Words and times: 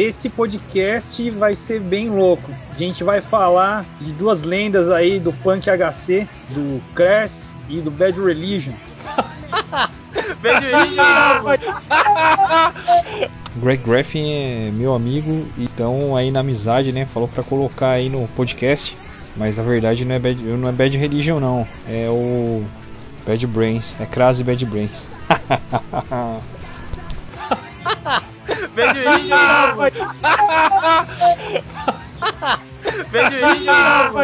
esse 0.00 0.30
podcast 0.30 1.30
vai 1.30 1.54
ser 1.54 1.78
bem 1.80 2.08
louco. 2.08 2.50
A 2.70 2.78
gente 2.78 3.04
vai 3.04 3.20
falar 3.20 3.84
de 4.00 4.12
duas 4.14 4.40
lendas 4.42 4.90
aí 4.90 5.20
do 5.20 5.30
punk 5.32 5.68
HC, 5.68 6.26
do 6.48 6.80
Crash 6.94 7.54
e 7.68 7.80
do 7.80 7.90
Bad 7.90 8.18
Religion. 8.18 8.72
Bad 10.42 10.64
Religion! 10.64 11.02
Greg 13.56 13.82
Graffin 13.84 14.32
é 14.32 14.70
meu 14.72 14.94
amigo, 14.94 15.46
então 15.58 16.16
aí 16.16 16.30
na 16.30 16.40
amizade, 16.40 16.92
né, 16.92 17.04
falou 17.12 17.28
para 17.28 17.42
colocar 17.42 17.90
aí 17.90 18.08
no 18.08 18.26
podcast, 18.28 18.96
mas 19.36 19.56
na 19.58 19.62
verdade 19.64 20.04
não 20.04 20.14
é 20.14 20.18
Bad, 20.18 20.40
não 20.42 20.68
é 20.68 20.72
Bad 20.72 20.96
Religion 20.96 21.40
não, 21.40 21.66
é 21.86 22.08
o 22.08 22.64
Bad 23.26 23.46
Brains, 23.48 23.96
é 24.00 24.06
Crase 24.06 24.42
Bad 24.44 24.64
Brains. 24.64 25.04
Bad 28.80 28.96
Religion! 28.96 29.76
Bad 33.12 33.32
Religion! 33.34 34.14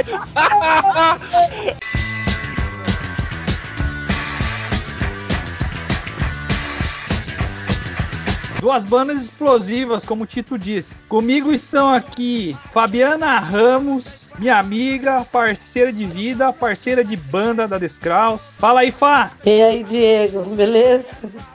Duas 8.60 8.84
bandas 8.84 9.20
explosivas, 9.20 10.04
como 10.04 10.24
o 10.24 10.26
Tito 10.26 10.58
disse. 10.58 10.94
Comigo 11.08 11.52
estão 11.52 11.92
aqui 11.92 12.56
Fabiana 12.72 13.38
Ramos, 13.38 14.25
minha 14.38 14.58
amiga, 14.58 15.24
parceira 15.30 15.92
de 15.92 16.04
vida, 16.06 16.52
parceira 16.52 17.02
de 17.04 17.16
banda 17.16 17.66
da 17.66 17.78
Descraus. 17.78 18.56
Fala 18.58 18.80
aí, 18.80 18.90
Fá! 18.92 19.32
E 19.44 19.62
aí, 19.62 19.82
Diego, 19.82 20.42
beleza? 20.54 21.06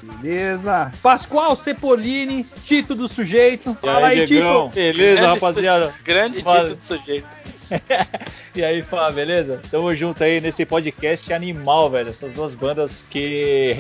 Beleza. 0.03 0.91
Pascoal 1.01 1.55
Cepolini, 1.55 2.45
Tito 2.65 2.95
do 2.95 3.07
Sujeito. 3.07 3.77
E 3.81 3.85
Fala 3.85 4.07
aí, 4.07 4.21
aí, 4.21 4.25
Diegão? 4.25 4.67
Tito. 4.69 4.75
Beleza, 4.75 5.21
Grande 5.21 5.33
rapaziada? 5.39 5.87
su- 5.87 5.93
Grande 6.03 6.41
Fala. 6.41 6.59
título 6.69 6.75
do 6.75 6.83
sujeito. 6.83 7.27
e 8.55 8.63
aí, 8.63 8.81
Fá, 8.81 9.09
beleza? 9.11 9.61
Tamo 9.69 9.93
junto 9.95 10.23
aí 10.23 10.41
nesse 10.41 10.65
podcast 10.65 11.33
animal, 11.33 11.89
velho. 11.89 12.09
Essas 12.09 12.31
duas 12.31 12.53
bandas 12.53 13.07
que 13.09 13.75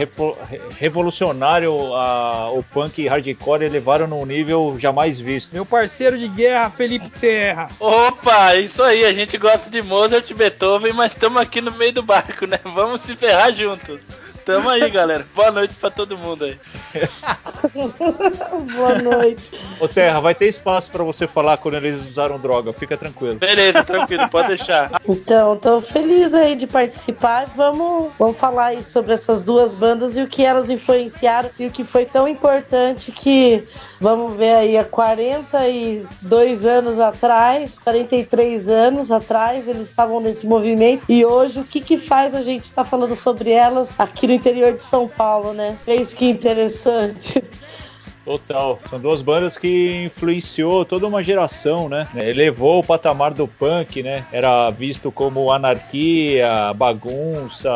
revolucionaram 0.77 1.95
a- 1.95 2.49
o 2.51 2.63
punk 2.63 3.01
e 3.01 3.07
hardcore 3.07 3.65
e 3.65 3.69
levaram 3.69 4.07
num 4.07 4.25
nível 4.25 4.75
jamais 4.79 5.19
visto. 5.19 5.53
Meu 5.53 5.65
parceiro 5.65 6.17
de 6.17 6.27
guerra, 6.27 6.69
Felipe 6.69 7.09
Terra. 7.09 7.69
Opa, 7.79 8.55
isso 8.55 8.81
aí, 8.83 9.05
a 9.05 9.13
gente 9.13 9.37
gosta 9.37 9.69
de 9.69 9.81
Mozart 9.81 10.29
e 10.29 10.33
Beethoven, 10.33 10.93
mas 10.93 11.13
estamos 11.13 11.41
aqui 11.41 11.61
no 11.61 11.71
meio 11.71 11.93
do 11.93 12.01
barco, 12.03 12.45
né? 12.45 12.59
Vamos 12.63 13.01
se 13.01 13.15
ferrar 13.15 13.53
junto. 13.53 13.99
Tamo 14.51 14.69
aí, 14.69 14.89
galera. 14.89 15.25
Boa 15.33 15.49
noite 15.49 15.75
pra 15.75 15.89
todo 15.89 16.17
mundo 16.17 16.43
aí. 16.43 16.59
Boa 18.75 18.99
noite. 18.99 19.51
Ô 19.79 19.87
Terra, 19.87 20.19
vai 20.19 20.35
ter 20.35 20.47
espaço 20.47 20.91
pra 20.91 21.05
você 21.05 21.25
falar 21.25 21.55
quando 21.55 21.75
eles 21.75 22.05
usaram 22.05 22.37
droga, 22.37 22.73
fica 22.73 22.97
tranquilo. 22.97 23.35
Beleza, 23.35 23.81
tranquilo, 23.85 24.27
pode 24.27 24.49
deixar. 24.49 24.91
Então, 25.07 25.55
tô 25.55 25.79
feliz 25.79 26.33
aí 26.33 26.55
de 26.55 26.67
participar. 26.67 27.45
Vamos, 27.55 28.11
vamos 28.19 28.35
falar 28.35 28.65
aí 28.67 28.83
sobre 28.83 29.13
essas 29.13 29.41
duas 29.45 29.73
bandas 29.73 30.17
e 30.17 30.21
o 30.21 30.27
que 30.27 30.43
elas 30.43 30.69
influenciaram 30.69 31.49
e 31.57 31.67
o 31.67 31.71
que 31.71 31.85
foi 31.85 32.03
tão 32.03 32.27
importante 32.27 33.09
que, 33.13 33.63
vamos 34.01 34.35
ver 34.35 34.55
aí, 34.55 34.77
há 34.77 34.83
42 34.83 36.65
anos 36.65 36.99
atrás, 36.99 37.77
43 37.77 38.67
anos 38.67 39.11
atrás, 39.11 39.67
eles 39.67 39.87
estavam 39.87 40.19
nesse 40.19 40.47
movimento 40.47 41.03
e 41.07 41.23
hoje 41.23 41.59
o 41.59 41.63
que 41.63 41.79
que 41.79 41.97
faz 41.97 42.33
a 42.33 42.41
gente 42.41 42.63
estar 42.63 42.83
falando 42.83 43.15
sobre 43.15 43.51
elas 43.51 43.97
aqui 43.99 44.25
no 44.25 44.33
interior 44.33 44.73
de 44.73 44.83
São 44.83 45.07
Paulo, 45.07 45.53
né? 45.53 45.77
Fez 45.85 46.15
que 46.15 46.25
interessante. 46.25 47.43
Total. 48.23 48.77
São 48.89 48.99
duas 48.99 49.21
bandas 49.21 49.57
que 49.57 50.03
influenciou 50.05 50.85
toda 50.85 51.07
uma 51.07 51.23
geração, 51.23 51.89
né? 51.89 52.07
Elevou 52.15 52.79
o 52.79 52.83
patamar 52.83 53.33
do 53.33 53.47
punk, 53.47 54.03
né? 54.03 54.25
Era 54.31 54.69
visto 54.69 55.11
como 55.11 55.51
anarquia, 55.51 56.71
bagunça, 56.75 57.71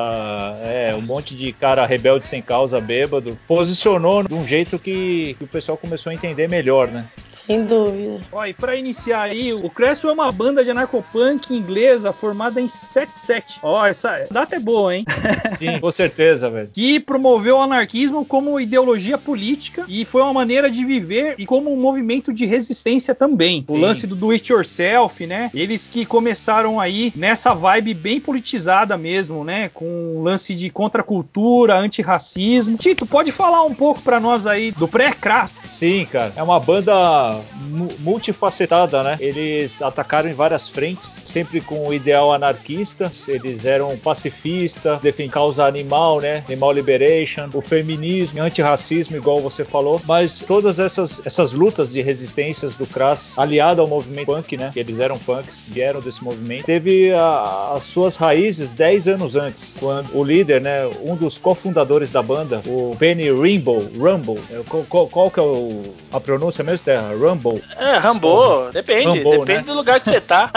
é, 0.64 0.94
um 0.96 1.02
monte 1.02 1.36
de 1.36 1.52
cara 1.52 1.86
rebelde 1.86 2.26
sem 2.26 2.42
causa, 2.42 2.80
bêbado. 2.80 3.38
Posicionou 3.48 4.24
de 4.24 4.34
um 4.34 4.46
jeito 4.46 4.78
que, 4.78 5.36
que 5.38 5.44
o 5.44 5.48
pessoal 5.48 5.78
começou 5.78 6.12
a 6.12 6.14
entender 6.14 6.48
melhor, 6.48 6.88
né? 6.90 7.06
Sem 7.46 7.66
dúvida. 7.66 8.22
Ó, 8.32 8.46
e 8.46 8.54
pra 8.54 8.76
iniciar 8.76 9.22
aí, 9.22 9.54
o 9.54 9.70
Creswell 9.70 10.12
é 10.12 10.14
uma 10.14 10.32
banda 10.32 10.64
de 10.64 10.72
anarcopunk 10.72 11.54
inglesa 11.54 12.12
formada 12.14 12.60
em 12.60 12.68
77. 12.68 13.60
Ó, 13.62 13.86
essa 13.86 14.28
data 14.32 14.56
é 14.56 14.60
boa, 14.60 14.96
hein? 14.96 15.06
Sim, 15.58 15.80
com 15.80 15.92
certeza, 15.92 16.50
velho. 16.50 16.70
que 16.74 17.00
promoveu 17.00 17.58
o 17.58 17.62
anarquismo 17.62 18.26
como 18.26 18.60
ideologia 18.60 19.18
política 19.18 19.86
e 19.88 20.06
foi 20.06 20.22
uma 20.22 20.34
maneira 20.34 20.70
de 20.70 20.84
viver 20.84 21.36
e 21.38 21.46
como 21.46 21.72
um 21.72 21.80
movimento 21.80 22.34
de 22.34 22.46
resistência 22.46 23.14
também. 23.14 23.64
O 23.68 23.76
Sim. 23.76 23.82
lance 23.82 24.08
do 24.08 24.16
do 24.16 24.32
it 24.32 24.52
yourself, 24.52 25.26
né? 25.26 25.52
Eles 25.54 25.88
que 25.88 26.06
começaram 26.06 26.80
aí 26.80 27.12
nessa 27.16 27.54
vibe 27.54 27.94
bem 27.94 28.20
politizada 28.20 28.98
mesmo, 28.98 29.44
né? 29.44 29.70
Com 29.74 30.22
lance 30.24 30.56
de 30.56 30.70
contracultura, 30.70 31.78
antirracismo. 31.78 32.78
Tito, 32.78 33.06
pode 33.06 33.32
falar 33.32 33.64
um 33.64 33.74
pouco 33.74 34.02
pra 34.02 34.20
nós 34.20 34.48
aí 34.48 34.72
do 34.72 34.88
pré-crass? 34.88 35.70
Sim, 35.72 36.08
cara. 36.12 36.34
É 36.36 36.44
uma 36.44 36.60
banda 36.60 37.25
mu- 37.68 37.90
multifacetada, 38.00 39.04
né? 39.04 39.18
Eles 39.20 39.82
atacaram 39.82 40.30
em 40.30 40.34
várias 40.34 40.68
frentes, 40.70 41.24
sempre 41.26 41.62
com 41.62 41.88
o 41.88 41.94
ideal 41.94 42.34
anarquista. 42.34 43.12
Eles 43.28 43.66
eram 43.66 43.98
pacifistas, 43.98 45.02
defendem 45.02 45.30
causa 45.30 45.66
animal, 45.66 46.20
né? 46.20 46.44
Animal 46.48 46.72
liberation, 46.74 47.50
o 47.54 47.62
feminismo, 47.62 48.42
antirracismo, 48.42 49.16
igual 49.16 49.40
você 49.40 49.64
falou. 49.64 50.02
Mas 50.06 50.40
todas 50.46 50.80
essas, 50.80 51.22
essas 51.26 51.54
lutas 51.54 51.92
de 51.92 52.02
resistências 52.02 52.76
do 52.76 52.86
Crass, 52.86 53.34
aliado 53.38 53.82
ao 53.82 53.88
movimento 53.88 54.26
punk, 54.26 54.58
né? 54.58 54.72
Que 54.74 54.80
eles 54.80 55.00
eram 55.00 55.18
punks, 55.18 55.62
vieram 55.68 56.00
desse 56.02 56.24
movimento, 56.24 56.66
teve 56.66 57.12
as 57.14 57.84
suas 57.84 58.18
raízes 58.18 58.74
10 58.74 59.08
anos 59.08 59.36
antes, 59.36 59.76
quando 59.80 60.16
o 60.18 60.24
líder, 60.24 60.62
né? 60.62 60.86
Um 61.04 61.16
dos 61.16 61.38
cofundadores 61.38 62.12
da 62.12 62.22
banda, 62.22 62.62
o 62.66 62.96
Benny 62.98 63.32
Rimble, 63.32 63.90
Rumble, 63.98 64.40
é, 64.52 64.62
qual, 64.68 64.84
qual- 64.90 65.08
qual 65.08 65.32
que 65.32 65.40
é 65.40 65.44
o- 65.44 65.84
a 66.12 66.20
pronúncia 66.20 66.64
mesmo, 66.64 66.86
Terra? 66.86 67.14
Rumble. 67.16 67.62
É, 67.78 67.98
Rambo, 67.98 68.70
depende, 68.72 69.24
depende 69.24 69.54
né? 69.54 69.62
do 69.64 69.74
lugar 69.74 70.00
que 70.00 70.06
você 70.06 70.22
tá. 70.22 70.52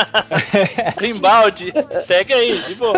Rimbaldi, 1.00 1.72
segue 2.00 2.32
aí, 2.32 2.60
de 2.62 2.74
boa. 2.74 2.94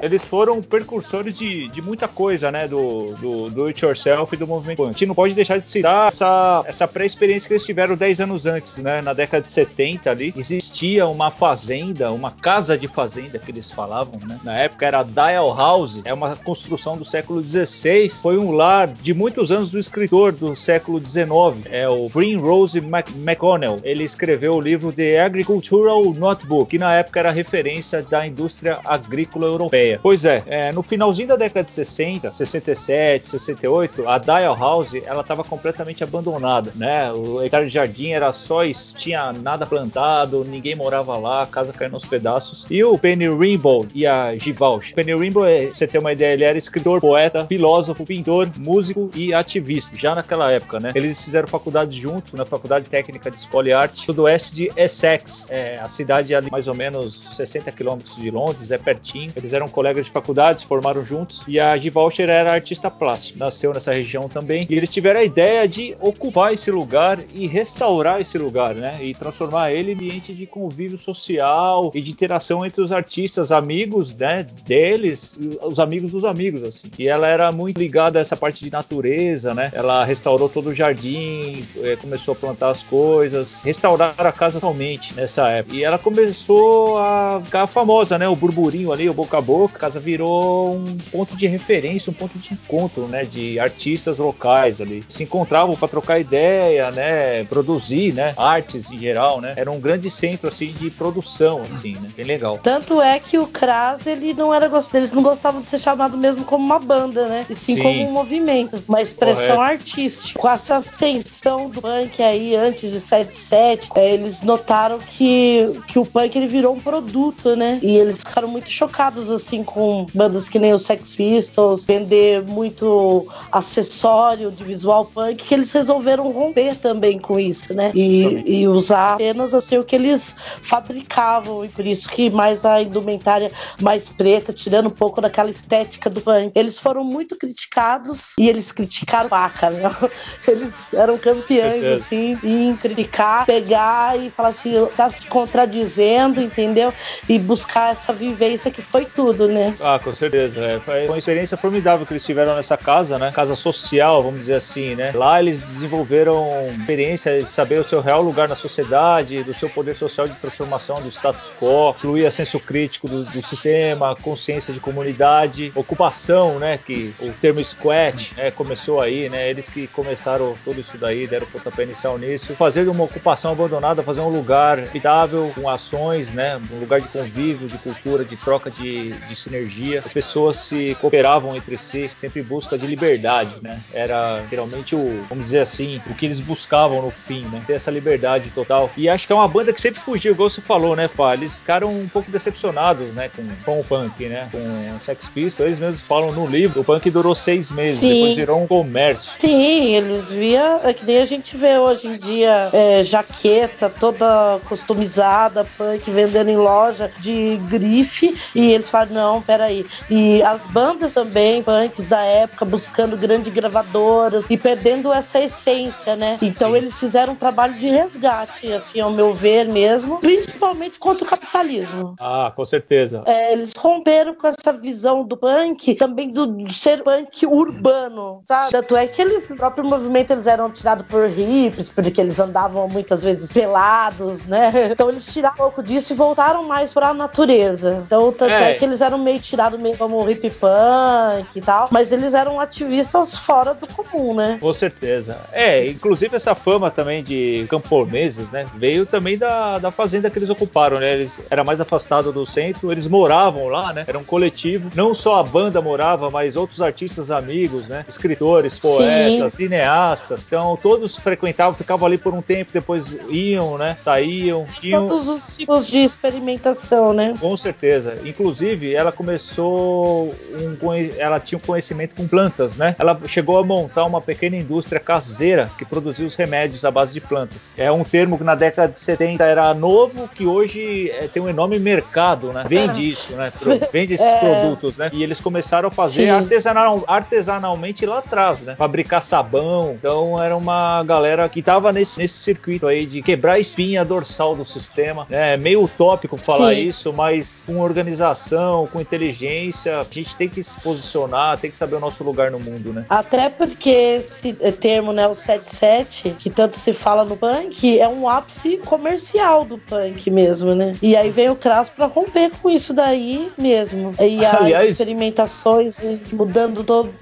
Eles 0.00 0.22
foram 0.22 0.62
precursores 0.62 1.36
de, 1.36 1.68
de 1.68 1.82
muita 1.82 2.08
coisa, 2.08 2.50
né? 2.50 2.66
Do, 2.68 3.14
do, 3.14 3.50
do 3.50 3.66
It 3.66 3.84
Yourself 3.84 4.34
e 4.34 4.38
do 4.38 4.46
movimento. 4.46 4.82
A 4.84 4.86
gente 4.86 5.06
não 5.06 5.14
pode 5.14 5.34
deixar 5.34 5.58
de 5.58 5.68
citar 5.68 6.08
essa, 6.08 6.62
essa 6.66 6.88
pré-experiência 6.88 7.46
que 7.48 7.54
eles 7.54 7.64
tiveram 7.64 7.96
10 7.96 8.20
anos 8.20 8.46
antes, 8.46 8.78
né? 8.78 9.02
Na 9.02 9.12
década 9.12 9.44
de 9.44 9.52
70 9.52 10.10
ali, 10.10 10.34
existia 10.36 11.06
uma 11.06 11.30
fazenda, 11.30 12.10
uma 12.12 12.30
casa 12.30 12.76
de 12.76 12.88
fazenda 12.88 13.38
que 13.38 13.50
eles 13.50 13.70
falavam, 13.70 14.18
né? 14.26 14.38
Na 14.42 14.56
época 14.58 14.86
era 14.86 15.02
Dial 15.02 15.54
House, 15.54 16.00
é 16.04 16.12
uma 16.12 16.36
construção 16.36 16.96
do 16.96 17.04
século 17.04 17.42
XVI, 17.42 18.08
foi 18.08 18.38
um 18.38 18.52
lar 18.52 18.88
de 18.88 19.14
muitos 19.14 19.50
anos 19.52 19.70
do 19.70 19.78
escritor 19.78 20.32
do 20.32 20.54
século 20.56 21.04
XIX, 21.04 21.66
é 21.70 21.88
o 21.88 22.08
Rose 22.40 22.80
Mac 22.80 23.01
McConnell. 23.14 23.78
Ele 23.82 24.04
escreveu 24.04 24.54
o 24.54 24.60
livro 24.60 24.92
The 24.92 25.20
Agricultural 25.20 26.02
Notebook, 26.14 26.70
que 26.70 26.78
na 26.78 26.94
época 26.94 27.20
era 27.20 27.30
referência 27.30 28.02
da 28.02 28.26
indústria 28.26 28.78
agrícola 28.84 29.46
europeia. 29.46 30.00
Pois 30.02 30.24
é, 30.24 30.42
é, 30.46 30.72
no 30.72 30.82
finalzinho 30.82 31.28
da 31.28 31.36
década 31.36 31.64
de 31.64 31.72
60, 31.72 32.32
67, 32.32 33.28
68, 33.28 34.08
a 34.08 34.18
Dial 34.18 34.56
House 34.56 34.94
ela 34.94 35.22
estava 35.22 35.44
completamente 35.44 36.02
abandonada, 36.02 36.72
né? 36.74 37.12
O 37.12 37.42
hectare 37.42 37.66
de 37.66 37.72
jardim 37.72 38.10
era 38.10 38.32
só 38.32 38.62
tinha 38.96 39.32
nada 39.32 39.66
plantado, 39.66 40.44
ninguém 40.44 40.76
morava 40.76 41.16
lá, 41.16 41.42
a 41.42 41.46
casa 41.46 41.72
caiu 41.72 41.90
nos 41.90 42.04
pedaços. 42.04 42.66
E 42.70 42.82
o 42.84 42.96
Penny 42.96 43.28
Rimbaud 43.28 43.88
e 43.94 44.06
a 44.06 44.36
Givalch. 44.36 44.94
Penny 44.94 45.14
Rimbaud, 45.14 45.50
é, 45.50 45.66
você 45.66 45.86
ter 45.86 45.98
uma 45.98 46.12
ideia, 46.12 46.32
ele 46.32 46.44
era 46.44 46.56
escritor, 46.56 47.00
poeta, 47.00 47.44
filósofo, 47.46 48.04
pintor, 48.04 48.48
músico 48.56 49.10
e 49.14 49.34
ativista, 49.34 49.96
já 49.96 50.14
naquela 50.14 50.50
época, 50.50 50.78
né? 50.78 50.92
Eles 50.94 51.22
fizeram 51.22 51.48
faculdade 51.48 51.98
juntos, 51.98 52.32
na 52.32 52.46
Faculdade 52.46 52.88
Técnica 52.92 53.30
de 53.30 53.38
Escola 53.38 53.68
e 53.68 53.72
Arte, 53.72 54.00
sudoeste 54.00 54.54
de 54.54 54.70
Essex, 54.76 55.46
é, 55.48 55.78
a 55.78 55.88
cidade 55.88 56.34
ali 56.34 56.50
mais 56.50 56.68
ou 56.68 56.74
menos 56.74 57.36
60 57.36 57.72
quilômetros 57.72 58.16
de 58.16 58.30
Londres, 58.30 58.70
é 58.70 58.76
pertinho. 58.76 59.32
Eles 59.34 59.54
eram 59.54 59.66
colegas 59.66 60.04
de 60.04 60.10
faculdade, 60.10 60.60
se 60.60 60.66
formaram 60.66 61.02
juntos. 61.02 61.42
E 61.48 61.58
a 61.58 61.74
Givalcher 61.78 62.28
era 62.28 62.52
artista 62.52 62.90
plástico, 62.90 63.38
nasceu 63.38 63.72
nessa 63.72 63.94
região 63.94 64.28
também. 64.28 64.66
E 64.68 64.74
eles 64.74 64.90
tiveram 64.90 65.20
a 65.20 65.24
ideia 65.24 65.66
de 65.66 65.96
ocupar 66.00 66.52
esse 66.52 66.70
lugar 66.70 67.18
e 67.32 67.46
restaurar 67.46 68.20
esse 68.20 68.36
lugar, 68.36 68.74
né? 68.74 68.98
E 69.00 69.14
transformar 69.14 69.72
ele 69.72 69.92
em 69.92 69.94
ambiente 69.94 70.34
de 70.34 70.44
convívio 70.44 70.98
social 70.98 71.90
e 71.94 72.00
de 72.02 72.10
interação 72.10 72.66
entre 72.66 72.82
os 72.82 72.92
artistas, 72.92 73.50
amigos, 73.52 74.14
né? 74.14 74.44
Deles, 74.66 75.38
os 75.62 75.78
amigos 75.78 76.10
dos 76.10 76.26
amigos, 76.26 76.62
assim. 76.62 76.88
E 76.98 77.08
ela 77.08 77.26
era 77.26 77.50
muito 77.50 77.78
ligada 77.78 78.18
a 78.18 78.20
essa 78.20 78.36
parte 78.36 78.62
de 78.62 78.70
natureza, 78.70 79.54
né? 79.54 79.70
Ela 79.72 80.04
restaurou 80.04 80.50
todo 80.50 80.68
o 80.68 80.74
jardim, 80.74 81.64
eh, 81.82 81.96
começou 81.96 82.32
a 82.32 82.36
plantar 82.36 82.81
as 82.82 82.84
coisas, 82.84 83.62
restauraram 83.62 84.28
a 84.28 84.32
casa 84.32 84.60
totalmente 84.60 85.14
nessa 85.14 85.48
época. 85.48 85.76
E 85.76 85.84
ela 85.84 85.98
começou 85.98 86.98
a 86.98 87.40
ficar 87.44 87.66
famosa, 87.66 88.18
né? 88.18 88.28
O 88.28 88.36
burburinho 88.36 88.92
ali, 88.92 89.08
o 89.08 89.14
boca 89.14 89.38
a 89.38 89.40
boca, 89.40 89.76
a 89.76 89.78
casa 89.78 90.00
virou 90.00 90.74
um 90.74 90.98
ponto 91.10 91.36
de 91.36 91.46
referência, 91.46 92.10
um 92.10 92.14
ponto 92.14 92.38
de 92.38 92.52
encontro, 92.52 93.06
né? 93.06 93.24
De 93.24 93.58
artistas 93.58 94.18
locais 94.18 94.80
ali. 94.80 95.04
Se 95.08 95.22
encontravam 95.22 95.76
para 95.76 95.88
trocar 95.88 96.18
ideia, 96.18 96.90
né? 96.90 97.44
Produzir, 97.44 98.12
né? 98.12 98.34
Artes 98.36 98.90
em 98.90 98.98
geral, 98.98 99.40
né? 99.40 99.54
Era 99.56 99.70
um 99.70 99.80
grande 99.80 100.10
centro, 100.10 100.48
assim, 100.48 100.72
de 100.72 100.90
produção, 100.90 101.62
assim, 101.62 101.94
né? 101.94 102.08
Bem 102.16 102.26
legal. 102.26 102.58
Tanto 102.62 103.00
é 103.00 103.18
que 103.18 103.38
o 103.38 103.46
Kras, 103.46 104.06
ele 104.06 104.34
não 104.34 104.52
era 104.52 104.70
eles 104.94 105.12
não 105.12 105.22
gostavam 105.22 105.60
de 105.60 105.68
ser 105.68 105.78
chamado 105.78 106.16
mesmo 106.16 106.44
como 106.44 106.64
uma 106.64 106.78
banda, 106.78 107.28
né? 107.28 107.46
E 107.48 107.54
sim, 107.54 107.74
sim. 107.74 107.82
como 107.82 108.08
um 108.08 108.12
movimento, 108.12 108.82
uma 108.88 109.02
expressão 109.02 109.56
Correto. 109.56 109.82
artística. 109.82 110.38
Com 110.38 110.48
essa 110.48 110.76
ascensão 110.76 111.68
do 111.68 111.82
punk 111.82 112.22
aí 112.22 112.56
antes 112.62 112.90
de 112.90 113.00
77, 113.00 113.90
é, 113.94 114.14
eles 114.14 114.42
notaram 114.42 114.98
que, 114.98 115.80
que 115.88 115.98
o 115.98 116.06
punk 116.06 116.36
ele 116.36 116.46
virou 116.46 116.74
um 116.74 116.80
produto, 116.80 117.56
né? 117.56 117.78
E 117.82 117.96
eles 117.96 118.18
ficaram 118.18 118.48
muito 118.48 118.70
chocados 118.70 119.30
assim 119.30 119.64
com 119.64 120.06
bandas 120.14 120.48
que 120.48 120.58
nem 120.58 120.72
o 120.72 120.78
Sex 120.78 121.16
Pistols, 121.16 121.84
vender 121.84 122.42
muito 122.42 123.26
acessório 123.50 124.50
de 124.50 124.64
visual 124.64 125.06
punk, 125.06 125.44
que 125.44 125.54
eles 125.54 125.72
resolveram 125.72 126.30
romper 126.30 126.76
também 126.76 127.18
com 127.18 127.38
isso, 127.38 127.74
né? 127.74 127.90
E, 127.94 128.60
e 128.60 128.68
usar 128.68 129.14
apenas 129.14 129.54
assim 129.54 129.78
o 129.78 129.84
que 129.84 129.96
eles 129.96 130.36
fabricavam 130.62 131.64
e 131.64 131.68
por 131.68 131.86
isso 131.86 132.08
que 132.08 132.30
mais 132.30 132.64
a 132.64 132.80
indumentária 132.80 133.50
mais 133.80 134.08
preta, 134.08 134.52
tirando 134.52 134.86
um 134.86 134.90
pouco 134.90 135.20
daquela 135.20 135.50
estética 135.50 136.08
do 136.08 136.20
punk. 136.20 136.52
Eles 136.54 136.78
foram 136.78 137.04
muito 137.04 137.36
criticados 137.36 138.32
e 138.38 138.48
eles 138.48 138.70
criticaram 138.72 139.28
vaca, 139.28 139.70
né? 139.70 139.82
Eles 140.46 140.92
eram 140.92 141.16
campeões 141.16 141.84
assim 141.84 142.38
em 142.52 142.76
criticar, 142.76 143.46
pegar 143.46 144.18
e 144.18 144.30
falar 144.30 144.50
assim, 144.50 144.74
tá 144.96 145.08
se 145.10 145.26
contradizendo, 145.26 146.40
entendeu? 146.40 146.92
E 147.28 147.38
buscar 147.38 147.92
essa 147.92 148.12
vivência 148.12 148.70
que 148.70 148.82
foi 148.82 149.04
tudo, 149.04 149.48
né? 149.48 149.74
Ah, 149.80 149.98
com 150.02 150.14
certeza. 150.14 150.64
É. 150.64 150.80
Foi 150.80 151.06
uma 151.06 151.18
experiência 151.18 151.56
formidável 151.56 152.06
que 152.06 152.12
eles 152.12 152.24
tiveram 152.24 152.54
nessa 152.54 152.76
casa, 152.76 153.18
né? 153.18 153.30
Casa 153.32 153.54
social, 153.54 154.22
vamos 154.22 154.40
dizer 154.40 154.54
assim, 154.54 154.94
né? 154.94 155.12
Lá 155.14 155.40
eles 155.40 155.60
desenvolveram 155.60 156.42
experiência 156.78 157.38
de 157.38 157.48
saber 157.48 157.78
o 157.78 157.84
seu 157.84 158.00
real 158.00 158.22
lugar 158.22 158.48
na 158.48 158.54
sociedade, 158.54 159.42
do 159.42 159.54
seu 159.54 159.68
poder 159.68 159.94
social 159.94 160.26
de 160.26 160.34
transformação 160.34 161.00
do 161.00 161.08
status 161.08 161.52
quo, 161.60 161.92
fluir 161.92 162.26
a 162.26 162.30
senso 162.30 162.58
crítico 162.58 163.08
do, 163.08 163.24
do 163.24 163.42
sistema, 163.42 164.16
consciência 164.16 164.72
de 164.72 164.80
comunidade, 164.80 165.72
ocupação, 165.74 166.58
né? 166.58 166.78
Que 166.78 167.14
o 167.20 167.32
termo 167.32 167.64
squat 167.64 168.34
né, 168.36 168.50
começou 168.50 169.00
aí, 169.00 169.28
né? 169.28 169.50
Eles 169.50 169.68
que 169.68 169.86
começaram 169.88 170.54
tudo 170.64 170.80
isso 170.80 170.98
daí, 170.98 171.26
deram 171.26 171.46
pontapé 171.46 171.84
inicial 171.84 172.18
nisso. 172.18 172.41
Fazer 172.56 172.88
uma 172.88 173.04
ocupação 173.04 173.52
abandonada, 173.52 174.02
fazer 174.02 174.20
um 174.20 174.28
lugar 174.28 174.78
habitável 174.78 175.52
com 175.54 175.68
ações, 175.68 176.32
né? 176.32 176.60
Um 176.72 176.80
lugar 176.80 177.00
de 177.00 177.08
convívio, 177.08 177.66
de 177.66 177.78
cultura, 177.78 178.24
de 178.24 178.36
troca 178.36 178.70
de, 178.70 179.12
de 179.12 179.36
sinergia. 179.36 180.02
As 180.04 180.12
pessoas 180.12 180.56
se 180.56 180.96
cooperavam 181.00 181.54
entre 181.56 181.76
si, 181.76 182.10
sempre 182.14 182.40
em 182.40 182.44
busca 182.44 182.76
de 182.76 182.86
liberdade, 182.86 183.54
né? 183.62 183.80
Era 183.92 184.42
geralmente 184.50 184.94
o, 184.94 185.24
vamos 185.28 185.44
dizer 185.44 185.60
assim, 185.60 186.00
o 186.06 186.14
que 186.14 186.26
eles 186.26 186.40
buscavam 186.40 187.02
no 187.02 187.10
fim, 187.10 187.42
né? 187.52 187.62
Ter 187.66 187.74
essa 187.74 187.90
liberdade 187.90 188.50
total. 188.50 188.90
E 188.96 189.08
acho 189.08 189.26
que 189.26 189.32
é 189.32 189.36
uma 189.36 189.48
banda 189.48 189.72
que 189.72 189.80
sempre 189.80 190.00
fugiu, 190.00 190.32
igual 190.32 190.50
você 190.50 190.60
falou, 190.60 190.96
né, 190.96 191.08
Fá? 191.08 191.34
Eles 191.34 191.60
ficaram 191.60 191.88
um 191.88 192.08
pouco 192.08 192.30
decepcionados, 192.30 193.06
né, 193.14 193.30
com, 193.34 193.42
com 193.64 193.80
o 193.80 193.84
punk, 193.84 194.28
né? 194.28 194.48
Com 194.50 194.58
o 194.58 195.00
Sex 195.00 195.28
Pistols. 195.28 195.66
Eles 195.66 195.78
mesmos 195.78 196.02
falam 196.02 196.32
no 196.32 196.46
livro, 196.46 196.80
o 196.80 196.84
punk 196.84 197.10
durou 197.10 197.34
seis 197.34 197.70
meses, 197.70 198.00
Sim. 198.00 198.14
depois 198.14 198.36
virou 198.36 198.62
um 198.62 198.66
comércio. 198.66 199.32
Sim, 199.38 199.94
eles 199.94 200.30
via, 200.30 200.80
é 200.84 200.92
que 200.92 201.04
nem 201.04 201.18
a 201.18 201.24
gente 201.24 201.56
vê 201.56 201.78
hoje 201.78 202.06
em 202.06 202.16
dia, 202.18 202.31
é, 202.42 203.04
jaqueta 203.04 203.90
toda 203.90 204.60
customizada, 204.68 205.66
punk 205.76 206.10
vendendo 206.10 206.48
em 206.48 206.56
loja 206.56 207.10
de 207.18 207.56
grife, 207.68 208.34
e 208.54 208.72
eles 208.72 208.90
falam, 208.90 209.12
não, 209.12 209.42
peraí. 209.42 209.84
E 210.10 210.42
as 210.42 210.66
bandas 210.66 211.14
também, 211.14 211.62
punks 211.62 212.08
da 212.08 212.22
época, 212.22 212.64
buscando 212.64 213.16
grandes 213.16 213.52
gravadoras 213.52 214.46
e 214.48 214.56
perdendo 214.56 215.12
essa 215.12 215.40
essência, 215.40 216.16
né? 216.16 216.38
Então 216.40 216.76
eles 216.76 216.98
fizeram 216.98 217.32
um 217.32 217.36
trabalho 217.36 217.74
de 217.74 217.88
resgate, 217.88 218.72
assim, 218.72 219.00
ao 219.00 219.10
meu 219.10 219.32
ver 219.32 219.68
mesmo, 219.68 220.18
principalmente 220.18 220.98
contra 220.98 221.24
o 221.24 221.28
capitalismo. 221.28 222.14
Ah, 222.18 222.52
com 222.54 222.64
certeza. 222.64 223.22
É, 223.26 223.52
eles 223.52 223.72
romperam 223.76 224.34
com 224.34 224.46
essa 224.46 224.72
visão 224.72 225.24
do 225.24 225.36
punk, 225.36 225.94
também 225.94 226.30
do, 226.30 226.46
do 226.46 226.72
ser 226.72 227.02
punk 227.02 227.46
urbano, 227.46 228.42
sabe? 228.44 228.70
Tanto 228.70 228.96
é 228.96 229.06
que 229.06 229.20
eles, 229.20 229.48
o 229.50 229.56
próprio 229.56 229.84
movimento 229.84 230.32
eles 230.32 230.46
eram 230.46 230.70
tirados 230.70 231.06
por 231.06 231.28
hippies, 231.28 231.88
porque 231.88 232.21
eles 232.22 232.40
andavam 232.40 232.88
muitas 232.88 233.22
vezes 233.22 233.52
pelados, 233.52 234.46
né? 234.46 234.70
Então 234.92 235.08
eles 235.08 235.26
tiraram 235.32 235.54
um 235.54 235.58
pouco 235.58 235.82
disso 235.82 236.12
e 236.12 236.16
voltaram 236.16 236.64
mais 236.64 236.92
pra 236.92 237.12
natureza. 237.12 238.02
Então, 238.06 238.32
tanto 238.32 238.52
é, 238.52 238.72
é 238.72 238.74
que 238.74 238.84
eles 238.84 239.00
eram 239.00 239.18
meio 239.18 239.40
tirados 239.40 239.80
meio 239.80 239.96
como 239.96 240.28
hip 240.28 240.50
punk 240.50 241.46
e 241.54 241.60
tal, 241.60 241.88
mas 241.90 242.12
eles 242.12 242.34
eram 242.34 242.60
ativistas 242.60 243.36
fora 243.36 243.74
do 243.74 243.86
comum, 243.86 244.34
né? 244.34 244.58
Com 244.60 244.72
certeza. 244.72 245.36
É, 245.52 245.86
inclusive 245.86 246.36
essa 246.36 246.54
fama 246.54 246.90
também 246.90 247.22
de 247.22 247.66
camponeses, 247.68 248.50
né? 248.50 248.66
Veio 248.74 249.04
também 249.04 249.36
da, 249.36 249.78
da 249.78 249.90
fazenda 249.90 250.30
que 250.30 250.38
eles 250.38 250.50
ocuparam, 250.50 250.98
né? 250.98 251.12
Eles 251.14 251.40
era 251.50 251.64
mais 251.64 251.80
afastado 251.80 252.32
do 252.32 252.46
centro, 252.46 252.92
eles 252.92 253.06
moravam 253.06 253.68
lá, 253.68 253.92
né? 253.92 254.04
Era 254.06 254.18
um 254.18 254.24
coletivo. 254.24 254.90
Não 254.94 255.14
só 255.14 255.36
a 255.36 255.42
banda 255.42 255.80
morava, 255.80 256.30
mas 256.30 256.56
outros 256.56 256.80
artistas 256.80 257.30
amigos, 257.30 257.88
né? 257.88 258.04
Escritores, 258.08 258.78
poetas, 258.78 259.54
Sim. 259.54 259.64
cineastas. 259.64 260.46
Então 260.46 260.78
todos 260.80 261.16
frequentavam, 261.16 261.74
ficavam 261.74 262.06
ali 262.12 262.18
por 262.18 262.34
um 262.34 262.42
tempo, 262.42 262.70
depois 262.72 263.16
iam, 263.28 263.78
né? 263.78 263.96
Saíam. 263.98 264.66
Tinham... 264.80 265.08
Todos 265.08 265.28
os 265.28 265.56
tipos 265.56 265.86
de 265.86 265.98
experimentação, 265.98 267.12
né? 267.12 267.34
Com 267.40 267.56
certeza. 267.56 268.18
Inclusive, 268.24 268.94
ela 268.94 269.10
começou 269.10 270.34
um, 270.52 270.76
ela 271.18 271.40
tinha 271.40 271.58
um 271.58 271.60
conhecimento 271.60 272.14
com 272.14 272.28
plantas, 272.28 272.76
né? 272.76 272.94
Ela 272.98 273.18
chegou 273.26 273.58
a 273.58 273.64
montar 273.64 274.04
uma 274.04 274.20
pequena 274.20 274.56
indústria 274.56 275.00
caseira 275.00 275.70
que 275.78 275.84
produzia 275.84 276.26
os 276.26 276.34
remédios 276.34 276.84
à 276.84 276.90
base 276.90 277.12
de 277.12 277.20
plantas. 277.20 277.74
É 277.76 277.90
um 277.90 278.04
termo 278.04 278.36
que 278.38 278.44
na 278.44 278.54
década 278.54 278.92
de 278.92 279.00
70 279.00 279.44
era 279.44 279.72
novo, 279.74 280.28
que 280.28 280.46
hoje 280.46 281.10
é, 281.10 281.28
tem 281.28 281.42
um 281.42 281.48
enorme 281.48 281.78
mercado, 281.78 282.52
né? 282.52 282.64
Vende 282.66 283.08
isso, 283.08 283.32
né? 283.32 283.52
Vende 283.92 284.14
esses 284.14 284.26
é... 284.26 284.38
produtos, 284.38 284.96
né? 284.96 285.10
E 285.12 285.22
eles 285.22 285.40
começaram 285.40 285.88
a 285.88 285.90
fazer 285.90 286.28
artesanal, 286.28 287.04
artesanalmente 287.06 288.04
lá 288.04 288.18
atrás, 288.18 288.62
né? 288.62 288.74
Fabricar 288.76 289.22
sabão. 289.22 289.96
Então 289.98 290.42
era 290.42 290.56
uma 290.56 291.02
galera 291.04 291.48
que 291.48 291.62
tava 291.62 291.92
nesse, 291.92 292.01
nesse 292.18 292.34
circuito 292.34 292.86
aí 292.86 293.06
de 293.06 293.22
quebrar 293.22 293.54
a 293.54 293.58
espinha 293.58 294.04
dorsal 294.04 294.54
do 294.54 294.64
sistema. 294.64 295.26
É 295.30 295.56
meio 295.56 295.84
utópico 295.84 296.36
falar 296.36 296.74
Sim. 296.74 296.88
isso, 296.88 297.12
mas 297.12 297.64
com 297.66 297.80
organização, 297.80 298.86
com 298.86 299.00
inteligência, 299.00 300.00
a 300.00 300.06
gente 300.10 300.34
tem 300.36 300.48
que 300.48 300.62
se 300.62 300.80
posicionar, 300.80 301.58
tem 301.58 301.70
que 301.70 301.76
saber 301.76 301.96
o 301.96 302.00
nosso 302.00 302.22
lugar 302.24 302.50
no 302.50 302.58
mundo, 302.58 302.92
né? 302.92 303.04
Até 303.08 303.48
porque 303.48 303.90
esse 303.90 304.52
termo, 304.52 305.12
né, 305.12 305.26
o 305.26 305.34
77, 305.34 306.36
que 306.38 306.50
tanto 306.50 306.78
se 306.78 306.92
fala 306.92 307.24
no 307.24 307.36
punk, 307.36 307.98
é 307.98 308.08
um 308.08 308.28
ápice 308.28 308.78
comercial 308.78 309.64
do 309.64 309.78
punk 309.78 310.30
mesmo, 310.30 310.74
né? 310.74 310.94
E 311.02 311.16
aí 311.16 311.30
vem 311.30 311.50
o 311.50 311.56
Crass 311.56 311.88
para 311.90 312.06
romper 312.06 312.50
com 312.60 312.70
isso 312.70 312.92
daí 312.94 313.50
mesmo. 313.58 314.12
E 314.20 314.44
as 314.44 314.60
Aliás, 314.60 314.90
experimentações 314.90 316.00
mudando 316.32 316.84
todo 316.84 317.12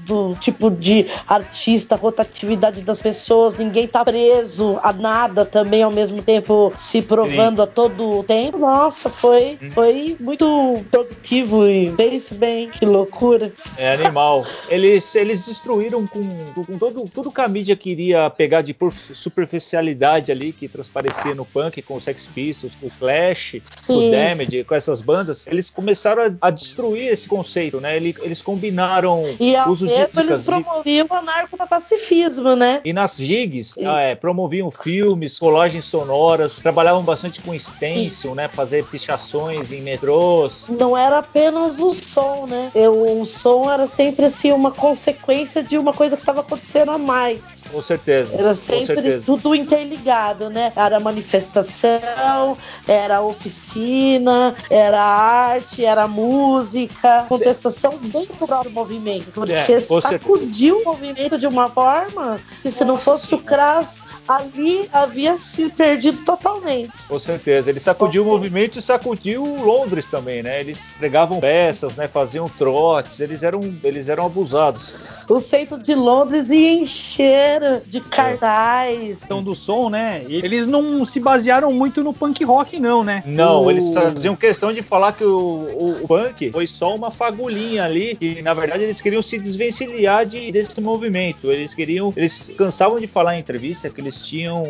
tipo 0.40 0.70
de 0.70 1.06
artista, 1.26 1.96
rotatividade 1.96 2.82
das 2.82 3.00
pessoas, 3.00 3.56
ninguém 3.56 3.86
tá 3.86 4.04
preso 4.04 4.69
a 4.82 4.92
nada 4.92 5.44
também 5.44 5.82
ao 5.82 5.90
mesmo 5.90 6.22
tempo 6.22 6.72
se 6.76 7.02
provando 7.02 7.56
sim. 7.56 7.62
a 7.62 7.66
todo 7.66 8.18
o 8.18 8.24
tempo. 8.24 8.58
Nossa, 8.58 9.08
foi, 9.08 9.58
hum. 9.62 9.68
foi 9.70 10.16
muito 10.20 10.84
produtivo 10.90 11.66
e 11.66 11.90
pense 11.92 12.34
bem, 12.34 12.68
que 12.68 12.84
loucura. 12.84 13.52
É 13.76 13.92
animal. 13.92 14.46
eles, 14.68 15.14
eles 15.14 15.46
destruíram 15.46 16.06
com, 16.06 16.22
com 16.54 16.78
todo, 16.78 17.04
tudo 17.08 17.32
que 17.32 17.40
a 17.40 17.48
mídia 17.48 17.76
queria 17.76 18.30
pegar 18.30 18.62
de 18.62 18.76
superficialidade 19.12 20.30
ali, 20.30 20.52
que 20.52 20.68
transparecia 20.68 21.34
no 21.34 21.44
punk, 21.44 21.82
com 21.82 21.94
o 21.94 22.00
Sex 22.00 22.26
Pistols, 22.26 22.74
com 22.74 22.86
o 22.86 22.90
Clash, 22.98 23.56
Sim. 23.82 23.94
com 23.94 24.08
o 24.08 24.10
Damage, 24.10 24.64
com 24.64 24.74
essas 24.74 25.00
bandas, 25.00 25.46
eles 25.46 25.70
começaram 25.70 26.22
a, 26.22 26.48
a 26.48 26.50
destruir 26.50 27.08
esse 27.08 27.28
conceito, 27.28 27.80
né? 27.80 27.96
Eles, 27.96 28.16
eles 28.20 28.42
combinaram 28.42 29.22
e 29.38 29.54
uso 29.68 29.86
mesmo 29.86 30.12
de 30.12 30.20
eles 30.20 30.44
promoviam 30.44 31.06
o 31.08 31.14
anarcopacifismo, 31.14 32.56
né? 32.56 32.80
E 32.84 32.92
nas 32.92 33.16
gigs, 33.16 33.74
ah, 33.84 34.00
é, 34.00 34.14
promoviam 34.14 34.59
filmes, 34.68 35.38
colagens 35.38 35.84
sonoras, 35.84 36.56
trabalhavam 36.56 37.04
bastante 37.04 37.40
com 37.40 37.56
stencil, 37.56 38.30
Sim. 38.30 38.36
né? 38.36 38.48
Fazer 38.48 38.84
pichações 38.86 39.70
em 39.70 39.80
metrôs. 39.80 40.66
Não 40.68 40.96
era 40.96 41.18
apenas 41.18 41.78
o 41.78 41.94
som, 41.94 42.46
né? 42.48 42.72
Eu, 42.74 43.20
o 43.20 43.24
som 43.24 43.70
era 43.70 43.86
sempre 43.86 44.24
assim 44.24 44.50
uma 44.50 44.72
consequência 44.72 45.62
de 45.62 45.78
uma 45.78 45.92
coisa 45.92 46.16
que 46.16 46.22
estava 46.22 46.40
acontecendo 46.40 46.90
a 46.90 46.98
mais. 46.98 47.60
Com 47.70 47.82
certeza. 47.82 48.36
Era 48.36 48.54
sempre 48.54 48.86
certeza. 48.86 49.22
tudo 49.24 49.54
interligado, 49.54 50.50
né? 50.50 50.72
Era 50.74 50.98
manifestação, 50.98 52.56
era 52.86 53.20
oficina, 53.20 54.54
era 54.68 55.00
arte, 55.00 55.84
era 55.84 56.08
música, 56.08 57.26
contestação 57.28 57.96
dentro 58.02 58.34
do 58.36 58.46
próprio 58.46 58.72
movimento. 58.72 59.30
Porque 59.30 59.52
é, 59.52 59.80
sacudiu 59.80 60.78
o 60.78 60.84
movimento 60.84 61.38
de 61.38 61.46
uma 61.46 61.68
forma 61.68 62.40
que 62.62 62.70
se 62.70 62.80
Nossa, 62.80 62.84
não 62.84 62.96
fosse 62.96 63.34
o 63.34 63.38
CRAS 63.38 64.02
ali 64.36 64.88
havia 64.92 65.36
se 65.38 65.68
perdido 65.68 66.22
totalmente. 66.24 67.02
Com 67.08 67.18
certeza. 67.18 67.70
Ele 67.70 67.80
sacudiu 67.80 68.22
o 68.22 68.26
movimento 68.26 68.78
e 68.78 68.82
sacudiu 68.82 69.44
Londres 69.44 70.08
também, 70.08 70.42
né? 70.42 70.60
Eles 70.60 70.94
pregavam 70.98 71.40
peças, 71.40 71.96
né? 71.96 72.06
Faziam 72.08 72.48
trotes, 72.48 73.20
eles 73.20 73.42
eram, 73.42 73.60
eles 73.82 74.08
eram 74.08 74.26
abusados. 74.26 74.94
O 75.28 75.40
centro 75.40 75.78
de 75.78 75.94
Londres 75.94 76.50
ia 76.50 76.72
encher 76.72 77.80
de 77.86 78.00
cartaz. 78.00 79.22
Então, 79.24 79.42
do 79.42 79.54
som, 79.54 79.88
né? 79.88 80.24
Eles 80.28 80.66
não 80.66 81.04
se 81.04 81.20
basearam 81.20 81.72
muito 81.72 82.02
no 82.02 82.12
punk 82.12 82.42
rock, 82.44 82.78
não, 82.78 83.04
né? 83.04 83.22
Não, 83.26 83.64
O- 83.64 83.70
eles 83.70 83.92
faziam 83.92 84.34
questão 84.36 84.72
de 84.72 84.82
falar 84.82 85.12
que 85.12 85.24
o, 85.24 85.36
o- 85.36 85.98
o 86.04 86.08
punk 86.08 86.50
foi 86.52 86.66
só 86.66 86.94
uma 86.94 87.10
fagulhinha 87.10 87.84
ali, 87.84 88.16
que 88.16 88.42
na 88.42 88.54
verdade 88.54 88.84
eles 88.84 89.00
queriam 89.00 89.22
se 89.22 89.38
desvencilhar 89.38 90.26
de, 90.26 90.50
desse 90.52 90.80
movimento. 90.80 91.50
Eles 91.50 91.74
queriam, 91.74 92.12
eles 92.16 92.50
cansavam 92.56 92.98
de 92.98 93.06
falar 93.06 93.36
em 93.36 93.40
entrevista 93.40 93.88
que 93.90 94.00
eles 94.00 94.19
tinham 94.22 94.64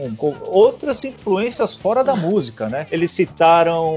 outras 0.47 1.03
influências 1.05 1.75
fora 1.77 2.03
da 2.03 2.15
música, 2.15 2.69
né? 2.69 2.87
Eles 2.91 3.11
citaram 3.11 3.95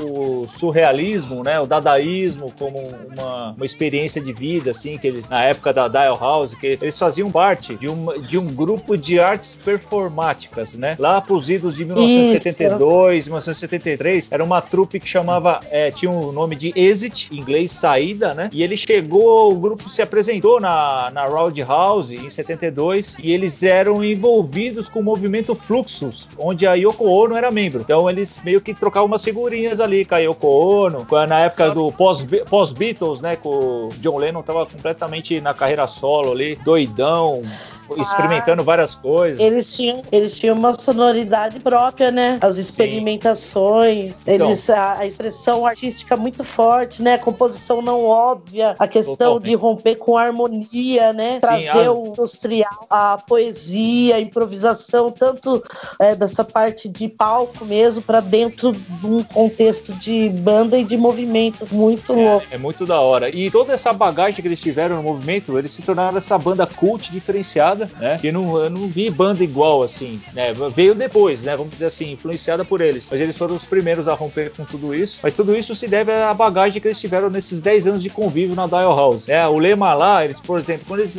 o 0.00 0.46
surrealismo, 0.48 1.42
né? 1.42 1.60
O 1.60 1.66
dadaísmo 1.66 2.52
como 2.58 2.78
uma, 3.12 3.52
uma 3.52 3.66
experiência 3.66 4.20
de 4.20 4.32
vida, 4.32 4.70
assim, 4.70 4.98
que 4.98 5.06
eles, 5.06 5.28
na 5.28 5.44
época 5.44 5.72
da 5.72 5.88
Dial 5.88 6.18
House, 6.18 6.54
que 6.54 6.78
eles 6.80 6.98
faziam 6.98 7.30
parte 7.30 7.74
de, 7.76 7.88
uma, 7.88 8.18
de 8.18 8.38
um 8.38 8.46
grupo 8.46 8.96
de 8.96 9.18
artes 9.18 9.58
performáticas, 9.62 10.74
né? 10.74 10.96
Lá 10.98 11.20
pros 11.20 11.50
idos 11.50 11.76
de 11.76 11.84
1972, 11.84 13.24
1973, 13.26 14.32
era 14.32 14.42
uma 14.42 14.60
trupe 14.60 15.00
que 15.00 15.08
chamava, 15.08 15.60
é, 15.70 15.90
tinha 15.90 16.10
o 16.10 16.32
nome 16.32 16.56
de 16.56 16.72
Exit, 16.74 17.28
em 17.32 17.38
inglês 17.38 17.72
saída, 17.72 18.34
né? 18.34 18.50
E 18.52 18.62
ele 18.62 18.76
chegou, 18.76 19.52
o 19.52 19.56
grupo 19.56 19.88
se 19.88 20.02
apresentou 20.02 20.60
na, 20.60 21.10
na 21.12 21.24
Roundhouse 21.26 22.14
em 22.14 22.30
72 22.30 23.16
e 23.22 23.32
eles 23.32 23.62
eram 23.62 24.02
envolvidos 24.04 24.88
com 24.94 25.00
o 25.00 25.02
movimento 25.02 25.56
Fluxus, 25.56 26.28
onde 26.38 26.66
a 26.68 26.74
Yoko 26.74 27.04
Ono 27.04 27.34
era 27.34 27.50
membro. 27.50 27.80
Então 27.80 28.08
eles 28.08 28.40
meio 28.44 28.60
que 28.60 28.72
trocavam 28.72 29.08
umas 29.08 29.24
figurinhas 29.24 29.80
ali 29.80 30.04
com 30.04 30.14
a 30.14 30.18
Yoko 30.18 30.46
Ono, 30.46 31.04
na 31.28 31.40
época 31.40 31.70
do 31.72 31.90
pós- 31.90 32.24
pós-Beatles, 32.48 33.20
né? 33.20 33.34
Com 33.34 33.88
o 33.88 33.88
John 33.98 34.18
Lennon 34.18 34.42
tava 34.42 34.64
completamente 34.64 35.40
na 35.40 35.52
carreira 35.52 35.88
solo 35.88 36.30
ali, 36.30 36.54
doidão, 36.64 37.42
experimentando 37.96 38.62
várias 38.64 38.94
coisas. 38.94 39.38
Eles 39.38 39.74
tinham, 39.74 40.02
eles 40.10 40.38
tinham 40.38 40.56
uma 40.56 40.72
sonoridade 40.78 41.60
própria, 41.60 42.10
né? 42.10 42.38
As 42.40 42.56
experimentações, 43.28 44.26
Então. 44.26 44.46
eles, 44.48 44.68
a, 44.70 44.98
a 44.98 45.06
expressão 45.06 45.66
artística 45.66 46.16
muito 46.16 46.44
forte, 46.44 47.02
né? 47.02 47.14
A 47.14 47.18
composição 47.18 47.80
não 47.82 48.04
óbvia, 48.04 48.74
a 48.78 48.86
questão 48.86 49.16
Totalmente. 49.16 49.44
de 49.44 49.54
romper 49.54 49.96
com 49.96 50.16
a 50.16 50.22
harmonia, 50.22 51.12
né? 51.12 51.38
Trazer 51.40 51.86
a- 51.86 51.92
o 51.92 52.08
industrial, 52.08 52.86
a 52.90 53.18
poesia, 53.26 54.16
a 54.16 54.20
improvisação, 54.20 55.10
tanto 55.10 55.62
é, 55.98 56.14
dessa 56.14 56.44
parte 56.44 56.88
de 56.88 57.08
palco 57.08 57.64
mesmo, 57.64 58.02
para 58.02 58.20
dentro 58.20 58.72
de 58.72 59.06
um 59.06 59.22
contexto 59.22 59.92
de 59.94 60.28
banda 60.28 60.76
e 60.78 60.84
de 60.84 60.96
movimento 60.96 61.66
muito 61.72 62.12
louco. 62.12 62.46
É 62.50 62.58
muito 62.58 62.86
da 62.86 63.00
hora. 63.00 63.34
E 63.34 63.50
toda 63.50 63.72
essa 63.72 63.92
bagagem 63.92 64.40
que 64.40 64.46
eles 64.48 64.60
tiveram 64.60 64.96
no 64.96 65.02
movimento, 65.02 65.58
eles 65.58 65.72
se 65.72 65.82
tornaram 65.82 66.18
essa 66.18 66.36
banda 66.38 66.66
cult 66.66 67.10
diferenciada, 67.10 67.73
né? 67.74 68.18
Que 68.20 68.30
não, 68.32 68.62
eu 68.62 68.70
não 68.70 68.86
vi 68.86 69.10
banda 69.10 69.42
igual 69.42 69.82
assim, 69.82 70.20
né? 70.32 70.54
Veio 70.74 70.94
depois, 70.94 71.42
né? 71.42 71.56
Vamos 71.56 71.72
dizer 71.72 71.86
assim, 71.86 72.12
influenciada 72.12 72.64
por 72.64 72.80
eles. 72.80 73.08
Mas 73.10 73.20
eles 73.20 73.36
foram 73.36 73.54
os 73.54 73.64
primeiros 73.64 74.08
a 74.08 74.14
romper 74.14 74.50
com 74.50 74.64
tudo 74.64 74.94
isso. 74.94 75.20
Mas 75.22 75.34
tudo 75.34 75.54
isso 75.54 75.74
se 75.74 75.88
deve 75.88 76.12
à 76.12 76.32
bagagem 76.32 76.80
que 76.80 76.88
eles 76.88 77.00
tiveram 77.00 77.30
nesses 77.30 77.60
10 77.60 77.86
anos 77.86 78.02
de 78.02 78.10
convívio 78.10 78.54
na 78.54 78.66
Dial 78.66 78.96
House. 78.96 79.28
É, 79.28 79.46
o 79.46 79.58
lema 79.58 79.94
lá, 79.94 80.24
eles, 80.24 80.40
por 80.40 80.58
exemplo, 80.58 80.84
quando 80.86 81.00
eles 81.00 81.14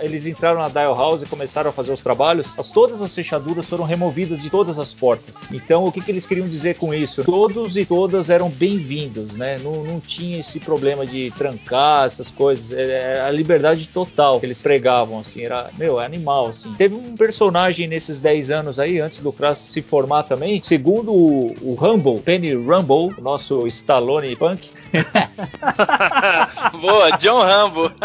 eles 0.00 0.26
entraram 0.26 0.60
na 0.60 0.68
Dial 0.68 0.96
House 0.96 1.22
e 1.22 1.26
começaram 1.26 1.70
a 1.70 1.72
fazer 1.72 1.92
os 1.92 2.02
trabalhos, 2.02 2.58
as, 2.58 2.70
todas 2.70 3.02
as 3.02 3.14
fechaduras 3.14 3.66
foram 3.66 3.84
removidas 3.84 4.42
de 4.42 4.50
todas 4.50 4.78
as 4.78 4.92
portas. 4.92 5.50
Então, 5.52 5.84
o 5.84 5.92
que, 5.92 6.00
que 6.00 6.10
eles 6.10 6.26
queriam 6.26 6.48
dizer 6.48 6.76
com 6.76 6.92
isso? 6.92 7.24
Todos 7.24 7.76
e 7.76 7.84
todas 7.84 8.30
eram 8.30 8.50
bem-vindos, 8.50 9.34
né? 9.34 9.58
Não, 9.62 9.84
não 9.84 10.00
tinha 10.00 10.40
esse 10.40 10.60
problema 10.60 11.06
de 11.06 11.32
trancar 11.36 12.06
essas 12.06 12.30
coisas. 12.30 12.72
Era 12.72 13.26
a 13.26 13.30
liberdade 13.30 13.88
total 13.88 14.40
que 14.40 14.46
eles 14.46 14.62
pregavam, 14.62 15.18
assim. 15.18 15.42
Era, 15.42 15.70
meu, 15.76 15.93
é 16.00 16.06
animal, 16.06 16.46
assim. 16.48 16.72
Teve 16.74 16.94
um 16.94 17.16
personagem 17.16 17.86
nesses 17.86 18.20
10 18.20 18.50
anos 18.50 18.78
aí, 18.80 19.00
antes 19.00 19.20
do 19.20 19.32
Crass 19.32 19.58
se 19.58 19.82
formar 19.82 20.22
também, 20.24 20.60
segundo 20.62 21.12
o, 21.12 21.54
o 21.62 21.74
Rumble, 21.74 22.20
Penny 22.20 22.52
Rumble, 22.54 23.14
o 23.18 23.20
nosso 23.22 23.66
Stallone 23.66 24.34
Punk, 24.36 24.68
Boa, 26.80 27.10
John 27.18 27.40
Rambo. 27.40 27.90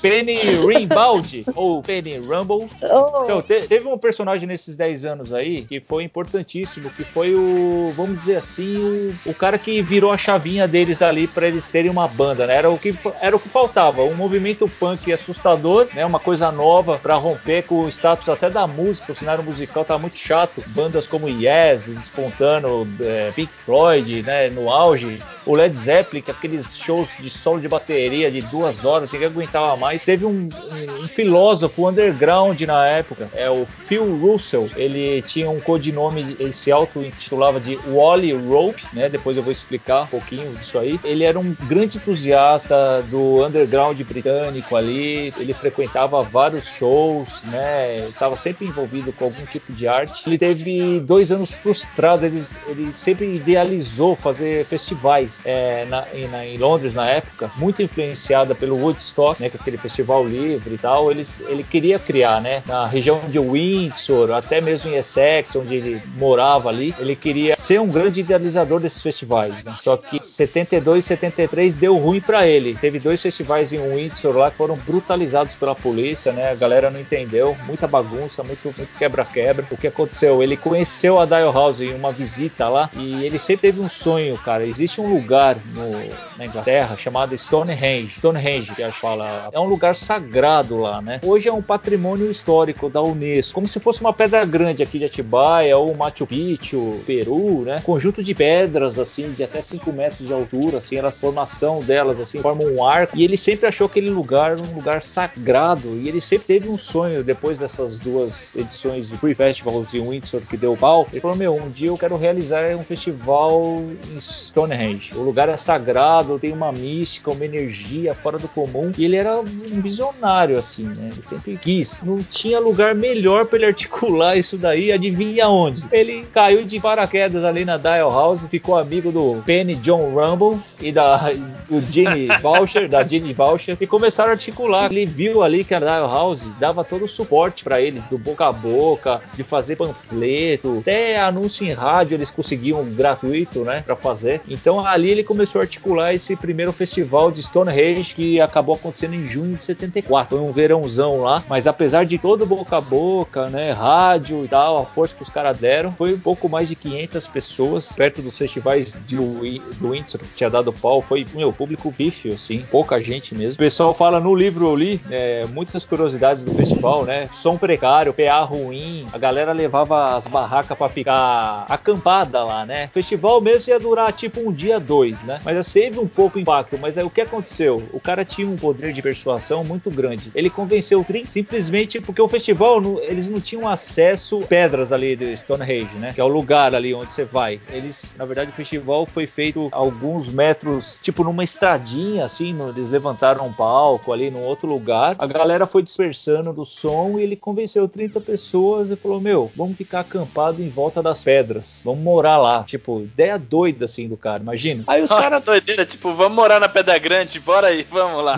Penny 0.00 0.34
Rimbaldi, 0.66 1.44
ou 1.54 1.80
Penny 1.80 2.16
Rumble, 2.18 2.68
Oh, 2.82 3.22
Então, 3.22 3.40
te- 3.40 3.60
teve 3.68 3.86
um 3.86 3.96
personagem 3.96 4.48
nesses 4.48 4.74
10 4.76 5.04
anos 5.04 5.32
aí 5.32 5.62
que 5.62 5.78
foi 5.80 6.02
importantíssimo, 6.02 6.90
que 6.90 7.04
foi 7.04 7.36
o, 7.36 7.92
vamos 7.94 8.16
dizer 8.18 8.34
assim, 8.36 9.12
o, 9.24 9.30
o 9.30 9.34
cara 9.34 9.56
que 9.58 9.80
virou 9.80 10.10
a 10.10 10.18
chavinha 10.18 10.66
deles 10.66 11.02
ali 11.02 11.28
para 11.28 11.46
eles 11.46 11.70
terem 11.70 11.88
uma 11.88 12.08
banda, 12.08 12.48
né? 12.48 12.56
Era 12.56 12.68
o 12.68 12.76
que 12.78 12.92
era 13.20 13.36
o 13.36 13.38
que 13.38 13.48
faltava, 13.48 14.02
um 14.02 14.14
movimento 14.16 14.68
punk 14.80 15.12
assustador, 15.12 15.86
né? 15.94 16.04
Uma 16.04 16.18
coisa 16.18 16.50
nova 16.50 16.98
para 16.98 17.16
romper 17.22 17.62
com 17.64 17.80
o 17.80 17.88
status 17.88 18.28
até 18.28 18.50
da 18.50 18.66
música, 18.66 19.12
o 19.12 19.14
cenário 19.14 19.42
musical 19.44 19.84
tava 19.84 20.00
muito 20.00 20.18
chato. 20.18 20.62
Bandas 20.68 21.06
como 21.06 21.28
Yes 21.28 21.86
despontando, 21.88 22.86
é, 23.00 23.30
Pink 23.34 23.52
Floyd, 23.52 24.22
né? 24.22 24.48
No 24.50 24.68
auge, 24.70 25.20
o 25.46 25.54
Led 25.54 25.74
Zeppelin, 25.76 26.22
que 26.22 26.30
aqueles 26.30 26.76
shows 26.76 27.08
de 27.18 27.30
solo 27.30 27.60
de 27.60 27.68
bateria 27.68 28.30
de 28.30 28.40
duas 28.42 28.84
horas, 28.84 29.10
ninguém 29.10 29.28
aguentava 29.28 29.76
mais. 29.76 30.04
Teve 30.04 30.24
um, 30.26 30.48
um- 30.50 31.02
um 31.04 31.08
filósofo 31.08 31.88
underground 31.88 32.60
na 32.62 32.86
época, 32.86 33.28
é 33.34 33.48
o 33.50 33.66
Phil 33.86 34.16
Russell. 34.18 34.68
Ele 34.76 35.22
tinha 35.22 35.48
um 35.50 35.60
codinome, 35.60 36.36
ele 36.38 36.52
se 36.52 36.70
auto-intitulava 36.72 37.60
de 37.60 37.76
Wally 37.76 38.32
Rope, 38.32 38.82
né? 38.92 39.08
Depois 39.08 39.36
eu 39.36 39.42
vou 39.42 39.52
explicar 39.52 40.02
um 40.02 40.06
pouquinho 40.06 40.50
disso 40.54 40.78
aí. 40.78 40.98
Ele 41.04 41.24
era 41.24 41.38
um 41.38 41.54
grande 41.68 41.98
entusiasta 41.98 43.02
do 43.10 43.44
underground 43.44 44.00
britânico 44.02 44.74
ali. 44.76 45.32
Ele 45.38 45.52
frequentava 45.52 46.22
vários 46.22 46.66
shows, 46.66 47.11
né? 47.44 48.06
Estava 48.08 48.36
sempre 48.36 48.66
envolvido 48.66 49.12
com 49.12 49.24
algum 49.26 49.44
tipo 49.46 49.72
de 49.72 49.86
arte. 49.88 50.22
Ele 50.26 50.38
teve 50.38 51.00
dois 51.00 51.30
anos 51.32 51.50
frustrado. 51.50 52.26
Ele, 52.26 52.42
ele 52.68 52.92
sempre 52.94 53.26
idealizou 53.34 54.16
fazer 54.16 54.64
festivais 54.66 55.42
é, 55.44 55.84
na- 55.86 56.06
na- 56.30 56.46
em 56.46 56.56
Londres 56.58 56.94
na 56.94 57.08
época, 57.08 57.50
muito 57.56 57.82
influenciada 57.82 58.54
pelo 58.54 58.76
Woodstock, 58.76 59.40
né? 59.40 59.48
Que 59.48 59.56
é 59.56 59.60
aquele 59.60 59.76
festival 59.76 60.26
livre 60.26 60.74
e 60.74 60.78
tal. 60.78 61.10
Ele, 61.10 61.26
ele 61.48 61.62
queria 61.64 61.98
criar, 61.98 62.40
né? 62.40 62.62
Na 62.66 62.86
região 62.86 63.20
de 63.28 63.38
Windsor, 63.38 64.30
até 64.32 64.60
mesmo 64.60 64.90
em 64.90 64.94
Essex, 64.96 65.54
onde 65.56 65.74
ele 65.74 66.02
morava 66.16 66.68
ali. 66.68 66.94
Ele 66.98 67.14
queria 67.16 67.56
ser 67.56 67.80
um 67.80 67.88
grande 67.88 68.20
idealizador 68.20 68.80
desses 68.80 69.02
festivais. 69.02 69.54
né? 69.64 69.74
Só 69.80 69.96
que 69.96 70.22
72 70.22 71.04
e 71.04 71.08
73 71.08 71.74
deu 71.74 71.96
ruim 71.96 72.20
para 72.20 72.46
ele. 72.46 72.74
Teve 72.80 72.98
dois 72.98 73.20
festivais 73.20 73.72
em 73.72 73.78
Windsor 73.78 74.36
lá 74.36 74.50
que 74.50 74.56
foram 74.56 74.74
brutalizados 74.76 75.54
pela 75.54 75.74
polícia, 75.74 76.32
né? 76.32 76.50
A 76.50 76.54
galera 76.54 76.90
não 76.90 77.00
entendeu, 77.02 77.56
muita 77.66 77.86
bagunça, 77.86 78.42
muito 78.42 78.74
quebra-quebra. 78.98 79.66
O 79.70 79.76
que 79.76 79.86
aconteceu? 79.86 80.42
Ele 80.42 80.56
conheceu 80.56 81.18
a 81.20 81.26
Dial 81.26 81.52
House 81.52 81.80
em 81.80 81.94
uma 81.94 82.12
visita 82.12 82.68
lá 82.68 82.90
e 82.96 83.24
ele 83.24 83.38
sempre 83.38 83.62
teve 83.70 83.80
um 83.80 83.88
sonho, 83.88 84.36
cara. 84.38 84.66
Existe 84.66 85.00
um 85.00 85.12
lugar 85.12 85.56
no- 85.74 86.38
na 86.38 86.46
Inglaterra 86.46 86.96
chamado 86.96 87.36
Stonehenge. 87.36 88.16
Stonehenge, 88.18 88.74
que 88.74 88.82
a 88.82 88.88
gente 88.88 88.98
fala, 88.98 89.48
é 89.52 89.58
um 89.60 89.66
lugar 89.66 89.94
sagrado 89.94 90.76
lá, 90.76 91.00
né? 91.02 91.20
Hoje 91.24 91.48
é 91.48 91.52
um 91.52 91.62
patrimônio 91.62 92.30
histórico 92.30 92.88
da 92.88 93.02
Unesco, 93.02 93.54
como 93.54 93.66
se 93.66 93.78
fosse 93.80 94.00
uma 94.00 94.12
pedra 94.12 94.44
grande 94.44 94.82
aqui 94.82 94.98
de 94.98 95.04
Atibaia 95.04 95.76
ou 95.76 95.94
Machu 95.94 96.26
Picchu, 96.26 97.00
Peru, 97.06 97.62
né? 97.62 97.80
Conjunto 97.82 98.22
de 98.22 98.34
pedras 98.34 98.98
assim 98.98 99.32
de 99.32 99.42
até 99.42 99.60
5 99.60 99.92
metros 99.92 100.26
de 100.26 100.32
altura, 100.32 100.78
assim, 100.78 100.98
a 100.98 101.10
formação 101.10 101.80
delas 101.82 102.20
assim 102.20 102.38
forma 102.38 102.64
um 102.64 102.84
arco. 102.84 103.16
E 103.16 103.24
ele 103.24 103.36
sempre 103.36 103.66
achou 103.66 103.86
aquele 103.86 104.10
lugar 104.10 104.56
um 104.58 104.74
lugar 104.74 105.02
sagrado 105.02 105.98
e 106.00 106.08
ele 106.08 106.20
sempre 106.20 106.46
teve 106.46 106.68
um 106.68 106.78
sonho 106.78 106.91
depois 107.24 107.58
dessas 107.58 107.98
duas 107.98 108.54
edições 108.54 109.08
de 109.08 109.16
Free 109.16 109.34
Festivals 109.34 109.92
em 109.94 110.00
Windsor 110.00 110.40
que 110.42 110.56
deu 110.56 110.76
pau. 110.76 111.06
Ele 111.10 111.20
falou: 111.20 111.36
"Meu, 111.36 111.54
um 111.54 111.68
dia 111.68 111.88
eu 111.88 111.98
quero 111.98 112.16
realizar 112.16 112.74
um 112.76 112.84
festival 112.84 113.82
em 114.12 114.20
Stonehenge. 114.20 115.12
O 115.14 115.22
lugar 115.22 115.48
é 115.48 115.56
sagrado, 115.56 116.38
tem 116.38 116.52
uma 116.52 116.70
mística, 116.72 117.30
uma 117.30 117.44
energia 117.44 118.14
fora 118.14 118.38
do 118.38 118.48
comum". 118.48 118.92
E 118.96 119.04
ele 119.04 119.16
era 119.16 119.40
um 119.40 119.80
visionário 119.80 120.58
assim, 120.58 120.84
né? 120.84 121.10
Ele 121.12 121.22
sempre 121.22 121.56
quis. 121.56 122.02
Não 122.02 122.18
tinha 122.18 122.58
lugar 122.58 122.94
melhor 122.94 123.46
para 123.46 123.58
ele 123.58 123.66
articular 123.66 124.36
isso 124.36 124.56
daí. 124.56 124.92
Adivinha 124.92 125.48
onde? 125.48 125.84
Ele 125.90 126.26
caiu 126.32 126.64
de 126.64 126.78
paraquedas 126.78 127.44
ali 127.44 127.64
na 127.64 127.76
Dial 127.76 128.10
House, 128.10 128.46
ficou 128.46 128.78
amigo 128.78 129.10
do 129.10 129.42
Penny 129.44 129.74
John 129.76 130.12
Rumble 130.14 130.60
e 130.80 130.92
da 130.92 131.32
do 131.68 131.80
Gene 131.80 132.28
Voucher, 132.40 132.88
da 132.88 133.02
Gene 133.02 133.32
Voucher, 133.32 133.76
e 133.80 133.86
começaram 133.86 134.30
a 134.30 134.32
articular. 134.32 134.90
Ele 134.90 135.06
viu 135.06 135.42
ali 135.42 135.64
que 135.64 135.74
a 135.74 135.80
Dial 135.80 136.08
House 136.08 136.46
dava 136.60 136.81
todo 136.84 137.04
o 137.04 137.08
suporte 137.08 137.64
para 137.64 137.80
ele, 137.80 138.02
do 138.10 138.18
boca 138.18 138.46
a 138.46 138.52
boca, 138.52 139.20
de 139.34 139.42
fazer 139.42 139.76
panfleto, 139.76 140.78
até 140.80 141.20
anúncio 141.20 141.66
em 141.66 141.72
rádio 141.72 142.14
eles 142.14 142.30
conseguiam 142.30 142.84
gratuito, 142.84 143.64
né, 143.64 143.82
para 143.84 143.96
fazer. 143.96 144.40
Então 144.48 144.84
ali 144.84 145.10
ele 145.10 145.24
começou 145.24 145.60
a 145.60 145.64
articular 145.64 146.14
esse 146.14 146.36
primeiro 146.36 146.72
festival 146.72 147.30
de 147.30 147.42
Stonehenge 147.42 148.14
que 148.14 148.40
acabou 148.40 148.74
acontecendo 148.74 149.14
em 149.14 149.28
junho 149.28 149.56
de 149.56 149.64
74. 149.64 150.36
Foi 150.36 150.46
um 150.46 150.52
verãozão 150.52 151.22
lá, 151.22 151.42
mas 151.48 151.66
apesar 151.66 152.04
de 152.04 152.18
todo 152.18 152.46
boca 152.46 152.76
a 152.76 152.80
boca, 152.80 153.46
né, 153.46 153.72
rádio 153.72 154.44
e 154.44 154.48
tal, 154.48 154.78
a 154.78 154.84
força 154.84 155.14
que 155.14 155.22
os 155.22 155.30
caras 155.30 155.58
deram, 155.58 155.92
foi 155.92 156.14
um 156.14 156.18
pouco 156.18 156.48
mais 156.48 156.68
de 156.68 156.74
500 156.76 157.26
pessoas 157.26 157.92
perto 157.92 158.22
dos 158.22 158.36
festivais 158.36 159.00
de, 159.06 159.16
do 159.16 159.90
Windsor 159.90 160.20
que 160.20 160.28
tinha 160.34 160.50
dado 160.50 160.72
pau, 160.72 161.02
foi 161.02 161.26
meu 161.34 161.52
público 161.52 161.92
pífio, 161.92 162.34
assim, 162.34 162.64
pouca 162.70 163.00
gente 163.00 163.34
mesmo. 163.34 163.54
O 163.54 163.58
pessoal 163.58 163.94
fala 163.94 164.20
no 164.20 164.34
livro 164.34 164.66
eu 164.66 164.76
li 164.76 165.00
é, 165.10 165.44
muitas 165.52 165.84
curiosidades 165.84 166.44
do 166.44 166.52
festival, 166.54 166.71
né? 167.06 167.28
Som 167.32 167.56
precário, 167.56 168.14
PA 168.14 168.42
ruim, 168.44 169.06
a 169.12 169.18
galera 169.18 169.52
levava 169.52 170.16
as 170.16 170.26
barracas 170.26 170.76
para 170.76 170.88
ficar 170.88 171.66
acampada 171.68 172.42
lá, 172.44 172.64
né? 172.64 172.86
O 172.86 172.92
festival 172.92 173.40
mesmo 173.40 173.72
ia 173.72 173.78
durar 173.78 174.12
tipo 174.12 174.40
um 174.40 174.52
dia, 174.52 174.80
dois, 174.80 175.22
né? 175.24 175.38
Mas 175.44 175.56
assim, 175.56 175.82
teve 175.82 175.98
um 175.98 176.06
pouco 176.06 176.38
impacto, 176.38 176.78
mas 176.78 176.96
aí 176.96 177.02
o 177.02 177.10
que 177.10 177.20
aconteceu? 177.20 177.82
O 177.92 177.98
cara 177.98 178.24
tinha 178.24 178.46
um 178.46 178.54
poder 178.54 178.92
de 178.92 179.02
persuasão 179.02 179.64
muito 179.64 179.90
grande. 179.90 180.30
Ele 180.32 180.48
convenceu 180.48 181.00
o 181.00 181.04
Trin 181.04 181.24
simplesmente 181.24 182.00
porque 182.00 182.22
o 182.22 182.28
festival, 182.28 182.80
eles 183.02 183.28
não 183.28 183.40
tinham 183.40 183.68
acesso 183.68 184.38
pedras 184.48 184.92
ali 184.92 185.16
do 185.16 185.36
Stonehenge, 185.36 185.96
né? 185.96 186.12
Que 186.12 186.20
é 186.20 186.24
o 186.24 186.28
lugar 186.28 186.72
ali 186.72 186.94
onde 186.94 187.12
você 187.12 187.24
vai. 187.24 187.60
Eles, 187.68 188.14
na 188.16 188.24
verdade, 188.24 188.50
o 188.50 188.54
festival 188.54 189.04
foi 189.06 189.26
feito 189.26 189.68
alguns 189.72 190.28
metros, 190.28 191.00
tipo 191.02 191.24
numa 191.24 191.42
estradinha, 191.42 192.24
assim, 192.24 192.56
eles 192.68 192.88
levantaram 192.88 193.44
um 193.44 193.52
palco 193.52 194.12
ali 194.12 194.30
num 194.30 194.44
outro 194.44 194.68
lugar. 194.68 195.16
A 195.18 195.26
galera 195.26 195.66
foi 195.66 195.82
dispersando 195.82 196.51
do 196.52 196.64
som 196.64 197.18
e 197.18 197.22
ele 197.22 197.36
convenceu 197.36 197.88
30 197.88 198.20
pessoas 198.20 198.90
e 198.90 198.96
falou: 198.96 199.20
Meu, 199.20 199.50
vamos 199.56 199.76
ficar 199.76 200.00
acampado 200.00 200.62
em 200.62 200.68
volta 200.68 201.02
das 201.02 201.24
pedras. 201.24 201.82
Vamos 201.84 202.02
morar 202.02 202.38
lá. 202.38 202.64
Tipo, 202.64 203.00
ideia 203.00 203.38
doida 203.38 203.86
assim 203.86 204.08
do 204.08 204.16
cara, 204.16 204.42
imagina. 204.42 204.84
Aí 204.86 205.02
os 205.02 205.10
caras. 205.10 205.42
doideira, 205.42 205.84
tipo, 205.84 206.12
vamos 206.12 206.36
morar 206.36 206.60
na 206.60 206.68
Pedra 206.68 206.98
Grande, 206.98 207.40
bora 207.40 207.68
aí, 207.68 207.86
vamos 207.90 208.24
lá. 208.24 208.36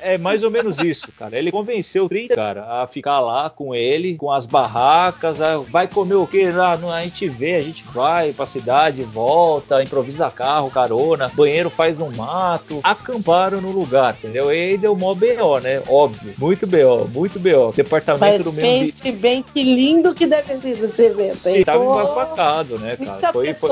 É 0.00 0.18
mais 0.18 0.42
ou 0.42 0.50
menos 0.50 0.78
isso, 0.80 1.10
cara. 1.12 1.38
Ele 1.38 1.50
convenceu 1.52 2.08
30 2.08 2.34
cara 2.34 2.82
a 2.82 2.86
ficar 2.86 3.20
lá 3.20 3.48
com 3.48 3.74
ele, 3.74 4.16
com 4.16 4.30
as 4.30 4.46
barracas. 4.46 5.38
Vai 5.70 5.86
comer 5.86 6.16
o 6.16 6.26
que? 6.26 6.50
lá? 6.50 6.72
a 6.72 7.02
gente 7.02 7.28
vê, 7.28 7.54
a 7.54 7.60
gente 7.60 7.84
vai 7.92 8.32
pra 8.32 8.46
cidade, 8.46 9.02
volta, 9.02 9.82
improvisa 9.82 10.30
carro, 10.30 10.70
carona, 10.70 11.30
banheiro 11.34 11.70
faz 11.70 12.00
um 12.00 12.10
mato. 12.10 12.80
Acamparam 12.82 13.60
no 13.60 13.70
lugar, 13.70 14.16
entendeu? 14.18 14.52
E 14.52 14.56
aí 14.56 14.78
deu 14.78 14.96
mó 14.96 15.14
BO, 15.14 15.60
né? 15.60 15.82
Óbvio. 15.88 16.34
Muito 16.38 16.66
BO, 16.66 17.08
muito 17.12 17.38
BO. 17.38 17.51
Departamento 17.74 18.24
Mas 18.24 18.44
do 18.44 18.52
meio 18.52 18.86
pense 18.86 19.00
ambiente. 19.00 19.18
bem 19.20 19.44
que 19.52 19.62
lindo 19.62 20.14
que 20.14 20.26
deve 20.26 20.60
ser 20.60 20.84
esse 20.84 21.02
evento. 21.04 21.36
Sim, 21.36 21.64
tava 21.64 21.84
embasbacado, 21.84 22.78
né, 22.78 22.96
cara? 22.96 23.32
Foi, 23.32 23.54
foi... 23.54 23.70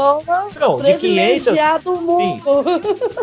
Não, 0.58 0.80
de 0.80 0.94
500. 0.94 1.54
Mundo. 2.00 2.64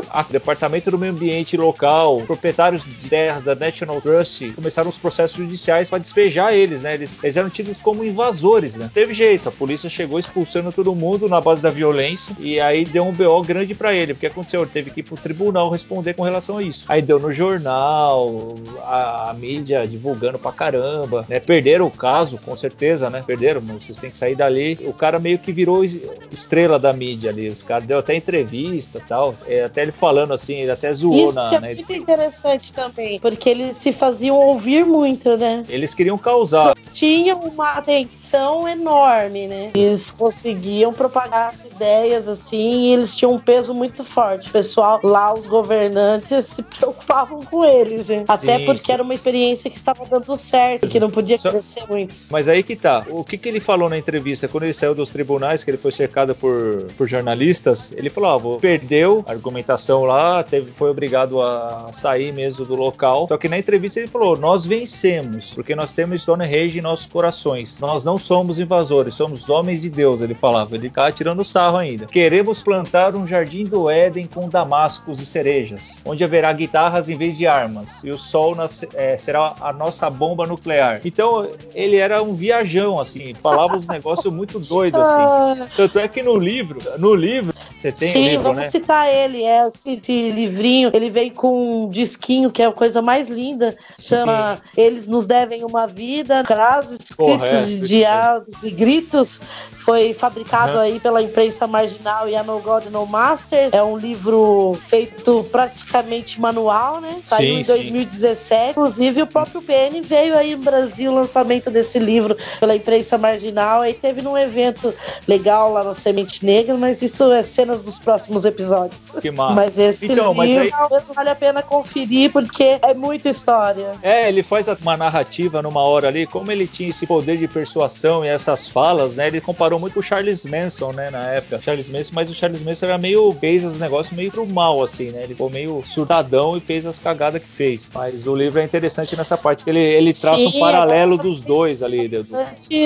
A 0.10 0.24
Departamento 0.24 0.92
do 0.92 0.98
Meio 0.98 1.14
Ambiente 1.14 1.58
local, 1.58 2.22
proprietários 2.26 2.84
de 2.84 3.10
terras 3.10 3.44
da 3.44 3.56
National 3.56 4.02
Trust 4.02 4.52
começaram 4.52 4.90
os 4.90 4.98
processos 4.98 5.38
judiciais 5.38 5.90
para 5.90 6.00
despejar 6.00 6.54
eles, 6.54 6.82
né? 6.82 6.96
Eles, 6.96 7.24
eles 7.24 7.38
eram 7.38 7.50
tidos 7.50 7.80
como 7.80 8.04
invasores, 8.04 8.76
né? 8.76 8.90
Teve 8.94 9.14
jeito, 9.14 9.50
a 9.50 9.52
polícia 9.52 9.90
chegou 9.90 10.20
expulsando 10.20 10.72
todo 10.72 10.94
mundo 10.96 11.28
na 11.28 11.40
base 11.40 11.62
da 11.62 11.70
violência 11.70 12.36
e 12.40 12.60
aí 12.60 12.86
deu 12.86 13.06
um 13.06 13.12
BO 13.12 13.42
grande 13.44 13.74
para 13.74 13.94
ele. 13.94 14.14
Porque 14.14 14.28
aconteceu? 14.28 14.62
Ele 14.62 14.72
teve 14.72 14.92
que 14.92 15.00
ir 15.02 15.04
pro 15.04 15.18
tribunal 15.18 15.70
responder 15.70 16.14
com 16.14 16.24
relação 16.24 16.58
a 16.58 16.64
isso. 16.64 16.86
Aí 16.88 17.02
deu 17.02 17.20
no 17.20 17.32
jornal, 17.32 18.56
a, 18.84 19.30
a 19.30 19.34
mídia 19.34 19.88
divulgando 19.88 20.40
pra 20.48 20.72
caramba, 20.72 21.26
né? 21.28 21.40
Perderam 21.40 21.88
o 21.88 21.92
caso, 21.92 22.38
com 22.38 22.56
certeza, 22.56 23.10
né? 23.10 23.24
Perderam, 23.26 23.62
vocês 23.62 23.98
têm 23.98 24.10
que 24.10 24.18
sair 24.18 24.36
dali. 24.36 24.80
O 24.86 24.94
cara 24.94 25.20
meio 25.20 25.38
que 25.40 25.52
virou 25.52 25.84
estrela 26.32 26.80
da 26.80 26.94
mídia 26.94 27.30
ali. 27.30 27.48
Os 27.48 27.64
caras 27.64 27.86
deu 27.86 28.00
até 28.00 28.16
entrevista 28.16 29.02
tal. 29.08 29.36
É, 29.48 29.64
até 29.64 29.82
ele 29.82 29.92
falando 29.92 30.34
assim, 30.34 30.56
ele 30.56 30.72
até 30.72 30.92
zoou 30.94 31.30
Isso 31.30 31.36
na. 31.36 31.48
Isso 31.48 31.56
é 31.56 31.76
muito 31.76 31.94
interessante 31.94 32.74
também, 32.74 33.20
porque 33.20 33.50
eles 33.50 33.78
se 33.78 33.92
faziam 33.92 34.36
ouvir 34.36 34.86
muito, 34.86 35.38
né? 35.38 35.64
Eles 35.68 35.94
queriam 35.94 36.18
causar. 36.18 36.76
Tinham 36.94 37.40
uma 37.40 37.74
atenção 37.74 38.68
enorme, 38.68 39.48
né? 39.48 39.72
Eles 39.76 40.12
conseguiam 40.12 40.94
propagar 40.94 41.50
as 41.50 41.72
ideias 41.72 42.28
assim 42.28 42.86
e 42.86 42.94
eles 42.94 43.16
tinham 43.16 43.34
um 43.34 43.40
peso 43.40 43.74
muito 43.74 44.04
forte. 44.04 44.50
O 44.50 44.52
pessoal 44.52 45.00
lá, 45.04 45.34
os 45.34 45.46
governantes, 45.46 46.46
se 46.46 46.64
preocupavam 46.64 47.42
com 47.42 47.66
eles, 47.66 48.10
né? 48.10 48.26
Até 48.28 48.60
sim, 48.60 48.66
porque 48.66 48.86
sim. 48.86 48.92
era 48.92 49.04
uma 49.04 49.14
experiência 49.14 49.70
que 49.70 49.78
estava 49.78 50.06
dando 50.06 50.37
certo, 50.38 50.88
que 50.88 51.00
não 51.00 51.10
podia 51.10 51.38
Só... 51.38 51.50
crescer 51.50 51.84
muito. 51.90 52.16
Mas 52.30 52.48
aí 52.48 52.64
que 52.64 52.76
tá. 52.76 53.06
O 53.10 53.24
que, 53.24 53.38
que 53.38 53.50
ele 53.50 53.60
falou 53.60 53.90
na 53.90 53.98
entrevista 53.98 54.48
quando 54.48 54.64
ele 54.64 54.74
saiu 54.74 54.96
dos 54.96 55.12
tribunais, 55.12 55.64
que 55.64 55.72
ele 55.72 55.78
foi 55.78 55.92
cercado 55.92 56.36
por, 56.36 56.88
por 56.98 57.08
jornalistas? 57.08 57.94
Ele 57.94 58.10
falou: 58.10 58.30
ah, 58.30 58.38
vou, 58.38 58.60
perdeu 58.60 59.24
a 59.28 59.32
argumentação 59.32 60.04
lá, 60.04 60.44
teve, 60.44 60.72
foi 60.72 60.90
obrigado 60.90 61.42
a 61.42 61.90
sair 61.92 62.34
mesmo 62.34 62.66
do 62.66 62.76
local. 62.76 63.28
Só 63.28 63.38
que 63.38 63.48
na 63.48 63.58
entrevista 63.58 64.00
ele 64.00 64.08
falou: 64.08 64.38
nós 64.38 64.66
vencemos, 64.66 65.54
porque 65.54 65.76
nós 65.76 65.94
temos 65.94 66.22
Stonehenge 66.22 66.80
em 66.80 66.82
nossos 66.82 67.08
corações. 67.08 67.80
Nós 67.80 68.04
não 68.04 68.18
somos 68.18 68.60
invasores, 68.60 69.14
somos 69.14 69.50
homens 69.50 69.82
de 69.82 69.90
Deus, 69.90 70.22
ele 70.22 70.34
falava. 70.34 70.76
Ele 70.76 70.90
ficava 70.90 71.12
tirando 71.12 71.44
sarro 71.44 71.78
ainda. 71.78 72.06
Queremos 72.06 72.62
plantar 72.62 73.16
um 73.16 73.26
jardim 73.26 73.64
do 73.64 73.90
Éden 73.90 74.26
com 74.26 74.50
damascos 74.50 75.22
e 75.22 75.26
cerejas, 75.26 76.00
onde 76.06 76.24
haverá 76.24 76.52
guitarras 76.54 77.10
em 77.10 77.18
vez 77.18 77.38
de 77.38 77.48
armas, 77.48 78.04
e 78.04 78.10
o 78.10 78.18
sol 78.18 78.56
é, 78.94 79.18
será 79.18 79.56
a 79.60 79.74
nossa 79.74 80.10
bomba 80.28 80.46
nuclear. 80.46 81.02
Então, 81.06 81.50
ele 81.74 81.98
era 81.98 82.22
um 82.22 82.34
viajão, 82.34 83.00
assim, 83.00 83.34
falava 83.34 83.78
uns 83.78 83.88
negócios 83.88 84.34
muito 84.34 84.60
doidos, 84.60 85.00
assim. 85.00 85.64
Ah. 85.64 85.68
Tanto 85.76 86.00
é 86.00 86.08
que 86.08 86.22
no 86.22 86.38
livro, 86.38 86.80
no 86.98 87.16
livro, 87.16 87.54
você 87.80 87.92
tem 87.92 88.10
Sim, 88.10 88.20
o 88.20 88.30
livro, 88.30 88.44
vamos 88.44 88.58
né? 88.60 88.70
citar 88.70 89.08
ele, 89.08 89.44
é 89.44 89.68
esse, 89.68 90.32
livrinho, 90.32 90.92
ele 90.94 91.10
vem 91.10 91.30
com 91.30 91.84
um 91.84 91.90
disquinho 91.90 92.52
que 92.52 92.62
é 92.62 92.66
a 92.66 92.72
coisa 92.72 93.02
mais 93.02 93.30
linda, 93.30 93.76
chama 94.00 94.56
Sim. 94.56 94.82
Eles 94.82 95.08
nos 95.08 95.26
devem 95.26 95.64
uma 95.64 95.88
vida, 95.88 96.44
frases, 96.46 96.98
escritos 97.00 97.88
diálogos 97.88 98.64
e 98.64 98.72
gritos, 98.72 99.40
foi 99.88 100.14
fabricado 100.14 100.74
uhum. 100.74 100.80
aí 100.80 101.00
pela 101.00 101.22
imprensa 101.22 101.66
marginal 101.66 102.28
e 102.28 102.36
a 102.36 102.44
No 102.44 102.60
God 102.60 102.88
No 102.88 103.06
Master. 103.06 103.70
É 103.72 103.82
um 103.82 103.98
livro 103.98 104.78
feito 104.90 105.46
praticamente 105.50 106.42
manual, 106.42 107.00
né? 107.00 107.22
Saiu 107.24 107.56
sim, 107.56 107.62
em 107.62 107.64
2017. 107.64 108.66
Sim. 108.66 108.72
Inclusive, 108.72 109.22
o 109.22 109.28
próprio 109.28 109.62
PN 109.62 110.02
veio 110.18 110.38
aí 110.38 110.56
no 110.56 110.64
Brasil 110.64 111.12
o 111.12 111.16
lançamento 111.16 111.70
desse 111.70 112.00
livro 112.00 112.36
pela 112.60 112.76
imprensa 112.76 113.18
marginal. 113.18 113.82
Aí 113.82 113.94
teve 113.94 114.22
num 114.22 114.38
evento 114.38 114.94
legal 115.28 115.72
lá 115.72 115.84
na 115.84 115.94
Semente 115.94 116.44
Negra, 116.44 116.76
mas 116.76 117.02
isso 117.02 117.32
é 117.32 117.44
cenas 117.44 117.82
dos 117.82 118.00
próximos 118.00 118.46
episódios. 118.46 119.02
Que 119.22 119.30
massa. 119.30 119.54
Mas 119.54 119.78
esse 119.78 120.06
então, 120.06 120.32
livro 120.32 120.36
mas 120.36 120.58
aí... 120.58 120.72
vale 121.14 121.30
a 121.30 121.36
pena 121.36 121.62
conferir 121.62 122.32
porque 122.32 122.80
é 122.82 122.94
muita 122.94 123.30
história. 123.30 123.92
É, 124.02 124.28
ele 124.28 124.42
faz 124.42 124.68
uma 124.82 124.98
narrativa 124.98 125.62
numa 125.62 125.82
hora 125.82 126.08
ali, 126.08 126.26
como 126.26 126.52
ele 126.52 126.68
tinha 126.68 126.90
esse 126.90 127.06
poder 127.06 127.38
de 127.38 127.48
persuasão 127.48 128.26
e 128.26 128.28
essas 128.28 128.68
falas, 128.68 129.16
né? 129.16 129.28
Ele 129.28 129.40
comparou 129.40 129.80
muito 129.80 129.94
com 129.94 130.00
o 130.00 130.04
Charles 130.04 130.46
Manson, 130.46 130.92
né, 130.92 131.10
na 131.10 131.28
época. 131.28 131.62
Charles 131.62 131.90
Manson, 131.90 132.12
mas 132.14 132.30
o 132.30 132.34
Charles 132.34 132.62
Manson 132.62 132.86
era 132.88 132.98
meio 132.98 133.36
fez 133.40 133.64
os 133.64 133.78
negócios 133.78 134.16
meio 134.16 134.32
pro 134.32 134.46
mal 134.46 134.82
assim, 134.84 135.12
né? 135.12 135.24
Ele 135.24 135.34
ficou 135.34 135.50
meio 135.50 135.84
surtadão 135.86 136.58
e 136.58 136.60
fez 136.60 136.86
as 136.86 137.00
cagadas 137.00 137.42
que 137.42 137.48
fez. 137.48 137.92
Mas 137.94 138.26
o 138.26 138.36
livro 138.36 138.60
é 138.60 138.64
interessante 138.64 139.16
nessa 139.16 139.38
parte 139.38 139.64
que 139.64 139.70
ele, 139.70 139.80
ele 139.80 140.07
traça 140.14 140.38
Sim, 140.38 140.58
um 140.58 140.60
paralelo 140.60 141.18
dos 141.18 141.42
dois 141.42 141.84
ali, 141.84 142.08
do... 142.08 142.26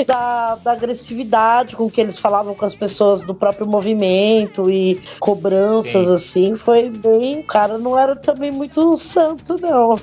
da, 0.06 0.56
da 0.56 0.72
agressividade 0.72 1.76
com 1.76 1.90
que 1.90 2.00
eles 2.00 2.18
falavam 2.18 2.54
com 2.54 2.66
as 2.66 2.76
pessoas 2.76 3.24
do 3.24 3.34
próprio 3.34 3.68
movimento 3.68 4.70
e 4.70 5.02
cobranças 5.20 6.08
Sim. 6.08 6.14
assim, 6.14 6.56
foi 6.56 6.90
bem, 6.90 7.40
o 7.40 7.44
cara 7.44 7.78
não 7.78 7.98
era 7.98 8.16
também 8.16 8.52
muito 8.52 8.96
santo 8.98 9.58
não. 9.60 9.92
Uhum. 9.92 9.98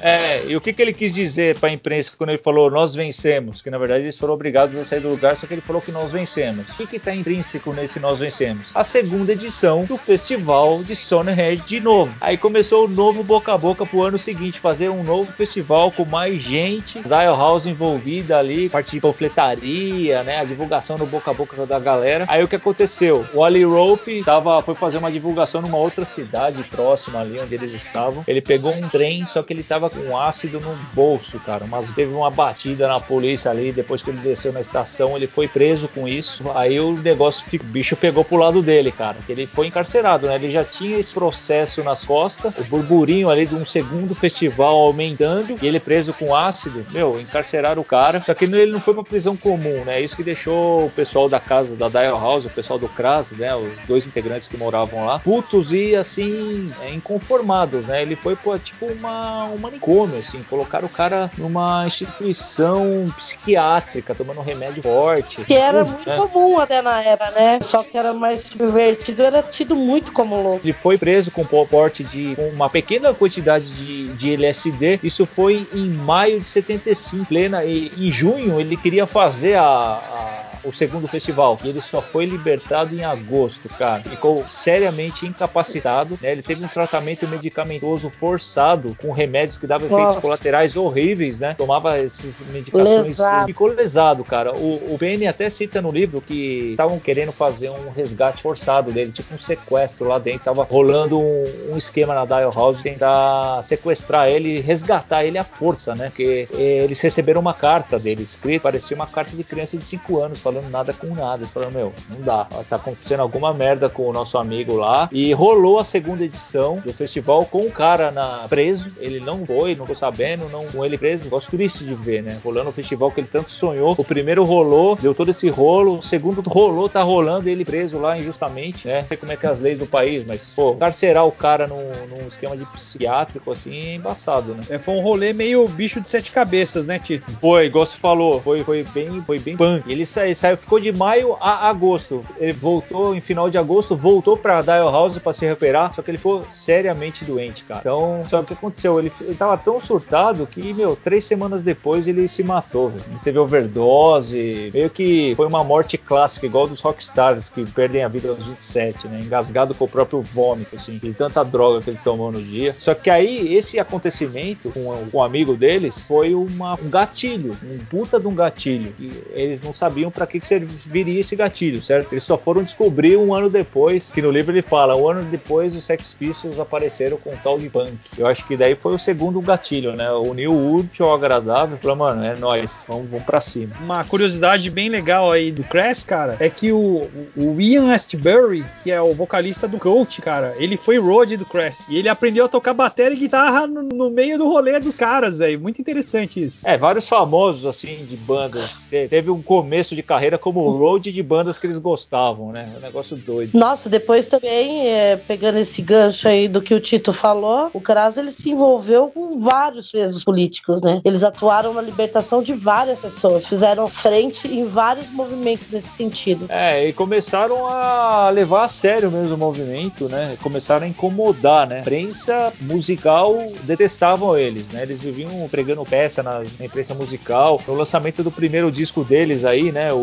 É, 0.00 0.44
e 0.46 0.56
o 0.56 0.60
que 0.60 0.72
que 0.72 0.82
ele 0.82 0.92
quis 0.92 1.14
dizer 1.14 1.58
para 1.58 1.68
a 1.68 1.72
imprensa 1.72 2.12
quando 2.16 2.30
ele 2.30 2.38
falou 2.38 2.70
nós 2.70 2.94
vencemos, 2.94 3.62
que 3.62 3.70
na 3.70 3.78
verdade 3.78 4.04
eles 4.04 4.18
foram 4.18 4.34
obrigados 4.34 4.76
a 4.76 4.84
sair 4.84 5.00
do 5.00 5.08
lugar, 5.08 5.36
só 5.36 5.46
que 5.46 5.54
ele 5.54 5.60
falou 5.60 5.80
que 5.80 5.92
nós 5.92 6.12
vencemos. 6.12 6.68
O 6.70 6.86
que 6.86 6.96
está 6.96 7.14
intrínseco 7.14 7.72
nesse 7.72 8.00
nós 8.00 8.18
vencemos? 8.18 8.74
A 8.74 8.84
segunda 8.84 9.32
edição 9.32 9.84
do 9.84 9.96
festival 9.96 10.82
de 10.82 10.94
Stonehenge 10.94 11.62
de 11.66 11.80
novo. 11.80 12.14
Aí 12.20 12.36
começou 12.36 12.86
o 12.86 12.88
novo 12.88 13.22
boca 13.22 13.52
a 13.52 13.58
boca 13.58 13.84
pro 13.84 14.02
ano 14.02 14.18
seguinte, 14.18 14.58
fazer 14.58 14.88
um 14.88 15.02
novo 15.02 15.30
festival 15.32 15.90
com 15.90 16.04
mais 16.04 16.31
gente, 16.38 17.00
Dial 17.00 17.36
House 17.36 17.66
envolvida 17.66 18.38
ali, 18.38 18.68
parte 18.68 18.92
de 18.92 19.00
panfletaria, 19.00 20.22
né, 20.22 20.38
a 20.40 20.44
divulgação 20.44 20.96
no 20.98 21.06
boca 21.06 21.30
a 21.30 21.34
boca 21.34 21.66
da 21.66 21.78
galera. 21.78 22.24
Aí 22.28 22.42
o 22.42 22.48
que 22.48 22.56
aconteceu? 22.56 23.26
O 23.34 23.44
Ali 23.44 23.64
Rope 23.64 24.22
tava, 24.24 24.62
foi 24.62 24.74
fazer 24.74 24.98
uma 24.98 25.10
divulgação 25.10 25.60
numa 25.60 25.78
outra 25.78 26.04
cidade 26.04 26.62
próxima 26.64 27.20
ali 27.20 27.38
onde 27.38 27.54
eles 27.54 27.72
estavam. 27.72 28.24
Ele 28.26 28.40
pegou 28.40 28.72
um 28.72 28.88
trem, 28.88 29.24
só 29.26 29.42
que 29.42 29.52
ele 29.52 29.62
tava 29.62 29.88
com 29.90 30.16
ácido 30.16 30.60
no 30.60 30.74
bolso, 30.92 31.38
cara. 31.40 31.66
Mas 31.66 31.90
teve 31.90 32.12
uma 32.12 32.30
batida 32.30 32.88
na 32.88 33.00
polícia 33.00 33.50
ali 33.50 33.72
depois 33.72 34.02
que 34.02 34.10
ele 34.10 34.18
desceu 34.18 34.52
na 34.52 34.60
estação, 34.60 35.16
ele 35.16 35.26
foi 35.26 35.48
preso 35.48 35.88
com 35.88 36.06
isso. 36.06 36.44
Aí 36.54 36.78
o 36.80 36.92
negócio, 36.92 37.44
o 37.60 37.64
bicho 37.64 37.96
pegou 37.96 38.24
pro 38.24 38.36
lado 38.36 38.62
dele, 38.62 38.92
cara. 38.92 39.16
Que 39.26 39.32
ele 39.32 39.46
foi 39.46 39.66
encarcerado, 39.66 40.26
né? 40.26 40.34
Ele 40.36 40.50
já 40.50 40.64
tinha 40.64 40.98
esse 40.98 41.12
processo 41.12 41.82
nas 41.82 42.04
costas, 42.04 42.52
o 42.58 42.64
burburinho 42.64 43.28
ali 43.28 43.46
de 43.46 43.54
um 43.54 43.64
segundo 43.64 44.14
festival 44.14 44.76
aumentando, 44.76 45.56
e 45.60 45.66
ele 45.66 45.80
preso 45.80 46.11
com 46.12 46.34
ácido. 46.34 46.84
Meu, 46.90 47.20
encarceraram 47.20 47.80
o 47.82 47.84
cara. 47.84 48.20
Só 48.20 48.34
que 48.34 48.44
ele 48.44 48.72
não 48.72 48.80
foi 48.80 48.94
pra 48.94 49.02
prisão 49.02 49.36
comum, 49.36 49.84
né? 49.84 50.00
Isso 50.00 50.16
que 50.16 50.22
deixou 50.22 50.86
o 50.86 50.90
pessoal 50.90 51.28
da 51.28 51.40
casa 51.40 51.74
da 51.76 51.88
Dial 51.88 52.20
House, 52.20 52.46
o 52.46 52.50
pessoal 52.50 52.78
do 52.78 52.88
Kras, 52.88 53.32
né? 53.32 53.54
Os 53.54 53.72
dois 53.86 54.06
integrantes 54.06 54.48
que 54.48 54.56
moravam 54.56 55.06
lá, 55.06 55.18
putos 55.18 55.72
e 55.72 55.94
assim, 55.94 56.70
é, 56.82 56.90
inconformados, 56.90 57.86
né? 57.86 58.02
Ele 58.02 58.16
foi 58.16 58.36
pô, 58.36 58.58
tipo 58.58 58.86
uma, 58.86 59.44
um 59.46 59.58
manicômio, 59.58 60.18
assim, 60.18 60.42
colocaram 60.48 60.86
o 60.86 60.90
cara 60.90 61.30
numa 61.38 61.86
instituição 61.86 63.12
psiquiátrica, 63.16 64.14
tomando 64.14 64.40
um 64.40 64.44
remédio 64.44 64.82
forte. 64.82 65.44
Que 65.44 65.54
era 65.54 65.84
muito 65.84 66.08
né? 66.08 66.16
comum 66.16 66.58
até 66.58 66.82
na 66.82 67.02
época, 67.02 67.30
né? 67.30 67.58
Só 67.62 67.82
que 67.82 67.96
era 67.96 68.12
mais 68.12 68.40
subvertido, 68.40 69.22
era 69.22 69.42
tido 69.42 69.76
muito 69.76 70.12
como 70.12 70.40
louco. 70.40 70.60
Ele 70.64 70.72
foi 70.72 70.98
preso 70.98 71.30
com 71.30 71.44
porte 71.44 72.02
de 72.04 72.36
uma 72.54 72.68
pequena 72.68 73.14
quantidade 73.14 73.66
de, 73.66 74.08
de 74.14 74.32
LSD. 74.34 75.00
Isso 75.02 75.26
foi 75.26 75.66
em 75.72 75.88
maio 76.02 76.40
de 76.40 76.48
75, 76.48 77.26
plena. 77.26 77.64
E 77.64 77.92
em 77.96 78.10
junho 78.10 78.60
ele 78.60 78.76
queria 78.76 79.06
fazer 79.06 79.54
a, 79.54 79.64
a 79.64 80.51
o 80.64 80.72
segundo 80.72 81.06
festival. 81.08 81.58
E 81.64 81.68
ele 81.68 81.80
só 81.80 82.00
foi 82.00 82.26
libertado 82.26 82.94
em 82.94 83.04
agosto, 83.04 83.68
cara. 83.68 84.02
Ficou 84.02 84.44
seriamente 84.48 85.26
incapacitado, 85.26 86.18
né? 86.20 86.32
Ele 86.32 86.42
teve 86.42 86.64
um 86.64 86.68
tratamento 86.68 87.26
medicamentoso 87.26 88.10
forçado 88.10 88.96
com 89.00 89.10
remédios 89.10 89.58
que 89.58 89.66
davam 89.66 89.86
efeitos 89.86 90.22
colaterais 90.22 90.76
horríveis, 90.76 91.40
né? 91.40 91.54
Tomava 91.54 91.98
essas 91.98 92.40
medicações 92.52 93.08
lesado. 93.08 93.46
ficou 93.46 93.66
lesado, 93.68 94.24
cara. 94.24 94.54
O, 94.54 94.94
o 94.94 94.96
Benny 94.98 95.26
até 95.26 95.50
cita 95.50 95.80
no 95.80 95.90
livro 95.90 96.20
que 96.20 96.70
estavam 96.70 96.98
querendo 96.98 97.32
fazer 97.32 97.70
um 97.70 97.90
resgate 97.90 98.42
forçado 98.42 98.92
dele, 98.92 99.12
tipo 99.12 99.34
um 99.34 99.38
sequestro 99.38 100.08
lá 100.08 100.18
dentro. 100.18 100.44
Tava 100.44 100.64
rolando 100.64 101.18
um, 101.18 101.44
um 101.70 101.76
esquema 101.76 102.14
na 102.14 102.24
Dial 102.24 102.52
House 102.54 102.82
tentar 102.82 103.62
sequestrar 103.62 104.28
ele 104.28 104.58
e 104.58 104.60
resgatar 104.60 105.24
ele 105.24 105.38
à 105.38 105.44
força, 105.44 105.94
né? 105.94 106.06
Porque 106.06 106.48
eles 106.52 107.00
receberam 107.00 107.40
uma 107.40 107.54
carta 107.54 107.98
dele 107.98 108.22
escrita, 108.22 108.62
parecia 108.62 108.94
uma 108.94 109.06
carta 109.06 109.36
de 109.36 109.44
criança 109.44 109.76
de 109.76 109.84
5 109.84 110.20
anos, 110.20 110.40
falando 110.40 110.51
nada 110.70 110.92
com 110.92 111.14
nada. 111.14 111.42
Eles 111.42 111.50
falaram, 111.50 111.72
meu, 111.72 111.92
não 112.10 112.20
dá. 112.20 112.44
Tá 112.68 112.76
acontecendo 112.76 113.20
alguma 113.20 113.52
merda 113.54 113.88
com 113.88 114.08
o 114.08 114.12
nosso 114.12 114.36
amigo 114.36 114.76
lá. 114.76 115.08
E 115.12 115.32
rolou 115.32 115.78
a 115.78 115.84
segunda 115.84 116.24
edição 116.24 116.76
do 116.84 116.92
festival 116.92 117.44
com 117.46 117.60
o 117.60 117.70
cara 117.70 118.10
na, 118.10 118.46
preso. 118.48 118.90
Ele 118.98 119.20
não 119.20 119.46
foi, 119.46 119.74
não 119.74 119.86
tô 119.86 119.94
sabendo, 119.94 120.48
não 120.50 120.66
com 120.66 120.84
ele 120.84 120.98
preso. 120.98 121.28
Gosto 121.28 121.50
triste 121.50 121.84
de 121.84 121.94
ver, 121.94 122.22
né? 122.22 122.38
Rolando 122.44 122.70
o 122.70 122.72
festival 122.72 123.10
que 123.10 123.20
ele 123.20 123.28
tanto 123.30 123.50
sonhou. 123.50 123.94
O 123.96 124.04
primeiro 124.04 124.44
rolou, 124.44 124.96
deu 124.96 125.14
todo 125.14 125.30
esse 125.30 125.48
rolo. 125.48 125.98
O 125.98 126.02
segundo 126.02 126.42
rolou, 126.48 126.88
tá 126.88 127.02
rolando 127.02 127.48
ele 127.48 127.64
preso 127.64 127.98
lá 127.98 128.18
injustamente, 128.18 128.86
né? 128.86 129.00
Não 129.00 129.08
sei 129.08 129.16
como 129.16 129.32
é 129.32 129.36
que 129.36 129.46
é 129.46 129.48
as 129.48 129.60
leis 129.60 129.78
do 129.78 129.86
país, 129.86 130.24
mas, 130.26 130.52
pô, 130.54 130.74
carcerar 130.74 131.26
o 131.26 131.32
cara 131.32 131.66
num, 131.66 131.90
num 132.10 132.26
esquema 132.26 132.56
de 132.56 132.64
psiquiátrico 132.66 133.50
assim 133.50 133.74
é 133.74 133.94
embaçado, 133.94 134.54
né? 134.54 134.62
É, 134.68 134.78
foi 134.78 134.94
um 134.94 135.00
rolê 135.00 135.32
meio 135.32 135.66
bicho 135.68 136.00
de 136.00 136.08
sete 136.08 136.30
cabeças, 136.30 136.86
né, 136.86 136.98
Tito? 136.98 137.30
Foi, 137.40 137.66
igual 137.66 137.86
você 137.86 137.96
falou, 137.96 138.40
foi, 138.40 138.64
foi 138.64 138.82
bem, 138.94 139.22
foi 139.22 139.38
bem 139.38 139.56
punk. 139.56 139.90
Ele 139.90 140.04
saiu, 140.04 140.34
saiu 140.42 140.56
ficou 140.56 140.80
de 140.80 140.90
maio 140.90 141.36
a 141.40 141.68
agosto. 141.68 142.24
Ele 142.36 142.50
voltou 142.50 143.14
em 143.14 143.20
final 143.20 143.48
de 143.48 143.56
agosto, 143.56 143.94
voltou 143.94 144.36
pra 144.36 144.60
Dial 144.60 144.90
House 144.90 145.16
para 145.18 145.32
se 145.32 145.46
recuperar, 145.46 145.94
só 145.94 146.02
que 146.02 146.10
ele 146.10 146.18
ficou 146.18 146.44
seriamente 146.50 147.24
doente, 147.24 147.62
cara. 147.62 147.78
Então, 147.80 148.24
só 148.28 148.40
o 148.40 148.44
que 148.44 148.52
aconteceu? 148.52 148.98
Ele, 148.98 149.12
ele 149.20 149.36
tava 149.36 149.56
tão 149.56 149.80
surtado 149.80 150.44
que, 150.44 150.74
meu, 150.74 150.96
três 150.96 151.24
semanas 151.24 151.62
depois 151.62 152.08
ele 152.08 152.26
se 152.26 152.42
matou, 152.42 152.88
velho. 152.88 153.04
Ele 153.08 153.20
teve 153.22 153.38
overdose, 153.38 154.70
meio 154.74 154.90
que 154.90 155.32
foi 155.36 155.46
uma 155.46 155.62
morte 155.62 155.96
clássica, 155.96 156.46
igual 156.46 156.66
dos 156.66 156.80
rockstars 156.80 157.48
que 157.48 157.64
perdem 157.70 158.02
a 158.02 158.08
vida 158.08 158.30
aos 158.30 158.44
27, 158.44 159.06
né? 159.06 159.20
Engasgado 159.20 159.76
com 159.76 159.84
o 159.84 159.88
próprio 159.88 160.22
vômito, 160.22 160.74
assim, 160.74 160.98
de 160.98 161.14
tanta 161.14 161.44
droga 161.44 161.82
que 161.82 161.90
ele 161.90 162.00
tomou 162.02 162.32
no 162.32 162.42
dia. 162.42 162.74
Só 162.80 162.94
que 162.94 163.08
aí, 163.08 163.54
esse 163.54 163.78
acontecimento 163.78 164.70
com, 164.70 164.92
com 165.08 165.18
um 165.18 165.22
amigo 165.22 165.56
deles 165.56 166.04
foi 166.04 166.34
uma, 166.34 166.74
um 166.74 166.90
gatilho, 166.90 167.56
um 167.62 167.78
puta 167.84 168.18
de 168.18 168.26
um 168.26 168.34
gatilho. 168.34 168.92
E 168.98 169.22
eles 169.34 169.62
não 169.62 169.72
sabiam 169.72 170.10
para 170.10 170.31
que, 170.32 170.40
que 170.40 170.46
serviria 170.46 171.20
esse 171.20 171.36
gatilho, 171.36 171.82
certo? 171.82 172.12
Eles 172.12 172.24
só 172.24 172.38
foram 172.38 172.62
descobrir 172.62 173.16
um 173.16 173.34
ano 173.34 173.50
depois, 173.50 174.10
que 174.12 174.22
no 174.22 174.30
livro 174.30 174.52
ele 174.52 174.62
fala, 174.62 174.96
um 174.96 175.08
ano 175.08 175.22
depois 175.24 175.76
os 175.76 175.84
Sex 175.84 176.14
Pistols 176.14 176.58
apareceram 176.58 177.18
com 177.18 177.30
o 177.30 177.38
tal 177.42 177.58
de 177.58 177.68
punk. 177.68 177.92
Eu 178.16 178.26
acho 178.26 178.46
que 178.46 178.56
daí 178.56 178.74
foi 178.74 178.94
o 178.94 178.98
segundo 178.98 179.40
gatilho, 179.40 179.94
né? 179.94 180.10
O 180.10 180.32
New 180.32 180.74
útil 180.74 181.06
ao 181.06 181.14
agradável, 181.14 181.76
falou, 181.76 181.96
mano, 181.96 182.24
é 182.24 182.36
nós, 182.36 182.84
vamos, 182.88 183.08
vamos 183.10 183.26
pra 183.26 183.40
cima. 183.40 183.74
Uma 183.80 184.04
curiosidade 184.04 184.70
bem 184.70 184.88
legal 184.88 185.30
aí 185.30 185.52
do 185.52 185.62
Crash, 185.64 186.04
cara, 186.04 186.36
é 186.40 186.48
que 186.48 186.72
o, 186.72 187.08
o 187.36 187.60
Ian 187.60 187.92
Astbury, 187.92 188.64
que 188.82 188.90
é 188.90 189.00
o 189.00 189.12
vocalista 189.12 189.68
do 189.68 189.78
Coach, 189.78 190.22
cara, 190.22 190.54
ele 190.56 190.76
foi 190.76 190.98
road 190.98 191.36
do 191.36 191.44
Crash. 191.44 191.88
E 191.88 191.98
ele 191.98 192.08
aprendeu 192.08 192.46
a 192.46 192.48
tocar 192.48 192.72
bateria 192.72 193.16
e 193.16 193.20
guitarra 193.20 193.66
no, 193.66 193.82
no 193.82 194.10
meio 194.10 194.38
do 194.38 194.48
rolê 194.48 194.78
dos 194.78 194.96
caras, 194.96 195.38
velho. 195.38 195.60
Muito 195.60 195.80
interessante 195.80 196.42
isso. 196.42 196.66
É, 196.66 196.78
vários 196.78 197.08
famosos, 197.08 197.66
assim, 197.66 198.06
de 198.08 198.16
bandas. 198.16 198.86
Teve 198.88 199.30
um 199.30 199.42
começo 199.42 199.94
de 199.94 200.02
carreira 200.02 200.21
como 200.38 200.70
road 200.70 201.10
de 201.12 201.22
bandas 201.22 201.58
que 201.58 201.66
eles 201.66 201.78
gostavam, 201.78 202.52
né? 202.52 202.70
É 202.74 202.78
um 202.78 202.80
negócio 202.80 203.16
doido. 203.16 203.56
Nossa, 203.56 203.88
depois 203.88 204.26
também, 204.26 204.88
é, 204.88 205.16
pegando 205.16 205.58
esse 205.58 205.82
gancho 205.82 206.28
aí 206.28 206.48
do 206.48 206.62
que 206.62 206.74
o 206.74 206.80
Tito 206.80 207.12
falou, 207.12 207.70
o 207.72 207.80
Kras 207.80 208.16
ele 208.16 208.30
se 208.30 208.50
envolveu 208.50 209.08
com 209.08 209.38
vários 209.38 209.90
presos 209.90 210.24
políticos, 210.24 210.80
né? 210.80 211.00
Eles 211.04 211.22
atuaram 211.22 211.74
na 211.74 211.82
libertação 211.82 212.42
de 212.42 212.54
várias 212.54 213.00
pessoas, 213.00 213.46
fizeram 213.46 213.88
frente 213.88 214.48
em 214.48 214.64
vários 214.64 215.10
movimentos 215.10 215.70
nesse 215.70 215.88
sentido. 215.88 216.46
É, 216.48 216.88
e 216.88 216.92
começaram 216.92 217.66
a 217.66 218.30
levar 218.30 218.64
a 218.64 218.68
sério 218.68 219.10
mesmo 219.10 219.34
o 219.34 219.38
movimento, 219.38 220.08
né? 220.08 220.36
Começaram 220.42 220.84
a 220.84 220.88
incomodar, 220.88 221.66
né? 221.66 221.78
A 221.78 221.80
imprensa 221.80 222.52
musical 222.60 223.36
detestavam 223.64 224.36
eles, 224.36 224.68
né? 224.70 224.82
Eles 224.82 225.00
viviam 225.00 225.48
pregando 225.48 225.84
peça 225.84 226.22
na, 226.22 226.40
na 226.40 226.64
imprensa 226.64 226.94
musical. 226.94 227.60
No 227.66 227.74
lançamento 227.74 228.22
do 228.22 228.30
primeiro 228.30 228.70
disco 228.70 229.04
deles 229.04 229.44
aí, 229.44 229.72
né? 229.72 229.92
O 229.92 230.01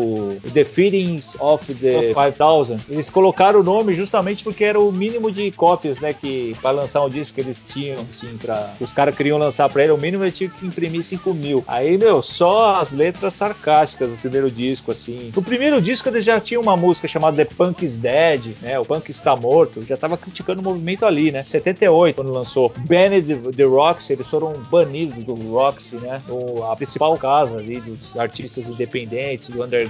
The 0.52 0.64
Feelings 0.64 1.36
of 1.40 1.74
the 1.74 2.12
5000. 2.14 2.78
Eles 2.88 3.10
colocaram 3.10 3.60
o 3.60 3.62
nome 3.62 3.94
justamente 3.94 4.42
porque 4.42 4.64
era 4.64 4.78
o 4.80 4.90
mínimo 4.92 5.30
de 5.30 5.50
cópias, 5.50 6.00
né, 6.00 6.12
que 6.12 6.56
para 6.60 6.70
lançar 6.70 7.04
um 7.04 7.08
disco 7.08 7.34
que 7.34 7.40
eles 7.40 7.64
tinham, 7.64 8.00
assim, 8.10 8.36
para 8.36 8.74
os 8.80 8.92
caras 8.92 9.16
queriam 9.16 9.38
lançar 9.38 9.68
para 9.68 9.82
ele, 9.82 9.92
o 9.92 9.98
mínimo 9.98 10.24
ele 10.24 10.32
tinha 10.32 10.50
que 10.50 10.66
imprimir 10.66 11.02
5 11.02 11.34
mil. 11.34 11.64
Aí, 11.66 11.96
meu, 11.96 12.22
só 12.22 12.76
as 12.76 12.92
letras 12.92 13.34
sarcásticas 13.34 14.10
do 14.10 14.16
primeiro 14.16 14.50
disco, 14.50 14.90
assim. 14.90 15.32
No 15.34 15.42
primeiro 15.42 15.80
disco 15.80 16.08
eles 16.08 16.24
já 16.24 16.40
tinham 16.40 16.62
uma 16.62 16.76
música 16.76 17.06
chamada 17.06 17.36
The 17.36 17.54
Punk 17.56 17.84
is 17.84 17.96
Dead, 17.96 18.54
né, 18.60 18.78
o 18.78 18.84
Punk 18.84 19.10
está 19.10 19.36
morto. 19.36 19.84
Já 19.84 19.96
tava 19.96 20.16
criticando 20.16 20.60
o 20.60 20.64
movimento 20.64 21.04
ali, 21.04 21.30
né. 21.30 21.42
78 21.42 22.16
quando 22.16 22.32
lançou 22.32 22.72
Banned 22.86 23.52
the 23.56 23.64
Roxy, 23.64 24.12
eles 24.12 24.26
foram 24.26 24.52
banidos 24.70 25.22
do 25.24 25.34
Roxy, 25.34 25.96
né, 25.96 26.20
o, 26.28 26.64
a 26.64 26.76
principal 26.76 27.16
casa 27.16 27.58
ali 27.58 27.80
dos 27.80 28.16
artistas 28.16 28.68
independentes 28.68 29.50
do 29.50 29.62
underground 29.62 29.89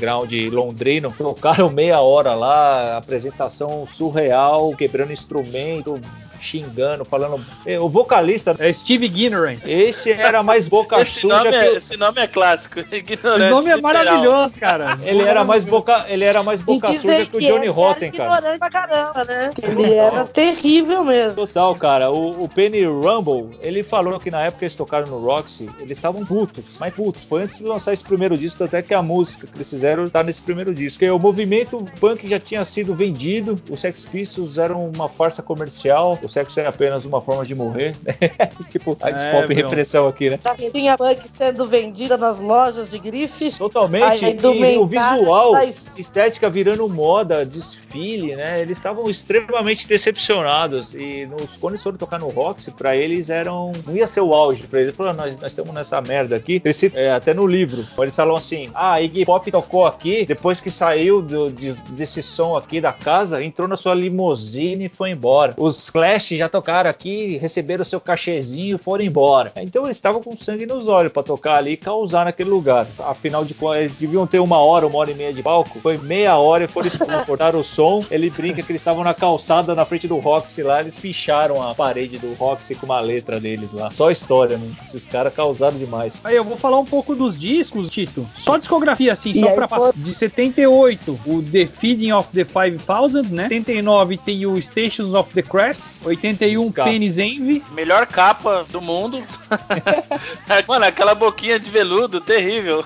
londrino, 0.51 1.13
tocaram 1.17 1.71
meia 1.71 2.01
hora 2.01 2.35
lá, 2.35 2.97
apresentação 2.97 3.87
surreal, 3.87 4.75
quebrando 4.77 5.13
instrumento, 5.13 6.01
xingando, 6.41 7.05
falando. 7.05 7.45
Eh, 7.67 7.79
o 7.79 7.89
vocalista. 7.89 8.55
É 8.59 8.73
Steve 8.73 9.07
Ignorant. 9.07 9.59
Esse 9.67 10.11
era 10.13 10.43
mais 10.43 10.69
boca 10.69 11.01
esse 11.01 11.21
suja 11.21 11.37
nome 11.39 11.51
que. 11.51 11.57
é, 11.57 11.71
o- 11.71 11.77
Esse 11.77 11.97
nome 11.97 12.21
é 12.21 12.27
clássico. 12.27 12.81
Ignorante, 12.93 13.43
Esse 13.43 13.51
nome 13.51 13.71
é 13.71 13.77
literal. 13.77 13.81
maravilhoso, 13.83 14.61
cara. 14.61 14.99
Ele 15.05 15.23
era 15.23 15.45
mais 15.45 15.65
boca, 15.65 16.07
ele 16.09 16.25
era 16.25 16.43
mais 16.43 16.61
boca 16.63 16.87
suja 16.99 17.27
que 17.27 17.37
o 17.37 17.41
Johnny 17.41 17.67
ele 17.67 17.69
Rotten, 17.69 18.09
era 18.09 18.17
cara. 18.17 18.31
ignorante 18.39 18.59
pra 18.59 18.71
caramba, 18.71 19.25
né? 19.25 19.51
Ele 19.63 19.95
era 19.95 20.25
terrível 20.25 21.05
mesmo. 21.05 21.35
Total, 21.37 21.75
cara. 21.75 22.11
O, 22.11 22.45
o 22.45 22.49
Penny 22.49 22.85
Rumble, 22.85 23.59
ele 23.63 23.83
falou 23.83 24.19
que 24.21 24.31
na 24.31 24.43
época 24.43 24.65
eles 24.65 24.75
tocaram 24.75 25.07
no 25.07 25.19
Roxy, 25.21 25.69
eles 25.81 25.99
estavam 25.99 26.25
putos, 26.25 26.65
mas 26.79 26.93
putos. 26.93 27.25
Foi 27.25 27.43
antes 27.43 27.59
de 27.59 27.65
lançar 27.65 27.93
esse 27.93 28.05
primeiro 28.05 28.37
disco, 28.37 28.63
até 28.65 28.83
que 28.83 28.95
a 28.95 29.03
música 29.03 29.47
que 29.47 29.57
eles 29.57 29.69
fizeram 29.71 30.09
tá 30.09 30.23
nesse 30.23 30.43
primeiro 30.43 30.75
disco. 30.75 30.99
Porque 31.01 31.11
o 31.11 31.19
movimento 31.19 31.85
punk 32.01 32.29
já 32.29 32.39
tinha 32.41 32.65
sido 32.65 32.95
vendido, 32.95 33.61
os 33.71 33.81
Sex 33.81 34.05
Pistols 34.05 34.59
eram 34.59 34.91
uma 34.95 35.09
farsa 35.09 35.43
comercial, 35.43 36.19
o 36.23 36.29
sexo 36.31 36.61
era 36.61 36.69
apenas 36.69 37.05
uma 37.05 37.21
forma 37.21 37.45
de 37.45 37.55
morrer. 37.55 37.97
tipo, 38.71 38.97
a 39.01 39.11
desculpa 39.11 39.53
e 39.53 39.57
meu. 39.57 39.67
repressão 39.69 40.07
aqui, 40.07 40.31
né? 40.31 40.39
Tinha 40.73 40.97
punk 40.97 41.29
sendo 41.29 41.67
vendida 41.67 42.17
nas 42.17 42.39
lojas 42.41 42.91
de 42.91 42.99
grife. 42.99 43.57
Totalmente. 43.59 44.25
A 44.25 44.31
E 44.31 44.79
o 44.79 44.87
visual, 44.87 45.53
tá 45.53 45.65
es- 45.65 45.99
estética 45.99 46.49
virando 46.49 46.89
moda, 46.89 47.45
desfile, 47.45 48.37
né? 48.37 48.61
Eles 48.61 48.79
estavam 48.79 49.09
extremamente 49.09 49.87
decepcionados. 49.89 50.95
E 50.95 51.27
nos, 51.27 51.57
quando 51.61 51.75
eles 51.75 51.83
foram 51.83 51.97
tocar 51.97 52.19
no 52.19 52.29
Roxy, 52.29 52.71
pra 52.71 52.97
eles 52.97 53.31
eram. 53.31 53.73
Não 53.87 53.95
ia 53.95 54.07
ser 54.07 54.21
o 54.21 54.33
auge 54.33 54.63
pra 54.67 54.81
eles. 54.81 54.95
Falaram, 54.95 55.17
nós, 55.17 55.35
nós 55.41 55.53
estamos 55.53 55.73
nessa 55.75 56.01
merda 56.01 56.37
aqui. 56.37 56.61
Eles 56.65 56.81
é, 56.95 57.11
até 57.11 57.35
no 57.35 57.47
livro. 57.47 57.85
Eles 57.99 58.17
falam 58.17 58.37
assim: 58.37 58.71
ah, 58.75 58.95
a 58.95 59.03
Iggy 59.03 59.25
Pop 59.25 59.51
tocou 59.51 59.87
aqui, 59.87 60.25
depois 60.25 60.61
que 60.61 60.71
saiu 60.71 61.21
do, 61.23 61.51
de, 61.51 61.73
desse 61.91 62.23
som 62.23 62.57
aqui 62.57 62.81
da 62.81 62.93
casa, 62.93 63.43
entrou 63.43 63.67
na 63.69 63.77
sua 63.77 63.95
limusine 63.95 64.87
e 64.87 64.89
foi 64.89 65.11
embora. 65.11 65.55
Os 65.57 65.91
Clash 65.91 66.20
já 66.21 66.49
tocaram 66.49 66.91
aqui, 66.91 67.39
receberam 67.39 67.85
seu 67.85 68.01
cachezinho 68.01 68.77
e 68.77 68.79
foram 68.79 69.05
embora. 69.05 69.53
Então 69.57 69.85
eles 69.85 69.97
estavam 69.97 70.23
com 70.23 70.37
sangue 70.37 70.67
nos 70.67 70.87
olhos 70.87 71.13
para 71.13 71.23
tocar 71.23 71.57
ali 71.57 71.73
e 71.73 71.77
causar 71.77 72.25
naquele 72.25 72.51
lugar. 72.51 72.87
Afinal 72.99 73.45
de 73.45 73.55
contas, 73.55 73.79
eles 73.79 73.95
deviam 73.95 74.27
ter 74.27 74.39
uma 74.39 74.59
hora, 74.59 74.87
uma 74.87 74.99
hora 74.99 75.11
e 75.11 75.15
meia 75.15 75.33
de 75.33 75.43
palco. 75.43 75.81
Foi 75.81 75.99
meia 75.99 76.37
hora 76.37 76.65
e 76.65 76.69
foram 76.69 76.91
cortaram 77.27 77.61
o 77.61 77.65
som. 77.65 78.05
Ele 78.11 78.31
brinca 78.31 78.63
que 78.63 78.73
eles 78.73 78.81
estavam 78.81 79.05
na 79.05 79.15
calçada 79.15 79.75
na 79.75 79.85
frente 79.85 80.09
do 80.09 80.19
Roxy 80.19 80.63
lá, 80.63 80.81
eles 80.81 80.99
ficharam 80.99 81.63
a 81.63 81.75
parede 81.75 82.19
do 82.19 82.35
Roxy 82.35 82.75
com 82.75 82.87
uma 82.87 83.01
letra 83.01 83.41
deles 83.41 83.73
lá. 83.73 83.91
Só 83.91 84.11
história, 84.11 84.59
né? 84.59 84.71
Esses 84.83 85.07
caras 85.07 85.35
causaram 85.35 85.77
demais. 85.79 86.21
Aí 86.25 86.37
eu 86.37 86.45
vou 86.45 86.57
falar 86.57 86.79
um 86.79 86.85
pouco 86.85 87.15
dos 87.15 87.39
discos, 87.39 87.89
Tito. 87.89 88.27
Só 88.35 88.57
discografia, 88.57 89.13
assim, 89.13 89.31
E 89.31 89.41
só 89.41 89.51
pra 89.53 89.69
passar. 89.69 89.93
De 89.95 90.15
78, 90.15 91.21
o 91.27 91.43
The 91.43 91.67
Feeding 91.67 92.13
of 92.13 92.29
the 92.33 92.45
5000, 92.45 93.23
né? 93.31 93.49
79 93.49 94.17
tem 94.19 94.47
o 94.47 94.61
Stations 94.61 95.15
of 95.15 95.33
the 95.35 95.43
Crest. 95.43 96.01
81, 96.11 96.65
Descasso. 96.67 96.91
Penny's 96.91 97.19
Envy. 97.19 97.63
Melhor 97.73 98.07
capa 98.07 98.65
do 98.71 98.81
mundo. 98.81 99.23
Mano, 100.69 100.85
aquela 100.85 101.15
boquinha 101.15 101.59
de 101.59 101.69
veludo, 101.71 102.21
terrível. 102.21 102.85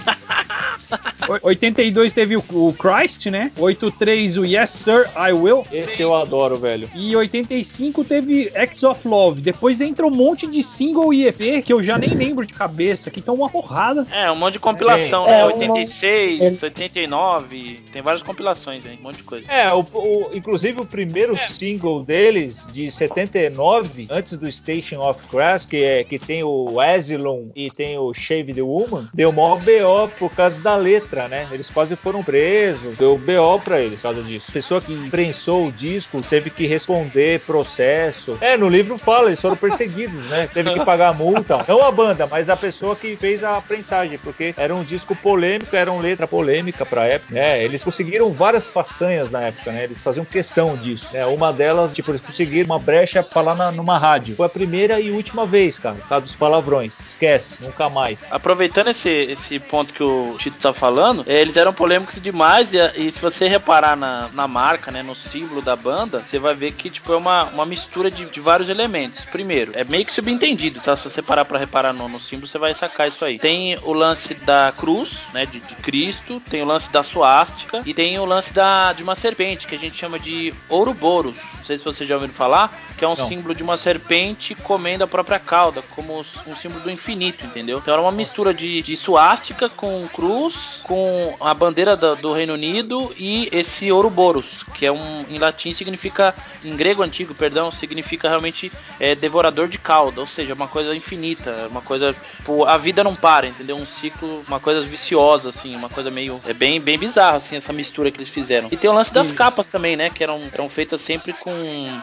O- 1.43 1.49
82 1.49 2.13
teve 2.13 2.37
o, 2.37 2.45
o 2.51 2.73
Christ, 2.75 3.27
né? 3.27 3.51
83 3.57 4.37
o 4.39 4.45
Yes 4.45 4.71
Sir, 4.71 5.09
I 5.17 5.33
Will. 5.33 5.67
Esse 5.73 6.03
eu 6.03 6.15
adoro, 6.15 6.57
velho. 6.57 6.89
E 6.95 7.15
85 7.17 8.05
teve 8.05 8.53
Acts 8.55 8.83
of 8.83 9.07
Love. 9.07 9.41
Depois 9.41 9.81
entra 9.81 10.07
um 10.07 10.11
monte 10.11 10.47
de 10.47 10.63
single 10.63 11.13
e 11.13 11.27
EP 11.27 11.63
que 11.65 11.73
eu 11.73 11.83
já 11.83 11.97
nem 11.99 12.11
lembro 12.11 12.45
de 12.47 12.53
cabeça. 12.53 13.09
Aqui 13.09 13.21
estão 13.21 13.35
uma 13.35 13.49
porrada. 13.49 14.07
É, 14.11 14.31
um 14.31 14.37
monte 14.37 14.55
de 14.55 14.59
compilação, 14.59 15.25
É, 15.27 15.31
né? 15.31 15.41
é, 15.41 15.45
86, 15.47 16.63
é. 16.63 16.67
89, 16.67 17.81
tem 17.93 18.03
várias 18.03 18.23
compilações 18.23 18.85
aí, 18.87 18.99
um 18.99 19.03
monte 19.03 19.17
de 19.17 19.23
coisa. 19.23 19.51
É, 19.51 19.73
o, 19.73 19.81
o- 19.81 20.31
inclusive 20.35 20.81
o 20.81 20.85
primeiro 20.87 21.37
single 21.49 22.05
deles, 22.05 22.67
de 22.71 22.91
79, 23.15 24.09
antes 24.11 24.37
do 24.37 24.51
Station 24.51 25.01
of 25.01 25.23
Grass, 25.31 25.65
que, 25.65 25.83
é, 25.83 26.05
que 26.05 26.19
tem 26.19 26.43
o 26.43 26.81
Asylum 26.81 27.51
e 27.55 27.71
tem 27.71 27.97
o 27.99 28.13
Shave 28.13 28.53
the 28.53 28.63
Woman, 28.63 29.09
deu 29.15 29.31
maior 29.31 29.61
BO 29.61 30.09
por 30.19 30.31
causa 30.31 30.63
da 30.63 30.77
letra, 30.77 31.29
né? 31.29 31.47
Eles 31.53 31.71
quase 31.71 31.95
foram 31.97 32.23
presos, 32.23 32.99
deu 32.99 33.17
BO 33.17 33.61
pra 33.63 33.81
eles 33.81 33.97
por 33.97 34.15
causa 34.15 34.23
disso. 34.23 34.53
Pessoa 34.53 34.81
que 34.81 35.11
prensou 35.11 35.69
o 35.69 35.73
disco 35.73 36.21
teve 36.23 36.51
que 36.51 36.67
responder 36.67 37.41
processo. 37.41 38.37
É, 38.41 38.57
no 38.57 38.69
livro 38.69 38.99
fala, 38.99 39.29
eles 39.29 39.41
foram 39.41 39.57
perseguidos, 39.57 40.25
né? 40.27 40.49
Teve 40.53 40.73
que 40.73 40.85
pagar 40.85 41.15
multa. 41.15 41.65
Não 41.69 41.83
a 41.83 41.91
banda, 41.91 42.27
mas 42.27 42.51
a 42.51 42.57
pessoa 42.57 42.97
que 42.97 43.17
fez 43.17 43.45
a 43.45 43.61
prensagem, 43.61 44.19
porque 44.19 44.55
era 44.57 44.75
um 44.75 44.83
disco 44.83 45.15
polêmico, 45.15 45.77
era 45.77 45.91
uma 45.91 46.03
letra 46.03 46.27
polêmica 46.27 46.85
pra 46.85 47.07
época, 47.07 47.35
né? 47.35 47.63
Eles 47.63 47.85
conseguiram 47.85 48.33
várias 48.33 48.67
façanhas 48.67 49.31
na 49.31 49.43
época, 49.43 49.71
né? 49.71 49.85
Eles 49.85 50.03
faziam 50.03 50.25
questão 50.25 50.77
disso, 50.77 51.09
né? 51.13 51.25
Uma 51.27 51.53
delas, 51.53 51.95
tipo, 51.95 52.11
eles 52.11 52.21
conseguiram 52.21 52.67
uma 52.67 52.79
brecha 52.95 53.23
pra 53.25 53.33
falar 53.33 53.57
na- 53.57 53.73
numa 53.73 53.99
rádio. 53.99 54.37
Foi 54.37 54.47
a 54.47 54.49
primeira 54.49 55.01
e 55.01 55.11
última 55.11 55.45
vez, 55.45 55.79
cara, 55.79 55.97
causa 56.09 56.25
dos 56.27 56.37
palavrões. 56.37 57.01
Esquece, 57.01 57.59
nunca 57.61 57.89
mais. 57.91 58.27
Aproveitando 58.31 58.89
esse, 58.89 59.09
esse 59.09 59.59
ponto 59.59 59.93
que 59.93 60.03
o 60.03 60.37
Tito 60.39 60.59
tá 60.59 60.73
falando, 60.73 61.25
é, 61.27 61.41
eles 61.41 61.57
eram 61.57 61.73
polêmicos 61.73 62.23
demais 62.23 62.73
e, 62.73 62.79
e 62.97 63.11
se 63.11 63.21
você 63.21 63.49
reparar 63.49 63.97
na, 63.97 64.29
na 64.33 64.47
marca, 64.47 64.93
né, 64.93 65.03
no 65.03 65.17
símbolo 65.17 65.61
da 65.61 65.75
banda, 65.75 66.21
você 66.21 66.39
vai 66.39 66.55
ver 66.55 66.73
que 66.73 66.89
tipo, 66.89 67.13
é 67.13 67.17
uma, 67.17 67.45
uma 67.47 67.67
mistura 67.67 68.11
de, 68.13 68.27
de 68.27 68.41
vários 68.41 68.69
elementos. 68.69 69.25
Primeiro, 69.25 69.73
é 69.75 69.83
meio 69.83 70.05
que 70.07 70.13
subentendido, 70.13 70.81
tá? 70.81 70.95
Se 70.95 71.11
você 71.11 71.21
parar 71.21 71.45
pra 71.45 71.59
reparar 71.59 71.93
no, 71.93 72.09
no 72.09 72.21
símbolo, 72.21 72.47
você 72.47 72.59
vai 72.59 72.75
sacar 72.75 73.09
isso 73.09 73.25
aí. 73.25 73.39
Tem 73.39 73.77
o 73.83 73.93
lance 73.93 74.35
da 74.35 74.73
cruz, 74.77 75.19
né, 75.33 75.47
de, 75.47 75.59
de 75.59 75.75
Cristo, 75.77 76.41
tem 76.49 76.63
o 76.63 76.67
lance 76.67 76.93
da 76.93 77.03
suástica 77.03 77.83
e 77.85 77.93
tem 77.93 78.19
o 78.21 78.25
lance 78.25 78.53
da, 78.53 78.93
de 78.93 79.03
uma 79.03 79.17
serpente, 79.17 79.67
que 79.67 79.75
a 79.75 79.79
gente 79.79 79.97
chama 79.97 80.17
de 80.17 80.55
Ouroboros. 80.69 81.35
Não 81.59 81.65
sei 81.65 81.77
se 81.77 81.85
vocês 81.85 82.09
já 82.09 82.15
ouviram 82.15 82.35
falar, 82.35 82.73
que 82.97 83.05
é 83.05 83.09
um 83.09 83.15
Não. 83.17 83.29
símbolo 83.29 83.55
de 83.55 83.63
uma 83.63 83.77
serpente 83.77 84.55
comendo 84.55 85.05
a 85.05 85.07
própria 85.07 85.39
cauda, 85.39 85.83
como 85.95 86.25
um 86.47 86.57
símbolo 86.57 86.81
do 86.81 86.91
infinito, 86.91 87.45
entendeu? 87.47 87.79
Então 87.79 87.93
era 87.93 88.03
uma 88.03 88.13
mistura 88.13 88.53
de, 88.55 88.83
de 88.83 88.97
suástica 88.97 89.69
com 89.69 90.07
cruz, 90.13 90.81
com 90.85 91.37
a 91.41 91.53
bandeira 91.55 91.97
da- 91.97 92.15
do 92.15 92.33
Reino 92.33 92.55
Unido 92.55 93.13
e 93.17 93.49
esse 93.53 93.91
Ouroboros, 93.91 94.65
que 94.75 94.87
é 94.87 94.93
um 94.93 95.25
em 95.29 95.39
latim 95.39 95.73
significa, 95.73 96.35
em 96.65 96.77
grego 96.77 97.03
antigo, 97.03 97.35
perdão, 97.35 97.71
significa 97.73 98.29
realmente 98.29 98.71
é, 99.01 99.15
devorador 99.15 99.69
de 99.69 99.79
cauda, 99.79 100.21
ou 100.21 100.27
seja, 100.27 100.55
uma 100.55 100.69
coisa 100.69 100.95
infinita, 100.95 101.67
uma 101.71 101.81
coisa, 101.81 102.15
tipo, 102.37 102.65
a 102.65 102.77
vida 102.77 103.03
não 103.03 103.15
para, 103.15 103.47
entendeu? 103.47 103.77
Um 103.77 103.87
ciclo, 103.87 104.45
uma 104.47 104.61
coisa 104.61 104.81
viciosa, 104.83 105.49
assim, 105.49 105.75
uma 105.75 105.89
coisa 105.89 106.11
meio, 106.11 106.41
é 106.47 106.53
bem, 106.53 106.81
bem 106.81 106.99
bizarro, 106.99 107.39
assim, 107.39 107.57
essa 107.57 107.73
mistura 107.73 108.11
que 108.11 108.19
eles 108.19 108.29
fizeram. 108.31 108.69
E 108.71 108.77
tem 108.77 108.89
o 108.91 108.93
lance 108.93 109.13
das 109.13 109.33
capas 109.33 109.67
também, 109.67 109.97
né, 109.97 110.11
que 110.11 110.23
eram, 110.23 110.41
eram 110.53 110.69
feitas 110.69 111.01
sempre 111.01 111.33
com 111.33 111.51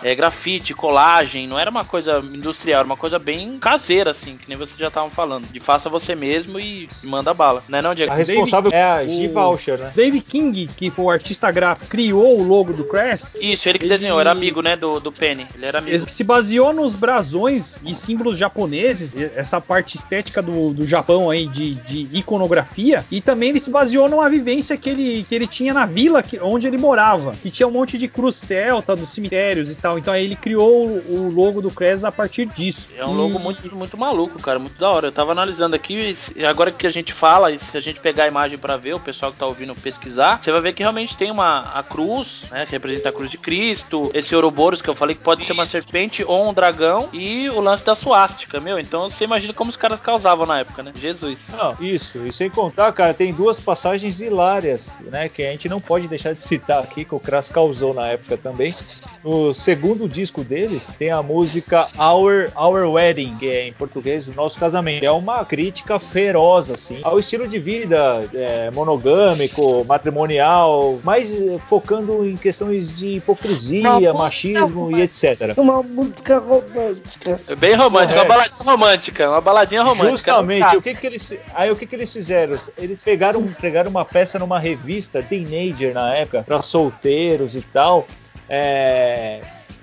é, 0.03 0.13
grafite, 0.15 0.73
colagem, 0.81 1.47
não 1.47 1.57
era 1.59 1.69
uma 1.69 1.85
coisa 1.85 2.17
industrial, 2.33 2.79
era 2.79 2.85
uma 2.85 2.97
coisa 2.97 3.19
bem 3.19 3.57
caseira, 3.59 4.11
assim, 4.11 4.35
que 4.35 4.49
nem 4.49 4.57
vocês 4.57 4.77
já 4.77 4.87
estavam 4.87 5.09
falando, 5.11 5.47
de 5.47 5.59
faça 5.59 5.87
você 5.89 6.15
mesmo 6.15 6.59
e 6.59 6.87
manda 7.03 7.33
bala, 7.33 7.63
né 7.69 7.81
não, 7.81 7.93
Diego? 7.93 8.11
A 8.11 8.15
responsável 8.15 8.71
é 8.73 8.83
a 8.83 9.05
G. 9.05 9.27
Voucher, 9.27 9.77
né? 9.77 9.91
Dave 9.95 10.19
King, 10.21 10.67
que 10.75 10.89
foi 10.89 11.05
o 11.05 11.09
artista 11.09 11.49
gráfico, 11.51 11.87
criou 11.87 12.39
o 12.39 12.43
logo 12.43 12.73
do 12.73 12.83
Crest. 12.85 13.35
Isso, 13.39 13.69
ele 13.69 13.77
que 13.77 13.85
Ele- 13.85 13.93
desenhou, 13.93 14.19
era 14.19 14.31
amigo, 14.31 14.61
né, 14.61 14.75
do, 14.75 14.99
do 14.99 15.11
Penny, 15.11 15.45
ele 15.55 15.65
era 15.65 15.77
amigo. 15.77 15.95
Ele 15.95 15.99
se 16.09 16.23
baseou 16.23 16.73
nos 16.73 16.93
brasões 16.93 17.81
e 17.85 17.93
símbolos 17.93 18.37
japoneses, 18.37 19.15
essa 19.35 19.61
parte 19.61 19.95
estética 19.97 20.41
do, 20.41 20.73
do 20.73 20.85
Japão 20.85 21.29
aí 21.29 21.45
de, 21.47 21.75
de 21.75 22.07
iconografia, 22.17 23.05
e 23.11 23.21
também 23.21 23.49
ele 23.49 23.59
se 23.59 23.69
baseou 23.69 24.09
numa 24.09 24.29
vivência 24.29 24.75
que 24.75 24.89
ele, 24.89 25.23
que 25.27 25.35
ele 25.35 25.45
tinha 25.47 25.73
na 25.73 25.85
vila 25.85 26.23
que- 26.23 26.39
onde 26.39 26.67
ele 26.67 26.77
morava, 26.77 27.33
que 27.33 27.51
tinha 27.51 27.67
um 27.67 27.71
monte 27.71 27.97
de 27.97 28.07
cruz 28.07 28.35
celta 28.35 28.95
dos 28.95 29.09
cemitérios 29.09 29.69
e 29.69 29.75
tal. 29.75 29.97
Então 29.99 30.13
aí 30.13 30.23
ele 30.25 30.35
criou 30.35 30.70
o, 30.71 31.27
o 31.27 31.31
logo 31.33 31.61
do 31.61 31.69
Cres 31.71 32.03
a 32.03 32.11
partir 32.11 32.45
disso. 32.47 32.89
É 32.97 33.05
um 33.05 33.13
E- 33.13 33.17
logo 33.17 33.39
muito, 33.39 33.75
muito 33.75 33.97
maluco, 33.97 34.41
cara, 34.41 34.59
muito 34.59 34.79
da 34.79 34.89
hora. 34.89 35.07
Eu 35.07 35.11
tava 35.11 35.31
analisando 35.31 35.75
aqui, 35.75 36.15
e 36.35 36.45
agora 36.45 36.71
que 36.71 36.87
a 36.87 36.91
gente 36.91 37.13
fala, 37.13 37.51
e 37.51 37.59
se 37.59 37.77
a 37.77 37.81
gente 37.81 37.99
pegar 37.99 38.23
a 38.25 38.27
imagem 38.27 38.57
pra 38.57 38.77
ver, 38.77 38.93
o 38.93 38.99
pessoal 38.99 39.31
que 39.31 39.37
tá 39.39 39.45
ouvindo 39.45 39.75
pesquisar, 39.75 40.39
você 40.41 40.51
vai 40.51 40.61
ver 40.61 40.73
que 40.73 40.83
realmente 40.83 41.15
tem 41.17 41.29
uma 41.31 41.71
a 41.73 41.83
cruz, 41.83 42.43
né, 42.51 42.65
que 42.65 42.71
representa 42.71 43.09
a 43.09 43.13
cruz 43.13 43.29
de 43.29 43.37
Cristo, 43.37 44.09
esse 44.13 44.35
Ouroboros 44.35 44.81
que 44.81 44.89
eu 44.89 44.95
falei 44.95 45.15
que 45.15 45.21
pode 45.21 45.43
ser 45.45 45.53
uma 45.53 45.65
serpente 45.65 46.23
ou 46.25 46.49
um 46.49 46.53
dragão, 46.53 47.09
e 47.13 47.49
o 47.49 47.59
lance 47.61 47.85
da 47.85 47.95
suástica, 47.95 48.59
meu. 48.59 48.79
Então 48.79 49.09
você 49.09 49.23
imagina 49.23 49.53
como 49.53 49.69
os 49.69 49.77
caras 49.77 49.99
causavam 49.99 50.45
na 50.45 50.59
época, 50.59 50.81
né? 50.83 50.91
Jesus. 50.95 51.47
Não, 51.51 51.75
isso. 51.79 52.17
E 52.25 52.31
sem 52.33 52.49
contar, 52.49 52.91
cara, 52.93 53.13
tem 53.13 53.33
duas 53.33 53.59
passagens 53.59 54.19
hilárias, 54.19 54.99
né? 55.11 55.29
Que 55.29 55.43
a 55.43 55.51
gente 55.51 55.67
não 55.69 55.79
pode 55.81 56.07
deixar 56.07 56.33
de 56.33 56.43
citar 56.43 56.83
aqui, 56.83 57.05
que 57.05 57.15
o 57.15 57.19
Kras 57.19 57.49
causou 57.49 57.93
na 57.93 58.07
época 58.07 58.37
também. 58.37 58.73
No 59.23 59.53
segundo 59.53 60.07
disco 60.09 60.43
deles, 60.61 60.95
tem 60.97 61.09
a 61.09 61.21
música 61.23 61.87
Our, 61.97 62.51
Our 62.55 62.91
Wedding, 62.91 63.35
que 63.37 63.49
é 63.49 63.67
em 63.67 63.73
português 63.73 64.27
o 64.27 64.33
nosso 64.33 64.59
casamento. 64.59 65.03
É 65.03 65.11
uma 65.11 65.43
crítica 65.43 65.97
feroz, 65.97 66.69
assim, 66.69 66.99
ao 67.03 67.17
estilo 67.17 67.47
de 67.47 67.57
vida 67.57 68.21
é, 68.33 68.69
monogâmico, 68.71 69.83
matrimonial, 69.85 70.99
mas 71.03 71.41
eh, 71.41 71.57
focando 71.59 72.25
em 72.25 72.35
questões 72.35 72.95
de 72.95 73.15
hipocrisia, 73.17 74.11
Uma 74.11 74.13
machismo 74.13 74.89
música 74.89 74.99
e 74.99 75.01
etc. 75.01 75.57
Uma 75.57 75.81
música 75.81 76.37
romântica. 76.37 77.39
É 77.47 77.55
bem 77.55 77.75
romântico, 77.75 78.19
uma 78.19 78.25
Correto. 78.25 78.27
baladinha 78.27 78.71
romântica, 78.71 79.29
uma 79.29 79.41
baladinha 79.41 79.83
romântica. 79.83 80.11
Justamente, 80.11 80.77
o 80.77 80.81
que 80.81 80.95
que 80.95 81.07
eles, 81.07 81.35
aí 81.53 81.71
o 81.71 81.75
que 81.75 81.85
que 81.85 81.95
eles 81.95 82.13
fizeram? 82.13 82.59
Eles 82.77 83.03
pegaram, 83.03 83.43
pegaram 83.59 83.89
uma 83.89 84.05
peça 84.05 84.37
numa 84.37 84.59
revista 84.59 85.23
teenager 85.23 85.93
na 85.93 86.13
época 86.15 86.43
para 86.43 86.61
solteiros 86.61 87.55
e 87.55 87.61
tal, 87.61 88.05
é, 88.47 89.41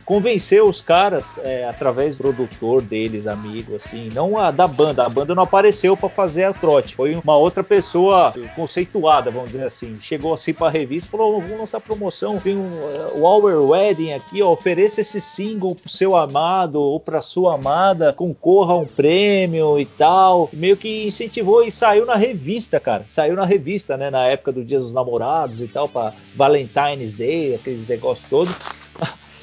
convenceu 0.09 0.67
os 0.67 0.81
caras 0.81 1.39
é, 1.45 1.69
através 1.69 2.17
do 2.17 2.23
produtor 2.23 2.81
deles, 2.81 3.27
amigo, 3.27 3.77
assim, 3.77 4.09
não 4.15 4.39
a 4.39 4.51
da 4.51 4.67
banda. 4.67 5.05
A 5.05 5.09
banda 5.09 5.35
não 5.35 5.43
apareceu 5.43 5.95
para 5.99 6.09
fazer 6.09 6.45
a 6.45 6.53
trote, 6.55 6.97
foi 6.97 7.15
uma 7.15 7.37
outra 7.37 7.63
pessoa 7.63 8.33
conceituada, 8.57 9.31
vamos 9.31 9.51
dizer 9.51 9.65
assim. 9.65 9.99
Chegou 10.01 10.33
assim 10.33 10.55
para 10.55 10.69
a 10.69 10.71
revista, 10.71 11.11
falou: 11.11 11.43
vamos 11.43 11.59
lançar 11.59 11.79
promoção, 11.81 12.39
tem 12.39 12.57
um, 12.57 12.71
o 13.17 13.25
Our 13.25 13.71
Wedding 13.71 14.15
aqui, 14.15 14.41
ó, 14.41 14.51
ofereça 14.51 15.03
esse 15.03 15.21
single 15.21 15.75
pro 15.75 15.91
seu 15.91 16.17
amado 16.17 16.81
ou 16.81 16.99
pra 16.99 17.21
sua 17.21 17.57
amada, 17.57 18.11
concorra 18.11 18.73
a 18.73 18.79
um 18.79 18.87
prêmio 18.87 19.79
e 19.79 19.85
tal. 19.85 20.49
Meio 20.55 20.79
que 20.79 21.07
incentivou 21.07 21.63
e 21.63 21.71
saiu 21.71 22.07
na 22.07 22.15
revista, 22.15 22.81
cara. 22.81 23.05
Saiu 23.11 23.37
na 23.37 23.45
revista, 23.45 23.95
né, 23.95 24.09
na 24.09 24.25
época 24.25 24.53
do 24.53 24.65
Dia 24.65 24.79
dos 24.79 24.95
Namorados 24.95 25.61
e 25.61 25.69
tal, 25.69 25.87
para 25.87 26.15
Valentine's 26.35 27.13
Day, 27.13 27.55
aqueles 27.55 27.87
negócios 27.87 28.27
todos. 28.31 28.78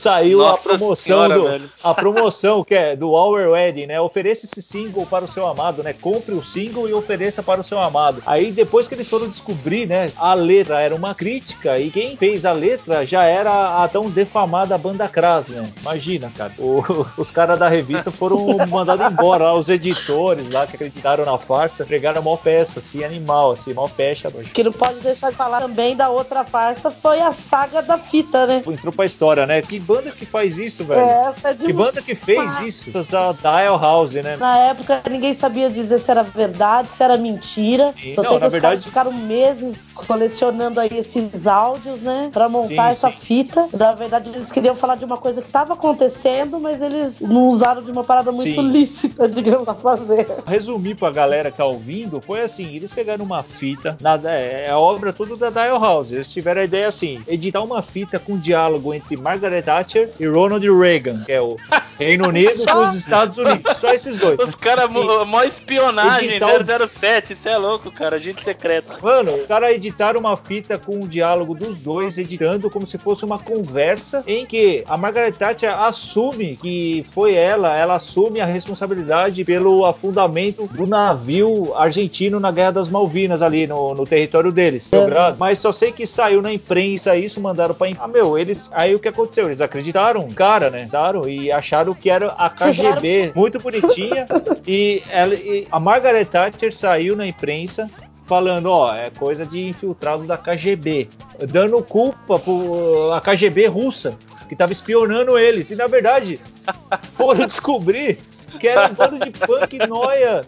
Saiu 0.06 0.38
Nossa 0.38 0.60
a 0.60 0.64
promoção 0.78 0.96
senhora, 0.96 1.34
do, 1.34 1.44
velho. 1.48 1.72
a 1.84 1.94
promoção 1.96 2.64
que 2.64 2.76
é 2.76 2.96
do 2.96 3.10
Our 3.12 3.50
Wedding, 3.52 3.88
né? 3.88 4.00
Ofereça 4.00 4.46
esse 4.46 4.62
single 4.62 5.06
para 5.08 5.26
o 5.26 5.28
seu 5.28 5.48
amado, 5.48 5.82
né? 5.82 5.94
Compre 5.94 6.36
o 6.36 6.44
single 6.44 6.88
e 6.88 6.94
ofereça 6.94 7.42
para 7.42 7.60
o 7.60 7.64
seu 7.64 7.80
amado. 7.80 8.22
Aí 8.26 8.52
depois 8.52 8.88
que 8.88 8.94
eles 8.94 9.10
foram 9.10 9.28
descobrir, 9.28 9.88
né? 9.88 10.12
A 10.18 10.34
letra 10.36 10.80
era 10.80 10.94
uma 10.94 11.16
crítica 11.16 11.80
e 11.80 11.90
quem 11.90 12.16
fez 12.16 12.46
a 12.46 12.52
letra 12.52 13.04
já 13.06 13.24
era 13.24 13.84
a 13.84 13.88
tão 13.88 14.08
defamada 14.10 14.78
banda 14.78 15.10
Cras, 15.10 15.48
né? 15.50 15.64
Imagina, 15.82 16.32
cara. 16.38 16.54
O- 16.60 16.84
os 17.18 17.32
caras 17.32 17.58
da 17.58 17.68
revista 17.68 18.12
foram 18.12 18.58
mandados 18.70 19.08
embora, 19.12 19.46
lá, 19.46 19.54
os 19.56 19.70
editores 19.70 20.50
lá 20.52 20.68
que 20.68 20.76
acreditaram 20.76 21.26
na 21.26 21.38
farsa, 21.40 21.84
pregaram 21.86 22.22
mó 22.22 22.38
peça, 22.38 22.78
assim, 22.80 23.04
animal, 23.04 23.52
assim, 23.52 23.74
mó 23.74 23.88
pecha. 23.88 24.30
Que 24.54 24.64
não 24.64 24.72
pode 24.72 25.00
deixar 25.00 25.32
de 25.32 25.36
falar 25.36 25.62
também 25.62 25.96
da 25.96 26.10
outra 26.10 26.44
farsa 26.44 26.92
foi 26.92 27.20
a 27.22 27.34
saga 27.34 27.82
da 27.82 27.98
fita, 27.98 28.46
né? 28.46 28.62
Entrou 28.68 28.94
pra 28.94 29.06
história, 29.06 29.46
né? 29.48 29.62
Que 29.62 29.80
banda 29.96 30.12
que 30.12 30.26
faz 30.26 30.58
isso, 30.60 30.84
velho? 30.84 31.00
Essa 31.02 31.50
é 31.50 31.54
de 31.54 31.66
Que 31.66 31.74
banda 31.74 32.02
que 32.02 32.16
fez 32.16 32.60
isso? 32.62 32.92
A 33.16 33.32
Dial 33.34 33.80
House, 33.80 34.14
né? 34.16 34.36
Na 34.38 34.58
época 34.58 35.02
ninguém 35.10 35.34
sabia 35.34 35.70
dizer 35.70 36.00
se 36.00 36.10
era 36.12 36.24
verdade, 36.24 36.90
se 36.92 37.04
era 37.04 37.18
mentira. 37.18 37.94
Sim, 38.02 38.14
Só 38.16 38.22
não, 38.24 38.30
sei 38.30 38.40
que 38.40 38.46
os 38.46 38.52
verdade- 38.54 38.62
caras 38.62 38.86
ficaram 38.86 39.12
meses 39.14 39.94
colecionando 39.94 40.80
aí 40.80 40.90
esses 40.92 41.48
áudios, 41.48 42.02
né? 42.02 42.30
Pra 42.34 42.50
montar 42.50 42.68
Sim, 42.68 42.90
essa 42.90 43.12
sim. 43.12 43.18
fita. 43.20 43.68
Na 43.78 43.94
verdade, 43.94 44.30
eles 44.34 44.52
queriam 44.52 44.76
falar 44.76 44.96
de 44.96 45.06
uma 45.06 45.18
coisa 45.18 45.42
que 45.42 45.48
estava 45.48 45.74
acontecendo, 45.74 46.60
mas 46.60 46.82
eles 46.82 47.22
não 47.22 47.48
usaram 47.48 47.82
de 47.82 47.92
uma 47.92 48.04
parada 48.04 48.32
muito 48.32 48.60
lícita, 48.62 49.28
digamos, 49.30 49.68
a 49.68 49.74
fazer. 49.76 50.28
Resumir 50.46 50.96
pra 50.96 51.10
galera 51.12 51.52
que 51.52 51.58
tá 51.58 51.66
ouvindo, 51.66 52.20
foi 52.22 52.42
assim, 52.42 52.76
eles 52.76 52.94
pegaram 52.94 53.24
uma 53.24 53.44
fita, 53.44 53.98
nada, 54.02 54.32
é 54.32 54.70
a 54.70 54.78
obra 54.78 55.14
toda 55.14 55.36
da 55.38 55.50
Dial 55.50 55.80
House. 55.80 56.12
Eles 56.12 56.32
tiveram 56.32 56.62
a 56.62 56.66
ideia 56.66 56.88
assim, 56.88 57.22
editar 57.28 57.62
uma 57.62 57.82
fita 57.82 58.20
com 58.20 58.38
diálogo 58.38 58.94
entre 58.94 59.16
Margaret 59.18 59.62
Thatcher 59.62 59.85
e 60.20 60.26
Ronald 60.26 60.66
Reagan, 60.68 61.24
que 61.26 61.32
é 61.32 61.42
o 61.42 61.56
Reino 62.00 62.28
Unido 62.28 62.50
Só? 62.50 62.74
com 62.74 62.84
os 62.90 62.96
Estados 62.96 63.38
Unidos. 63.38 63.78
Só 63.78 63.94
esses 63.94 64.18
dois. 64.20 64.38
Os 64.40 64.56
caras, 64.56 64.90
mó 64.90 65.44
espionagem, 65.44 66.30
Editar 66.32 66.62
o- 66.82 66.88
007, 66.88 67.34
isso 67.34 67.48
é 67.48 67.58
louco, 67.58 67.90
cara, 67.92 68.18
agente 68.18 68.44
secreta. 68.44 68.98
Mano, 69.02 69.34
os 69.34 69.46
caras 69.48 69.74
editaram 69.76 70.20
uma 70.20 70.36
fita 70.36 70.78
com 70.78 71.00
o 71.02 71.08
diálogo 71.08 71.54
dos 71.56 71.78
dois, 71.80 72.18
editando 72.18 72.70
como 72.70 72.86
se 72.86 72.98
fosse 72.98 73.24
uma 73.24 73.40
conversa 73.40 74.24
em 74.28 74.46
que 74.46 74.84
a 74.88 74.98
Margaret 74.98 75.32
Thatcher 75.34 75.78
assume 75.80 76.58
que 76.62 77.06
foi 77.12 77.36
ela, 77.36 77.78
ela 77.78 77.96
assume 77.96 78.42
a 78.42 78.46
responsabilidade 78.46 79.44
pelo 79.46 79.86
afundamento 79.86 80.68
do 80.72 80.86
navio 80.86 81.74
argentino 81.76 82.40
na 82.40 82.52
Guerra 82.52 82.72
das 82.72 82.90
Malvinas 82.90 83.42
ali 83.42 83.66
no, 83.68 83.94
no 83.94 84.06
território 84.06 84.52
deles. 84.52 84.90
Belgrado. 84.92 85.38
Mas 85.40 85.60
só 85.60 85.72
sei 85.72 85.92
que 85.92 86.06
saiu 86.06 86.42
na 86.42 86.52
imprensa 86.54 87.16
isso, 87.16 87.40
mandaram 87.40 87.74
pra. 87.74 87.88
Ah, 88.00 88.08
meu, 88.08 88.38
eles. 88.38 88.70
Aí 88.74 88.94
o 88.96 89.00
que 89.00 89.08
aconteceu? 89.08 89.46
Eles 89.46 89.62
acreditaram, 89.66 90.28
cara, 90.30 90.70
né? 90.70 90.78
Acreditaram 90.80 91.28
e 91.28 91.52
acharam 91.52 91.94
que 91.94 92.10
era 92.10 92.28
a 92.30 92.50
KGB 92.50 93.34
muito 93.36 93.60
bonitinha. 93.60 94.26
e, 94.66 95.04
ela, 95.10 95.34
e 95.36 95.68
a 95.72 95.80
Margaret 95.80 96.26
Thatcher 96.26 96.76
saiu 96.76 97.16
na 97.16 97.28
imprensa 97.28 97.90
falando, 98.26 98.72
ó, 98.72 98.94
é 98.94 99.10
coisa 99.12 99.46
de 99.46 99.68
infiltrado 99.68 100.24
da 100.24 100.38
KGB, 100.38 101.10
dando 101.50 101.82
culpa 101.84 102.40
pro 102.40 103.12
a 103.14 103.22
KGB 103.22 103.68
russa, 103.68 104.18
que 104.50 104.56
tava 104.56 104.72
espionando 104.72 105.38
eles. 105.38 105.70
E 105.72 105.76
na 105.76 105.88
verdade, 105.88 106.40
foram 107.16 107.46
descobrir 107.46 108.18
que 108.60 108.68
era 108.68 108.88
um 108.90 108.94
bando 108.94 109.20
de 109.20 109.32
punk 109.32 109.78
noia 109.88 110.42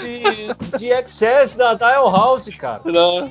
de, 0.00 0.78
de 0.78 0.86
excess 0.88 1.54
da 1.54 1.74
Dial 1.74 2.10
House, 2.10 2.48
cara. 2.56 2.80
Não, 2.84 3.30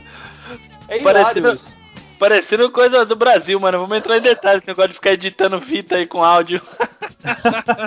É 0.87 0.99
hilário 0.99 1.23
Parecendo- 1.23 1.53
isso. 1.53 1.80
Parecendo 2.21 2.69
coisa 2.69 3.03
do 3.03 3.15
Brasil, 3.15 3.59
mano. 3.59 3.79
Vamos 3.79 3.97
entrar 3.97 4.15
em 4.17 4.21
detalhes, 4.21 4.59
esse 4.59 4.67
negócio 4.67 4.89
de 4.89 4.93
ficar 4.95 5.13
editando 5.13 5.59
fita 5.59 5.95
aí 5.95 6.05
com 6.05 6.23
áudio. 6.23 6.61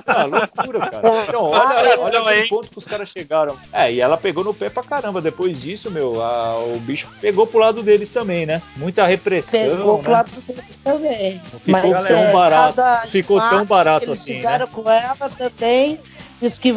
Ah, 0.07 0.25
loucura, 0.25 0.79
cara. 0.91 1.03
Não, 1.33 1.43
olha, 1.47 2.01
olha 2.01 2.19
não, 2.21 2.25
que 2.27 2.35
hein? 2.35 2.47
ponto 2.49 2.71
que 2.71 2.79
os 2.79 2.85
caras 2.85 3.09
chegaram. 3.09 3.57
É, 3.73 3.93
e 3.93 4.01
ela 4.01 4.17
pegou 4.17 4.45
no 4.45 4.55
pé 4.55 4.71
pra 4.71 4.83
caramba. 4.85 5.21
Depois 5.21 5.61
disso, 5.61 5.91
meu, 5.91 6.23
a- 6.23 6.59
o 6.61 6.79
bicho 6.79 7.09
pegou 7.21 7.45
pro 7.45 7.59
lado 7.59 7.83
deles 7.83 8.13
também, 8.13 8.47
né? 8.47 8.63
Muita 8.77 9.05
repressão, 9.05 9.59
Pegou 9.61 9.97
né? 9.97 10.03
pro 10.05 10.13
lado 10.13 10.31
deles 10.47 10.79
também. 10.85 11.43
Ficou 11.65 11.91
Mas 11.91 12.07
tão 12.07 12.17
é, 12.17 12.33
barato, 12.33 13.09
ficou 13.09 13.41
tão 13.41 13.65
barato 13.65 14.05
que 14.07 14.11
eles 14.13 14.21
assim, 14.21 14.35
fizeram 14.37 14.67
com 14.69 14.89
ela 14.89 15.29
também. 15.37 15.99
Diz 16.45 16.59
que 16.59 16.75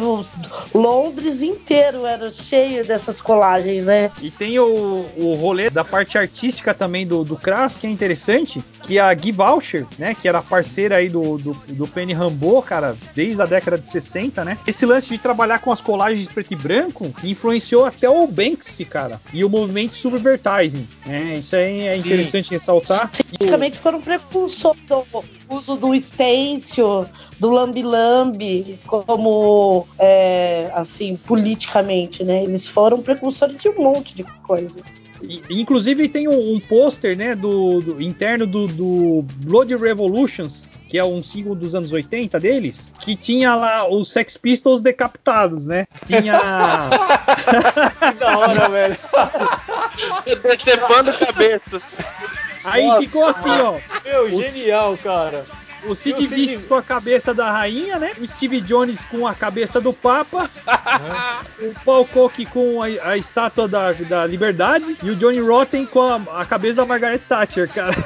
Londres 0.74 1.42
inteiro 1.42 2.06
era 2.06 2.30
cheio 2.30 2.86
dessas 2.86 3.20
colagens, 3.20 3.84
né? 3.84 4.10
E 4.22 4.30
tem 4.30 4.58
o, 4.58 5.04
o 5.14 5.34
rolê 5.34 5.68
da 5.68 5.84
parte 5.84 6.16
artística 6.16 6.72
também 6.72 7.06
do, 7.06 7.22
do 7.22 7.36
Kras, 7.36 7.76
que 7.76 7.86
é 7.86 7.90
interessante, 7.90 8.64
que 8.88 8.98
a 8.98 9.12
Guy 9.12 9.32
Voucher, 9.32 9.86
né, 9.98 10.14
que 10.14 10.26
era 10.26 10.40
parceira 10.40 10.96
aí 10.96 11.10
do, 11.10 11.36
do, 11.36 11.52
do 11.68 11.86
Penny 11.86 12.14
Rambo, 12.14 12.62
cara, 12.62 12.96
desde 13.14 13.40
a 13.42 13.44
década 13.44 13.76
de 13.76 13.86
60, 13.86 14.42
né, 14.46 14.56
esse 14.66 14.86
lance 14.86 15.10
de 15.10 15.18
trabalhar 15.18 15.58
com 15.58 15.70
as 15.70 15.82
colagens 15.82 16.26
de 16.26 16.32
preto 16.32 16.54
e 16.54 16.56
branco 16.56 17.12
influenciou 17.22 17.84
até 17.84 18.08
o 18.08 18.26
Banksy, 18.26 18.86
cara, 18.86 19.20
e 19.32 19.44
o 19.44 19.50
movimento 19.50 19.94
Subvertising, 19.94 20.88
né, 21.04 21.36
isso 21.38 21.54
aí 21.54 21.86
é 21.86 22.00
Sim. 22.00 22.06
interessante 22.06 22.50
ressaltar. 22.50 23.10
Cientificamente 23.12 23.78
foram 23.78 24.00
precursores 24.00 24.80
do 24.88 25.04
uso 25.50 25.76
do 25.76 25.94
stencil, 26.00 27.06
do 27.38 27.50
lambi-lambi, 27.50 28.78
como, 28.86 29.86
é, 29.98 30.70
assim, 30.72 31.16
politicamente, 31.16 32.24
né? 32.24 32.42
Eles 32.42 32.66
foram 32.66 33.02
precursores 33.02 33.58
de 33.58 33.68
um 33.68 33.82
monte 33.82 34.14
de 34.14 34.24
coisas. 34.24 34.82
E- 35.22 35.42
inclusive 35.50 36.08
tem 36.08 36.28
um, 36.28 36.54
um 36.54 36.60
pôster, 36.60 37.16
né, 37.16 37.34
do, 37.34 37.80
do- 37.80 38.02
interno 38.02 38.46
do, 38.46 38.66
do 38.68 39.24
Blood 39.44 39.74
Revolutions, 39.76 40.68
que 40.88 40.96
é 40.96 41.04
um 41.04 41.22
single 41.22 41.54
dos 41.54 41.74
anos 41.74 41.92
80 41.92 42.38
deles, 42.40 42.92
que 43.00 43.14
tinha 43.16 43.54
lá 43.54 43.88
os 43.88 44.08
Sex 44.10 44.36
Pistols 44.36 44.80
decapitados, 44.80 45.66
né? 45.66 45.86
Tinha 46.06 46.38
Que 48.12 48.18
da 48.18 48.38
hora, 48.38 48.68
velho. 48.68 48.96
Decepando 50.42 51.12
cabeças. 51.12 51.82
Aí 52.64 52.86
Nossa, 52.86 53.00
ficou 53.02 53.24
assim, 53.26 53.50
ó. 53.50 53.78
Meu, 54.04 54.26
Os- 54.34 54.46
genial, 54.46 54.96
cara. 55.02 55.44
O 55.84 55.94
Sid 55.94 56.26
Vicious 56.26 56.66
com 56.66 56.74
a 56.74 56.82
cabeça 56.82 57.32
da 57.32 57.50
rainha, 57.50 57.98
né? 57.98 58.12
O 58.18 58.26
Steve 58.26 58.60
Jones 58.60 59.00
com 59.10 59.26
a 59.26 59.34
cabeça 59.34 59.80
do 59.80 59.92
Papa. 59.92 60.50
o 61.60 61.74
Paul 61.84 62.04
Cook 62.06 62.44
com 62.46 62.82
a, 62.82 62.86
a 62.86 63.16
estátua 63.16 63.68
da, 63.68 63.92
da 63.92 64.26
liberdade. 64.26 64.96
E 65.02 65.10
o 65.10 65.16
Johnny 65.16 65.40
Rotten 65.40 65.86
com 65.86 66.02
a, 66.02 66.40
a 66.40 66.44
cabeça 66.44 66.76
da 66.76 66.86
Margaret 66.86 67.18
Thatcher, 67.18 67.68
cara. 67.68 67.96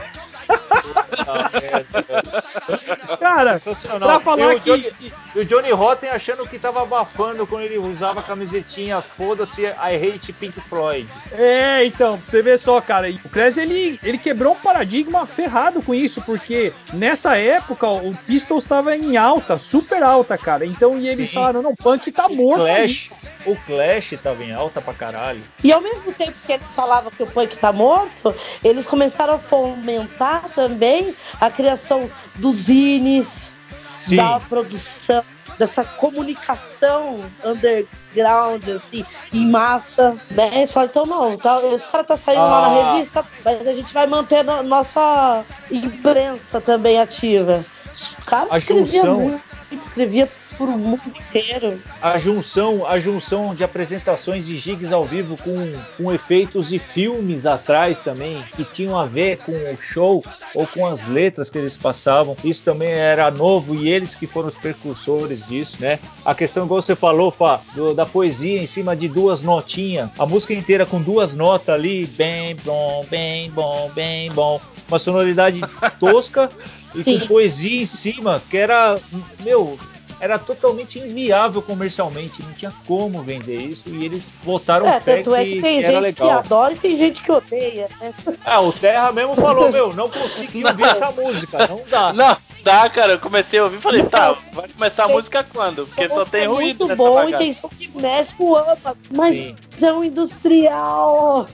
Merda, 1.61 2.03
velho. 2.03 3.19
Cara, 3.19 3.59
pra 3.61 4.17
E 4.17 4.21
falar 4.23 4.55
o 4.55 4.61
Johnny, 4.61 4.91
que. 4.99 5.13
e 5.35 5.39
o 5.41 5.45
Johnny 5.45 5.71
Rotten 5.71 6.11
achando 6.11 6.47
que 6.47 6.59
tava 6.59 6.83
abafando 6.83 7.47
quando 7.47 7.65
ele 7.65 7.79
usava 7.79 8.21
a 8.21 8.23
camisetinha 8.23 9.01
Foda-se, 9.01 9.63
I 9.63 9.97
hate 9.97 10.33
Pink 10.33 10.61
Floyd. 10.63 11.07
É, 11.33 11.85
então, 11.85 12.19
pra 12.19 12.27
você 12.31 12.43
ver 12.43 12.59
só, 12.59 12.81
cara, 12.81 13.09
o 13.11 13.29
Krez 13.29 13.59
ele, 13.59 13.99
ele 14.03 14.19
quebrou 14.19 14.53
um 14.53 14.57
paradigma 14.57 15.27
ferrado 15.27 15.83
com 15.83 15.95
isso, 15.95 16.21
porque 16.23 16.73
nessa 16.93 17.37
época 17.37 17.87
o 17.89 18.15
Pistols 18.27 18.65
estava 18.65 18.97
em 18.97 19.17
alta, 19.17 19.59
super 19.59 20.03
alta, 20.03 20.37
cara. 20.39 20.65
Então, 20.67 20.99
e 20.99 21.09
eles 21.09 21.29
Sim. 21.29 21.35
falaram, 21.35 21.63
não, 21.63 21.71
o 21.71 21.77
punk 21.77 22.11
tá 22.13 22.29
morto. 22.29 22.65
ali. 22.67 23.11
O 23.45 23.57
Clash 23.67 24.15
tava 24.23 24.43
em 24.45 24.53
alta 24.53 24.81
pra 24.81 24.95
caralho. 24.95 25.43
E 25.65 25.73
ao 25.73 25.81
mesmo 25.81 26.13
tempo 26.13 26.35
que 26.47 26.53
eles 26.53 26.75
falavam 26.75 27.11
que 27.11 27.23
o 27.23 27.27
punk 27.27 27.57
tá 27.57 27.73
morto, 27.73 28.35
eles 28.63 28.87
começaram 28.87 29.35
a 29.35 29.39
fomentar 29.39 30.49
também 30.55 31.15
a 31.41 31.51
criação 31.51 32.09
dos 32.37 32.57
zines, 32.57 33.55
Sim. 34.03 34.17
da 34.17 34.41
produção, 34.41 35.25
dessa 35.59 35.85
comunicação 35.85 37.21
underground, 37.45 38.69
assim, 38.69 39.05
em 39.33 39.51
massa, 39.51 40.17
né? 40.31 40.51
Eles 40.55 40.73
falaram, 40.73 40.91
então 40.91 41.07
não, 41.07 41.37
tá, 41.37 41.59
os 41.59 41.85
caras 41.87 42.07
tá 42.07 42.17
saindo 42.17 42.43
lá 42.43 42.67
Ah. 42.67 42.69
na 42.69 42.93
revista, 42.93 43.25
mas 43.45 43.67
a 43.67 43.73
gente 43.73 43.93
vai 43.93 44.07
manter 44.07 44.49
a 44.49 44.63
nossa 44.63 45.45
imprensa 45.71 46.61
também 46.61 47.01
ativa. 47.01 47.65
Os 47.93 48.17
caras 48.25 48.59
escreviam 48.59 49.15
muito, 49.17 49.43
escrevia 49.73 50.29
por 50.57 50.69
o 50.69 50.79
mundo 50.79 51.03
inteiro. 51.07 51.81
A 52.01 52.17
junção, 52.19 52.87
a 52.87 52.99
junção 52.99 53.55
de 53.55 53.65
apresentações 53.65 54.47
de 54.47 54.57
gigs 54.57 54.93
ao 54.93 55.05
vivo 55.05 55.37
com, 55.37 55.53
com 55.97 56.13
efeitos 56.13 56.69
de 56.69 56.79
filmes 56.79 57.47
atrás 57.47 58.01
também, 58.01 58.43
que 58.57 58.65
tinham 58.65 58.99
a 58.99 59.07
ver 59.07 59.39
com 59.39 59.53
o 59.53 59.77
show 59.81 60.25
ou 60.55 60.67
com 60.67 60.87
as 60.87 61.07
letras 61.07 61.51
que 61.51 61.59
eles 61.59 61.77
passavam. 61.77 62.37
Isso 62.45 62.63
também 62.63 62.91
era 62.91 63.31
novo 63.31 63.75
e 63.75 63.89
eles 63.89 64.15
que 64.15 64.27
foram 64.27 64.49
os 64.49 64.57
precursores 64.57 65.47
disso, 65.47 65.77
né? 65.81 65.99
A 66.25 66.35
questão, 66.35 66.65
igual 66.65 66.81
você 66.83 66.95
falou, 66.95 67.31
Fá, 67.31 67.61
do- 67.75 67.95
da 67.95 68.05
poesia 68.07 68.61
em 68.63 68.67
cima 68.67 68.95
de 68.95 69.09
duas 69.09 69.43
notinhas. 69.43 70.11
A 70.19 70.27
música 70.27 70.53
inteira 70.55 70.85
com 70.87 71.01
duas 71.01 71.35
notas 71.35 71.75
ali, 71.75 72.07
bem 72.07 72.57
bom, 72.65 73.05
bem 73.11 73.51
bom, 73.51 73.91
bem 73.95 74.31
bom. 74.33 74.61
Uma 74.89 74.99
sonoridade 74.99 75.61
tosca 75.99 76.51
e 76.95 77.03
Sim. 77.03 77.21
com 77.21 77.27
poesia 77.29 77.83
em 77.83 77.87
cima, 77.87 78.43
que 78.51 78.57
era, 78.59 78.99
meu, 79.43 79.79
era 80.23 80.39
totalmente 80.39 81.01
inviável 81.01 81.61
comercialmente, 81.61 82.41
não 82.45 82.53
tinha 82.53 82.73
como 82.87 83.21
vender 83.25 83.57
isso 83.57 83.89
e 83.89 84.05
eles 84.05 84.33
botaram 84.45 84.87
É, 84.87 85.01
fé 85.01 85.17
tanto 85.17 85.35
é 85.35 85.45
que 85.45 85.61
tem 85.61 85.83
era 85.83 86.01
gente 86.01 86.15
que 86.15 86.23
legal. 86.23 86.39
adora 86.39 86.73
e 86.75 86.77
tem 86.77 86.97
gente 86.97 87.21
que 87.23 87.33
odeia, 87.33 87.89
né? 88.01 88.15
Ah, 88.45 88.61
o 88.61 88.73
Terra 88.73 89.11
mesmo 89.11 89.35
falou, 89.35 89.73
meu, 89.73 89.93
não 89.93 90.09
consegui 90.09 90.63
ouvir 90.65 90.85
essa 90.85 91.11
música, 91.11 91.67
não 91.67 91.81
dá. 91.91 92.13
Não, 92.13 92.37
dá, 92.63 92.89
cara. 92.91 93.13
Eu 93.13 93.19
comecei 93.19 93.59
a 93.59 93.65
ouvir 93.65 93.77
e 93.79 93.81
falei, 93.81 94.03
tá, 94.05 94.37
vai 94.53 94.69
começar 94.69 95.05
a 95.05 95.09
música 95.09 95.45
quando? 95.53 95.85
Porque 95.85 96.09
só 96.09 96.25
tem 96.25 96.43
é 96.43 96.47
ruído 96.47 96.61
muito 96.87 96.89
nessa 96.89 96.97
bom 96.97 97.15
bagaça. 97.15 97.35
e 97.35 97.39
tem 97.39 97.53
som 97.53 97.69
que 97.69 97.91
mexe 97.95 98.35
com 98.35 98.45
o 98.45 98.57
âmago, 98.57 98.97
mas 99.11 99.37
Sim. 99.37 99.55
é 99.83 99.93
um 99.93 100.05
industrial. 100.05 101.47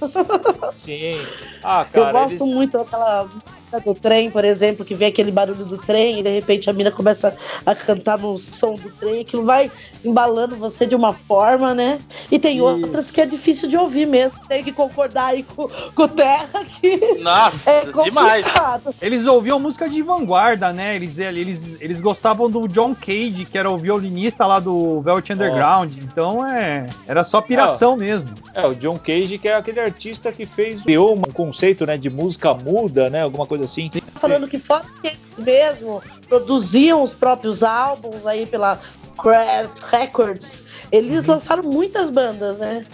Sim. 0.77 1.19
Ah, 1.63 1.87
Eu 1.93 2.03
cara, 2.03 2.13
gosto 2.13 2.45
eles- 2.45 2.55
muito 2.55 2.79
daquela 2.79 3.25
música 3.25 3.81
do 3.85 3.95
trem, 3.95 4.31
por 4.31 4.45
exemplo, 4.47 4.83
que 4.85 4.95
vem 4.95 5.09
aquele 5.09 5.31
barulho 5.31 5.65
do 5.65 5.77
trem 5.77 6.21
e 6.21 6.23
de 6.23 6.31
repente 6.31 6.71
a 6.71 6.73
mina 6.73 6.91
começa 6.91 7.37
a 7.67 7.75
cantar 7.75 8.17
no 8.19 8.39
som 8.39 8.73
do 8.75 8.89
trem, 8.93 9.21
aquilo 9.21 9.45
vai 9.45 9.71
embalando 10.03 10.57
você 10.57 10.87
de 10.87 10.95
uma 10.95 11.13
forma, 11.13 11.75
né? 11.75 11.99
E 12.31 12.39
tem 12.39 12.63
outras 12.63 13.11
que 13.11 13.21
é 13.21 13.27
difícil 13.27 13.69
de 13.69 13.77
ouvir 13.77 14.07
mesmo. 14.07 14.39
Tem 14.49 14.65
que 14.65 14.73
concordar 14.73 15.27
aí 15.27 15.43
com, 15.43 15.69
com 15.95 16.03
o 16.03 16.09
Terra 16.09 16.65
que 16.81 16.97
Nossa, 17.19 17.71
é 17.71 17.81
demais. 18.05 18.47
complicado. 18.47 18.95
Eles 19.03 19.27
ouviam 19.27 19.59
música 19.61 19.87
de 19.89 20.01
vanguarda, 20.03 20.73
né? 20.73 20.97
Eles, 20.99 21.19
eles, 21.19 21.79
eles 21.81 22.01
gostavam 22.01 22.51
do 22.51 22.67
John 22.67 22.95
Cage, 22.95 23.47
que 23.51 23.57
era 23.57 23.71
o 23.71 23.79
violinista 23.79 24.45
lá 24.45 24.59
do 24.59 25.01
Velvet 25.01 25.33
Underground. 25.33 25.97
Então 25.99 26.45
é, 26.45 26.87
era 27.07 27.23
só 27.23 27.41
piração 27.41 27.97
mesmo. 27.97 28.29
É, 28.53 28.67
o 28.67 28.75
John 28.75 28.99
Cage, 28.99 29.39
que 29.39 29.49
é 29.49 29.55
aquele 29.55 29.79
artista 29.81 30.33
que 30.33 30.45
fez 30.45 30.83
criou 30.83 31.17
um 31.17 31.23
conceito, 31.33 31.87
né, 31.87 31.97
de 31.97 32.11
música 32.11 32.53
muda, 32.53 33.09
né, 33.09 33.23
alguma 33.23 33.47
coisa 33.47 33.65
assim. 33.65 33.89
Falando 34.17 34.49
que 34.49 34.59
fora 34.59 34.85
que 35.01 35.07
eles 35.07 35.19
mesmo 35.39 36.03
produziam 36.29 37.03
os 37.03 37.15
próprios 37.15 37.63
álbuns 37.63 38.27
aí 38.27 38.45
pela 38.45 38.81
Crash 39.17 39.83
Records, 39.91 40.65
eles 40.91 41.27
Uhum. 41.27 41.35
lançaram 41.35 41.63
muitas 41.63 42.11
bandas, 42.11 42.59
né? 42.59 42.85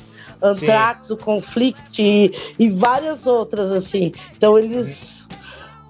Anthrax, 0.42 1.10
o 1.10 1.16
Conflict 1.16 2.02
e, 2.02 2.32
e 2.58 2.68
várias 2.68 3.26
outras, 3.26 3.70
assim. 3.72 4.12
Então 4.36 4.58
eles. 4.58 5.23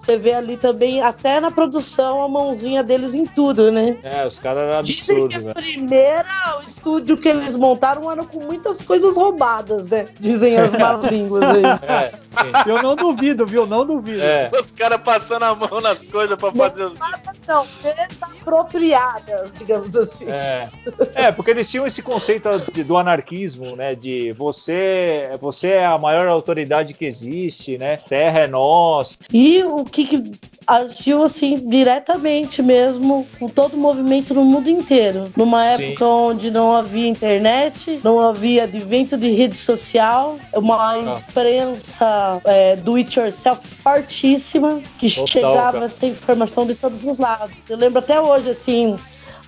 Você 0.05 0.17
vê 0.19 0.33
ali 0.33 0.55
também, 0.55 1.01
até 1.01 1.39
na 1.39 1.49
produção, 1.49 2.21
a 2.21 2.29
mãozinha 2.29 2.83
deles 2.83 3.15
em 3.15 3.25
tudo, 3.25 3.71
né? 3.71 3.97
É, 4.03 4.23
os 4.27 4.37
caras 4.37 4.69
eram 4.71 4.83
Dizem 4.83 5.15
absurdos, 5.15 5.37
que 5.43 5.49
a 5.49 5.53
primeira, 5.55 6.57
o 6.59 6.61
estúdio 6.61 7.17
que 7.17 7.27
eles 7.27 7.55
montaram 7.55 8.11
era 8.11 8.23
com 8.23 8.39
muitas 8.39 8.83
coisas 8.83 9.17
roubadas, 9.17 9.87
né? 9.89 10.05
Dizem 10.19 10.57
as 10.57 10.73
más 10.77 11.01
línguas 11.05 11.43
aí. 11.43 11.63
É. 11.87 12.69
Eu 12.69 12.83
não 12.83 12.95
duvido, 12.95 13.47
viu? 13.47 13.65
Não 13.65 13.83
duvido. 13.83 14.21
É. 14.21 14.51
Os 14.63 14.71
caras 14.73 15.01
passando 15.01 15.41
a 15.41 15.55
mão 15.55 15.81
nas 15.81 16.05
coisas 16.05 16.37
pra 16.37 16.51
fazer 16.51 16.83
os. 16.83 16.91
Roubadas 16.99 17.35
não, 17.47 17.65
desapropriadas, 17.81 19.51
digamos 19.57 19.95
assim. 19.95 20.25
É. 20.29 20.69
É, 21.15 21.31
porque 21.31 21.51
eles 21.51 21.69
tinham 21.69 21.87
esse 21.87 22.01
conceito 22.03 22.49
de- 22.71 22.83
do 22.83 22.95
anarquismo, 22.97 23.75
né? 23.75 23.95
De 23.95 24.31
você, 24.33 25.31
você 25.41 25.69
é 25.69 25.85
a 25.85 25.97
maior 25.97 26.27
autoridade 26.27 26.93
que 26.93 27.05
existe, 27.05 27.77
né? 27.77 27.97
Terra 27.97 28.41
é 28.41 28.47
nossa. 28.47 29.17
E 29.33 29.63
o 29.63 29.83
que, 29.95 30.05
que 30.05 30.31
agiu 30.67 31.23
assim 31.23 31.55
diretamente 31.69 32.61
mesmo 32.61 33.25
com 33.39 33.47
todo 33.47 33.75
o 33.75 33.77
movimento 33.77 34.33
no 34.33 34.43
mundo 34.43 34.69
inteiro. 34.69 35.31
Numa 35.37 35.63
Sim. 35.77 35.83
época 35.91 36.05
onde 36.05 36.51
não 36.51 36.75
havia 36.75 37.07
internet, 37.07 38.01
não 38.03 38.19
havia 38.19 38.63
advento 38.63 39.15
de 39.17 39.29
rede 39.31 39.55
social, 39.55 40.37
uma 40.53 40.91
Ah. 40.91 40.97
imprensa 41.29 42.41
é, 42.43 42.75
do 42.75 42.95
it 42.95 43.17
yourself 43.17 43.61
fortíssima 43.81 44.81
que 44.99 45.09
Total, 45.09 45.27
chegava 45.27 45.71
cara. 45.73 45.85
essa 45.85 46.05
informação 46.05 46.65
de 46.65 46.75
todos 46.75 47.05
os 47.05 47.17
lados. 47.17 47.55
Eu 47.69 47.77
lembro 47.77 47.99
até 47.99 48.19
hoje 48.19 48.49
assim. 48.49 48.97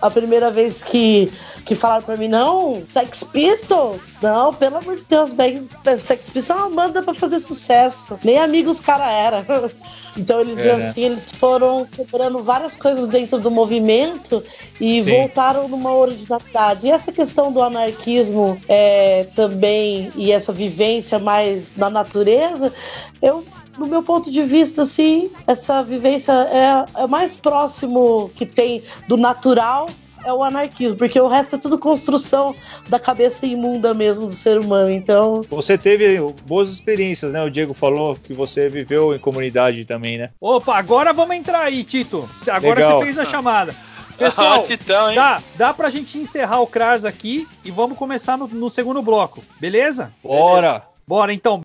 A 0.01 0.09
primeira 0.11 0.51
vez 0.51 0.83
que, 0.83 1.31
que 1.65 1.73
falaram 1.73 2.03
pra 2.03 2.15
mim, 2.17 2.27
não, 2.27 2.83
Sex 2.85 3.23
Pistols? 3.23 4.13
Não, 4.21 4.53
pelo 4.53 4.77
amor 4.77 4.95
de 4.97 5.05
Deus, 5.05 5.31
Bag- 5.31 5.67
Sex 5.99 6.29
Pistols 6.29 6.49
é 6.61 6.63
uma 6.65 6.69
banda 6.75 7.01
pra 7.01 7.13
fazer 7.13 7.39
sucesso. 7.39 8.19
Nem 8.23 8.37
amigos 8.37 8.77
os 8.77 8.79
cara 8.79 9.09
era. 9.11 9.45
Então 10.19 10.39
eles 10.41 10.57
É, 10.57 10.75
né? 10.75 10.87
assim, 10.89 11.01
eles 11.03 11.27
foram 11.37 11.85
quebrando 11.85 12.41
várias 12.41 12.75
coisas 12.75 13.05
dentro 13.05 13.37
do 13.37 13.51
movimento 13.51 14.43
e 14.81 15.03
Sim. 15.03 15.11
voltaram 15.11 15.67
numa 15.67 15.93
originalidade. 15.93 16.87
E 16.87 16.89
essa 16.89 17.11
questão 17.11 17.51
do 17.51 17.61
anarquismo 17.61 18.59
é, 18.67 19.27
também 19.35 20.11
e 20.15 20.31
essa 20.31 20.51
vivência 20.51 21.19
mais 21.19 21.75
na 21.75 21.87
natureza, 21.87 22.73
eu 23.21 23.43
no 23.77 23.87
meu 23.87 24.03
ponto 24.03 24.31
de 24.31 24.43
vista, 24.43 24.81
assim, 24.81 25.29
essa 25.45 25.83
vivência 25.83 26.31
é, 26.31 27.03
é 27.03 27.07
mais 27.07 27.35
próximo 27.35 28.29
que 28.35 28.45
tem 28.45 28.83
do 29.07 29.17
natural 29.17 29.87
é 30.25 30.33
o 30.33 30.43
anarquismo, 30.43 30.97
porque 30.97 31.19
o 31.21 31.27
resto 31.27 31.55
é 31.55 31.59
tudo 31.59 31.77
construção 31.77 32.53
da 32.89 32.99
cabeça 32.99 33.45
imunda 33.45 33.93
mesmo 33.93 34.25
do 34.25 34.31
ser 34.31 34.59
humano. 34.59 34.91
Então, 34.91 35.41
Você 35.49 35.77
teve 35.77 36.19
boas 36.45 36.69
experiências, 36.69 37.31
né? 37.31 37.41
O 37.41 37.49
Diego 37.49 37.73
falou 37.73 38.15
que 38.15 38.33
você 38.33 38.67
viveu 38.67 39.15
em 39.15 39.19
comunidade 39.19 39.85
também, 39.85 40.17
né? 40.17 40.31
Opa, 40.41 40.75
agora 40.77 41.13
vamos 41.13 41.35
entrar 41.35 41.61
aí, 41.61 41.83
Tito. 41.83 42.29
Agora 42.49 42.79
Legal. 42.79 42.99
você 42.99 43.05
fez 43.05 43.17
a 43.19 43.25
chamada. 43.25 43.73
Pessoal, 44.17 44.55
Ah, 44.59 44.63
Titão, 44.63 45.09
hein? 45.09 45.15
dá, 45.15 45.41
dá 45.55 45.73
pra 45.73 45.89
gente 45.89 46.17
encerrar 46.17 46.59
o 46.59 46.67
CRAS 46.67 47.05
aqui 47.05 47.47
e 47.63 47.71
vamos 47.71 47.97
começar 47.97 48.37
no, 48.37 48.47
no 48.47 48.69
segundo 48.69 49.01
bloco, 49.01 49.41
beleza? 49.59 50.11
Bora! 50.21 50.83
Bora 51.07 51.33
então. 51.33 51.63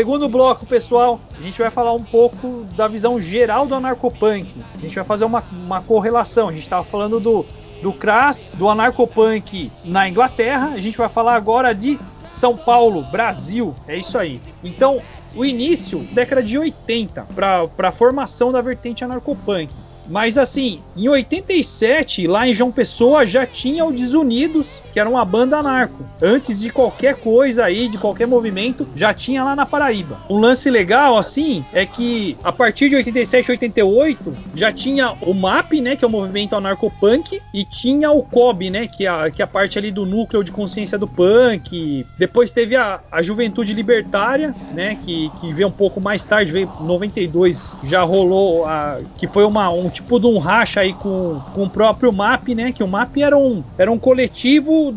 Segundo 0.00 0.30
bloco, 0.30 0.64
pessoal, 0.64 1.20
a 1.38 1.42
gente 1.42 1.58
vai 1.58 1.70
falar 1.70 1.92
um 1.92 2.02
pouco 2.02 2.64
da 2.74 2.88
visão 2.88 3.20
geral 3.20 3.66
do 3.66 3.74
anarcopunk. 3.74 4.46
A 4.74 4.78
gente 4.78 4.94
vai 4.94 5.04
fazer 5.04 5.26
uma, 5.26 5.44
uma 5.52 5.82
correlação. 5.82 6.48
A 6.48 6.52
gente 6.52 6.62
estava 6.62 6.82
falando 6.82 7.20
do, 7.20 7.44
do 7.82 7.92
crass, 7.92 8.50
do 8.56 8.66
anarcopunk 8.70 9.70
na 9.84 10.08
Inglaterra. 10.08 10.70
A 10.72 10.80
gente 10.80 10.96
vai 10.96 11.10
falar 11.10 11.34
agora 11.34 11.74
de 11.74 12.00
São 12.30 12.56
Paulo, 12.56 13.02
Brasil. 13.12 13.74
É 13.86 13.94
isso 13.94 14.16
aí. 14.16 14.40
Então, 14.64 15.02
o 15.34 15.44
início, 15.44 15.98
década 16.14 16.42
de 16.42 16.56
80, 16.56 17.26
para 17.34 17.68
a 17.76 17.92
formação 17.92 18.50
da 18.50 18.62
vertente 18.62 19.04
anarcopunk. 19.04 19.70
Mas 20.10 20.36
assim, 20.36 20.80
em 20.96 21.08
87, 21.08 22.26
lá 22.26 22.46
em 22.46 22.52
João 22.52 22.72
Pessoa, 22.72 23.24
já 23.24 23.46
tinha 23.46 23.84
o 23.84 23.92
Desunidos, 23.92 24.82
que 24.92 24.98
era 24.98 25.08
uma 25.08 25.24
banda 25.24 25.58
anarco. 25.58 26.04
Antes 26.20 26.58
de 26.58 26.68
qualquer 26.68 27.14
coisa 27.14 27.64
aí, 27.64 27.88
de 27.88 27.96
qualquer 27.96 28.26
movimento, 28.26 28.86
já 28.96 29.14
tinha 29.14 29.44
lá 29.44 29.54
na 29.54 29.64
Paraíba. 29.64 30.18
Um 30.28 30.38
lance 30.38 30.68
legal, 30.68 31.16
assim, 31.16 31.64
é 31.72 31.86
que 31.86 32.36
a 32.42 32.50
partir 32.50 32.88
de 32.88 32.96
87, 32.96 33.52
88, 33.52 34.36
já 34.54 34.72
tinha 34.72 35.12
o 35.22 35.32
MAP, 35.32 35.80
né, 35.80 35.94
que 35.94 36.04
é 36.04 36.08
o 36.08 36.10
movimento 36.10 36.56
anarcopunk, 36.56 37.40
e 37.54 37.64
tinha 37.64 38.10
o 38.10 38.24
COB, 38.24 38.68
né, 38.68 38.88
que 38.88 39.06
é 39.06 39.08
a, 39.08 39.30
que 39.30 39.40
é 39.40 39.44
a 39.44 39.48
parte 39.48 39.78
ali 39.78 39.92
do 39.92 40.04
núcleo 40.04 40.42
de 40.42 40.50
consciência 40.50 40.98
do 40.98 41.06
punk. 41.06 42.04
Depois 42.18 42.50
teve 42.50 42.74
a, 42.74 43.00
a 43.12 43.22
Juventude 43.22 43.72
Libertária, 43.72 44.52
né, 44.72 44.98
que, 45.04 45.30
que 45.40 45.52
veio 45.52 45.68
um 45.68 45.72
pouco 45.72 46.00
mais 46.00 46.24
tarde, 46.24 46.50
veio 46.50 46.68
em 46.80 46.84
92, 46.84 47.76
já 47.84 48.02
rolou, 48.02 48.66
a, 48.66 48.98
que 49.16 49.28
foi 49.28 49.44
uma, 49.44 49.70
um 49.70 49.88
de 50.08 50.26
um 50.26 50.38
racha 50.38 50.80
aí 50.80 50.94
com, 50.94 51.40
com 51.52 51.64
o 51.64 51.70
próprio 51.70 52.12
MAP, 52.12 52.54
né, 52.54 52.72
que 52.72 52.82
o 52.82 52.88
MAP 52.88 53.18
era 53.18 53.36
um, 53.36 53.62
era 53.78 53.90
um 53.90 53.98
coletivo 53.98 54.92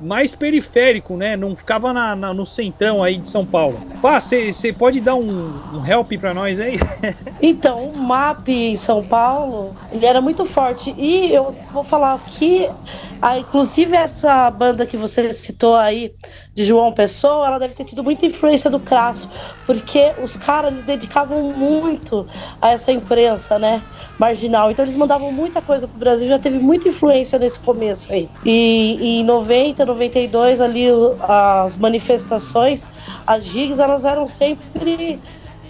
mais 0.00 0.34
periférico, 0.34 1.16
né? 1.16 1.36
Não 1.36 1.56
ficava 1.56 1.92
na, 1.92 2.14
na- 2.14 2.34
no 2.34 2.44
centrão 2.44 3.02
aí 3.02 3.16
de 3.16 3.28
São 3.28 3.44
Paulo. 3.46 3.80
Pá, 4.00 4.20
você 4.20 4.72
pode 4.76 5.00
dar 5.00 5.14
um, 5.16 5.62
um 5.72 5.84
help 5.86 6.12
pra 6.18 6.34
nós 6.34 6.60
aí? 6.60 6.78
Então, 7.40 7.90
o 7.90 7.98
MAP 7.98 8.48
em 8.48 8.76
São 8.76 9.04
Paulo, 9.04 9.74
ele 9.92 10.06
era 10.06 10.20
muito 10.22 10.44
forte. 10.46 10.94
E 10.96 11.32
eu 11.34 11.54
vou 11.70 11.84
falar 11.84 12.18
que, 12.26 12.68
ah, 13.20 13.38
inclusive, 13.38 13.94
essa 13.94 14.50
banda 14.50 14.86
que 14.86 14.96
você 14.96 15.32
citou 15.32 15.74
aí, 15.74 16.12
de 16.54 16.64
João 16.64 16.90
Pessoa, 16.92 17.46
ela 17.46 17.58
deve 17.58 17.74
ter 17.74 17.84
tido 17.84 18.02
muita 18.02 18.24
influência 18.24 18.70
do 18.70 18.80
Crasso, 18.80 19.28
porque 19.66 20.12
os 20.22 20.36
caras, 20.38 20.72
eles 20.72 20.84
dedicavam 20.84 21.52
muito 21.52 22.26
a 22.62 22.70
essa 22.70 22.90
imprensa, 22.90 23.58
né? 23.58 23.82
Marginal. 24.18 24.70
Então 24.70 24.82
eles 24.82 24.96
mandavam 24.96 25.30
muita 25.30 25.60
coisa 25.60 25.86
pro 25.86 25.98
Brasil, 25.98 26.26
já 26.26 26.38
teve 26.38 26.58
muita 26.58 26.88
influência 26.88 27.38
nesse 27.38 27.60
começo 27.60 28.10
aí. 28.10 28.28
E, 28.44 28.98
e 28.98 29.20
em 29.20 29.24
90, 29.24 29.84
92, 29.84 30.60
ali 30.62 30.86
as 31.20 31.76
manifestações, 31.76 32.86
as 33.26 33.44
gigs, 33.44 33.78
elas 33.78 34.06
eram 34.06 34.26
sempre 34.26 35.20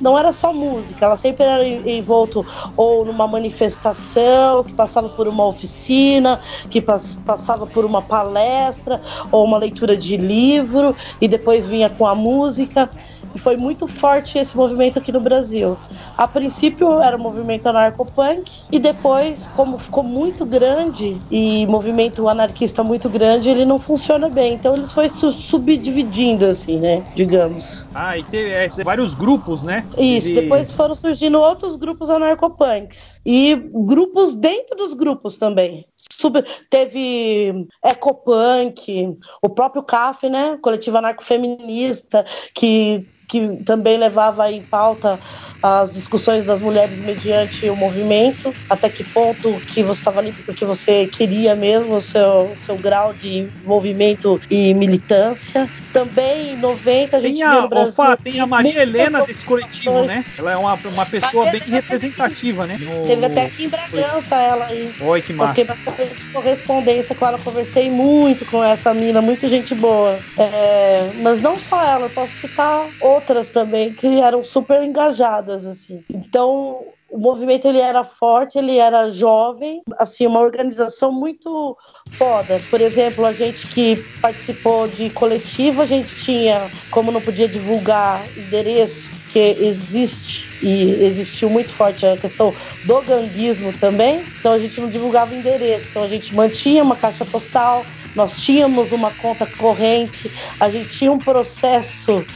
não 0.01 0.19
era 0.19 0.33
só 0.33 0.53
música, 0.53 1.05
ela 1.07 1.17
sempre 1.17 1.45
era 1.45 1.67
envolto 1.67 2.45
ou 2.77 3.05
numa 3.05 3.27
manifestação 3.27 4.65
que 4.65 4.75
passava 4.75 5.09
por 5.11 5.29
uma 5.29 5.47
oficina, 5.47 6.41
que 6.71 6.81
pas- 6.81 7.17
passava 7.25 7.67
por 7.67 7.85
uma 7.85 8.03
palestra 8.03 9.01
ou 9.31 9.45
uma 9.45 9.59
leitura 9.59 9.97
de 9.97 10.17
livro 10.17 10.95
e 11.21 11.29
depois 11.29 11.67
vinha 11.67 11.91
com 11.91 12.07
a 12.07 12.15
música. 12.15 12.91
E 13.35 13.39
foi 13.39 13.57
muito 13.57 13.87
forte 13.87 14.39
esse 14.39 14.57
movimento 14.57 14.99
aqui 14.99 15.13
no 15.13 15.21
Brasil. 15.21 15.79
A 16.17 16.27
princípio 16.27 17.01
era 17.01 17.17
o 17.17 17.21
movimento 17.21 17.67
anarcopunk 17.67 18.51
e 18.73 18.79
depois, 18.79 19.47
como 19.47 19.79
ficou 19.79 20.03
muito 20.05 20.47
grande 20.47 21.25
e 21.31 21.67
movimento 21.67 22.29
anarquista 22.29 22.83
muito 22.83 23.11
grande, 23.11 23.51
ele 23.51 23.65
não 23.65 23.79
funciona 23.79 24.29
bem. 24.31 24.55
Então 24.55 24.75
ele 24.75 24.87
foi 24.87 25.09
su 25.09 25.31
subdividindo 25.33 26.47
assim, 26.47 26.79
né? 26.81 27.05
Digamos. 27.15 27.86
Ah, 27.99 28.19
e 28.19 28.25
teve 28.25 28.51
é, 28.51 28.69
vários 28.85 29.15
grupos, 29.15 29.63
né? 29.63 29.87
Isso, 29.99 30.29
Ele- 30.29 30.43
depois 30.43 30.71
foram 30.71 30.95
surgindo 30.95 31.41
outros 31.41 31.77
grupos 31.77 32.11
anarcopunks. 32.11 33.21
E 33.25 33.57
grupos 33.73 34.35
dentro 34.35 34.77
dos 34.77 34.93
grupos 34.93 35.39
também. 35.39 35.87
Sub- 35.97 36.45
teve 36.69 37.67
Ecopunk, 37.83 39.17
o 39.43 39.49
próprio 39.49 39.83
CAF, 39.83 40.29
né? 40.29 40.59
Coletivo 40.61 40.99
Anarcofeminista, 40.99 42.27
que, 42.55 43.07
que 43.29 43.63
também 43.65 43.97
levava 43.97 44.51
em 44.51 44.63
pauta 44.63 45.19
as 45.63 45.91
discussões 45.91 46.45
das 46.45 46.61
mulheres 46.61 47.01
mediante 47.01 47.69
o 47.71 47.77
movimento, 47.77 48.55
até 48.69 48.89
que 48.91 49.05
ponto 49.05 49.61
que 49.67 49.83
você 49.83 50.01
estava 50.01 50.21
ali 50.21 50.33
porque 50.45 50.65
você 50.65 51.07
queria 51.07 51.57
mesmo 51.57 51.95
o 51.95 52.01
seu, 52.01 52.55
seu 52.57 52.79
grau 52.79 53.15
de 53.15 53.51
envolvimento 53.63 54.39
e 54.51 54.75
militância. 54.75 55.69
Também 55.93 56.53
em 56.53 56.61
90 56.61 57.17
a 57.17 57.21
gente 57.21 57.39
Tem 57.41 57.51
viu 57.51 57.63
no 57.63 57.69
Brasil. 57.69 57.86
Tem 58.23 58.41
a 58.41 58.47
Maria 58.47 58.83
Helena 58.83 59.23
desse 59.25 59.45
coletivo, 59.45 60.03
né? 60.05 60.23
Ela 60.39 60.53
é 60.53 60.57
uma, 60.57 60.75
uma 60.75 61.07
pessoa 61.07 61.51
bem 61.51 61.61
representativa, 61.67 62.67
né? 62.67 62.79
No- 62.81 63.07
Teve 63.07 63.27
até 63.27 63.43
aqui 63.47 63.65
em 63.65 63.69
Bragança 63.69 64.37
ela 64.37 64.67
aí. 64.67 64.95
Oi, 64.99 65.23
que 65.23 65.33
massa. 65.33 65.65
bastante 65.65 66.27
correspondência 66.33 67.15
com 67.15 67.27
ela, 67.27 67.39
conversei 67.39 67.91
muito 67.91 68.45
com 68.47 68.63
essa 68.63 68.93
mina, 68.95 69.21
muita 69.23 69.49
gente 69.49 69.75
boa. 69.75 70.25
É, 70.37 71.13
mas 71.15 71.41
não 71.43 71.59
só 71.59 71.83
ela, 71.83 72.09
posso 72.11 72.35
citar 72.41 72.91
outras 72.99 73.51
também 73.51 73.95
que 73.95 74.21
eram 74.21 74.43
super 74.43 74.83
engajadas, 74.83 75.67
assim. 75.67 76.05
Então, 76.11 76.96
o 77.09 77.19
movimento 77.19 77.69
ele 77.69 77.79
era 77.79 78.03
forte, 78.03 78.59
ele 78.59 78.79
era 78.79 79.09
jovem, 79.09 79.83
assim, 79.99 80.27
uma 80.27 80.41
organização 80.41 81.13
muito 81.13 81.77
foda. 82.09 82.61
Por 82.69 82.81
exemplo, 82.81 83.25
a 83.25 83.33
gente 83.33 83.69
que 83.69 84.11
participou 84.21 84.89
de 84.89 85.11
coletivo, 85.11 85.83
a 85.83 85.87
gente 85.87 86.17
tinha, 86.17 86.71
como 86.91 87.13
não 87.13 87.23
podia 87.23 87.49
divulgar 87.49 88.29
endereço, 88.37 89.11
que 89.29 89.39
existe 89.39 90.53
e 90.61 91.05
existiu 91.05 91.49
muito 91.49 91.73
forte 91.73 92.07
a 92.07 92.17
questão 92.17 92.55
do 92.83 93.03
ganguismo 93.03 93.73
também, 93.73 94.27
então 94.39 94.53
a 94.53 94.59
gente 94.59 94.81
não 94.81 94.89
divulgava 94.89 95.35
endereço, 95.35 95.89
então 95.91 96.03
a 96.03 96.09
gente 96.09 96.35
mantinha 96.35 96.83
uma 96.83 96.97
caixa 96.97 97.25
postal, 97.25 97.87
nós 98.15 98.37
tínhamos 98.37 98.93
uma 98.93 99.11
conta 99.11 99.47
corrente, 99.47 100.33
a 100.59 100.69
gente 100.69 100.89
tinha 100.89 101.13
um 101.13 101.21
processo 101.21 102.27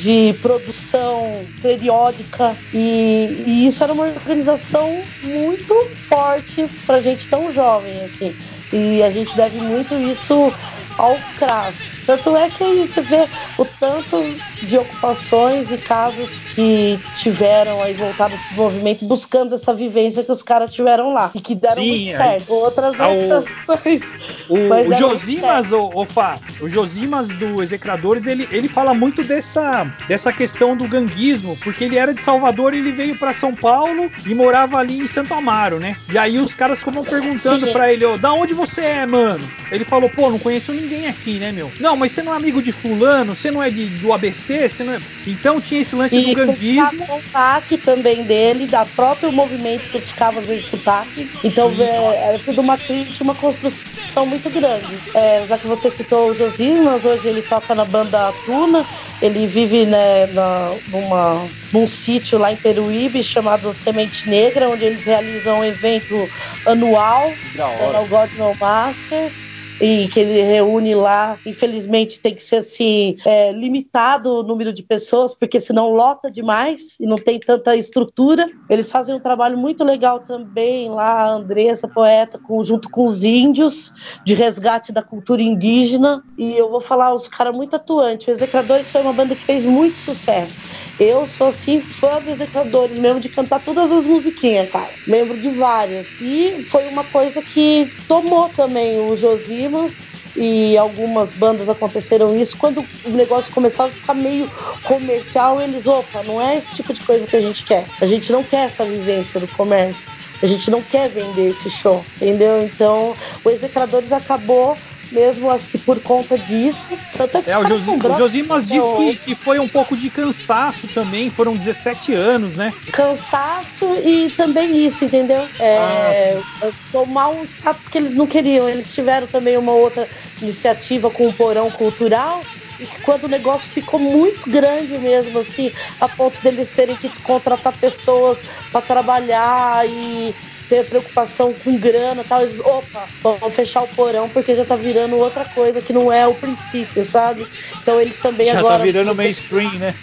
de 0.00 0.32
produção 0.40 1.52
periódica 1.60 2.58
e, 2.72 3.44
e 3.46 3.66
isso 3.66 3.84
era 3.84 3.92
uma 3.92 4.04
organização 4.04 5.10
muito 5.20 5.74
forte 5.94 6.66
para 6.86 7.00
gente 7.00 7.28
tão 7.28 7.50
jovem 7.50 8.02
assim 8.02 8.34
e 8.72 9.02
a 9.02 9.10
gente 9.10 9.36
deve 9.36 9.60
muito 9.60 10.00
isso 10.00 10.54
ao 10.96 11.22
CRAS. 11.34 11.84
Tanto 12.10 12.36
é 12.36 12.50
que 12.50 12.64
aí 12.64 12.88
você 12.88 13.00
vê 13.02 13.28
o 13.56 13.64
tanto 13.64 14.36
de 14.60 14.76
ocupações 14.76 15.70
e 15.70 15.78
casos 15.78 16.42
que 16.50 17.00
tiveram 17.14 17.80
aí 17.82 17.94
voltados 17.94 18.40
para 18.40 18.52
o 18.54 18.56
movimento 18.56 19.04
buscando 19.06 19.54
essa 19.54 19.72
vivência 19.72 20.22
que 20.24 20.30
os 20.32 20.42
caras 20.42 20.74
tiveram 20.74 21.14
lá 21.14 21.30
e 21.34 21.40
que 21.40 21.54
deram 21.54 21.82
Sim, 21.82 21.88
muito 21.88 22.08
aí- 22.10 22.16
certo. 22.16 22.52
Outras 22.52 22.98
Ah, 22.98 23.04
não 23.04 23.40
o- 23.40 23.44
mas, 23.66 24.14
O, 24.48 24.68
mas 24.68 24.88
o 24.88 24.92
Josimas, 24.92 25.72
o, 25.72 25.90
o 25.94 26.04
Fá, 26.04 26.38
o 26.60 26.68
Josimas 26.68 27.28
do 27.28 27.62
Execradores, 27.62 28.26
ele, 28.26 28.46
ele 28.50 28.68
fala 28.68 28.92
muito 28.92 29.22
dessa, 29.22 29.84
dessa 30.08 30.32
questão 30.32 30.76
do 30.76 30.86
ganguismo, 30.88 31.56
porque 31.62 31.84
ele 31.84 31.96
era 31.96 32.12
de 32.12 32.20
Salvador 32.20 32.74
e 32.74 32.78
ele 32.78 32.90
veio 32.92 33.16
pra 33.16 33.32
São 33.32 33.54
Paulo 33.54 34.10
e 34.26 34.34
morava 34.34 34.76
ali 34.78 34.98
em 34.98 35.06
Santo 35.06 35.32
Amaro, 35.32 35.78
né? 35.78 35.96
E 36.12 36.18
aí 36.18 36.38
os 36.38 36.54
caras 36.54 36.80
ficam 36.82 37.02
perguntando 37.04 37.70
pra 37.72 37.92
ele, 37.92 38.04
ó, 38.04 38.16
da 38.16 38.32
onde 38.32 38.52
você 38.52 38.82
é, 38.82 39.06
mano? 39.06 39.48
Ele 39.70 39.84
falou, 39.84 40.10
pô, 40.10 40.28
não 40.28 40.38
conheço 40.38 40.72
ninguém 40.72 41.06
aqui, 41.06 41.38
né, 41.38 41.52
meu? 41.52 41.70
Não, 41.78 41.96
mas 42.00 42.12
você 42.12 42.22
não 42.22 42.34
é 42.34 42.36
amigo 42.36 42.62
de 42.62 42.72
fulano, 42.72 43.36
você 43.36 43.50
não 43.52 43.62
é 43.62 43.70
de, 43.70 43.90
do 43.90 44.12
ABC, 44.12 44.68
você 44.68 44.84
não 44.84 44.94
é... 44.94 45.02
Então 45.26 45.60
tinha 45.60 45.80
esse 45.82 45.94
lance 45.96 46.20
do 46.20 46.32
E 46.32 46.32
ganguismo. 46.32 46.98
criticava 46.98 47.04
o 47.08 47.22
sotaque 47.22 47.78
também 47.78 48.26
dele, 48.26 48.66
da 48.66 48.84
próprio 48.84 49.32
movimento 49.32 49.82
que 49.88 49.90
criticava 49.98 50.40
às 50.40 50.48
vezes 50.48 50.66
sotaque. 50.68 51.30
Então 51.42 51.72
Sim, 51.72 51.80
é, 51.80 52.28
era 52.28 52.40
tudo 52.40 52.60
uma 52.60 52.76
crítica, 52.78 53.22
uma 53.22 53.36
construção 53.36 54.26
muito 54.26 54.50
grande. 54.50 55.04
É, 55.14 55.46
já 55.46 55.56
que 55.56 55.68
você 55.68 55.88
citou 55.88 56.30
o 56.30 56.34
Josimas, 56.34 57.04
hoje 57.04 57.28
ele 57.28 57.42
toca 57.44 57.76
na 57.76 57.84
banda 57.84 58.32
Tuna, 58.44 58.88
ele 59.20 59.46
vive 59.46 59.86
né, 59.86 60.26
na, 60.26 60.80
numa, 60.84 61.54
num 61.72 61.86
sítio 61.86 62.36
lá 62.36 62.50
em 62.50 62.56
Peruíbe 62.56 63.22
chamado 63.22 63.72
Semente 63.72 64.28
Negra, 64.28 64.68
onde 64.68 64.84
eles 64.84 65.04
realizam 65.04 65.60
um 65.60 65.64
evento 65.64 66.28
anual, 66.64 67.40
Da 67.52 67.68
chama 67.78 68.00
hora. 68.00 68.00
o 68.00 68.08
God 68.08 68.32
No 68.34 68.56
Masters. 68.60 69.48
E 69.80 70.08
que 70.08 70.20
ele 70.20 70.42
reúne 70.42 70.94
lá, 70.94 71.40
infelizmente 71.46 72.20
tem 72.20 72.34
que 72.34 72.42
ser 72.42 72.56
assim, 72.56 73.16
é, 73.24 73.50
limitado 73.52 74.30
o 74.30 74.42
número 74.42 74.72
de 74.72 74.82
pessoas, 74.82 75.34
porque 75.34 75.58
senão 75.58 75.90
lota 75.90 76.30
demais 76.30 76.96
e 77.00 77.06
não 77.06 77.16
tem 77.16 77.40
tanta 77.40 77.74
estrutura. 77.76 78.46
Eles 78.68 78.90
fazem 78.92 79.14
um 79.14 79.20
trabalho 79.20 79.56
muito 79.56 79.82
legal 79.82 80.20
também 80.20 80.90
lá, 80.90 81.22
a 81.22 81.30
Andressa, 81.30 81.88
poeta, 81.88 82.38
com- 82.38 82.62
junto 82.62 82.90
com 82.90 83.04
os 83.06 83.24
índios, 83.24 83.92
de 84.24 84.34
resgate 84.34 84.92
da 84.92 85.02
cultura 85.02 85.42
indígena. 85.42 86.22
E 86.36 86.52
eu 86.56 86.70
vou 86.70 86.80
falar, 86.80 87.14
os 87.14 87.26
caras 87.28 87.54
muito 87.54 87.74
atuantes. 87.74 88.28
O 88.28 88.30
Execradores 88.30 88.90
foi 88.90 89.00
uma 89.00 89.12
banda 89.12 89.34
que 89.34 89.44
fez 89.44 89.64
muito 89.64 89.98
sucesso. 89.98 90.60
Eu 91.02 91.26
sou 91.26 91.46
assim 91.46 91.80
fã 91.80 92.20
dos 92.20 92.34
Execradores 92.34 92.98
mesmo, 92.98 93.20
de 93.20 93.30
cantar 93.30 93.60
todas 93.60 93.90
as 93.90 94.06
musiquinhas, 94.06 94.68
cara. 94.70 94.98
Lembro 95.06 95.38
de 95.38 95.48
várias. 95.50 96.20
E 96.20 96.58
foi 96.62 96.86
uma 96.86 97.04
coisa 97.04 97.42
que 97.42 97.94
tomou 98.06 98.50
também 98.50 99.00
o 99.00 99.16
Josimas 99.16 99.98
e 100.36 100.76
algumas 100.76 101.32
bandas 101.32 101.70
aconteceram 101.70 102.34
isso. 102.34 102.54
Quando 102.58 102.86
o 103.02 103.12
negócio 103.12 103.50
começava 103.50 103.92
a 103.92 103.94
ficar 103.94 104.12
meio 104.12 104.50
comercial, 104.82 105.58
eles, 105.58 105.86
opa, 105.86 106.22
não 106.22 106.38
é 106.38 106.58
esse 106.58 106.74
tipo 106.74 106.92
de 106.92 107.02
coisa 107.02 107.26
que 107.26 107.34
a 107.36 107.40
gente 107.40 107.64
quer. 107.64 107.88
A 107.98 108.04
gente 108.04 108.30
não 108.30 108.44
quer 108.44 108.66
essa 108.66 108.84
vivência 108.84 109.40
do 109.40 109.48
comércio. 109.48 110.06
A 110.42 110.46
gente 110.46 110.70
não 110.70 110.84
quer 110.84 111.08
vender 111.08 111.48
esse 111.48 111.70
show, 111.70 112.10
entendeu? 112.16 112.60
Então, 112.60 113.16
o 113.42 113.48
Execradores 113.50 114.12
acabou 114.12 114.82
mesmo, 115.10 115.50
acho 115.50 115.68
que 115.68 115.78
por 115.78 116.00
conta 116.02 116.38
disso. 116.38 117.02
Tanto 117.16 117.38
é 117.38 117.42
que 117.42 117.50
É, 117.50 117.56
o, 117.58 117.64
Josi, 117.64 117.90
o 117.90 118.14
Josimas 118.14 118.68
disse 118.68 118.92
que, 118.94 119.16
hoje. 119.16 119.18
que 119.18 119.34
foi 119.36 119.58
um 119.58 119.68
pouco 119.68 119.96
de 119.96 120.10
cansaço 120.10 120.88
também, 120.88 121.30
foram 121.30 121.56
17 121.56 122.12
anos, 122.12 122.56
né? 122.56 122.74
cansaço 122.92 123.96
e 123.96 124.30
também 124.30 124.84
isso, 124.84 125.04
entendeu? 125.04 125.50
É, 125.58 126.42
tomar 126.90 127.28
um 127.30 127.44
status 127.44 127.88
que 127.88 127.96
eles 127.98 128.16
não 128.16 128.26
queriam. 128.26 128.68
Eles 128.68 128.92
tiveram 128.92 129.26
também 129.28 129.56
uma 129.56 129.72
outra 129.72 130.08
iniciativa 130.40 131.10
com 131.10 131.28
o 131.28 131.32
Porão 131.34 131.70
Cultural 131.70 132.48
e 132.78 132.86
que 132.86 132.98
quando 132.98 133.24
o 133.24 133.28
negócio 133.28 133.70
ficou 133.70 134.00
muito 134.00 134.48
grande 134.48 134.98
mesmo, 134.98 135.38
assim, 135.38 135.70
a 135.98 136.08
ponto 136.08 136.42
deles 136.42 136.72
terem 136.72 136.96
que 136.96 137.10
contratar 137.22 137.78
pessoas 137.78 138.42
para 138.70 138.80
trabalhar 138.82 139.86
e 139.88 140.34
ter 140.70 140.84
preocupação 140.88 141.52
com 141.52 141.76
grana 141.76 142.22
e 142.22 142.24
tal, 142.24 142.42
eles, 142.42 142.60
opa, 142.60 143.10
vamos 143.20 143.52
fechar 143.56 143.82
o 143.82 143.88
porão 143.88 144.28
porque 144.30 144.54
já 144.54 144.64
tá 144.64 144.76
virando 144.76 145.16
outra 145.18 145.44
coisa 145.44 145.82
que 145.82 145.92
não 145.92 146.12
é 146.12 146.28
o 146.28 146.36
princípio, 146.36 147.02
sabe? 147.02 147.50
Então 147.82 148.00
eles 148.00 148.20
também 148.20 148.46
Já 148.46 148.60
agora 148.60 148.78
tá 148.78 148.84
virando 148.84 149.12
mainstream, 149.16 149.80
né? 149.80 149.96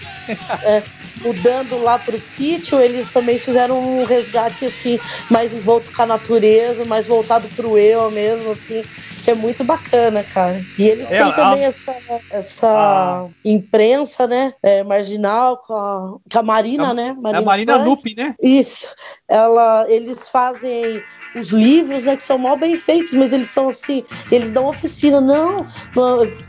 é, 0.61 0.83
mudando 1.19 1.77
lá 1.77 1.97
pro 1.99 2.17
sítio, 2.19 2.79
eles 2.79 3.09
também 3.09 3.37
fizeram 3.37 3.79
um 3.79 4.03
resgate 4.03 4.65
assim, 4.65 4.99
mais 5.29 5.53
envolto 5.53 5.91
com 5.95 6.01
a 6.01 6.05
natureza, 6.05 6.85
mais 6.85 7.07
voltado 7.07 7.51
pro 7.55 7.77
eu 7.77 8.09
mesmo, 8.11 8.49
assim, 8.49 8.85
que 9.23 9.31
é 9.31 9.35
muito 9.35 9.63
bacana, 9.63 10.23
cara. 10.23 10.65
E 10.77 10.87
eles 10.87 11.11
É, 11.11 11.17
têm 11.17 11.29
a- 11.31 11.33
também 11.33 11.63
essa, 11.65 11.93
essa 12.29 12.67
a- 12.69 13.27
imprensa, 13.43 14.27
né, 14.27 14.53
é, 14.63 14.83
marginal, 14.83 15.57
com 15.57 15.73
a, 15.73 16.17
com 16.31 16.39
a 16.39 16.43
Marina, 16.43 16.91
A- 16.91 16.93
né? 16.93 17.15
É 17.33 17.35
a 17.35 17.41
Marina. 17.41 17.77
Lupe, 17.83 18.15
né? 18.15 18.35
Isso. 18.41 18.87
Ela, 19.27 19.85
eles 19.89 20.27
fazem 20.29 21.03
os 21.39 21.49
livros, 21.49 22.05
né, 22.05 22.15
que 22.15 22.23
são 22.23 22.37
mal 22.37 22.57
bem 22.57 22.75
feitos, 22.75 23.13
mas 23.13 23.33
eles 23.33 23.47
são 23.47 23.69
assim, 23.69 24.03
eles 24.31 24.51
dão 24.51 24.67
oficina, 24.67 25.21
não, 25.21 25.65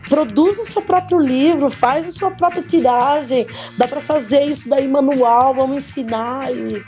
produz 0.08 0.58
o 0.58 0.64
seu 0.64 0.82
próprio 0.82 1.18
livro, 1.18 1.70
faz 1.70 2.06
a 2.06 2.12
sua 2.12 2.30
própria 2.30 2.62
tiragem, 2.62 3.46
dá 3.76 3.86
para 3.86 4.00
fazer 4.00 4.44
isso 4.44 4.68
daí 4.68 4.88
manual, 4.88 5.54
vamos 5.54 5.78
ensinar 5.78 6.52
e, 6.52 6.82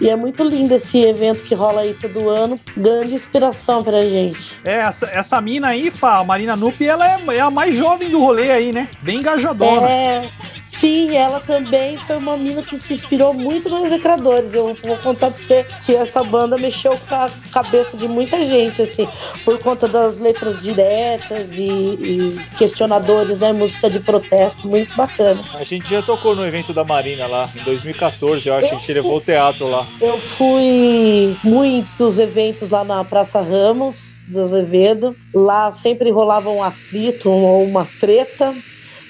e 0.00 0.08
é 0.08 0.16
muito 0.16 0.42
lindo 0.42 0.74
esse 0.74 0.98
evento 1.00 1.44
que 1.44 1.54
rola 1.54 1.82
aí 1.82 1.94
todo 1.94 2.28
ano, 2.28 2.58
grande 2.76 3.14
inspiração 3.14 3.84
pra 3.84 4.04
gente. 4.04 4.58
É, 4.64 4.78
essa, 4.78 5.06
essa 5.06 5.40
mina 5.40 5.68
aí, 5.68 5.90
Fá, 5.90 6.18
a 6.18 6.24
Marina 6.24 6.56
Nupe, 6.56 6.84
ela 6.84 7.06
é, 7.06 7.36
é 7.36 7.40
a 7.40 7.50
mais 7.50 7.76
jovem 7.76 8.10
do 8.10 8.18
rolê 8.18 8.50
aí, 8.50 8.72
né? 8.72 8.88
Bem 9.02 9.18
engajadona. 9.18 9.88
É, 9.88 10.30
Sim, 10.74 11.14
ela 11.16 11.38
também 11.38 11.98
foi 11.98 12.16
uma 12.16 12.36
mina 12.36 12.62
que 12.62 12.78
se 12.78 12.94
inspirou 12.94 13.34
muito 13.34 13.68
nos 13.68 13.84
Execradores. 13.84 14.54
Eu 14.54 14.74
vou 14.82 14.96
contar 14.96 15.30
pra 15.30 15.38
você 15.38 15.66
que 15.84 15.94
essa 15.94 16.24
banda 16.24 16.56
mexeu 16.56 16.98
com 16.98 17.14
a 17.14 17.30
cabeça 17.52 17.94
de 17.96 18.08
muita 18.08 18.44
gente, 18.46 18.80
assim, 18.80 19.06
por 19.44 19.58
conta 19.58 19.86
das 19.86 20.18
letras 20.18 20.58
diretas 20.60 21.58
e, 21.58 21.62
e 21.62 22.38
questionadores, 22.56 23.38
né? 23.38 23.52
Música 23.52 23.90
de 23.90 24.00
protesto, 24.00 24.66
muito 24.66 24.94
bacana. 24.96 25.42
A 25.54 25.62
gente 25.62 25.90
já 25.90 26.00
tocou 26.00 26.34
no 26.34 26.44
evento 26.44 26.72
da 26.72 26.82
Marina 26.82 27.26
lá, 27.26 27.50
em 27.54 27.62
2014, 27.64 28.48
eu 28.48 28.54
acho 28.54 28.70
que 28.70 28.74
a 28.74 28.78
gente 28.78 28.92
levou 28.94 29.16
o 29.16 29.20
teatro 29.20 29.68
lá. 29.68 29.86
Eu 30.00 30.18
fui 30.18 31.36
muitos 31.44 32.18
eventos 32.18 32.70
lá 32.70 32.82
na 32.82 33.04
Praça 33.04 33.42
Ramos 33.42 34.22
de 34.26 34.40
Azevedo. 34.40 35.14
Lá 35.34 35.70
sempre 35.70 36.10
rolava 36.10 36.50
um 36.50 36.62
atrito 36.62 37.30
ou 37.30 37.68
uma 37.68 37.90
treta 37.98 38.54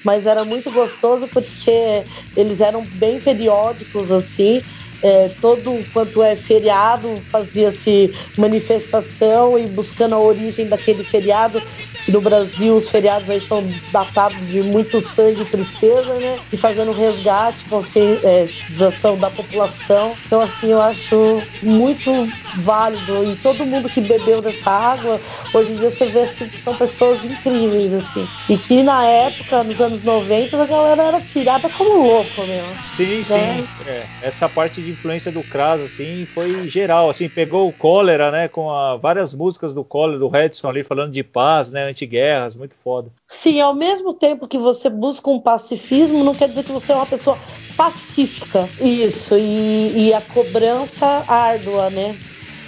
mas 0.03 0.25
era 0.25 0.43
muito 0.45 0.71
gostoso 0.71 1.29
porque 1.29 2.05
eles 2.35 2.61
eram 2.61 2.85
bem 2.85 3.21
periódicos 3.21 4.11
assim. 4.11 4.61
É, 5.03 5.29
todo 5.29 5.85
quanto 5.91 6.23
é 6.23 6.35
feriado 6.35 7.21
fazia-se 7.21 8.11
manifestação 8.37 9.57
e 9.59 9.67
buscando 9.67 10.15
a 10.15 10.19
origem 10.19 10.67
daquele 10.69 11.03
feriado 11.03 11.61
que 12.03 12.11
no 12.11 12.21
Brasil 12.21 12.75
os 12.75 12.89
feriados 12.89 13.29
aí 13.29 13.39
são 13.39 13.81
datados 13.87 14.45
de 14.47 14.61
muito 14.61 14.99
sangue 14.99 15.43
e 15.43 15.45
tristeza, 15.45 16.19
né? 16.19 16.41
E 16.51 16.57
fazendo 16.57 16.91
resgate, 16.91 17.65
conscientização 17.65 19.17
da 19.17 19.31
população. 19.31 20.19
Então, 20.25 20.41
assim, 20.41 20.71
eu 20.71 20.81
acho 20.81 21.47
muito 21.61 22.33
válido. 22.53 23.23
E 23.23 23.37
todo 23.37 23.65
mundo 23.65 23.89
que 23.89 24.01
bebeu 24.01 24.41
dessa 24.41 24.69
água, 24.69 25.21
hoje 25.53 25.71
em 25.71 25.75
dia 25.77 25.89
você 25.89 26.05
vê 26.05 26.21
assim, 26.21 26.49
que 26.49 26.59
são 26.59 26.75
pessoas 26.75 27.23
incríveis, 27.23 27.93
assim. 27.93 28.29
E 28.49 28.57
que 28.57 28.83
na 28.83 29.05
época, 29.05 29.63
nos 29.63 29.79
anos 29.81 30.03
90, 30.03 30.61
a 30.61 30.65
galera 30.67 31.03
era 31.03 31.21
tirada 31.21 31.69
como 31.69 31.97
louco 32.03 32.45
mesmo. 32.45 32.81
Sim, 32.87 33.23
né? 33.25 33.63
sim. 33.63 33.69
É, 33.79 34.09
essa 34.19 34.47
parte 34.49 34.83
de 34.83 34.92
influência 34.93 35.31
do 35.31 35.43
Kras, 35.43 35.81
assim, 35.81 36.25
foi 36.25 36.67
geral. 36.67 37.09
Assim, 37.09 37.29
pegou 37.29 37.67
o 37.67 37.73
cólera, 37.73 38.31
né? 38.31 38.47
Com 38.47 38.71
a, 38.71 38.95
várias 38.95 39.33
músicas 39.33 39.73
do 39.73 39.83
cólera, 39.83 40.19
do 40.19 40.27
Redson 40.27 40.69
ali, 40.69 40.83
falando 40.83 41.11
de 41.11 41.23
paz, 41.23 41.71
né? 41.71 41.83
Antiguerras, 41.83 42.55
muito 42.55 42.75
foda. 42.75 43.11
Sim, 43.27 43.59
ao 43.61 43.73
mesmo 43.73 44.13
tempo 44.13 44.47
que 44.47 44.57
você 44.57 44.89
busca 44.89 45.29
um 45.29 45.39
pacifismo, 45.39 46.23
não 46.23 46.35
quer 46.35 46.47
dizer 46.49 46.63
que 46.63 46.71
você 46.71 46.91
é 46.91 46.95
uma 46.95 47.05
pessoa 47.05 47.39
pacífica. 47.75 48.69
Isso, 48.79 49.37
e, 49.37 50.07
e 50.09 50.13
a 50.13 50.21
cobrança 50.21 51.25
árdua, 51.27 51.89
né? 51.89 52.19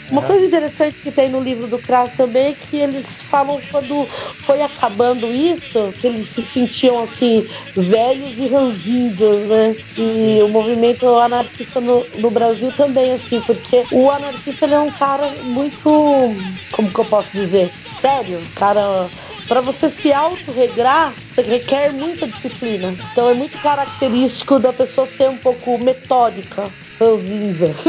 Uma 0.10 0.22
coisa 0.24 0.46
interessante 0.46 1.02
que 1.02 1.12
tem 1.12 1.30
no 1.30 1.40
livro 1.42 1.68
do 1.68 1.82
Kras 1.82 2.14
também 2.14 2.48
é 2.50 2.56
que 2.56 2.78
eles 2.78 3.22
falam 3.22 3.64
quando 3.72 4.08
foi 4.38 4.62
acabando 4.62 5.34
isso, 5.34 5.94
que 5.98 6.06
eles 6.06 6.30
se 6.30 6.46
sentiam 6.46 7.00
assim, 7.00 7.46
velhos 7.76 8.38
e 8.38 8.48
ranzinzas, 8.48 9.48
né? 9.48 9.76
E 9.98 10.42
o 10.44 10.48
movimento 10.50 11.08
anarquista 11.18 11.82
no, 11.82 12.08
no 12.14 12.30
Brasil 12.30 12.72
também, 12.72 13.14
assim, 13.14 13.42
porque 13.42 13.88
o 13.90 14.12
anarquista 14.12 14.66
ele 14.66 14.76
é 14.76 14.80
um 14.82 14.92
cara 14.92 15.42
muito, 15.42 16.38
como 16.72 16.94
que 16.94 17.00
eu 17.00 17.06
posso 17.06 17.32
dizer, 17.34 17.74
sério, 17.78 18.50
cara 18.54 19.12
para 19.48 19.62
você 19.62 19.90
se 19.90 20.12
autorregrar, 20.14 21.18
você 21.28 21.42
requer 21.42 21.92
muita 21.92 22.28
disciplina. 22.28 23.00
Então 23.12 23.30
é 23.30 23.34
muito 23.34 23.60
característico 23.60 24.60
da 24.60 24.74
pessoa 24.74 25.08
ser 25.08 25.30
um 25.30 25.38
pouco 25.38 25.78
metódica. 25.80 26.76
Ranzinza. 27.00 27.72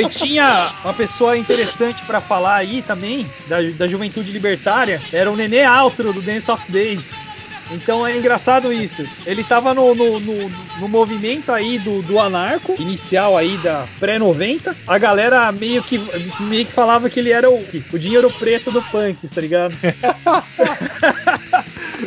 E 0.00 0.08
tinha 0.08 0.72
uma 0.82 0.94
pessoa 0.94 1.36
interessante 1.36 2.04
para 2.06 2.20
falar 2.20 2.56
aí 2.56 2.80
também, 2.82 3.26
da, 3.46 3.60
da 3.76 3.86
juventude 3.86 4.32
libertária, 4.32 5.02
era 5.12 5.30
o 5.30 5.36
Nenê 5.36 5.62
Altro 5.62 6.12
do 6.12 6.22
Dance 6.22 6.50
of 6.50 6.62
Days. 6.70 7.29
Então 7.70 8.06
é 8.06 8.16
engraçado 8.16 8.72
isso. 8.72 9.04
Ele 9.24 9.44
tava 9.44 9.72
no, 9.72 9.94
no, 9.94 10.20
no, 10.20 10.48
no 10.80 10.88
movimento 10.88 11.52
aí 11.52 11.78
do, 11.78 12.02
do 12.02 12.18
anarco, 12.18 12.74
inicial 12.78 13.36
aí 13.36 13.56
da 13.58 13.86
pré-90. 13.98 14.74
A 14.86 14.98
galera 14.98 15.50
meio 15.52 15.82
que, 15.82 15.98
meio 16.40 16.66
que 16.66 16.72
falava 16.72 17.08
que 17.08 17.20
ele 17.20 17.30
era 17.30 17.50
o, 17.50 17.66
o 17.92 17.98
dinheiro 17.98 18.30
preto 18.30 18.70
do 18.70 18.82
punk, 18.82 19.28
tá 19.28 19.40
ligado? 19.40 19.76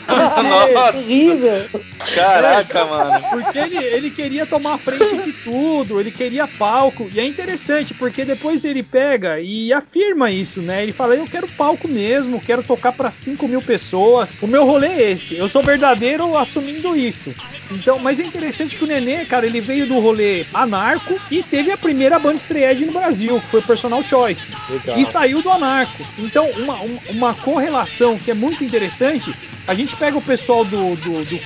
Nossa. 0.07 0.93
Terrível. 0.93 1.69
Caraca, 2.13 2.85
mano. 2.85 3.25
Porque 3.29 3.59
ele, 3.59 3.77
ele 3.77 4.11
queria 4.11 4.45
tomar 4.45 4.77
frente 4.77 5.17
de 5.23 5.33
tudo, 5.33 5.99
ele 5.99 6.11
queria 6.11 6.47
palco. 6.47 7.09
E 7.11 7.19
é 7.19 7.25
interessante, 7.25 7.93
porque 7.93 8.25
depois 8.25 8.65
ele 8.65 8.83
pega 8.83 9.39
e 9.39 9.71
afirma 9.71 10.31
isso, 10.31 10.61
né? 10.61 10.83
Ele 10.83 10.93
fala: 10.93 11.15
Eu 11.15 11.27
quero 11.27 11.47
palco 11.47 11.87
mesmo, 11.87 12.41
quero 12.41 12.63
tocar 12.63 12.93
para 12.93 13.09
5 13.11 13.47
mil 13.47 13.61
pessoas. 13.61 14.35
O 14.41 14.47
meu 14.47 14.65
rolê 14.65 14.87
é 14.87 15.11
esse. 15.11 15.35
Eu 15.35 15.47
sou 15.53 15.61
verdadeiro 15.61 16.35
assumindo 16.35 16.95
isso. 16.95 17.31
Então, 17.69 17.99
mas 17.99 18.19
é 18.19 18.23
interessante 18.23 18.75
que 18.75 18.83
o 18.83 18.87
Nenê, 18.87 19.23
cara, 19.23 19.45
ele 19.45 19.61
veio 19.61 19.85
do 19.85 19.99
rolê 19.99 20.47
anarco 20.51 21.15
e 21.29 21.43
teve 21.43 21.71
a 21.71 21.77
primeira 21.77 22.17
banda 22.17 22.37
estreed 22.37 22.83
no 22.87 22.91
Brasil, 22.91 23.39
que 23.39 23.49
foi 23.49 23.59
o 23.59 23.63
Personal 23.63 24.01
Choice. 24.01 24.47
Legal. 24.67 24.97
E 24.97 25.05
saiu 25.05 25.43
do 25.43 25.51
anarco. 25.51 26.03
Então, 26.17 26.49
uma, 26.57 26.81
uma 27.07 27.33
correlação 27.35 28.17
que 28.17 28.31
é 28.31 28.33
muito 28.33 28.63
interessante 28.63 29.31
a 29.67 29.73
gente 29.75 29.95
pega 29.95 30.17
o 30.17 30.21
pessoal 30.21 30.63
do, 30.65 30.95
do, 30.95 31.25
do 31.25 31.39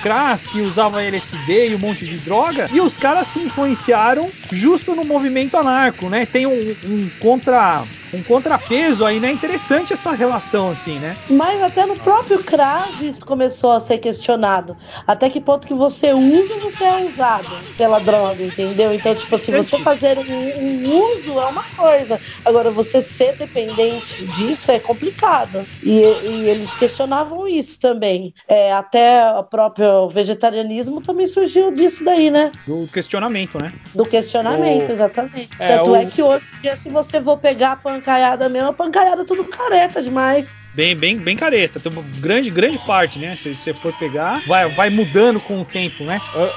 que 0.50 0.60
usava 0.60 1.02
LSD 1.02 1.70
e 1.70 1.74
um 1.74 1.78
monte 1.78 2.04
de 2.06 2.18
droga, 2.18 2.68
e 2.72 2.80
os 2.80 2.96
caras 2.96 3.28
se 3.28 3.38
influenciaram 3.38 4.30
justo 4.50 4.94
no 4.94 5.04
movimento 5.04 5.56
anarco, 5.56 6.08
né? 6.08 6.26
Tem 6.26 6.46
um, 6.46 6.76
um 6.84 7.10
contra 7.20 7.84
um 8.12 8.22
contrapeso 8.22 9.04
aí, 9.04 9.20
né? 9.20 9.30
Interessante 9.30 9.92
essa 9.92 10.12
relação, 10.12 10.70
assim, 10.70 10.98
né? 10.98 11.16
Mas 11.28 11.62
até 11.62 11.84
no 11.84 11.96
próprio 11.96 12.42
Kras 12.42 13.00
isso 13.00 13.24
começou 13.24 13.72
a 13.72 13.80
ser 13.80 13.98
questionado. 13.98 14.76
Até 15.06 15.28
que 15.28 15.40
ponto 15.40 15.66
que 15.66 15.74
você 15.74 16.12
usa 16.12 16.54
você 16.58 16.84
é 16.84 17.06
usado 17.06 17.48
pela 17.76 17.98
droga, 17.98 18.42
entendeu? 18.42 18.92
Então, 18.92 19.14
tipo, 19.14 19.36
se 19.36 19.52
você 19.52 19.78
fazer 19.80 20.18
um, 20.18 20.22
um 20.22 21.14
uso 21.14 21.38
é 21.38 21.46
uma 21.46 21.64
coisa. 21.76 22.20
Agora, 22.44 22.70
você 22.70 23.02
ser 23.02 23.36
dependente 23.36 24.24
disso 24.26 24.70
é 24.70 24.78
complicado. 24.78 25.66
E, 25.82 26.00
e 26.00 26.48
eles 26.48 26.74
questionavam 26.74 27.46
isso 27.46 27.78
também. 27.78 28.07
É, 28.46 28.72
até 28.72 29.30
o 29.38 29.44
próprio 29.44 30.08
vegetarianismo 30.08 31.00
também 31.00 31.26
surgiu 31.26 31.70
disso 31.72 32.04
daí, 32.04 32.30
né? 32.30 32.52
Do 32.66 32.86
questionamento, 32.86 33.58
né? 33.58 33.72
Do 33.94 34.06
questionamento, 34.06 34.88
O- 34.88 34.92
exatamente. 34.92 35.50
É, 35.58 35.76
Tanto 35.76 35.90
o- 35.90 35.96
é 35.96 36.06
que 36.06 36.22
hoje 36.22 36.46
em 36.58 36.62
dia, 36.62 36.76
se 36.76 36.90
você 36.90 37.22
for 37.22 37.38
pegar 37.38 37.72
a 37.72 37.76
pancaiada 37.76 38.48
mesmo, 38.48 38.68
a 38.68 38.72
pancaiada 38.72 39.22
é 39.22 39.24
tudo 39.24 39.44
careta 39.48 40.02
demais. 40.02 40.60
Bem, 40.78 40.94
bem, 40.94 41.18
bem 41.18 41.34
careta. 41.36 41.80
Tem 41.80 41.90
uma 41.90 42.04
grande, 42.04 42.50
grande 42.50 42.78
parte, 42.78 43.18
né? 43.18 43.34
Se 43.34 43.52
você 43.52 43.74
for 43.74 43.92
pegar, 43.92 44.40
vai, 44.46 44.68
vai 44.70 44.88
mudando 44.90 45.40
com 45.40 45.60
o 45.60 45.64
tempo, 45.64 46.04
né? 46.04 46.22
Ah, 46.32 46.54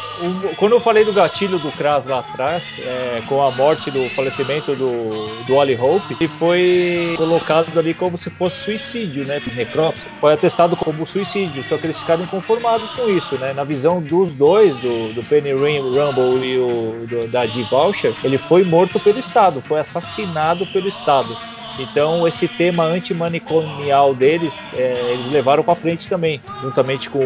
Quando 0.56 0.74
eu 0.74 0.80
falei 0.80 1.04
do 1.04 1.12
gatilho 1.12 1.58
do 1.58 1.72
Kras 1.72 2.06
lá 2.06 2.20
atrás, 2.20 2.76
é, 2.78 3.24
com 3.26 3.42
a 3.42 3.52
morte 3.52 3.90
do 3.90 4.12
falecimento 4.12 4.76
do, 4.76 5.42
do 5.44 5.56
Wally 5.56 5.76
Hope, 5.76 6.16
ele 6.20 6.30
foi 6.30 7.16
colocado 7.18 7.80
ali 7.80 7.96
como 7.96 8.16
se 8.16 8.30
fosse 8.30 8.58
suicídio, 8.58 9.26
né? 9.26 9.42
Necrópsia. 9.52 10.12
Foi 10.20 10.32
atestado 10.32 10.78
como 10.78 11.04
suicídio, 11.08 11.64
só 11.64 11.80
que 11.80 11.88
eles 11.88 11.98
ficaram 11.98 12.24
inconformados 12.24 12.92
com 12.92 13.10
isso, 13.10 13.40
né? 13.40 13.54
Na 13.56 13.64
visão 13.64 14.00
dos 14.04 14.36
dois, 14.36 14.78
do, 14.78 15.12
do 15.14 15.24
Penny 15.24 15.52
Rum- 15.52 15.90
Rumble 15.92 16.46
e 16.48 16.60
o 16.60 17.08
do- 17.08 17.28
da 17.28 17.48
Dee 17.48 17.64
Voucher, 17.64 18.16
ele 18.22 18.38
foi 18.38 18.64
morto 18.64 19.00
pelo 19.00 19.18
Estado, 19.18 19.64
foi 19.68 19.80
assassinado 19.80 20.68
pelo 20.68 20.88
Estado. 20.88 21.40
Então 21.78 22.28
esse 22.28 22.48
tema 22.48 22.84
antimanicomial 22.86 24.14
deles, 24.14 24.70
é, 24.74 25.14
eles 25.14 25.30
levaram 25.30 25.64
para 25.64 25.76
frente 25.76 26.08
também, 26.08 26.42
juntamente 26.62 27.10
com, 27.10 27.20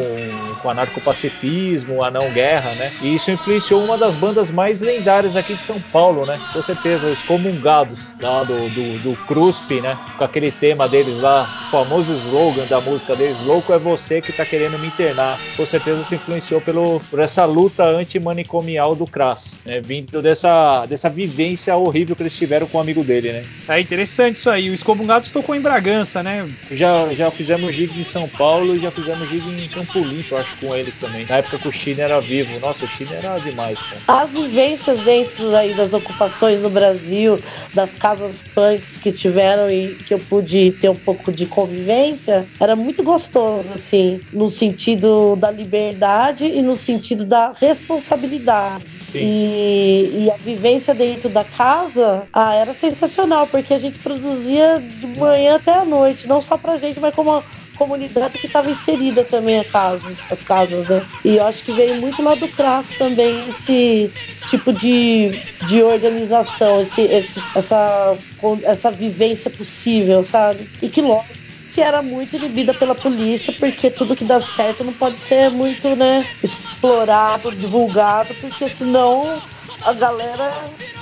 com 0.61 0.67
o 0.67 0.71
anarcopacifismo, 0.71 2.03
a 2.03 2.11
não 2.11 2.31
guerra, 2.31 2.73
né? 2.75 2.93
E 3.01 3.15
isso 3.15 3.31
influenciou 3.31 3.83
uma 3.83 3.97
das 3.97 4.15
bandas 4.15 4.51
mais 4.51 4.81
lendárias 4.81 5.35
aqui 5.35 5.55
de 5.55 5.63
São 5.63 5.81
Paulo, 5.91 6.25
né? 6.25 6.39
Com 6.53 6.61
certeza, 6.61 7.07
os 7.07 7.23
Comungados, 7.23 8.13
lá 8.21 8.43
do, 8.43 8.69
do, 8.69 8.99
do 8.99 9.15
CRUSP, 9.27 9.81
né? 9.81 9.97
Com 10.17 10.23
aquele 10.23 10.51
tema 10.51 10.87
deles 10.87 11.17
lá, 11.21 11.43
o 11.67 11.71
famoso 11.71 12.13
slogan 12.13 12.65
da 12.65 12.79
música 12.79 13.15
deles, 13.15 13.39
Louco 13.41 13.73
é 13.73 13.79
você 13.79 14.21
que 14.21 14.31
tá 14.31 14.45
querendo 14.45 14.77
me 14.77 14.87
internar. 14.87 15.39
Com 15.57 15.65
certeza 15.65 16.03
se 16.03 16.15
influenciou 16.15 16.61
pelo, 16.61 17.01
por 17.09 17.19
essa 17.19 17.45
luta 17.45 17.83
antimanicomial 17.83 18.95
do 18.95 19.05
Kras, 19.05 19.59
né? 19.65 19.81
Vindo 19.81 20.21
dessa, 20.21 20.85
dessa 20.85 21.09
vivência 21.09 21.75
horrível 21.75 22.15
que 22.15 22.21
eles 22.21 22.37
tiveram 22.37 22.67
com 22.67 22.77
o 22.77 22.81
amigo 22.81 23.03
dele, 23.03 23.31
né? 23.31 23.43
É 23.67 23.79
interessante 23.79 24.34
isso 24.35 24.49
aí. 24.49 24.69
O 24.69 24.73
Excomungados 24.73 25.29
tocou 25.31 25.55
em 25.55 25.61
Bragança, 25.61 26.21
né? 26.21 26.47
Já, 26.71 27.07
já 27.13 27.31
fizemos 27.31 27.73
gig 27.73 27.99
em 27.99 28.03
São 28.03 28.27
Paulo 28.27 28.75
e 28.75 28.79
já 28.79 28.91
fizemos 28.91 29.27
gig 29.29 29.41
em 29.41 29.67
Campo 29.69 29.99
Limpo, 29.99 30.35
eu 30.35 30.37
acho, 30.37 30.55
com 30.57 30.75
eles 30.75 30.97
também. 30.97 31.25
Na 31.25 31.37
época 31.37 31.57
que 31.57 31.67
o 31.67 31.71
China 31.71 32.03
era 32.03 32.19
vivo. 32.19 32.59
Nossa, 32.59 32.85
o 32.85 32.87
China 32.87 33.13
era 33.15 33.39
demais, 33.39 33.79
cara. 33.81 34.01
As 34.07 34.33
vivências 34.33 34.99
dentro 34.99 35.55
aí 35.55 35.73
das 35.73 35.93
ocupações 35.93 36.61
no 36.61 36.69
Brasil, 36.69 37.39
das 37.73 37.95
casas 37.95 38.43
punks 38.53 38.97
que 38.97 39.11
tiveram 39.11 39.69
e 39.69 39.95
que 39.95 40.13
eu 40.13 40.19
pude 40.19 40.71
ter 40.73 40.89
um 40.89 40.95
pouco 40.95 41.31
de 41.31 41.45
convivência, 41.45 42.47
era 42.59 42.75
muito 42.75 43.03
gostoso, 43.03 43.71
assim, 43.73 44.21
no 44.31 44.49
sentido 44.49 45.35
da 45.35 45.49
liberdade 45.49 46.45
e 46.45 46.61
no 46.61 46.75
sentido 46.75 47.25
da 47.25 47.53
responsabilidade. 47.53 48.91
E, 49.19 50.25
e 50.25 50.31
a 50.31 50.37
vivência 50.37 50.93
dentro 50.93 51.29
da 51.29 51.45
casa 51.45 52.29
ah, 52.33 52.53
era 52.55 52.73
sensacional, 52.73 53.47
porque 53.49 53.73
a 53.73 53.77
gente 53.77 53.99
produzia 53.99 54.81
de 54.81 55.07
manhã 55.07 55.55
até 55.55 55.73
a 55.73 55.85
noite, 55.85 56.27
não 56.27 56.41
só 56.41 56.57
pra 56.57 56.77
gente, 56.77 56.99
mas 56.99 57.13
como 57.13 57.43
comunidade 57.73 58.37
que 58.39 58.47
estava 58.47 58.69
inserida 58.69 59.23
também 59.25 59.59
a 59.59 59.65
casa, 59.65 60.19
as 60.29 60.43
casas, 60.43 60.87
né? 60.87 61.05
E 61.23 61.35
eu 61.37 61.45
acho 61.45 61.63
que 61.63 61.71
veio 61.73 61.95
muito 61.95 62.21
lá 62.21 62.35
do 62.35 62.49
Crass 62.49 62.93
também 62.95 63.47
esse 63.47 64.13
tipo 64.43 64.71
de, 64.73 65.41
de 65.61 65.81
organização, 65.83 66.79
esse, 66.81 67.01
esse, 67.01 67.49
essa, 67.53 68.17
essa 68.63 68.91
vivência 68.91 69.49
possível, 69.51 70.23
sabe? 70.23 70.69
E 70.81 70.89
que 70.89 71.01
lógico 71.01 71.44
que 71.75 71.81
era 71.81 72.01
muito 72.01 72.37
inibida 72.37 72.73
pela 72.73 72.95
polícia, 72.95 73.53
porque 73.59 73.91
tudo 73.91 74.15
que 74.15 74.23
dá 74.23 74.39
certo 74.39 74.85
não 74.85 74.93
pode 74.93 75.19
ser 75.19 75.51
muito, 75.51 75.93
né, 75.93 76.25
explorado, 76.41 77.51
divulgado, 77.51 78.33
porque 78.35 78.69
senão 78.69 79.41
a 79.83 79.91
galera 79.91 80.49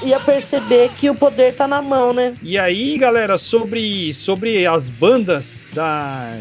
ia 0.04 0.20
perceber 0.20 0.90
que 0.98 1.12
o 1.12 1.16
poder 1.16 1.54
tá 1.54 1.68
na 1.68 1.80
mão, 1.80 2.12
né? 2.12 2.34
E 2.42 2.58
aí, 2.58 2.98
galera, 2.98 3.38
sobre, 3.38 4.16
sobre 4.16 4.66
as 4.66 4.90
bandas 4.90 5.70
da 5.72 6.36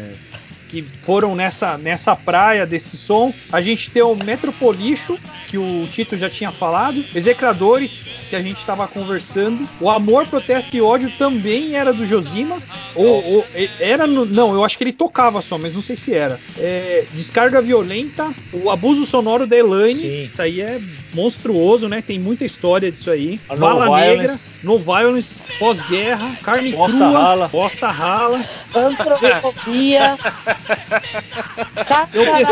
que 0.73 0.83
foram 1.03 1.35
nessa, 1.35 1.77
nessa 1.77 2.15
praia 2.15 2.65
desse 2.65 2.97
som. 2.97 3.31
A 3.51 3.61
gente 3.61 3.91
tem 3.91 4.01
o 4.01 4.15
Metropolicho, 4.15 5.19
que 5.47 5.55
o 5.55 5.85
Tito 5.91 6.17
já 6.17 6.27
tinha 6.27 6.51
falado, 6.51 7.05
Execradores, 7.13 8.09
que 8.27 8.35
a 8.35 8.41
gente 8.41 8.57
estava 8.57 8.87
conversando, 8.87 9.69
o 9.79 9.87
Amor, 9.87 10.25
Protesto 10.25 10.75
e 10.75 10.81
Ódio 10.81 11.11
também 11.15 11.75
era 11.75 11.93
do 11.93 12.07
Josimas, 12.07 12.71
ou, 12.95 13.23
ou 13.23 13.45
era 13.79 14.07
no, 14.07 14.25
não, 14.25 14.55
eu 14.55 14.65
acho 14.65 14.75
que 14.75 14.83
ele 14.83 14.93
tocava 14.93 15.41
só, 15.41 15.59
mas 15.59 15.75
não 15.75 15.81
sei 15.83 15.95
se 15.95 16.11
era. 16.11 16.39
É, 16.57 17.05
Descarga 17.13 17.61
Violenta, 17.61 18.33
o 18.51 18.71
Abuso 18.71 19.05
Sonoro 19.05 19.45
da 19.45 19.55
Elaine, 19.55 19.99
Sim. 19.99 20.29
isso 20.33 20.41
aí 20.41 20.59
é 20.59 20.81
monstruoso, 21.13 21.87
né? 21.87 22.01
Tem 22.01 22.17
muita 22.17 22.45
história 22.45 22.91
disso 22.91 23.11
aí. 23.11 23.39
A 23.47 23.53
No 23.53 23.59
Vala 23.59 23.99
Negra, 23.99 24.23
Violence. 24.23 24.49
No 24.63 24.79
Violence, 24.79 25.39
Pós-Guerra, 25.59 26.35
Carne 26.41 26.71
Bosta 26.71 26.97
Crua, 26.97 27.11
Rala. 27.11 27.47
Bosta 27.47 27.91
Rala. 27.91 28.43
Antropofobia. 28.73 30.17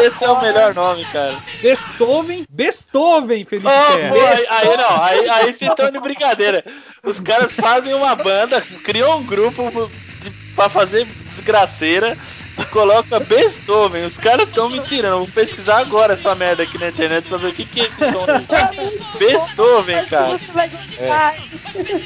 Esse 0.06 0.24
é 0.26 0.30
o 0.30 0.42
melhor 0.42 0.74
nome, 0.74 1.06
cara. 1.06 1.42
Beethoven, 1.62 2.46
Beethoven, 2.50 3.46
Felipe 3.46 3.70
Oh, 3.70 4.14
pô, 4.14 4.26
aí, 4.26 4.46
aí 4.50 4.78
não, 4.78 5.04
aí, 5.04 5.30
aí 5.30 5.54
vocês 5.54 5.70
estão 5.70 5.92
de 5.92 6.00
brincadeira. 6.00 6.64
Os 7.04 7.20
caras 7.20 7.52
fazem 7.54 7.94
uma 7.94 8.16
banda, 8.16 8.62
criam 8.84 9.20
um 9.20 9.26
grupo 9.26 9.90
de, 10.20 10.32
pra 10.56 10.70
fazer 10.70 11.06
desgraceira 11.26 12.18
coloca 12.66 13.20
Beethoven. 13.20 14.06
Os 14.06 14.18
caras 14.18 14.48
estão 14.48 14.70
me 14.70 14.80
tirando. 14.82 15.20
Vou 15.20 15.28
pesquisar 15.28 15.80
agora 15.80 16.14
essa 16.14 16.34
merda 16.36 16.64
aqui 16.64 16.78
na 16.78 16.90
internet 16.90 17.28
pra 17.28 17.38
ver 17.38 17.48
o 17.48 17.54
que, 17.54 17.66
que 17.66 17.82
é 17.82 17.84
esse 17.86 18.12
som. 18.12 18.26
Beethoven, 19.18 20.06
cara. 20.06 20.38
Gostar. 20.38 21.36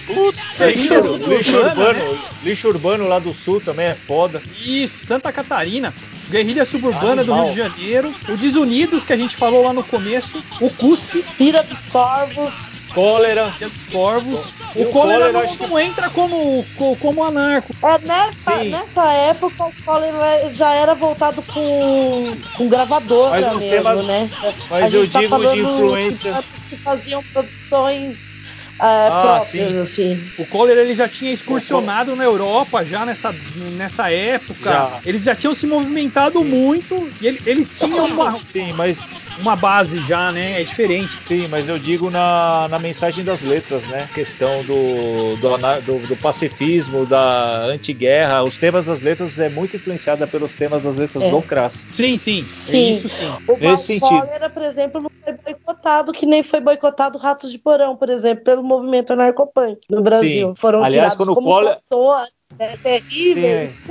Puta 0.05 0.65
Lixo, 0.67 0.93
Lixo 0.93 1.27
lixo 1.27 1.57
urbano, 1.57 1.99
urbano, 1.99 2.19
lixo 2.43 2.67
urbano 2.67 3.07
lá 3.07 3.19
do 3.19 3.33
sul 3.33 3.59
também 3.59 3.87
é 3.87 3.95
foda. 3.95 4.41
Isso, 4.63 5.05
Santa 5.05 5.31
Catarina. 5.31 5.93
Guerrilha 6.29 6.65
Suburbana 6.65 7.23
do 7.23 7.33
Animal. 7.33 7.53
Rio 7.53 7.53
de 7.53 7.57
Janeiro. 7.57 8.15
O 8.29 8.37
Desunidos, 8.37 9.03
que 9.03 9.13
a 9.13 9.17
gente 9.17 9.35
falou 9.35 9.63
lá 9.63 9.73
no 9.73 9.83
começo. 9.83 10.43
O 10.59 10.69
Cuspe, 10.69 11.23
Ira 11.39 11.63
dos 11.63 11.83
Corvos. 11.85 12.74
Cólera. 12.95 13.55
é 13.61 13.69
dos 13.69 13.85
Corvos. 13.85 14.57
O 14.75 14.81
o 14.83 14.91
Cólera 14.91 15.31
Cólera, 15.31 15.31
não, 15.47 15.55
que- 15.57 15.67
não 15.67 15.79
entra 15.79 16.09
como, 16.09 16.65
co- 16.73 16.97
como 16.97 17.23
anarco. 17.23 17.73
É, 17.83 17.99
nessa, 17.99 18.51
Sim. 18.59 18.69
nessa 18.69 19.05
época 19.13 19.63
o 19.67 19.73
cólera 19.85 20.51
já 20.53 20.73
era 20.73 20.95
voltado 20.95 21.43
com, 21.43 22.37
com 22.57 22.67
gravadora 22.67 23.31
Mas 23.41 23.53
os 23.53 23.59
mesmo, 23.59 23.83
temas- 23.83 24.05
né? 24.07 24.29
mas 24.69 24.83
a 24.85 24.89
gente 24.89 25.05
eu 25.07 25.11
tá 25.11 25.19
digo 25.19 25.35
de 25.37 25.43
falando 25.43 25.61
influência- 25.61 26.43
que 26.69 26.77
faziam 26.83 27.23
produções 27.31 28.37
é, 28.81 29.07
Ah, 29.07 29.21
próprias, 29.21 29.47
sim. 29.47 29.79
assim. 29.79 30.31
O 30.35 30.45
Cólera 30.45 30.81
ele 30.81 30.93
já 30.93 31.07
tinha 31.07 31.31
excursionado 31.31 32.15
na 32.15 32.23
Europa 32.23 32.83
já 32.85 33.05
nessa, 33.05 33.31
nessa 33.55 34.11
época. 34.11 34.59
Já. 34.63 35.01
Eles 35.05 35.23
já 35.23 35.33
tinham 35.35 35.53
se 35.53 35.65
movimentado 35.65 36.43
muito 36.43 37.09
e 37.21 37.27
ele- 37.27 37.41
eles 37.45 37.75
tinham 37.77 38.05
uma, 38.07 38.39
Sim, 38.55 38.73
mas 38.73 39.13
uma 39.39 39.55
base 39.55 39.99
já, 40.01 40.31
né? 40.31 40.61
É 40.61 40.63
diferente. 40.63 41.17
sim, 41.21 41.47
mas 41.47 41.67
eu 41.67 41.77
digo 41.77 42.09
na, 42.09 42.67
na 42.67 42.79
mensagem 42.79 43.23
das 43.23 43.41
letras, 43.41 43.85
né? 43.87 44.07
Questão 44.13 44.63
do, 44.63 45.35
do, 45.37 45.81
do, 45.81 46.07
do 46.07 46.17
pacifismo, 46.17 47.05
da 47.05 47.65
antiguerra. 47.65 48.43
Os 48.43 48.57
temas 48.57 48.85
das 48.85 49.01
letras 49.01 49.39
é 49.39 49.49
muito 49.49 49.75
influenciada 49.75 50.27
pelos 50.27 50.55
temas 50.55 50.83
das 50.83 50.97
letras 50.97 51.23
É. 51.23 51.29
do 51.29 51.41
Crass. 51.41 51.87
Sim, 51.91 52.17
sim. 52.17 52.43
Sim. 52.43 52.87
É 52.87 52.91
isso 52.91 53.09
sim. 53.09 53.25
O 53.47 53.57
Nesse 53.57 53.85
sentido. 53.85 54.21
Cólera, 54.21 54.49
por 54.49 54.61
exemplo, 54.63 55.01
não 55.01 55.09
foi 55.23 55.33
boicotado, 55.43 56.11
que 56.11 56.25
nem 56.25 56.43
foi 56.43 56.61
boicotado 56.61 57.17
Ratos 57.17 57.51
de 57.51 57.57
Porão, 57.57 57.95
por 57.95 58.09
exemplo, 58.09 58.43
pelo 58.43 58.63
movimento 58.63 59.13
anarcopunk 59.13 59.79
no 59.89 60.01
Brasil. 60.01 60.53
Foram 60.55 60.83
Aliás, 60.83 61.13
tirados 61.13 61.17
quando 61.17 61.33
como 61.35 61.49
Cólera- 62.57 62.77
cantores, 62.77 62.77
né, 62.77 62.77
terríveis. 62.81 63.83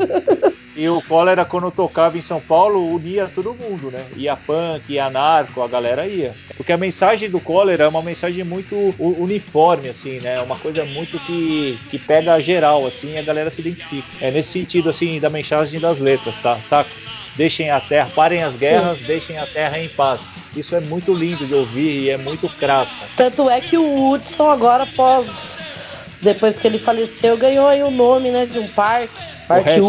E 0.76 0.88
o 0.88 1.00
Cólera, 1.00 1.44
quando 1.44 1.70
tocava 1.70 2.18
em 2.18 2.20
São 2.20 2.40
Paulo, 2.40 2.92
unia 2.92 3.28
todo 3.28 3.54
mundo, 3.54 3.92
né? 3.92 4.08
Ia 4.16 4.34
punk, 4.34 4.92
ia 4.92 5.04
anarco, 5.06 5.62
a 5.62 5.68
galera 5.68 6.08
ia. 6.08 6.34
Porque 6.56 6.72
a 6.72 6.76
mensagem 6.76 7.30
do 7.30 7.40
Cólera 7.40 7.84
é 7.84 7.88
uma 7.88 8.02
mensagem 8.02 8.42
muito 8.42 8.76
uniforme, 8.98 9.88
assim, 9.88 10.18
né? 10.18 10.40
Uma 10.40 10.56
coisa 10.56 10.84
muito 10.84 11.20
que, 11.20 11.78
que 11.88 11.96
pega 11.96 12.40
geral, 12.40 12.86
assim, 12.86 13.12
e 13.12 13.18
a 13.18 13.22
galera 13.22 13.50
se 13.50 13.60
identifica. 13.60 14.08
É 14.20 14.32
nesse 14.32 14.50
sentido, 14.50 14.88
assim, 14.90 15.20
da 15.20 15.30
mensagem 15.30 15.80
das 15.80 16.00
letras, 16.00 16.40
tá? 16.40 16.60
Saca? 16.60 16.90
Deixem 17.36 17.70
a 17.70 17.80
terra, 17.80 18.10
parem 18.12 18.42
as 18.42 18.56
guerras, 18.56 19.00
deixem 19.02 19.38
a 19.38 19.46
terra 19.46 19.78
em 19.78 19.88
paz. 19.88 20.28
Isso 20.56 20.74
é 20.74 20.80
muito 20.80 21.14
lindo 21.14 21.46
de 21.46 21.54
ouvir 21.54 22.02
e 22.02 22.10
é 22.10 22.16
muito 22.16 22.48
crasso. 22.48 22.96
Tanto 23.16 23.48
é 23.48 23.60
que 23.60 23.78
o 23.78 24.10
Hudson 24.10 24.50
agora, 24.50 24.82
após. 24.84 25.62
Depois 26.24 26.58
que 26.58 26.66
ele 26.66 26.78
faleceu, 26.78 27.36
ganhou 27.36 27.68
aí 27.68 27.82
o 27.82 27.90
nome 27.90 28.30
né, 28.30 28.46
de 28.46 28.58
um 28.58 28.66
parque. 28.66 29.36
Parque 29.46 29.80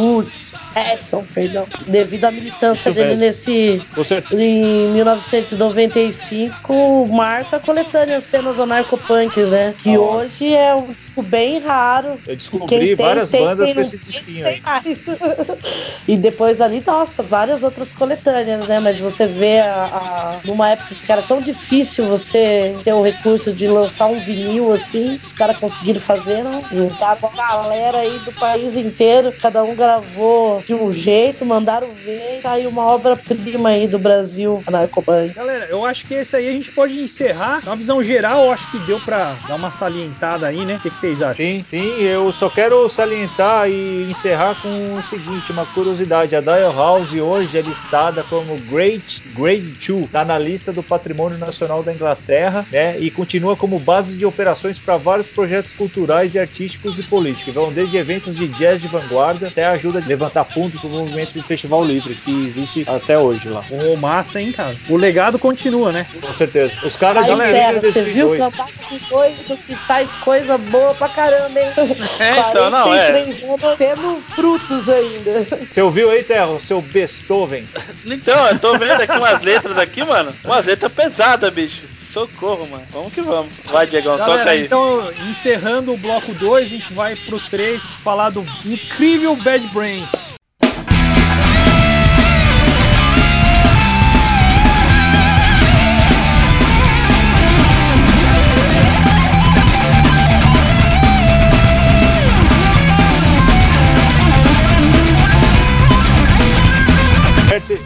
Edson. 0.76 1.26
Perdão. 1.34 1.68
Devido 1.88 2.26
à 2.26 2.32
militância 2.32 2.89
Isso 2.89 2.93
dele 2.93 3.10
mesmo. 3.10 3.24
nesse. 3.26 3.88
Você, 3.95 4.24
Em 4.32 4.88
1995, 4.89 7.08
marca 7.08 7.56
a 7.58 7.60
coletânea 7.62 8.20
Cenas 8.20 8.60
Anarcopunks, 8.60 9.51
né? 9.51 9.74
Que 9.74 9.95
Ah. 9.95 9.99
hoje 10.01 10.53
é 10.53 10.76
um 10.76 10.93
disco 10.93 11.24
bem 11.24 11.60
raro. 11.60 12.20
eu 12.28 12.36
descobri 12.36 12.68
tem, 12.68 12.95
várias 12.95 13.30
tem, 13.32 13.45
bandas 13.45 13.66
quem 13.68 13.76
com 13.76 13.82
esse 13.82 13.97
tem, 13.97 14.10
disquinho 14.10 14.45
aí. 14.47 14.62
tem 14.62 14.95
e 16.08 16.18
depois 16.18 16.58
dali, 16.58 16.84
nossa, 16.86 17.24
várias 17.24 17.64
outras 17.64 17.91
coletâneas, 17.93 18.68
né? 18.68 18.80
Mas 18.80 18.99
você 18.99 19.28
vê 19.28 19.60
a, 19.60 19.86
a- 19.86 20.41
numa 20.43 20.70
época 20.72 20.95
que 21.01 21.12
era 21.12 21.24
tão 21.24 21.41
difícil 21.41 22.06
você 22.06 22.82
ter 22.84 22.93
o 22.93 23.01
recurso 23.01 23.53
de 23.53 23.68
lançar 23.68 24.08
um 24.08 24.20
vinil 24.20 24.72
assim, 24.72 25.20
os 25.24 25.32
caras 25.34 25.58
conseguiram 25.58 26.01
fazer, 26.01 26.43
não? 26.43 26.68
Juntaram 26.72 27.30
a 27.30 27.36
galera 27.36 27.99
aí 27.99 28.20
do 28.20 28.34
país 28.34 28.76
inteiro, 28.76 29.32
cada 29.46 29.64
um 29.64 29.76
gravou 29.76 30.64
de 30.66 30.74
um 30.74 30.89
jeito, 30.89 31.46
mandaram 31.46 31.89
ver, 32.04 32.39
e 32.39 32.41
tá 32.41 32.54
aí 32.54 32.66
uma 32.66 32.84
obra-prima 32.84 33.70
aí 33.70 33.88
do 33.88 34.00
Brasil, 34.00 34.64
Anarcobank. 34.66 35.36
Galera, 35.36 35.68
eu 35.70 35.86
acho 35.86 36.08
que 36.08 36.16
esse 36.16 36.36
aí 36.36 36.50
a 36.50 36.52
gente 36.52 36.72
pode 36.72 37.00
encerrar. 37.00 37.64
Na 37.64 37.76
visão 37.76 38.02
geral, 38.02 38.46
eu 38.46 38.52
acho 38.52 38.72
que 38.72 38.80
deu 38.80 39.00
pra 39.00 39.38
dar 39.48 39.54
uma 39.54 39.70
salientada 39.70 40.48
aí, 40.48 40.66
né? 40.66 40.78
O 40.78 40.80
que, 40.80 40.89
que 40.89 40.98
vocês 40.98 41.22
acham? 41.22 41.36
Sim, 41.36 41.64
sim, 41.70 42.02
eu 42.02 42.32
só 42.32 42.50
quero 42.50 42.89
salientar 42.89 43.70
e 43.70 44.10
encerrar 44.10 44.60
com 44.64 44.96
o 44.96 45.04
seguinte, 45.04 45.52
uma 45.52 45.68
curiosidade, 45.68 46.36
a 46.36 46.41
Dial 46.41 46.74
House 46.76 47.14
hoje 47.14 47.56
é 47.60 47.62
listada 47.62 48.24
como 48.24 48.58
Great 48.62 49.22
Grade 49.36 49.78
2, 49.78 50.06
está 50.06 50.26
na 50.26 50.39
lista 50.39 50.74
do 50.74 50.82
Patrimônio 50.82 51.38
Nacional 51.38 51.84
da 51.84 51.93
Inglaterra, 51.93 52.66
né, 52.72 52.98
e 52.98 53.12
continua 53.12 53.56
como 53.56 53.78
base 53.78 54.18
de 54.18 54.26
operações 54.26 54.80
para 54.80 54.98
vários 54.98 55.30
projetos 55.30 55.76
culturais 55.76 56.34
e 56.34 56.39
artísticos 56.39 56.98
e 56.98 57.04
políticos, 57.04 57.54
vão 57.54 57.72
desde 57.72 57.96
eventos 57.98 58.36
de 58.36 58.48
jazz 58.48 58.82
de 58.82 58.88
vanguarda 58.88 59.35
até 59.44 59.66
a 59.66 59.72
ajuda 59.72 60.02
de 60.02 60.08
levantar 60.08 60.44
fundos 60.44 60.82
para 60.82 60.90
o 60.90 60.94
movimento 60.94 61.34
de 61.34 61.42
festival 61.44 61.84
livre, 61.84 62.16
que 62.16 62.46
existe 62.46 62.86
até 62.88 63.18
hoje 63.18 63.50
lá, 63.50 63.64
Ô, 63.70 63.96
massa, 63.96 64.40
hein, 64.40 64.52
cara? 64.52 64.76
O 64.90 64.96
legado 64.96 65.38
continua, 65.40 65.92
né? 65.92 66.06
com 66.22 66.34
certeza. 66.34 66.76
Os 66.84 66.96
caras 66.96 67.24
Aí, 67.24 67.30
de 67.30 67.38
Terra, 67.38 67.82
você 67.82 68.02
viu 68.04 68.28
2002. 68.30 68.40
cantar 68.40 68.68
com 68.90 68.98
doido 69.10 69.58
que 69.66 69.76
faz 69.76 70.14
coisa 70.16 70.58
boa 70.58 70.94
pra 70.96 71.10
caramba, 71.10 71.60
hein? 71.60 71.72
É, 72.20 72.40
então, 72.50 72.70
não, 72.70 72.94
é. 72.94 73.12
43 73.12 73.44
anos 73.44 73.78
tendo 73.78 74.22
frutos 74.36 74.90
ainda. 74.90 75.48
Você 75.72 75.82
ouviu 75.82 76.10
aí, 76.10 76.24
Terra, 76.24 76.48
o 76.48 76.60
seu 76.60 76.82
Beethoven? 76.82 77.68
Então, 78.06 78.48
eu 78.48 78.60
tô 78.60 78.78
vendo 78.78 79.02
aqui 79.02 79.18
umas 79.18 79.42
letras 79.42 79.78
aqui, 79.78 80.04
mano. 80.04 80.34
Umas 80.44 80.66
letras 80.66 80.92
pesadas, 80.92 81.52
bicho. 81.52 81.82
Socorro, 82.16 82.66
mano. 82.68 82.86
Vamos 82.92 83.14
que 83.14 83.22
vamos. 83.22 83.52
Vai, 83.66 83.86
Diegão, 83.88 84.18
toca 84.18 84.30
Galera, 84.30 84.52
aí. 84.52 84.64
então, 84.64 85.12
encerrando 85.30 85.92
o 85.94 85.98
bloco 85.98 86.34
2, 86.34 86.66
a 86.66 86.70
gente 86.70 86.94
vai 86.94 87.16
pro 87.16 87.40
3 87.40 87.84
falar 87.96 88.30
do 88.30 88.46
incrível 88.64 89.24
Bad 89.34 89.67
Brains. 89.69 90.11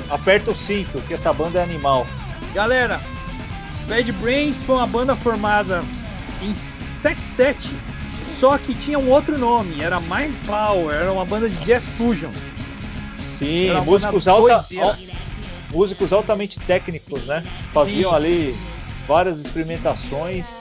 Aperta 0.09 0.51
o 0.51 0.55
cinto, 0.55 0.99
que 1.07 1.13
essa 1.13 1.31
banda 1.31 1.59
é 1.59 1.63
animal. 1.63 2.05
Galera, 2.53 2.99
Bad 3.87 4.11
Brains 4.13 4.61
foi 4.61 4.75
uma 4.75 4.87
banda 4.87 5.15
formada 5.15 5.83
em 6.41 6.53
77, 6.53 7.69
só 8.39 8.57
que 8.57 8.73
tinha 8.73 8.97
um 8.97 9.09
outro 9.09 9.37
nome, 9.37 9.81
era 9.81 9.99
Mind 9.99 10.33
Power, 10.45 10.95
era 10.95 11.11
uma 11.11 11.25
banda 11.25 11.49
de 11.49 11.55
jazz 11.65 11.83
fusion. 11.97 12.31
Sim, 13.17 13.71
músicos, 13.85 14.27
alta, 14.27 14.65
al- 14.81 14.95
músicos 15.71 16.11
altamente 16.13 16.59
técnicos, 16.59 17.25
né? 17.25 17.43
Faziam 17.73 18.11
Sim. 18.11 18.15
ali 18.15 18.55
várias 19.07 19.39
experimentações. 19.39 20.55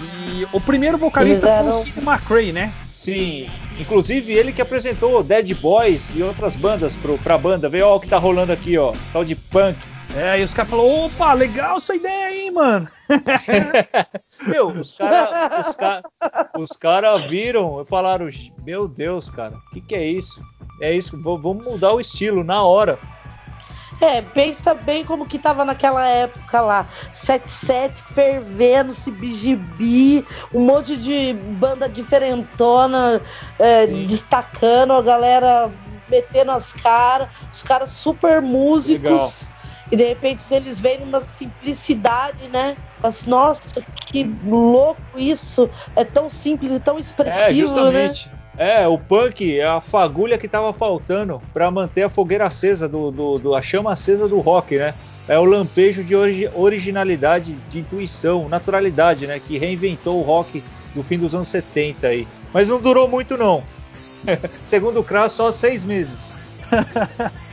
E 0.00 0.46
o 0.52 0.60
primeiro 0.60 0.96
vocalista 0.96 1.48
Eles 1.48 1.58
foi 1.58 1.66
eram- 1.66 1.80
o 1.80 1.82
Sid 1.82 1.98
McRae, 2.00 2.52
né? 2.52 2.72
Sim, 2.92 3.48
inclusive 3.80 4.32
ele 4.32 4.52
que 4.52 4.62
apresentou 4.62 5.22
Dead 5.22 5.54
Boys 5.56 6.12
e 6.14 6.22
outras 6.22 6.54
bandas 6.56 6.94
pro, 6.96 7.18
pra 7.18 7.36
banda. 7.38 7.68
Vê 7.68 7.82
ó, 7.82 7.96
o 7.96 8.00
que 8.00 8.08
tá 8.08 8.18
rolando 8.18 8.52
aqui, 8.52 8.76
ó. 8.78 8.92
Tal 9.12 9.24
de 9.24 9.34
punk. 9.34 9.76
É, 10.14 10.40
e 10.40 10.44
os 10.44 10.54
caras 10.54 10.70
falaram, 10.70 11.04
opa, 11.04 11.32
legal 11.34 11.76
essa 11.76 11.94
ideia 11.94 12.26
aí, 12.26 12.50
mano. 12.50 12.88
Meu, 14.46 14.68
os 14.68 14.96
caras 14.96 15.68
os 15.68 15.76
cara, 15.76 16.02
os 16.58 16.70
cara 16.72 17.18
viram 17.18 17.80
e 17.82 17.84
falaram: 17.84 18.28
Meu 18.64 18.88
Deus, 18.88 19.28
cara, 19.28 19.54
o 19.54 19.70
que, 19.70 19.80
que 19.80 19.94
é 19.94 20.06
isso? 20.06 20.42
É 20.80 20.94
isso, 20.94 21.20
vamos 21.20 21.64
mudar 21.64 21.92
o 21.92 22.00
estilo 22.00 22.42
na 22.42 22.62
hora. 22.62 22.98
É, 24.00 24.22
pensa 24.22 24.74
bem 24.74 25.04
como 25.04 25.26
que 25.26 25.38
tava 25.38 25.64
naquela 25.64 26.06
época 26.06 26.60
lá. 26.60 26.86
77 27.12 28.02
fervendo, 28.14 28.94
CBGB, 28.94 30.24
um 30.54 30.60
monte 30.60 30.96
de 30.96 31.34
banda 31.34 31.88
diferentona 31.88 33.20
é, 33.58 33.86
destacando, 33.86 34.92
a 34.92 35.02
galera 35.02 35.72
metendo 36.08 36.52
as 36.52 36.72
caras, 36.72 37.28
os 37.52 37.62
caras 37.62 37.90
super 37.90 38.40
músicos. 38.40 39.50
E 39.90 39.96
de 39.96 40.04
repente 40.04 40.44
eles 40.52 40.80
vêm 40.80 40.98
numa 41.00 41.20
simplicidade, 41.20 42.48
né? 42.48 42.76
Mas, 43.02 43.24
nossa, 43.24 43.60
que 44.06 44.24
louco 44.44 45.18
isso! 45.18 45.68
É 45.94 46.04
tão 46.04 46.28
simples 46.28 46.72
e 46.72 46.80
tão 46.80 46.96
É, 46.96 47.00
expressivo, 47.00 47.46
né? 47.50 47.54
justamente. 47.56 48.30
É, 48.56 48.88
o 48.88 48.98
punk 48.98 49.56
é 49.58 49.64
a 49.64 49.80
fagulha 49.80 50.36
que 50.36 50.48
tava 50.48 50.72
faltando 50.72 51.40
pra 51.54 51.70
manter 51.70 52.02
a 52.02 52.08
fogueira 52.08 52.44
acesa, 52.44 52.88
do, 52.88 53.12
do- 53.12 53.38
do- 53.38 53.54
a 53.54 53.62
chama 53.62 53.92
acesa 53.92 54.26
do 54.26 54.40
rock, 54.40 54.76
né? 54.76 54.94
É 55.28 55.38
o 55.38 55.44
lampejo 55.44 56.02
de 56.02 56.16
origi- 56.16 56.50
originalidade, 56.52 57.52
de 57.68 57.78
intuição, 57.80 58.48
naturalidade, 58.48 59.26
né? 59.28 59.38
Que 59.38 59.58
reinventou 59.58 60.18
o 60.18 60.22
rock 60.22 60.64
do 60.92 61.04
fim 61.04 61.18
dos 61.18 61.34
anos 61.36 61.48
70 61.50 62.08
aí. 62.08 62.26
Mas 62.52 62.68
não 62.68 62.80
durou 62.80 63.06
muito, 63.06 63.36
não. 63.36 63.62
Segundo 64.64 64.98
o 65.00 65.04
Kras, 65.04 65.32
só 65.32 65.52
seis 65.52 65.84
meses. 65.84 66.36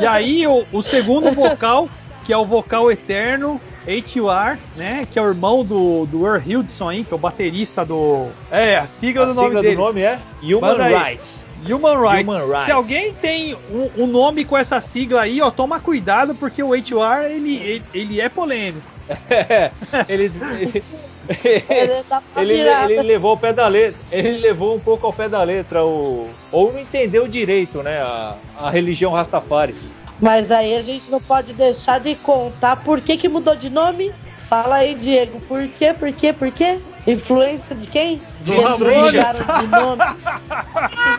E 0.00 0.06
aí 0.06 0.46
o, 0.46 0.64
o 0.72 0.82
segundo 0.82 1.30
vocal, 1.32 1.88
que 2.24 2.32
é 2.32 2.36
o 2.36 2.44
vocal 2.44 2.90
eterno, 2.90 3.60
H.U.R., 3.86 4.58
né? 4.76 5.06
Que 5.10 5.18
é 5.18 5.22
o 5.22 5.28
irmão 5.28 5.64
do, 5.64 6.06
do 6.06 6.26
Earl 6.26 6.42
Hildson 6.44 6.88
aí, 6.90 7.04
que 7.04 7.12
é 7.12 7.16
o 7.16 7.18
baterista 7.18 7.84
do. 7.84 8.28
É, 8.50 8.76
a 8.76 8.86
sigla 8.86 9.24
a 9.24 9.26
do 9.28 9.32
sigla 9.32 9.48
nome 9.48 9.62
dele. 9.62 9.76
do 9.76 9.82
nome 9.82 10.00
é 10.02 10.18
Human. 10.42 10.76
Rights. 10.76 11.44
Human 11.64 12.00
Rights. 12.00 12.28
Human 12.28 12.46
Rights. 12.46 12.64
Se 12.66 12.72
alguém 12.72 13.14
tem 13.14 13.56
um, 13.70 14.04
um 14.04 14.06
nome 14.06 14.44
com 14.44 14.56
essa 14.56 14.80
sigla 14.80 15.22
aí, 15.22 15.40
ó, 15.40 15.50
toma 15.50 15.80
cuidado, 15.80 16.34
porque 16.34 16.62
o 16.62 16.72
H.U.R. 16.72 17.32
Ele, 17.32 17.56
ele, 17.56 17.84
ele 17.94 18.20
é 18.20 18.28
polêmico. 18.28 18.86
ele, 20.08 20.24
ele, 20.24 20.32
Ele 20.60 20.84
ele, 22.36 22.54
virar. 22.54 22.90
ele 22.90 23.02
levou 23.02 23.34
o 23.34 23.36
pé 23.36 23.52
da 23.52 23.68
letra, 23.68 24.00
ele 24.10 24.38
levou 24.38 24.74
um 24.74 24.80
pouco 24.80 25.06
ao 25.06 25.12
pé 25.12 25.28
da 25.28 25.42
letra, 25.42 25.84
o, 25.84 26.28
ou 26.50 26.72
não 26.72 26.80
entendeu 26.80 27.28
direito, 27.28 27.82
né, 27.82 28.00
a, 28.00 28.36
a 28.58 28.70
religião 28.70 29.12
Rastafari. 29.12 29.74
Mas 30.20 30.50
aí 30.50 30.74
a 30.74 30.82
gente 30.82 31.10
não 31.10 31.20
pode 31.20 31.52
deixar 31.52 32.00
de 32.00 32.14
contar 32.16 32.76
por 32.76 33.00
que, 33.00 33.16
que 33.16 33.28
mudou 33.28 33.54
de 33.54 33.70
nome. 33.70 34.12
Fala 34.48 34.76
aí, 34.76 34.94
Diego, 34.94 35.40
por 35.42 35.68
quê, 35.68 35.92
por 35.92 36.12
quê, 36.12 36.32
por 36.32 36.50
quê? 36.50 36.80
Influência 37.06 37.76
de 37.76 37.86
quem? 37.86 38.20
Do 38.40 38.60
Ramones. 38.60 39.12
mudaram 39.12 39.60
de 39.60 39.66
nome. 39.68 40.02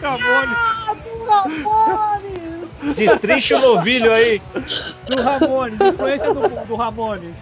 Ramones. 0.01 0.57
Ah, 0.57 0.95
do 0.95 1.26
Ramones! 1.26 2.48
Destrincha 2.95 3.57
o 3.57 3.61
novilho 3.61 4.11
aí. 4.13 4.41
Do 5.07 5.21
Ramones, 5.21 5.80
influência 5.82 6.34
do, 6.34 6.65
do 6.65 6.75
Ramones. 6.75 7.36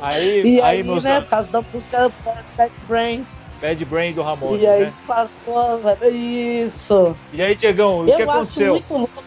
Aí, 0.00 0.42
E 0.42 0.60
aí, 0.60 0.78
aí, 0.78 0.82
meus 0.82 1.04
né, 1.04 1.20
por 1.20 1.30
causa 1.30 1.50
da 1.50 1.62
música 1.72 2.10
Bad 2.56 2.72
Brains. 2.86 3.36
Bad 3.60 3.84
Brain 3.86 4.12
do 4.12 4.22
Ramones, 4.22 4.62
E 4.62 4.66
aí 4.66 4.84
né? 4.84 4.92
passou 5.06 5.58
a- 5.58 6.08
isso. 6.08 7.16
E 7.32 7.42
aí, 7.42 7.56
Diegão, 7.56 8.02
o 8.02 8.04
que 8.04 8.12
Eu 8.12 8.30
acho 8.30 8.38
aconteceu? 8.38 8.72
muito 8.74 8.92
louco. 8.96 9.24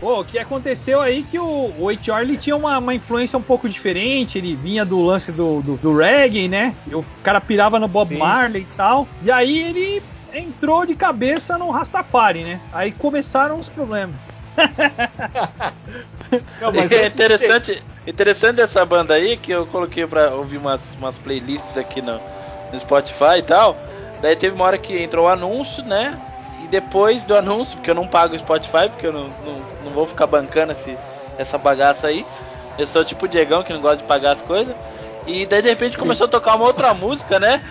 Pô, 0.00 0.20
o 0.20 0.24
que 0.24 0.38
aconteceu 0.38 1.00
aí 1.00 1.22
que 1.22 1.38
o, 1.38 1.72
o 1.78 1.88
H.R. 1.88 2.22
ele 2.22 2.36
tinha 2.36 2.56
uma, 2.56 2.78
uma 2.78 2.94
influência 2.94 3.38
um 3.38 3.42
pouco 3.42 3.68
diferente, 3.68 4.38
ele 4.38 4.56
vinha 4.56 4.84
do 4.84 5.00
lance 5.00 5.30
do, 5.30 5.60
do, 5.62 5.76
do 5.76 5.96
reggae, 5.96 6.48
né? 6.48 6.74
E 6.86 6.94
o 6.94 7.04
cara 7.22 7.40
pirava 7.40 7.78
no 7.78 7.86
Bob 7.86 8.08
Sim. 8.08 8.16
Marley 8.18 8.62
e 8.62 8.76
tal. 8.76 9.06
E 9.22 9.30
aí 9.30 9.56
ele 9.68 10.02
entrou 10.34 10.84
de 10.84 10.94
cabeça 10.96 11.56
no 11.56 11.70
Rastafari, 11.70 12.42
né? 12.42 12.60
Aí 12.72 12.90
começaram 12.90 13.58
os 13.58 13.68
problemas. 13.68 14.28
Não, 16.60 16.70
é 16.70 17.06
interessante, 17.06 17.82
interessante 18.06 18.56
dessa 18.56 18.84
banda 18.84 19.14
aí 19.14 19.36
que 19.36 19.52
eu 19.52 19.66
coloquei 19.66 20.06
pra 20.06 20.34
ouvir 20.34 20.58
umas, 20.58 20.94
umas 20.94 21.16
playlists 21.18 21.76
aqui 21.76 22.02
no, 22.02 22.20
no 22.72 22.80
Spotify 22.80 23.38
e 23.38 23.42
tal. 23.42 23.76
Daí 24.20 24.34
teve 24.34 24.54
uma 24.54 24.64
hora 24.64 24.78
que 24.78 25.02
entrou 25.02 25.26
o 25.26 25.28
anúncio, 25.28 25.84
né? 25.84 26.18
E 26.64 26.68
depois 26.68 27.24
do 27.24 27.36
anúncio, 27.36 27.76
porque 27.76 27.90
eu 27.90 27.94
não 27.94 28.06
pago 28.06 28.34
o 28.34 28.38
Spotify, 28.38 28.88
porque 28.88 29.06
eu 29.06 29.12
não, 29.12 29.28
não, 29.44 29.58
não 29.84 29.92
vou 29.92 30.06
ficar 30.06 30.26
bancando 30.26 30.72
esse, 30.72 30.96
essa 31.38 31.58
bagaça 31.58 32.06
aí. 32.06 32.26
Eu 32.78 32.86
sou 32.86 33.04
tipo 33.04 33.26
o 33.26 33.28
Diegão 33.28 33.62
que 33.62 33.72
não 33.72 33.80
gosta 33.80 33.98
de 33.98 34.04
pagar 34.04 34.32
as 34.32 34.42
coisas. 34.42 34.74
E 35.26 35.46
daí 35.46 35.62
de 35.62 35.68
repente 35.68 35.98
começou 35.98 36.26
a 36.26 36.30
tocar 36.30 36.54
uma 36.54 36.66
outra 36.66 36.92
música, 36.94 37.38
né? 37.38 37.62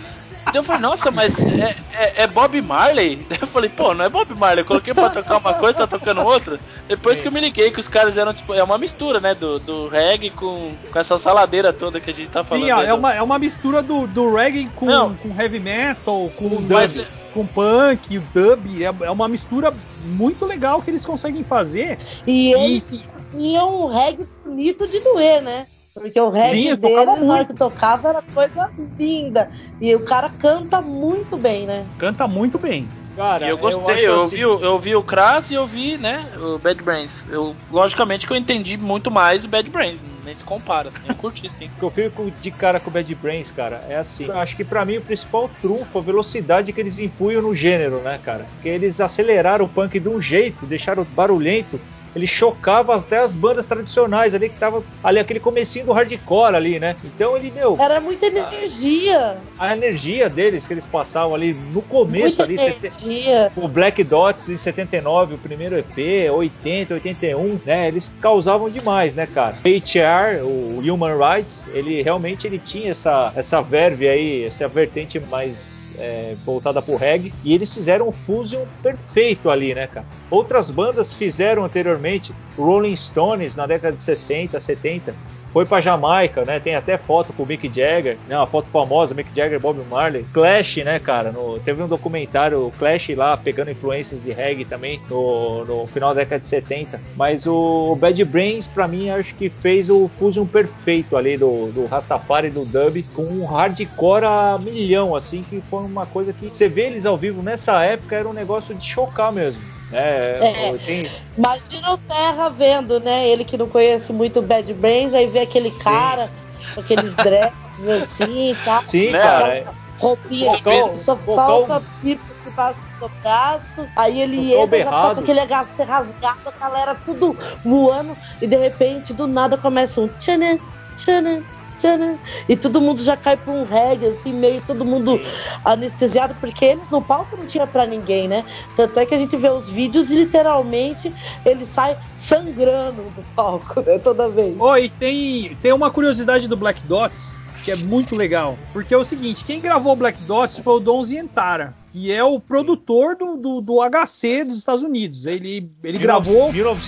Daí 0.46 0.56
eu 0.56 0.64
falei, 0.64 0.82
nossa, 0.82 1.12
mas 1.12 1.38
é, 1.40 1.76
é, 1.94 2.24
é 2.24 2.28
Bob 2.28 2.62
Marley? 2.62 3.26
Eu 3.42 3.48
falei, 3.48 3.70
pô, 3.70 3.94
não 3.94 4.06
é 4.06 4.10
Bob 4.10 4.34
Marley, 4.36 4.62
eu 4.62 4.66
coloquei 4.66 4.94
pra 4.94 5.10
tocar 5.10 5.38
uma 5.38 5.54
coisa, 5.54 5.74
tá 5.80 5.88
tocando 5.88 6.22
outra. 6.22 6.60
Depois 6.88 7.20
que 7.22 7.28
eu 7.28 7.32
me 7.32 7.40
liguei 7.40 7.72
que 7.72 7.80
os 7.80 7.88
caras 7.88 8.16
eram, 8.18 8.34
tipo, 8.34 8.54
é 8.54 8.64
uma 8.64 8.78
mistura, 8.78 9.20
né? 9.20 9.34
Do, 9.34 9.60
do 9.60 9.88
reggae 9.88 10.30
com, 10.30 10.72
com 10.92 11.00
essa 11.00 11.18
saladeira 11.18 11.72
toda 11.74 12.00
que 12.00 12.12
a 12.12 12.14
gente 12.14 12.30
tá 12.30 12.44
falando. 12.44 12.64
Sim, 12.66 12.72
ó, 12.72 12.82
é 12.82 12.88
do- 12.88 12.96
uma, 12.96 13.14
é 13.14 13.22
uma 13.22 13.40
mistura 13.40 13.82
do, 13.82 14.06
do 14.08 14.34
reggae 14.34 14.70
com, 14.76 14.86
Não. 14.86 15.16
com 15.16 15.30
heavy 15.42 15.60
metal, 15.60 16.30
com, 16.36 16.50
Com 16.50 16.62
mas- 16.62 16.94
dub. 16.94 17.06
com 17.34 17.46
punk, 17.48 18.18
o 18.18 18.22
dub. 18.34 18.84
É, 18.84 19.06
é 19.06 19.12
uma 19.12 19.28
mistura 19.28 19.74
muito 20.04 20.46
legal 20.46 20.82
que 20.82 20.92
eles 20.92 21.06
conseguem 21.06 21.44
fazer. 21.44 21.98
E 22.28 22.50
E 22.50 22.54
eles 22.54 23.08
faziam 23.12 23.86
um 23.86 23.88
reggae 23.88 24.28
bonito 24.46 24.88
de 24.88 25.00
doer, 25.00 25.42
né? 25.42 25.66
Porque 25.96 26.20
o 26.20 26.30
reggae 26.30 26.52
Sim, 26.62 26.68
eu 26.72 26.78
deles, 26.78 27.26
na 27.26 27.34
hora 27.34 27.46
que 27.46 27.54
tocava, 27.54 28.10
era 28.10 28.22
coisa 28.22 28.70
linda. 29.00 29.50
E 29.80 29.96
o 29.96 30.04
cara 30.04 30.30
canta 30.30 30.82
muito 30.82 31.38
bem, 31.40 31.66
né? 31.66 31.90
Canta 31.98 32.28
muito 32.28 32.60
bem. 32.60 32.90
Cara, 33.16 33.48
eu 33.48 33.58
gostei, 33.58 33.94
acho 33.96 34.06
eu, 34.06 34.22
assim- 34.24 34.44
o- 34.44 34.60
eu 34.60 34.74
ouvi 34.74 34.94
o 34.94 35.02
Kras 35.02 35.50
e 35.50 35.54
eu 35.54 35.66
vi, 35.66 35.98
né, 35.98 36.30
o 36.38 36.60
Bad 36.60 36.84
Brains. 36.84 37.26
Eu, 37.30 37.56
logicamente 37.70 38.28
que 38.28 38.34
eu 38.34 38.36
entendi 38.36 38.76
muito 38.76 39.10
mais 39.10 39.46
o 39.46 39.48
Bad 39.48 39.70
Brains, 39.70 40.02
nem 40.02 40.36
se 40.36 40.44
compara, 40.44 40.90
assim, 40.90 41.08
eu 41.08 41.16
curti 41.16 41.50
sim. 41.50 41.70
que 41.70 41.80
eu 41.86 41.92
fico 41.92 42.30
de 42.30 42.52
cara 42.52 42.78
com 42.78 42.90
o 42.90 42.94
Bad 42.94 43.16
Brains, 43.16 43.52
cara, 43.52 43.86
é 43.88 43.96
assim. 43.96 44.26
Eu 44.26 44.38
Acho 44.38 44.54
que 44.58 44.66
pra 44.66 44.84
mim 44.84 44.98
o 44.98 45.02
principal 45.02 45.48
trunfo, 45.48 45.98
a 45.98 46.02
velocidade 46.04 46.74
que 46.74 46.80
eles 46.82 47.00
impunham 47.00 47.42
no 47.42 47.56
gênero, 47.56 48.02
né, 48.04 48.18
cara? 48.18 48.50
Porque 48.54 48.68
eles 48.68 49.00
aceleraram 49.00 49.64
o 49.64 49.70
punk 49.70 49.98
de 49.98 50.10
um 50.10 50.20
jeito, 50.20 50.68
deixaram 50.68 51.06
barulhento. 51.06 51.82
Ele 52.16 52.26
chocava 52.28 52.96
até 52.96 53.20
as 53.20 53.36
bandas 53.36 53.66
tradicionais 53.66 54.34
ali 54.34 54.50
que 54.50 54.58
tava 54.58 54.82
ali 55.04 55.20
aquele 55.20 55.40
comecinho 55.40 55.86
do 55.86 55.92
hardcore 55.92 56.56
ali, 56.56 56.80
né? 56.80 56.96
Então 57.04 57.36
ele, 57.36 57.52
meu, 57.52 57.76
Era 57.80 58.00
muita 58.00 58.28
energia. 58.28 59.38
a 59.60 59.76
energia 59.76 60.30
deles 60.30 60.66
que 60.68 60.74
eles 60.74 60.86
passavam 60.86 61.36
ali 61.36 61.54
no 61.54 61.82
começo 61.82 62.38
muita 62.38 62.44
ali, 62.44 62.58
sete- 62.58 62.78
energia. 63.06 63.52
o 63.56 63.68
Black 63.68 64.04
Dots 64.04 64.50
em 64.50 64.58
79, 64.58 65.36
o 65.36 65.38
primeiro 65.38 65.78
EP, 65.78 66.32
80, 66.32 66.94
81, 66.96 67.60
né? 67.66 67.88
Eles 67.88 68.12
causavam 68.22 68.70
demais, 68.70 69.16
né, 69.16 69.28
cara? 69.28 69.58
HR, 69.66 70.42
o 70.44 70.80
Human 70.80 71.18
Rights, 71.18 71.66
ele 71.74 72.02
realmente 72.02 72.48
ele 72.48 72.60
tinha 72.60 72.92
essa, 72.92 73.32
essa 73.36 73.62
verve 73.62 74.08
aí, 74.08 74.46
essa 74.46 74.68
vertente 74.68 75.20
mais 75.20 75.85
é, 76.00 76.36
voltada 76.46 76.82
pro 76.82 76.96
reggae, 76.96 77.34
e 77.44 77.54
eles 77.54 77.74
fizeram 77.74 78.08
um 78.08 78.12
fusion 78.12 78.64
perfeito 78.82 79.50
ali, 79.50 79.74
né, 79.74 79.88
cara? 79.88 80.06
Outras 80.30 80.70
bandas 80.70 81.14
fizeram 81.14 81.64
anteriormente, 81.64 82.34
Rolling 82.58 82.96
Stones 82.96 83.56
na 83.56 83.66
década 83.68 83.96
de 83.96 84.04
60, 84.04 84.60
70, 84.60 85.14
foi 85.56 85.66
pra 85.66 85.80
Jamaica, 85.80 86.44
né? 86.44 86.60
Tem 86.60 86.76
até 86.76 86.98
foto 86.98 87.32
com 87.32 87.44
o 87.44 87.46
Mick 87.46 87.70
Jagger, 87.74 88.20
né? 88.28 88.36
Uma 88.38 88.46
foto 88.46 88.70
famosa, 88.70 89.16
Mick 89.16 89.34
Jagger, 89.34 89.58
Bob 89.58 89.82
Marley. 89.90 90.26
Clash, 90.34 90.76
né, 90.84 91.00
cara? 91.00 91.32
No- 91.32 91.62
teve 91.62 91.82
um 91.82 91.88
documentário, 91.88 92.68
o 92.68 92.72
Clash 92.74 93.08
lá, 93.16 93.38
pegando 93.38 93.72
influências 93.72 94.22
de 94.22 94.34
reggae 94.34 94.66
também, 94.66 95.00
no, 95.10 95.64
no 95.64 95.88
final 95.88 96.10
da 96.14 96.20
década 96.20 96.42
de 96.42 96.50
70. 96.50 97.02
Mas 97.16 97.48
o 97.48 97.96
Bad 97.96 98.22
Brains, 98.26 98.68
pra 98.68 98.86
mim, 98.86 99.10
acho 99.10 99.34
que 99.38 99.50
fez 99.50 99.90
o 99.90 100.10
fusion 100.10 100.46
perfeito 100.46 101.16
ali 101.16 101.38
do, 101.38 101.72
do 101.72 101.86
Rastafari, 101.86 102.50
do 102.52 102.66
dub, 102.66 103.02
com 103.14 103.24
um 103.24 103.46
hardcore 103.46 104.26
a 104.26 104.60
milhão, 104.60 105.16
assim, 105.16 105.42
que 105.42 105.62
foi 105.62 105.84
uma 105.86 106.06
coisa 106.06 106.34
que 106.34 106.50
você 106.54 106.68
vê 106.68 106.88
eles 106.88 107.06
ao 107.06 107.18
vivo 107.18 107.42
nessa 107.42 107.82
época, 107.82 108.14
era 108.18 108.28
um 108.28 108.34
negócio 108.34 108.76
de 108.76 108.84
chocar 108.86 109.32
mesmo. 109.32 109.62
Né? 109.96 110.38
É. 110.74 110.78
Tem, 110.78 111.12
Imagina 111.38 111.94
o 111.94 111.98
Terra 111.98 112.50
vendo, 112.50 113.00
né? 113.00 113.28
Ele 113.28 113.44
que 113.46 113.58
não 113.58 113.68
conhece 113.68 114.12
muito 114.14 114.40
o 114.40 114.42
Bad 114.42 114.74
Brains, 114.74 115.14
aí 115.14 115.28
vê 115.28 115.40
aquele 115.40 115.72
cara 115.72 116.32
com 116.74 116.82
aqueles 116.82 117.16
dreads 117.18 117.88
assim 117.88 118.52
e 118.52 118.56
tal. 118.64 118.82
sim, 118.84 119.12
Né? 119.12 119.20
cara. 119.20 119.76
Roupinha, 119.98 120.52
Vocal- 120.58 120.96
só 120.98 121.16
vocal- 121.16 121.68
falta 121.68 121.88
pipa 122.02 122.36
por 122.44 122.54
baixo 122.54 122.82
do 123.00 123.10
braço. 123.22 123.90
Aí 123.96 124.20
ele 124.22 124.54
entra, 124.54 124.60
já 124.60 124.66
berrado. 124.92 125.16
com 125.16 125.22
aquele 125.22 125.40
HC 125.40 125.84
rasgado, 125.84 126.42
a 126.46 126.60
galera 126.60 126.96
tudo 126.96 127.38
voando. 127.64 128.18
E 128.42 128.46
de 128.48 128.58
repente, 128.58 129.14
do 129.14 129.26
nada, 129.26 129.58
começa 129.58 130.02
um 130.02 130.08
tchanã, 130.10 130.60
tchanã, 130.96 131.42
tchanã. 131.78 132.18
E 132.48 132.56
todo 132.56 132.82
mundo 132.82 133.02
já 133.02 133.16
cai 133.16 133.38
pra 133.38 133.54
um 133.54 133.64
reggae, 133.64 134.08
assim, 134.08 134.34
meio 134.34 134.62
todo 134.62 134.86
mundo 134.86 135.20
anestesiado, 135.64 136.36
porque 136.36 136.66
eles 136.66 136.90
no 136.90 137.02
palco 137.02 137.38
não 137.38 137.46
tinha 137.46 137.68
pra 137.68 137.86
ninguém, 137.86 138.28
né? 138.28 138.46
Tanto 138.76 139.00
é 139.00 139.06
que 139.06 139.14
a 139.16 139.18
gente 139.18 139.36
vê 139.38 139.50
os 139.50 139.70
vídeos 139.70 140.10
e 140.10 140.16
literalmente 140.16 141.14
ele 141.46 141.66
sai 141.66 141.98
sangrando 142.16 143.04
do 143.04 143.24
palco, 143.36 143.82
né? 143.82 144.00
Toda 144.00 144.30
vez. 144.30 144.56
Ó, 144.60 144.78
e 144.78 144.90
tem, 144.90 145.56
tem 145.62 145.74
uma 145.74 145.92
curiosidade 145.92 146.48
do 146.48 146.58
Black 146.58 146.86
Dots 146.86 147.45
que 147.66 147.72
é 147.72 147.76
muito 147.76 148.16
legal. 148.16 148.58
Porque 148.72 148.94
é 148.94 148.98
o 148.98 149.04
seguinte, 149.04 149.44
quem 149.44 149.60
gravou 149.60 149.96
Black 149.96 150.22
Dots 150.24 150.60
foi 150.60 150.74
o 150.76 150.80
Don 150.80 151.04
Zientara, 151.04 151.74
que 151.92 152.12
é 152.14 152.24
o 152.24 152.40
produtor 152.40 153.16
do, 153.16 153.36
do, 153.36 153.60
do 153.62 153.78
HC 153.82 154.44
dos 154.46 154.60
Estados 154.60 154.84
Unidos. 154.84 155.26
Ele, 155.26 155.70
ele 155.84 155.98
gravou, 155.98 156.52
19 156.52 156.82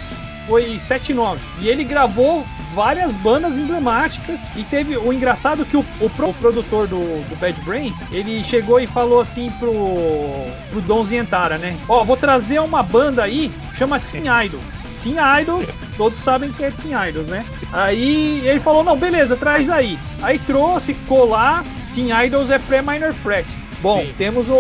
foi 0.48 0.80
79. 0.80 1.42
E 1.62 1.68
ele 1.68 1.84
gravou 1.84 2.42
várias 2.74 3.14
bandas 3.16 3.58
emblemáticas. 3.58 4.40
E 4.56 4.64
teve 4.64 4.96
o 4.98 5.12
engraçado 5.12 5.66
que 5.66 5.76
o, 5.76 5.84
o 6.00 6.10
pro- 6.12 6.30
o 6.30 6.34
produtor 6.36 6.88
do, 6.88 7.00
do 7.28 7.36
Bad 7.38 7.60
Brains, 7.62 7.98
ele 8.12 8.44
chegou 8.44 8.80
e 8.80 8.88
falou 8.88 9.20
assim 9.20 9.50
pro, 9.60 9.74
pro 10.70 10.82
Don 10.82 11.04
Zientara, 11.04 11.58
né? 11.58 11.76
Ó, 11.90 12.04
vou 12.06 12.16
trazer 12.16 12.60
uma 12.62 12.82
banda 12.84 13.24
aí, 13.24 13.52
chama 13.76 14.00
Teen 14.00 14.26
Idols. 14.46 14.77
Teen 15.02 15.16
Idols, 15.42 15.74
todos 15.96 16.20
sabem 16.20 16.52
que 16.52 16.64
é 16.64 16.72
Teen 16.72 16.94
Idols, 17.10 17.28
né? 17.28 17.46
Aí 17.72 18.46
ele 18.46 18.60
falou, 18.60 18.84
não, 18.84 18.98
beleza, 18.98 19.36
traz 19.36 19.70
aí. 19.70 19.98
Aí 20.22 20.40
trouxe, 20.40 20.94
ficou 20.94 21.30
lá, 21.30 21.64
Teen 21.94 22.10
Idols 22.26 22.50
é 22.50 22.60
pré-minor 22.60 23.14
threat. 23.24 23.48
Bom, 23.82 24.02
Sim. 24.02 24.14
temos 24.18 24.48
o, 24.50 24.58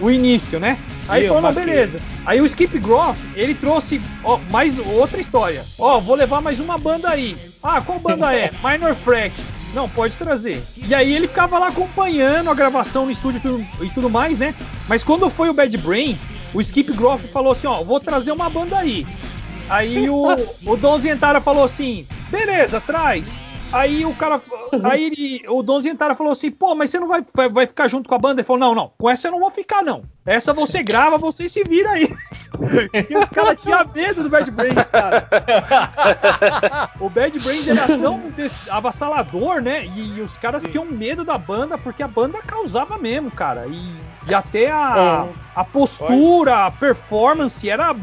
o 0.00 0.10
início, 0.10 0.60
né? 0.60 0.78
Aí 1.08 1.26
falou, 1.26 1.42
não, 1.42 1.52
beleza. 1.52 2.00
Aí 2.24 2.40
o 2.40 2.46
Skip 2.46 2.78
Groff, 2.78 3.18
ele 3.34 3.54
trouxe 3.54 4.00
ó, 4.22 4.38
mais 4.50 4.78
outra 4.78 5.20
história. 5.20 5.62
Ó, 5.78 6.00
vou 6.00 6.14
levar 6.16 6.40
mais 6.40 6.58
uma 6.60 6.78
banda 6.78 7.10
aí. 7.10 7.36
Ah, 7.62 7.80
qual 7.80 7.98
banda 7.98 8.32
é? 8.34 8.50
Minor 8.64 8.94
Threat. 9.04 9.34
Não, 9.74 9.88
pode 9.88 10.16
trazer. 10.16 10.62
E 10.76 10.94
aí 10.94 11.12
ele 11.12 11.26
ficava 11.26 11.58
lá 11.58 11.68
acompanhando 11.68 12.48
a 12.48 12.54
gravação 12.54 13.06
no 13.06 13.10
estúdio 13.10 13.66
e 13.82 13.88
tudo 13.90 14.08
mais, 14.08 14.38
né? 14.38 14.54
Mas 14.88 15.02
quando 15.02 15.28
foi 15.28 15.50
o 15.50 15.52
Bad 15.52 15.76
Brains, 15.78 16.36
o 16.54 16.60
Skip 16.60 16.92
Groff 16.92 17.26
falou 17.28 17.52
assim, 17.52 17.66
ó, 17.66 17.82
vou 17.82 17.98
trazer 17.98 18.30
uma 18.30 18.48
banda 18.48 18.78
aí. 18.78 19.04
Aí 19.68 20.08
o, 20.10 20.26
o 20.66 20.76
Don 20.76 20.98
Zientara 20.98 21.40
falou 21.40 21.64
assim, 21.64 22.06
beleza, 22.30 22.80
traz. 22.80 23.44
Aí 23.72 24.04
o 24.06 24.14
cara, 24.14 24.40
aí 24.84 25.04
ele- 25.04 25.44
o 25.48 25.60
Don 25.62 25.80
Zientara 25.80 26.14
falou 26.14 26.32
assim, 26.32 26.48
pô, 26.50 26.74
mas 26.76 26.90
você 26.90 27.00
não 27.00 27.08
vai, 27.08 27.24
vai, 27.50 27.66
ficar 27.66 27.88
junto 27.88 28.08
com 28.08 28.14
a 28.14 28.18
banda? 28.18 28.40
Ele 28.40 28.46
falou, 28.46 28.60
não, 28.60 28.74
não, 28.74 28.92
com 28.96 29.10
essa 29.10 29.26
eu 29.28 29.32
não 29.32 29.40
vou 29.40 29.50
ficar 29.50 29.82
não. 29.82 30.04
Essa 30.24 30.52
você 30.52 30.82
grava, 30.82 31.18
você 31.18 31.48
se 31.48 31.64
vira 31.64 31.90
aí. 31.90 32.08
E 33.10 33.16
o 33.16 33.26
cara 33.26 33.56
tinha 33.56 33.84
medo 33.92 34.22
do 34.22 34.30
Bad 34.30 34.48
Brains, 34.52 34.88
cara. 34.88 35.28
O 37.00 37.10
Bad 37.10 37.36
Brains 37.40 37.66
era 37.66 37.98
tão 37.98 38.32
avassalador, 38.70 39.60
né? 39.60 39.84
E, 39.86 40.18
e 40.18 40.22
os 40.22 40.38
caras 40.38 40.62
tinham 40.62 40.84
medo 40.84 41.24
da 41.24 41.36
banda 41.36 41.76
porque 41.76 42.02
a 42.02 42.08
banda 42.08 42.40
causava 42.46 42.96
mesmo, 42.96 43.30
cara. 43.32 43.66
E, 43.66 43.98
e 44.28 44.32
até 44.34 44.70
a, 44.70 45.26
a 45.54 45.64
postura, 45.64 46.66
a 46.66 46.70
performance 46.70 47.68
era. 47.68 47.94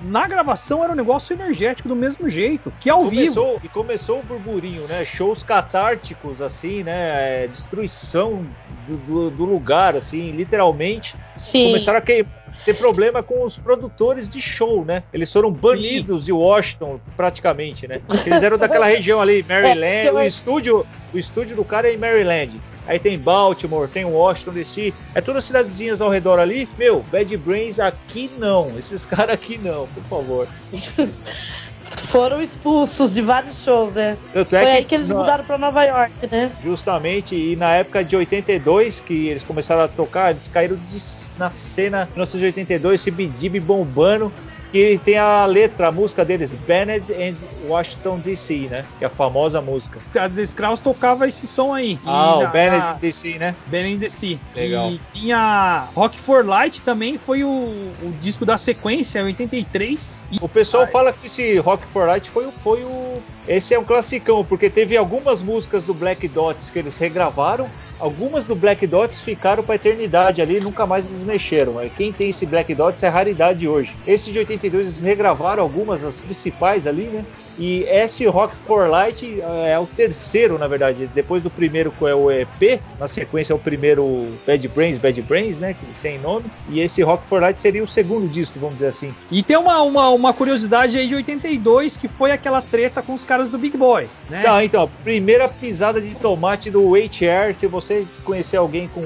Na 0.00 0.26
gravação 0.26 0.82
era 0.82 0.92
um 0.92 0.96
negócio 0.96 1.34
energético 1.34 1.88
do 1.88 1.94
mesmo 1.94 2.28
jeito, 2.28 2.72
que 2.80 2.88
ao 2.88 3.04
vivo. 3.04 3.34
começou, 3.34 3.60
E 3.62 3.68
começou 3.68 4.20
o 4.20 4.22
burburinho, 4.22 4.86
né? 4.86 5.04
Shows 5.04 5.42
catárticos, 5.42 6.40
assim, 6.40 6.82
né? 6.82 7.44
É, 7.44 7.48
Destruição 7.48 8.46
do, 8.86 8.96
do- 8.96 9.30
do 9.30 9.44
lugar, 9.44 9.94
assim, 9.96 10.32
literalmente. 10.32 11.18
Sim. 11.36 11.66
Começaram 11.66 11.98
a 11.98 12.02
que- 12.02 12.24
ter 12.64 12.74
problema 12.74 13.22
com 13.22 13.44
os 13.44 13.58
produtores 13.58 14.28
de 14.28 14.40
show, 14.40 14.84
né? 14.84 15.02
Eles 15.12 15.32
foram 15.32 15.50
banidos 15.50 16.24
de 16.24 16.32
Washington, 16.32 17.00
praticamente, 17.16 17.86
né? 17.86 18.00
Eles 18.26 18.42
eram 18.42 18.58
daquela 18.58 18.86
região 18.88 19.20
ali, 19.20 19.44
Maryland. 19.48 20.10
O 20.10 20.22
estúdio, 20.22 20.86
o 21.12 21.18
estúdio 21.18 21.56
do 21.56 21.64
cara 21.64 21.88
é 21.88 21.94
em 21.94 21.98
Maryland. 21.98 22.60
Aí 22.86 22.98
tem 22.98 23.18
Baltimore, 23.18 23.88
tem 23.88 24.04
Washington 24.04 24.52
DC, 24.52 24.92
é 25.14 25.20
todas 25.20 25.44
cidadezinhas 25.44 26.00
ao 26.00 26.10
redor 26.10 26.38
ali. 26.38 26.68
Meu, 26.76 27.04
Bad 27.10 27.36
Brains 27.36 27.78
aqui 27.78 28.30
não, 28.38 28.76
esses 28.78 29.06
caras 29.06 29.34
aqui 29.34 29.58
não, 29.58 29.86
por 29.88 30.02
favor. 30.04 30.48
Foram 31.96 32.40
expulsos 32.40 33.12
de 33.12 33.20
vários 33.20 33.62
shows, 33.62 33.92
né? 33.92 34.16
É 34.34 34.44
Foi 34.44 34.58
aí 34.58 34.84
que 34.84 34.94
eles 34.94 35.08
na- 35.08 35.16
mudaram 35.16 35.44
pra 35.44 35.58
Nova 35.58 35.82
York, 35.84 36.12
né? 36.30 36.52
Justamente, 36.62 37.34
e 37.36 37.56
na 37.56 37.74
época 37.74 38.04
de 38.04 38.16
82 38.16 39.00
que 39.00 39.28
eles 39.28 39.44
começaram 39.44 39.82
a 39.82 39.88
tocar, 39.88 40.30
eles 40.30 40.48
caíram 40.48 40.76
de- 40.76 40.98
na 41.38 41.50
cena 41.50 42.08
1982, 42.14 43.00
esse 43.00 43.10
Bidib 43.10 43.60
bombando, 43.60 44.32
que 44.70 45.00
tem 45.04 45.16
a 45.18 45.44
letra, 45.46 45.88
a 45.88 45.92
música 45.92 46.24
deles, 46.24 46.54
Bennett 46.54 47.04
and 47.12 47.34
Washington 47.68 48.18
DC, 48.18 48.68
né? 48.70 48.84
Que 48.98 49.04
é 49.04 49.06
a 49.06 49.10
famosa 49.10 49.60
música. 49.60 49.98
A 50.18 50.28
The 50.28 50.42
Skrulls 50.42 50.80
tocava 50.80 51.26
esse 51.26 51.46
som 51.46 51.74
aí. 51.74 51.98
Ah, 52.06 52.36
o 52.38 52.46
Bennett 52.48 52.78
na- 52.84 52.92
DC, 52.94 53.38
né? 53.38 53.54
Ben 53.66 53.94
in 53.94 53.98
the 53.98 54.08
Sea. 54.08 54.38
Legal. 54.54 54.90
E 54.90 55.00
tinha 55.12 55.86
Rock 55.94 56.18
for 56.18 56.44
Light 56.46 56.82
também, 56.82 57.18
foi 57.18 57.42
o, 57.44 57.48
o 57.48 58.12
disco 58.20 58.44
da 58.44 58.56
sequência, 58.56 59.22
83. 59.22 60.24
E 60.32 60.38
O 60.40 60.48
pessoal 60.48 60.86
fala 60.86 61.12
que 61.12 61.26
esse 61.26 61.58
Rock 61.58 61.84
for 61.86 62.06
Light 62.06 62.30
foi 62.30 62.46
o, 62.46 62.52
foi 62.52 62.82
o. 62.84 63.18
Esse 63.48 63.74
é 63.74 63.78
um 63.78 63.84
classicão, 63.84 64.44
porque 64.44 64.70
teve 64.70 64.96
algumas 64.96 65.42
músicas 65.42 65.82
do 65.82 65.92
Black 65.92 66.26
Dots 66.28 66.70
que 66.70 66.78
eles 66.78 66.96
regravaram. 66.96 67.68
Algumas 68.00 68.46
do 68.46 68.54
Black 68.54 68.86
Dots 68.86 69.20
ficaram 69.20 69.62
pra 69.62 69.74
eternidade 69.74 70.40
ali, 70.40 70.58
nunca 70.58 70.86
mais 70.86 71.06
eles 71.06 71.22
mexeram. 71.22 71.74
Quem 71.96 72.10
tem 72.10 72.30
esse 72.30 72.46
Black 72.46 72.74
Dots 72.74 73.02
é 73.02 73.08
raridade 73.08 73.68
hoje. 73.68 73.94
Esse 74.06 74.32
de 74.32 74.38
82 74.38 74.86
eles 74.86 75.00
regravaram 75.00 75.62
algumas, 75.62 76.02
as 76.02 76.18
principais 76.18 76.86
ali, 76.86 77.04
né? 77.04 77.24
E 77.60 77.82
esse 77.82 78.24
Rock 78.26 78.54
for 78.66 78.88
Light 78.88 79.22
eh, 79.38 79.70
é 79.72 79.78
o 79.78 79.86
terceiro, 79.86 80.58
na 80.58 80.66
verdade. 80.66 81.06
Depois 81.14 81.42
do 81.42 81.50
primeiro, 81.50 81.92
que 81.92 82.06
é 82.06 82.14
o 82.14 82.30
EP, 82.30 82.80
na 82.98 83.06
sequência 83.06 83.52
é 83.52 83.56
o 83.56 83.58
primeiro 83.58 84.26
Bad 84.46 84.66
Brains, 84.68 84.96
Bad 84.96 85.20
Brains, 85.22 85.60
né? 85.60 85.74
que- 85.74 85.90
Sem 85.98 86.18
nome. 86.18 86.46
E 86.70 86.80
esse 86.80 87.02
Rock 87.02 87.26
for 87.26 87.42
Light 87.42 87.60
seria 87.60 87.84
o 87.84 87.86
segundo 87.86 88.26
disco, 88.26 88.58
vamos 88.58 88.76
dizer 88.76 88.86
assim. 88.88 89.14
E 89.30 89.42
tem 89.42 89.58
uma, 89.58 89.82
uma, 89.82 90.08
uma 90.08 90.32
curiosidade 90.32 90.96
aí 90.96 91.06
de 91.06 91.14
82, 91.14 91.98
que 91.98 92.08
foi 92.08 92.30
aquela 92.30 92.62
treta 92.62 93.02
com 93.02 93.12
os 93.12 93.24
caras 93.24 93.50
do 93.50 93.58
Big 93.58 93.76
Boys, 93.76 94.24
né? 94.30 94.42
Não, 94.46 94.62
então, 94.62 94.90
primeira 95.04 95.46
pisada 95.46 96.00
de 96.00 96.14
tomate 96.14 96.70
do 96.70 96.94
HR, 96.94 97.52
se 97.54 97.66
você 97.66 98.06
conhecer 98.24 98.56
alguém 98.56 98.88
com 98.88 99.02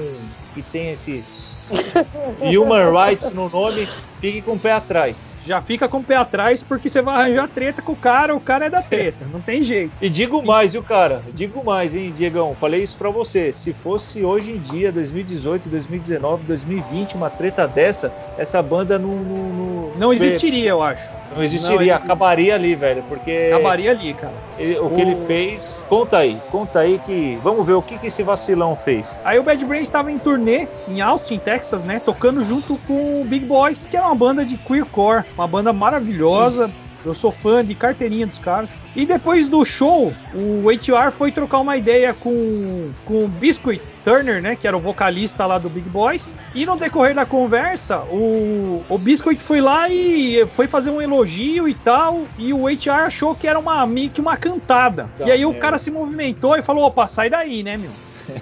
que 0.53 0.61
tem 0.61 0.91
esses 0.91 1.67
human 2.41 2.91
rights 2.91 3.31
no 3.33 3.49
nome, 3.49 3.87
fique 4.21 4.41
com 4.41 4.53
o 4.53 4.59
pé 4.59 4.71
atrás. 4.71 5.17
Já 5.45 5.61
fica 5.61 5.87
com 5.87 5.99
o 5.99 6.03
pé 6.03 6.15
atrás 6.15 6.63
porque 6.63 6.89
você 6.89 7.01
vai 7.01 7.15
arranjar 7.15 7.47
treta 7.47 7.81
com 7.81 7.91
o 7.91 7.95
cara, 7.95 8.35
o 8.35 8.39
cara 8.39 8.65
é 8.65 8.69
da 8.69 8.81
treta, 8.81 9.25
não 9.31 9.39
tem 9.39 9.63
jeito. 9.63 9.93
E 10.01 10.09
digo 10.09 10.43
mais, 10.43 10.73
viu, 10.73 10.81
cara? 10.81 11.21
Digo 11.33 11.63
mais, 11.63 11.93
hein, 11.93 12.11
Diegão? 12.17 12.55
Falei 12.55 12.81
isso 12.81 12.97
pra 12.97 13.09
você. 13.09 13.53
Se 13.53 13.71
fosse 13.71 14.23
hoje 14.23 14.53
em 14.53 14.59
dia, 14.59 14.91
2018, 14.91 15.69
2019, 15.69 16.43
2020, 16.45 17.15
uma 17.15 17.29
treta 17.29 17.67
dessa, 17.67 18.11
essa 18.37 18.61
banda 18.61 18.97
não. 18.97 19.15
Não, 19.15 19.91
Não 19.97 20.13
existiria, 20.13 20.69
eu 20.71 20.81
acho. 20.81 21.14
Não 21.35 21.43
existiria, 21.43 21.97
Não, 21.97 22.03
acabaria 22.03 22.55
ali, 22.55 22.75
velho. 22.75 23.03
Porque 23.03 23.49
Acabaria 23.53 23.91
ali, 23.91 24.13
cara. 24.13 24.33
ele- 24.57 24.79
o 24.79 24.89
que 24.89 25.01
ele 25.01 25.15
fez. 25.25 25.83
Conta 25.89 26.17
aí, 26.19 26.37
conta 26.51 26.79
aí 26.79 26.99
que. 27.05 27.37
Vamos 27.43 27.65
ver 27.65 27.73
o 27.73 27.81
que, 27.81 27.97
que 27.97 28.07
esse 28.07 28.23
vacilão 28.23 28.75
fez. 28.75 29.05
Aí 29.23 29.37
o 29.37 29.43
Bad 29.43 29.63
Brains 29.65 29.83
estava 29.87 30.11
em 30.11 30.17
turnê 30.17 30.67
em 30.87 31.01
Austin, 31.01 31.37
Texas, 31.37 31.83
né? 31.83 31.99
Tocando 32.03 32.43
junto 32.43 32.77
com 32.87 33.21
o 33.21 33.25
Big 33.25 33.45
Boys, 33.45 33.85
que 33.85 33.97
era 33.97 34.05
uma 34.05 34.15
banda 34.15 34.45
de 34.45 34.55
queercore, 34.57 35.23
uma 35.37 35.47
banda 35.47 35.73
maravilhosa. 35.73 36.71
Eu 37.05 37.13
sou 37.13 37.31
fã 37.31 37.63
de 37.63 37.75
carteirinha 37.75 38.27
dos 38.27 38.37
caras. 38.37 38.79
E 38.95 39.05
depois 39.05 39.47
do 39.47 39.63
show, 39.63 40.13
o 40.33 40.69
HR 40.69 41.11
foi 41.11 41.31
trocar 41.31 41.59
uma 41.59 41.77
ideia 41.77 42.13
com, 42.13 42.91
com 43.05 43.25
o 43.25 43.27
Biscuit 43.27 43.81
Turner, 44.03 44.41
né? 44.41 44.55
Que 44.55 44.67
era 44.67 44.75
o 44.75 44.79
vocalista 44.79 45.45
lá 45.45 45.57
do 45.57 45.69
Big 45.69 45.87
Boys. 45.89 46.35
E 46.53 46.65
no 46.65 46.75
decorrer 46.77 47.15
da 47.15 47.25
conversa, 47.25 47.99
o, 48.09 48.83
o 48.89 48.97
Biscuit 48.97 49.39
foi 49.41 49.61
lá 49.61 49.89
e 49.89 50.45
foi 50.55 50.67
fazer 50.67 50.89
um 50.89 51.01
elogio 51.01 51.67
e 51.67 51.73
tal. 51.73 52.23
E 52.37 52.53
o 52.53 52.67
HR 52.67 53.05
achou 53.05 53.35
que 53.35 53.47
era 53.47 53.59
uma, 53.59 53.85
meio 53.85 54.09
que 54.09 54.21
uma 54.21 54.37
cantada. 54.37 55.09
Tá, 55.17 55.25
e 55.25 55.31
aí 55.31 55.45
o 55.45 55.53
cara 55.53 55.77
se 55.77 55.91
movimentou 55.91 56.55
e 56.55 56.61
falou: 56.61 56.85
opa, 56.85 57.07
sai 57.07 57.29
daí, 57.29 57.63
né, 57.63 57.77
meu? 57.77 57.91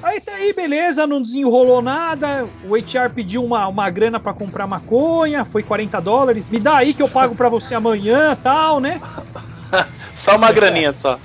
Aí 0.02 0.20
tá 0.22 0.34
aí, 0.34 0.54
beleza, 0.54 1.08
não 1.08 1.22
desenrolou 1.22 1.82
nada. 1.82 2.46
O 2.66 2.76
HR 2.76 3.10
pediu 3.14 3.44
uma, 3.44 3.68
uma 3.68 3.90
grana 3.90 4.20
pra 4.20 4.34
comprar 4.34 4.68
maconha, 4.68 5.46
foi 5.46 5.64
40 5.64 6.00
dólares. 6.00 6.50
Me 6.50 6.60
dá 6.60 6.78
aí 6.78 6.94
que 6.94 7.02
eu 7.02 7.10
pago 7.10 7.36
pra 7.36 7.50
você 7.50 7.76
amanhã 7.76 8.36
tal, 8.36 8.80
né? 8.80 9.02
Só 10.16 10.36
uma 10.36 10.52
graninha 10.52 10.94
só. 10.94 11.18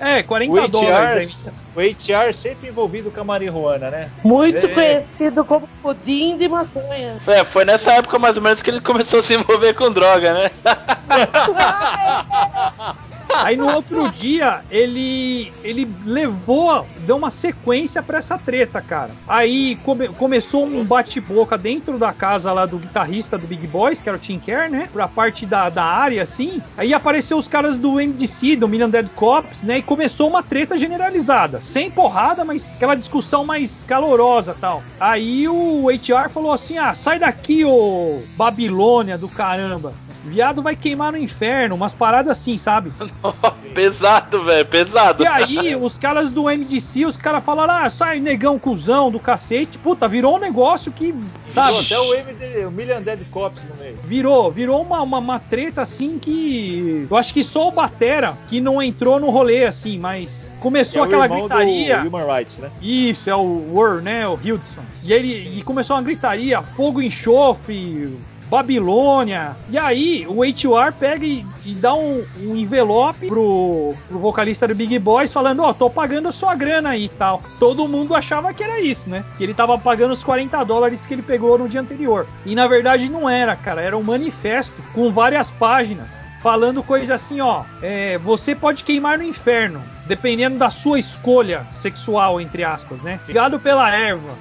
É, 0.00 0.20
40 0.20 0.52
o 0.52 0.68
dólares. 0.68 1.46
HR, 1.46 1.54
o 1.76 1.80
HR 1.80 2.34
sempre 2.34 2.68
envolvido 2.68 3.12
com 3.12 3.20
a 3.20 3.24
marihuana, 3.24 3.88
né? 3.88 4.10
Muito 4.24 4.66
É. 4.66 4.68
conhecido 4.68 5.44
como 5.44 5.68
pudim 5.80 6.36
de 6.36 6.48
maconha. 6.48 7.18
É, 7.24 7.44
foi 7.44 7.64
nessa 7.64 7.92
época 7.92 8.18
mais 8.18 8.36
ou 8.36 8.42
menos 8.42 8.60
que 8.60 8.68
ele 8.68 8.80
começou 8.80 9.20
a 9.20 9.22
se 9.22 9.34
envolver 9.34 9.74
com 9.74 9.92
droga, 9.92 10.34
né? 10.34 10.50
Aí 13.34 13.56
no 13.56 13.72
outro 13.72 14.08
dia, 14.10 14.60
ele 14.70 15.52
ele 15.64 15.88
levou, 16.04 16.86
deu 17.06 17.16
uma 17.16 17.30
sequência 17.30 18.02
pra 18.02 18.18
essa 18.18 18.38
treta, 18.38 18.80
cara. 18.80 19.10
Aí 19.26 19.76
come- 19.84 20.08
começou 20.08 20.64
um 20.66 20.84
bate-boca 20.84 21.56
dentro 21.58 21.98
da 21.98 22.12
casa 22.12 22.52
lá 22.52 22.66
do 22.66 22.78
guitarrista 22.78 23.38
do 23.38 23.46
Big 23.46 23.66
Boys, 23.66 24.00
que 24.00 24.08
era 24.08 24.16
o 24.16 24.20
Tim 24.20 24.38
Kerr, 24.38 24.70
né? 24.70 24.88
Pra 24.92 25.08
parte 25.08 25.46
da, 25.46 25.68
da 25.68 25.84
área, 25.84 26.22
assim. 26.22 26.60
Aí 26.76 26.92
apareceu 26.94 27.36
os 27.36 27.48
caras 27.48 27.76
do 27.76 27.94
MDC, 28.00 28.56
do 28.56 28.68
Million 28.68 28.88
Dead 28.90 29.08
Cops, 29.14 29.62
né? 29.62 29.78
E 29.78 29.82
começou 29.82 30.28
uma 30.28 30.42
treta 30.42 30.76
generalizada. 30.78 31.60
Sem 31.60 31.90
porrada, 31.90 32.44
mas 32.44 32.72
aquela 32.72 32.94
discussão 32.94 33.44
mais 33.44 33.84
calorosa 33.84 34.54
tal. 34.60 34.82
Aí 35.00 35.48
o 35.48 35.88
HR 35.90 36.28
falou 36.30 36.52
assim: 36.52 36.78
ah, 36.78 36.94
sai 36.94 37.18
daqui, 37.18 37.64
ô 37.64 38.22
Babilônia 38.36 39.16
do 39.18 39.28
caramba. 39.28 39.92
Viado 40.24 40.62
vai 40.62 40.76
queimar 40.76 41.12
no 41.12 41.18
inferno, 41.18 41.74
umas 41.74 41.94
paradas 41.94 42.38
assim, 42.38 42.56
sabe? 42.56 42.92
pesado, 43.74 44.44
velho, 44.44 44.66
pesado. 44.66 45.22
E 45.22 45.26
aí, 45.26 45.74
os 45.76 45.98
caras 45.98 46.30
do 46.30 46.44
MDC, 46.44 47.06
os 47.06 47.16
caras 47.16 47.44
falaram, 47.44 47.74
ah, 47.74 47.90
sai 47.90 48.20
negão 48.20 48.58
cuzão 48.58 49.10
do 49.10 49.18
cacete. 49.18 49.78
Puta, 49.78 50.06
virou 50.06 50.36
um 50.36 50.38
negócio 50.38 50.92
que, 50.92 51.14
sabe? 51.50 51.78
Até 51.78 51.98
o, 51.98 52.14
MD, 52.14 52.66
o 52.66 52.70
Million 52.70 53.00
Dead 53.02 53.20
Cops 53.30 53.64
no 53.64 53.76
meio. 53.76 53.96
Virou, 54.04 54.50
virou 54.50 54.82
uma, 54.82 55.00
uma, 55.02 55.18
uma 55.18 55.38
treta 55.38 55.82
assim 55.82 56.18
que. 56.18 57.06
Eu 57.10 57.16
acho 57.16 57.32
que 57.32 57.42
só 57.42 57.68
o 57.68 57.72
Batera 57.72 58.36
que 58.48 58.60
não 58.60 58.82
entrou 58.82 59.18
no 59.18 59.30
rolê, 59.30 59.64
assim, 59.64 59.98
mas 59.98 60.52
começou 60.60 61.00
é 61.00 61.02
o 61.02 61.06
aquela 61.06 61.24
irmão 61.24 61.48
gritaria. 61.48 61.98
do 61.98 62.08
Human 62.08 62.36
Rights, 62.36 62.58
né? 62.58 62.70
Isso, 62.80 63.28
é 63.28 63.34
o 63.34 63.74
War, 63.74 64.02
né? 64.02 64.28
O 64.28 64.38
Hildson. 64.42 64.82
E 65.02 65.12
ele 65.12 65.58
e 65.58 65.62
começou 65.62 65.96
uma 65.96 66.02
gritaria, 66.02 66.62
fogo, 66.62 67.02
enxofre, 67.02 68.08
Babilônia. 68.52 69.56
E 69.70 69.78
aí 69.78 70.26
o 70.28 70.42
HR 70.44 70.92
pega 71.00 71.24
e, 71.24 71.42
e 71.64 71.72
dá 71.72 71.94
um, 71.94 72.22
um 72.42 72.54
envelope 72.54 73.26
pro, 73.26 73.94
pro 74.06 74.18
vocalista 74.18 74.68
do 74.68 74.74
Big 74.74 74.98
Boys 74.98 75.32
falando, 75.32 75.62
ó, 75.62 75.72
tô 75.72 75.88
pagando 75.88 76.28
a 76.28 76.32
sua 76.32 76.54
grana 76.54 76.90
aí 76.90 77.04
e 77.04 77.08
tal. 77.08 77.42
Todo 77.58 77.88
mundo 77.88 78.14
achava 78.14 78.52
que 78.52 78.62
era 78.62 78.78
isso, 78.78 79.08
né? 79.08 79.24
Que 79.38 79.44
ele 79.44 79.54
tava 79.54 79.78
pagando 79.78 80.12
os 80.12 80.22
40 80.22 80.62
dólares 80.64 81.06
que 81.06 81.14
ele 81.14 81.22
pegou 81.22 81.56
no 81.56 81.66
dia 81.66 81.80
anterior. 81.80 82.26
E 82.44 82.54
na 82.54 82.66
verdade 82.66 83.08
não 83.08 83.26
era, 83.26 83.56
cara. 83.56 83.80
Era 83.80 83.96
um 83.96 84.02
manifesto 84.02 84.82
com 84.92 85.10
várias 85.10 85.48
páginas 85.50 86.22
falando 86.42 86.82
coisa 86.82 87.14
assim, 87.14 87.40
ó, 87.40 87.62
é, 87.80 88.18
você 88.18 88.54
pode 88.54 88.82
queimar 88.84 89.16
no 89.16 89.24
inferno, 89.24 89.80
dependendo 90.06 90.58
da 90.58 90.70
sua 90.70 90.98
escolha 90.98 91.64
sexual, 91.72 92.40
entre 92.40 92.64
aspas, 92.64 93.00
né? 93.02 93.18
Obrigado 93.22 93.58
pela 93.60 93.94
erva. 93.94 94.34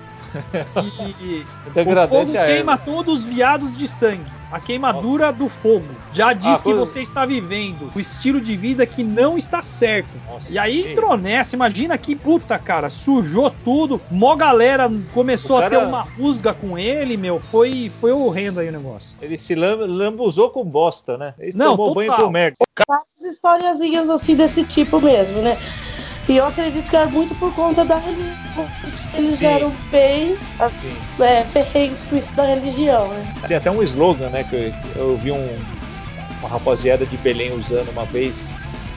E 1.20 1.46
Então 1.68 1.84
o 1.84 2.08
fogo 2.08 2.32
queima 2.46 2.78
todos 2.78 3.20
os 3.20 3.26
viados 3.26 3.78
de 3.78 3.88
sangue. 3.88 4.24
A 4.52 4.60
queimadura 4.60 5.32
do 5.32 5.48
fogo. 5.48 5.86
Já 6.12 6.34
diz 6.34 6.60
Ah, 6.60 6.64
que 6.64 6.74
você 6.74 7.02
está 7.02 7.26
vivendo 7.26 7.90
o 7.96 8.00
estilo 8.00 8.42
de 8.42 8.58
vida 8.58 8.86
que 8.86 9.02
não 9.02 9.38
está 9.38 9.62
certo. 9.62 10.10
Nossa, 10.30 10.52
E 10.52 10.58
aí 10.58 10.92
entrou 10.92 11.16
nessa, 11.16 11.56
imagina 11.56 11.98
que 11.98 12.16
puta, 12.18 12.60
cara, 12.60 12.90
sujou 12.90 13.50
tudo. 13.50 14.02
Mó 14.12 14.36
galera 14.36 14.90
começou 15.14 15.56
O 15.56 15.60
a 15.60 15.64
ter 15.70 15.78
cara- 15.78 15.88
uma 15.88 16.02
rusga 16.02 16.54
com 16.54 16.78
ele, 16.78 17.16
meu. 17.16 17.40
Foi, 17.40 17.90
foi 18.02 18.12
horrendo 18.12 18.60
aí 18.60 18.68
o 18.68 18.72
negócio. 18.74 19.18
Ele 19.22 19.38
se 19.38 19.56
lam- 19.56 19.86
lambuzou 19.86 20.50
com 20.50 20.66
bosta, 20.66 21.18
né? 21.18 21.34
Ele 21.40 21.54
Não, 21.56 21.78
tomou 21.78 21.94
banho 21.96 22.14
com 22.14 22.30
merda. 22.30 22.58
várias 22.86 23.22
historiazinhas 23.22 24.10
assim 24.10 24.36
desse 24.36 24.66
tipo 24.66 25.00
mesmo, 25.00 25.42
né? 25.42 25.58
E 26.28 26.38
eu 26.38 26.46
acredito 26.46 26.90
que 26.90 26.96
era 26.96 27.10
muito 27.10 27.36
por 27.36 27.54
conta 27.54 27.84
da 27.84 27.98
religião. 27.98 28.70
Eles 29.14 29.38
Sim. 29.38 29.46
eram 29.46 29.72
bem 29.90 30.38
as, 30.60 31.04
é, 31.20 31.44
ferrenhos 31.44 32.04
com 32.04 32.16
isso 32.16 32.36
da 32.36 32.46
religião, 32.46 33.10
né? 33.10 33.26
Tem 33.48 33.58
até 33.58 33.70
um 33.72 33.82
slogan, 33.84 34.30
né? 34.30 34.44
Que 34.44 34.56
eu, 34.56 34.74
eu 34.96 35.18
vi 35.18 35.32
um, 35.32 35.58
uma 36.40 36.50
rapaziada 36.50 37.06
de 37.06 37.18
Belém 37.18 37.52
usando 37.54 37.90
uma 37.90 38.06
vez, 38.06 38.50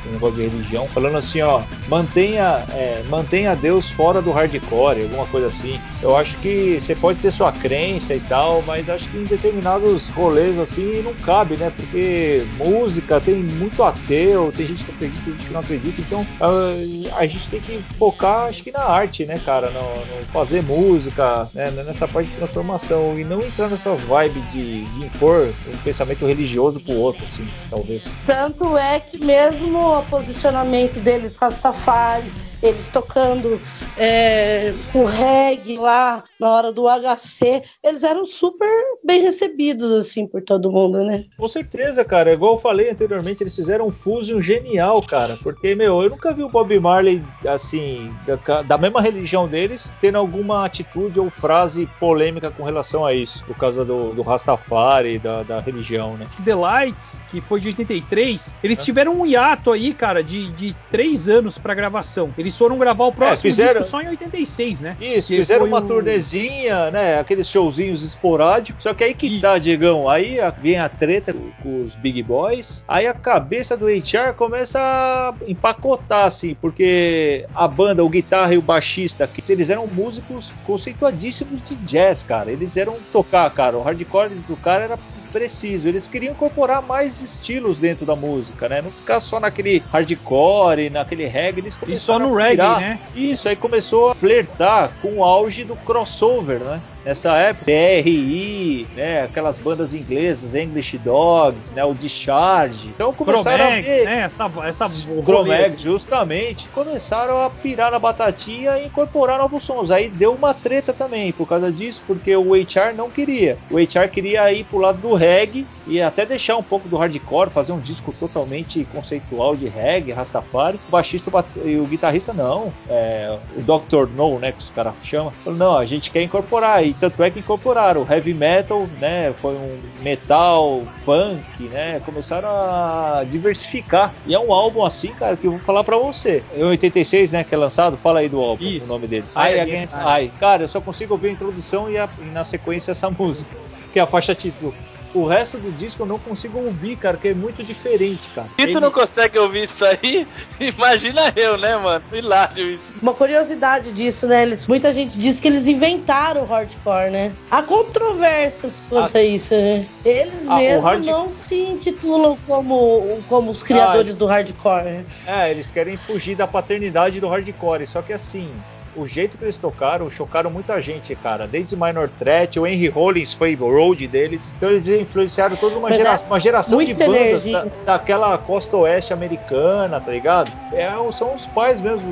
um 0.09 0.12
negócio 0.12 0.36
de 0.36 0.42
religião, 0.42 0.86
falando 0.88 1.16
assim, 1.16 1.40
ó, 1.42 1.62
mantenha, 1.88 2.64
é, 2.70 3.02
mantenha 3.09 3.55
Deus 3.55 3.90
fora 3.90 4.20
do 4.20 4.30
hardcore, 4.30 5.02
alguma 5.02 5.26
coisa 5.26 5.48
assim. 5.48 5.80
Eu 6.02 6.16
acho 6.16 6.36
que 6.38 6.78
você 6.80 6.94
pode 6.94 7.18
ter 7.18 7.30
sua 7.30 7.52
crença 7.52 8.14
e 8.14 8.20
tal, 8.20 8.62
mas 8.62 8.88
acho 8.88 9.09
que 9.09 9.18
em 9.18 9.24
determinados 9.24 10.09
rolês 10.11 10.59
assim 10.59 11.02
não 11.02 11.14
cabe, 11.14 11.57
né? 11.57 11.72
Porque 11.74 12.44
música 12.57 13.20
tem 13.20 13.36
muito 13.36 13.82
ateu, 13.82 14.52
tem 14.57 14.66
gente 14.66 14.84
que 14.84 14.90
acredita, 14.90 15.24
tem 15.24 15.34
gente 15.34 15.46
que 15.46 15.52
não 15.52 15.61
acredita, 15.61 16.00
então 16.00 16.26
a, 16.40 17.18
a 17.20 17.26
gente 17.26 17.48
tem 17.48 17.61
que 17.61 17.82
focar, 17.96 18.48
acho 18.48 18.62
que 18.62 18.70
na 18.70 18.82
arte, 18.84 19.24
né, 19.24 19.40
cara? 19.44 19.70
No, 19.70 19.80
no 19.80 20.26
fazer 20.32 20.62
música, 20.62 21.48
né? 21.55 21.70
nessa 21.70 22.07
parte 22.09 22.28
de 22.30 22.36
transformação 22.36 23.18
e 23.18 23.24
não 23.24 23.40
entrar 23.40 23.68
nessas 23.68 24.00
vibes 24.00 24.52
de, 24.52 24.84
de 24.84 25.05
impor 25.05 25.52
um 25.66 25.76
pensamento 25.78 26.26
religioso 26.26 26.80
pro 26.80 26.94
outro, 26.94 27.24
assim, 27.24 27.46
talvez. 27.70 28.09
Tanto 28.26 28.76
é 28.76 29.00
que 29.00 29.18
mesmo 29.18 29.93
o 29.99 30.07
posicionamento 30.07 31.01
deles, 31.01 31.36
Rastafari, 31.36 32.34
eles 32.62 32.88
tocando 32.88 33.61
é, 33.96 34.74
o 34.92 35.05
reggae 35.05 35.76
lá 35.76 36.24
na 36.40 36.50
hora 36.50 36.72
do 36.72 36.84
HC, 36.88 37.62
eles 37.82 38.02
eram 38.02 38.24
super 38.24 38.68
bem 39.05 39.22
recebidos 39.22 39.92
assim 39.92 40.26
por 40.26 40.42
todo 40.42 40.70
mundo, 40.70 41.05
né? 41.05 41.24
Com 41.36 41.48
certeza, 41.48 42.05
cara. 42.05 42.32
Igual 42.32 42.55
eu 42.55 42.59
falei 42.59 42.90
anteriormente, 42.90 43.42
eles 43.42 43.55
fizeram 43.55 43.86
um 43.86 43.92
fusion 43.92 44.40
genial, 44.40 45.00
cara. 45.02 45.38
Porque, 45.42 45.74
meu, 45.74 46.02
eu 46.02 46.11
nunca 46.11 46.32
vi 46.32 46.42
o 46.42 46.48
Bob 46.48 46.78
Marley, 46.78 47.22
assim, 47.46 48.12
da, 48.24 48.62
da 48.62 48.78
mesma 48.78 49.00
religião 49.00 49.46
deles, 49.48 49.92
tendo 49.98 50.18
alguma 50.18 50.64
atitude 50.64 51.20
ou 51.20 51.30
frase 51.30 51.86
polêmica 51.98 52.50
com 52.50 52.64
relação 52.64 53.05
a 53.05 53.12
isso. 53.14 53.44
Por 53.44 53.57
causa 53.57 53.84
do, 53.84 54.12
do 54.12 54.22
Rastafari, 54.22 55.18
da, 55.18 55.42
da 55.42 55.61
religião, 55.61 56.16
né? 56.16 56.26
The 56.44 56.55
Lights, 56.55 57.22
que 57.28 57.40
foi 57.40 57.61
de 57.61 57.68
83, 57.68 58.57
eles 58.62 58.78
Hã? 58.80 58.84
tiveram 58.84 59.20
um 59.20 59.26
hiato 59.26 59.70
aí, 59.70 59.94
cara, 59.94 60.22
de, 60.22 60.50
de 60.52 60.74
três 60.90 61.28
anos 61.28 61.59
pra 61.59 61.74
gravação. 61.74 62.32
Eles 62.45 62.59
foram 62.59 62.78
gravar 62.78 63.07
o 63.07 63.12
próximo 63.12 63.51
fizeram- 63.51 63.80
disco 63.80 63.90
só 63.90 64.03
em 64.03 64.09
86, 64.09 64.80
né? 64.80 64.97
Isso, 65.01 65.28
Que 65.28 65.36
fizeram 65.38 65.64
uma 65.66 65.78
o- 65.78 65.82
turnezinha, 65.86 66.90
né? 66.90 67.18
Aqueles 67.18 67.49
showzinhos 67.49 68.05
esporádicos. 68.05 68.82
Só 68.82 68.92
que 68.92 69.03
aí 69.03 69.14
que 69.14 69.26
Isso. 69.26 69.40
tá, 69.40 69.57
Diegão. 69.59 70.09
Aí 70.09 70.36
vem 70.61 70.78
a 70.78 70.88
treta 70.88 71.32
com, 71.32 71.80
os 71.82 71.95
Big 71.95 72.22
Boys. 72.22 72.84
Aí 72.86 73.07
a 73.07 73.14
cabeça 73.14 73.76
do 73.76 73.88
HR 73.88 74.34
começa 74.36 74.78
a 74.80 75.34
empacotar, 75.47 76.26
assim, 76.26 76.55
porque 76.55 77.47
a 77.55 77.66
banda, 77.66 78.05
o 78.05 78.09
guitarra 78.09 78.53
e 78.55 78.59
o 78.59 78.62
baixista, 78.62 79.26
que 79.26 79.51
eles 79.51 79.70
eram 79.70 79.86
músicos 79.86 80.53
conceituadíssimos 80.62 81.62
de 81.62 81.74
jazz, 81.76 82.22
cara. 82.22 82.51
Eles 82.53 82.76
eram 82.76 82.97
tocar, 83.12 83.49
cara. 83.51 83.78
O 83.78 83.82
hardcore 83.82 84.34
do 84.47 84.57
cara 84.57 84.84
era 84.84 84.99
preciso. 85.35 85.89
Eles 85.89 86.07
queriam 86.07 86.32
incorporar 86.32 86.80
mais 86.80 87.20
estilos 87.20 87.80
dentro 87.80 88.07
da 88.07 88.14
música, 88.14 88.68
né? 88.68 88.80
Não 88.80 88.91
ficar 88.91 89.18
só 89.18 89.41
naquele 89.41 89.82
hardcore, 89.93 90.89
naquele 90.91 91.26
reggae. 91.26 91.61
Eles 91.61 91.76
E 91.89 91.99
só 91.99 92.20
no 92.20 92.32
reggae, 92.32 92.62
né? 92.62 93.01
Isso, 93.16 93.49
aí 93.49 93.57
começou 93.57 94.11
a 94.11 94.14
flertar 94.14 94.93
com 95.03 95.18
o 95.18 95.24
auge 95.24 95.64
do 95.64 95.74
crossover, 95.74 96.61
né? 96.61 96.80
Nessa 97.05 97.36
época, 97.36 97.66
TRI, 97.66 98.86
né? 98.96 99.24
Aquelas 99.24 99.59
bandas 99.59 99.92
inglesas, 99.92 100.55
English 100.55 100.96
Dogs, 100.98 101.72
né? 101.74 101.84
O 101.84 101.94
Discharge. 101.94 102.88
Então 102.88 103.12
começaram 103.12 103.64
a 103.64 103.68
Chromex, 103.68 103.86
ver... 103.86 104.05
né? 104.05 104.20
Essa, 104.20 104.50
essa 104.64 104.88
Chromex, 104.88 105.72
assim. 105.72 105.82
justamente. 105.82 106.68
Começaram 106.68 107.44
a 107.44 107.50
pirar 107.50 107.90
na 107.90 107.98
batatinha 107.98 108.78
e 108.78 108.86
incorporar 108.86 109.38
novos 109.38 109.62
sons. 109.64 109.90
Aí 109.90 110.09
deu 110.09 110.32
uma 110.32 110.55
treta 110.55 110.92
também 110.92 111.32
por 111.32 111.46
causa 111.46 111.70
disso, 111.70 112.02
porque 112.07 112.34
o 112.34 112.55
HR 112.55 112.94
não 112.96 113.11
queria. 113.11 113.59
O 113.70 113.76
HR 113.76 114.09
queria 114.11 114.50
ir 114.52 114.64
pro 114.64 114.78
lado 114.78 114.98
do 114.98 115.14
reggae 115.14 115.66
e 115.86 116.00
até 116.00 116.24
deixar 116.24 116.57
um 116.57 116.62
pouco 116.62 116.88
do 116.88 116.96
hardcore, 116.96 117.50
fazer 117.50 117.72
um 117.72 117.78
disco 117.78 118.12
totalmente 118.18 118.86
conceitual 118.92 119.55
de 119.55 119.68
reggae, 119.68 120.12
Rastafari. 120.12 120.78
O 120.88 120.90
baixista 120.90 121.30
e 121.64 121.76
o 121.76 121.84
guitarrista 121.84 122.32
não. 122.32 122.72
É, 122.88 123.36
o 123.57 123.61
Dr. 123.61 124.09
No, 124.16 124.38
né, 124.38 124.52
que 124.52 124.59
os 124.59 124.70
caras 124.70 124.94
chamam, 125.02 125.30
falou, 125.44 125.59
não, 125.59 125.76
a 125.76 125.84
gente 125.84 126.11
quer 126.11 126.22
incorporar. 126.22 126.84
E 126.84 126.93
tanto 127.01 127.22
é 127.22 127.30
que 127.30 127.38
incorporaram 127.40 128.03
o 128.03 128.12
heavy 128.12 128.34
metal, 128.34 128.86
né, 129.01 129.32
foi 129.40 129.55
um 129.55 129.80
metal, 130.03 130.82
funk, 131.05 131.68
né, 131.68 132.01
começaram 132.01 132.49
a 132.49 133.24
diversificar. 133.30 134.14
E 134.26 134.34
é 134.34 134.38
um 134.38 134.53
álbum 134.53 134.84
assim, 134.84 135.09
cara, 135.09 135.36
que 135.36 135.47
eu 135.47 135.53
vou 135.53 135.61
falar 135.61 135.84
pra 135.84 135.97
você. 135.97 136.42
Em 136.55 136.62
86, 136.62 137.32
né, 137.32 137.45
que 137.45 137.55
é 137.55 137.59
lançado, 137.59 137.97
fala 137.97 138.20
aí 138.20 138.28
do 138.28 138.40
álbum, 138.40 138.64
Isso. 138.64 138.86
o 138.86 138.88
nome 138.88 139.07
dele. 139.07 139.24
I 139.36 139.38
I 139.57 139.61
Against 139.61 139.95
Against 139.95 140.22
I. 140.34 140.38
Cara, 140.38 140.62
eu 140.64 140.68
só 140.68 140.80
consigo 140.80 141.14
ouvir 141.14 141.28
a 141.28 141.32
introdução 141.32 141.90
e, 141.90 141.99
a- 141.99 142.09
e 142.20 142.24
na 142.32 142.45
sequência 142.45 142.90
essa 142.92 143.11
música, 143.16 143.51
que 143.92 143.99
é 143.99 144.03
a 144.03 144.07
faixa 144.07 144.34
título. 144.34 144.74
O 145.15 145.27
resto 145.29 145.61
do 145.61 145.73
disco 145.73 146.03
eu 146.03 146.07
não 146.07 146.19
consigo 146.19 146.59
ouvir, 146.59 146.97
cara, 146.97 147.17
que 147.17 147.29
é 147.29 147.35
muito 147.35 147.62
diferente, 147.62 148.31
cara. 148.31 148.49
Se 148.49 148.55
tu 148.57 148.62
Ele- 148.62 148.81
não 148.81 148.91
consegue 148.91 149.39
ouvir 149.39 149.62
isso 149.62 149.85
aí, 149.85 150.27
imagina 150.61 151.33
eu, 151.37 151.57
né, 151.57 151.77
mano? 151.77 152.05
Hilário 152.12 152.69
isso. 152.69 152.93
Uma 153.01 153.15
curiosidade 153.15 153.93
disso, 153.93 154.27
né? 154.27 154.43
Eles, 154.43 154.67
muita 154.67 154.93
gente 154.93 155.17
diz 155.17 155.39
que 155.39 155.47
eles 155.47 155.69
inventaram 155.69 156.43
o 156.43 156.47
hardcore, 156.47 157.11
né? 157.12 157.37
Há 157.49 157.62
controvérsias 157.62 158.83
quanto 158.89 159.17
Ah, 159.17 159.21
a 159.21 159.23
isso, 159.23 159.55
né? 159.55 159.87
Eles 160.05 160.47
Ah, 160.49 160.57
mesmos 160.57 160.85
hard- 160.85 161.07
não 161.07 161.31
se 161.31 161.55
intitulam 161.55 162.37
como, 162.45 163.23
como 163.29 163.53
os 163.53 163.62
criadores 163.62 164.17
Ah, 164.17 164.19
do 164.19 164.27
hardcore, 164.27 164.85
né? 164.85 165.07
É, 165.27 165.51
eles 165.51 165.71
querem 165.71 165.97
fugir 165.97 166.35
da 166.35 166.49
paternidade 166.49 167.21
do 167.21 167.29
hardcore. 167.29 167.87
Só 167.87 168.03
que 168.03 168.12
assim, 168.12 168.61
o 168.97 169.07
jeito 169.07 169.36
que 169.38 169.45
eles 169.45 169.59
tocaram, 169.59 170.09
chocaram 170.11 170.51
muita 170.51 170.80
gente, 170.80 171.14
cara. 171.16 171.47
Desde 171.47 171.74
Minor 171.76 172.09
Threat, 172.09 172.59
o 172.59 172.66
Henry 172.66 172.88
Rollins 172.88 173.32
foi 173.32 173.55
o 173.55 173.70
road 173.70 174.07
deles. 174.09 174.55
Então 174.57 174.70
eles 174.70 174.86
influenciaram 174.88 175.57
toda 175.57 175.76
uma, 175.78 175.88
gera- 175.92 176.11
é 176.22 176.26
uma 176.26 176.40
geração 176.40 176.78
de 176.84 176.95
bandas 176.95 177.45
da- 177.45 177.66
daquela 177.84 178.36
costa 178.38 178.76
oeste 178.76 179.12
americana, 179.12 180.01
tá 180.01 180.11
ligado? 180.11 180.51
É, 180.72 180.90
são 181.12 181.34
os 181.34 181.47
pais 181.47 181.80
mesmo. 181.80 182.03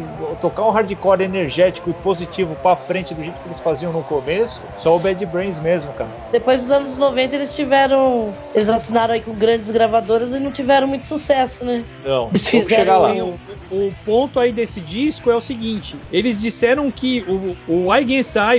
Tocar 0.41 0.64
um 0.64 0.70
hardcore 0.70 1.22
energético 1.22 1.91
e 1.91 1.93
positivo 1.93 2.57
pra 2.62 2.74
frente 2.76 3.14
do 3.14 3.22
jeito 3.22 3.39
que 3.41 3.49
eles 3.49 3.61
faziam 3.61 3.93
no 3.93 4.03
começo, 4.03 4.61
só 4.78 4.97
o 4.97 4.99
Bad 4.99 5.24
Brains 5.26 5.59
mesmo, 5.59 5.93
cara. 5.93 6.11
Depois 6.30 6.62
dos 6.62 6.70
anos 6.70 6.99
90 6.99 7.35
eles 7.35 7.55
tiveram. 7.55 8.33
Eles 8.55 8.68
assinaram 8.68 9.14
aí 9.14 9.20
com 9.20 9.33
grandes 9.35 9.70
gravadoras 9.70 10.33
e 10.33 10.39
não 10.39 10.51
tiveram 10.51 10.87
muito 10.87 11.07
sucesso, 11.07 11.64
né? 11.64 11.83
Não, 12.05 12.28
Eles 12.28 12.49
vamos 12.51 12.68
chegar 12.68 12.99
lá. 12.99 13.09
fizeram- 13.11 13.35
O, 13.70 13.74
o 13.89 13.95
ponto 14.05 14.39
aí 14.39 14.53
desse 14.53 14.80
disco 14.80 15.30
é 15.30 15.35
o 15.37 15.41
seguinte: 15.41 15.97
eles 16.12 16.41
disseram 16.41 16.72
que 16.91 17.25
o, 17.29 17.57
o 17.66 17.95
I 17.95 18.05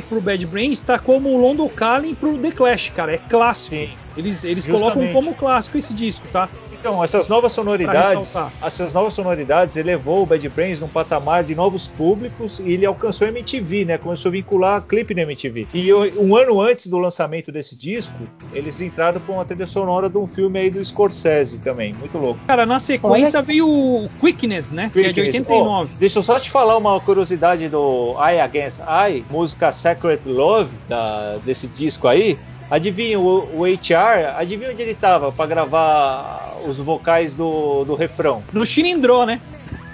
pro 0.02 0.22
Bad 0.22 0.46
Brains 0.46 0.80
está 0.80 1.00
como 1.00 1.30
o 1.30 1.38
London 1.38 1.70
Calling 1.70 2.16
pro 2.16 2.38
The 2.38 2.52
Clash, 2.52 2.90
cara. 2.90 3.14
É 3.14 3.18
clássico. 3.18 3.76
Sim. 3.76 4.03
Eles, 4.16 4.44
eles 4.44 4.66
Justamente. 4.66 4.94
colocam 4.94 5.14
como 5.14 5.34
clássico 5.36 5.78
esse 5.78 5.94
disco, 5.94 6.28
tá? 6.32 6.50
Então, 6.72 7.04
essas 7.04 7.28
novas 7.28 7.52
sonoridades, 7.54 8.34
essas 8.62 8.94
novas 8.94 9.14
sonoridades 9.14 9.76
elevou 9.78 10.24
o 10.24 10.26
Bad 10.26 10.48
Brains 10.50 10.80
num 10.80 10.88
patamar 10.88 11.44
de 11.44 11.56
novos 11.56 11.88
públicos 11.88 12.60
e 12.60 12.70
ele 12.74 12.86
alcançou 12.86 13.26
a 13.28 13.30
MTV, 13.32 13.86
né? 13.86 13.98
Começou 13.98 14.30
a 14.30 14.32
vincular 14.34 14.82
clipe 14.82 15.14
na 15.16 15.22
MTV. 15.22 15.68
E 15.74 15.88
eu- 15.88 16.12
um 16.22 16.36
ano 16.36 16.60
antes 16.62 16.88
do 16.88 16.98
lançamento 17.00 17.52
desse 17.52 17.76
disco, 17.76 18.16
eles 18.54 18.82
entraram 18.82 19.20
com 19.22 19.40
a 19.40 19.46
trilha 19.46 19.66
sonora 19.66 20.10
de 20.10 20.18
um 20.18 20.28
filme 20.28 20.60
aí 20.60 20.70
do 20.70 20.84
Scorsese 20.84 21.60
também, 21.62 21.94
muito 21.94 22.18
louco. 22.18 22.40
Cara, 22.46 22.66
na 22.66 22.80
sequência 22.80 23.42
veio 23.42 23.68
o 23.68 24.10
Quickness, 24.20 24.72
né? 24.72 24.90
Que 24.94 25.00
é 25.00 25.04
de 25.04 25.22
Quickness. 25.22 25.36
89. 25.50 25.90
Oh, 25.94 25.98
deixa 26.00 26.20
eu 26.20 26.24
só 26.24 26.40
te 26.40 26.52
falar 26.52 26.78
uma 26.78 27.00
curiosidade 27.00 27.68
do 27.70 28.16
I 28.20 28.40
Against 28.40 28.80
I, 28.80 29.24
música 29.30 29.72
Sacred 29.72 30.22
Love 30.26 30.72
da- 30.88 31.38
desse 31.44 31.68
disco 31.68 32.08
aí. 32.08 32.38
Adivinha, 32.70 33.20
o, 33.20 33.60
o 33.60 33.66
HR, 33.66 34.36
adivinha 34.38 34.72
onde 34.72 34.82
ele 34.82 34.96
tava 34.96 35.32
pra 35.32 35.46
gravar 35.46 36.56
os 36.68 36.78
vocais 36.78 37.36
do, 37.36 37.84
do 37.84 37.96
refrão? 37.96 38.44
No 38.52 38.66
Chilindró, 38.66 39.26
né? 39.26 39.40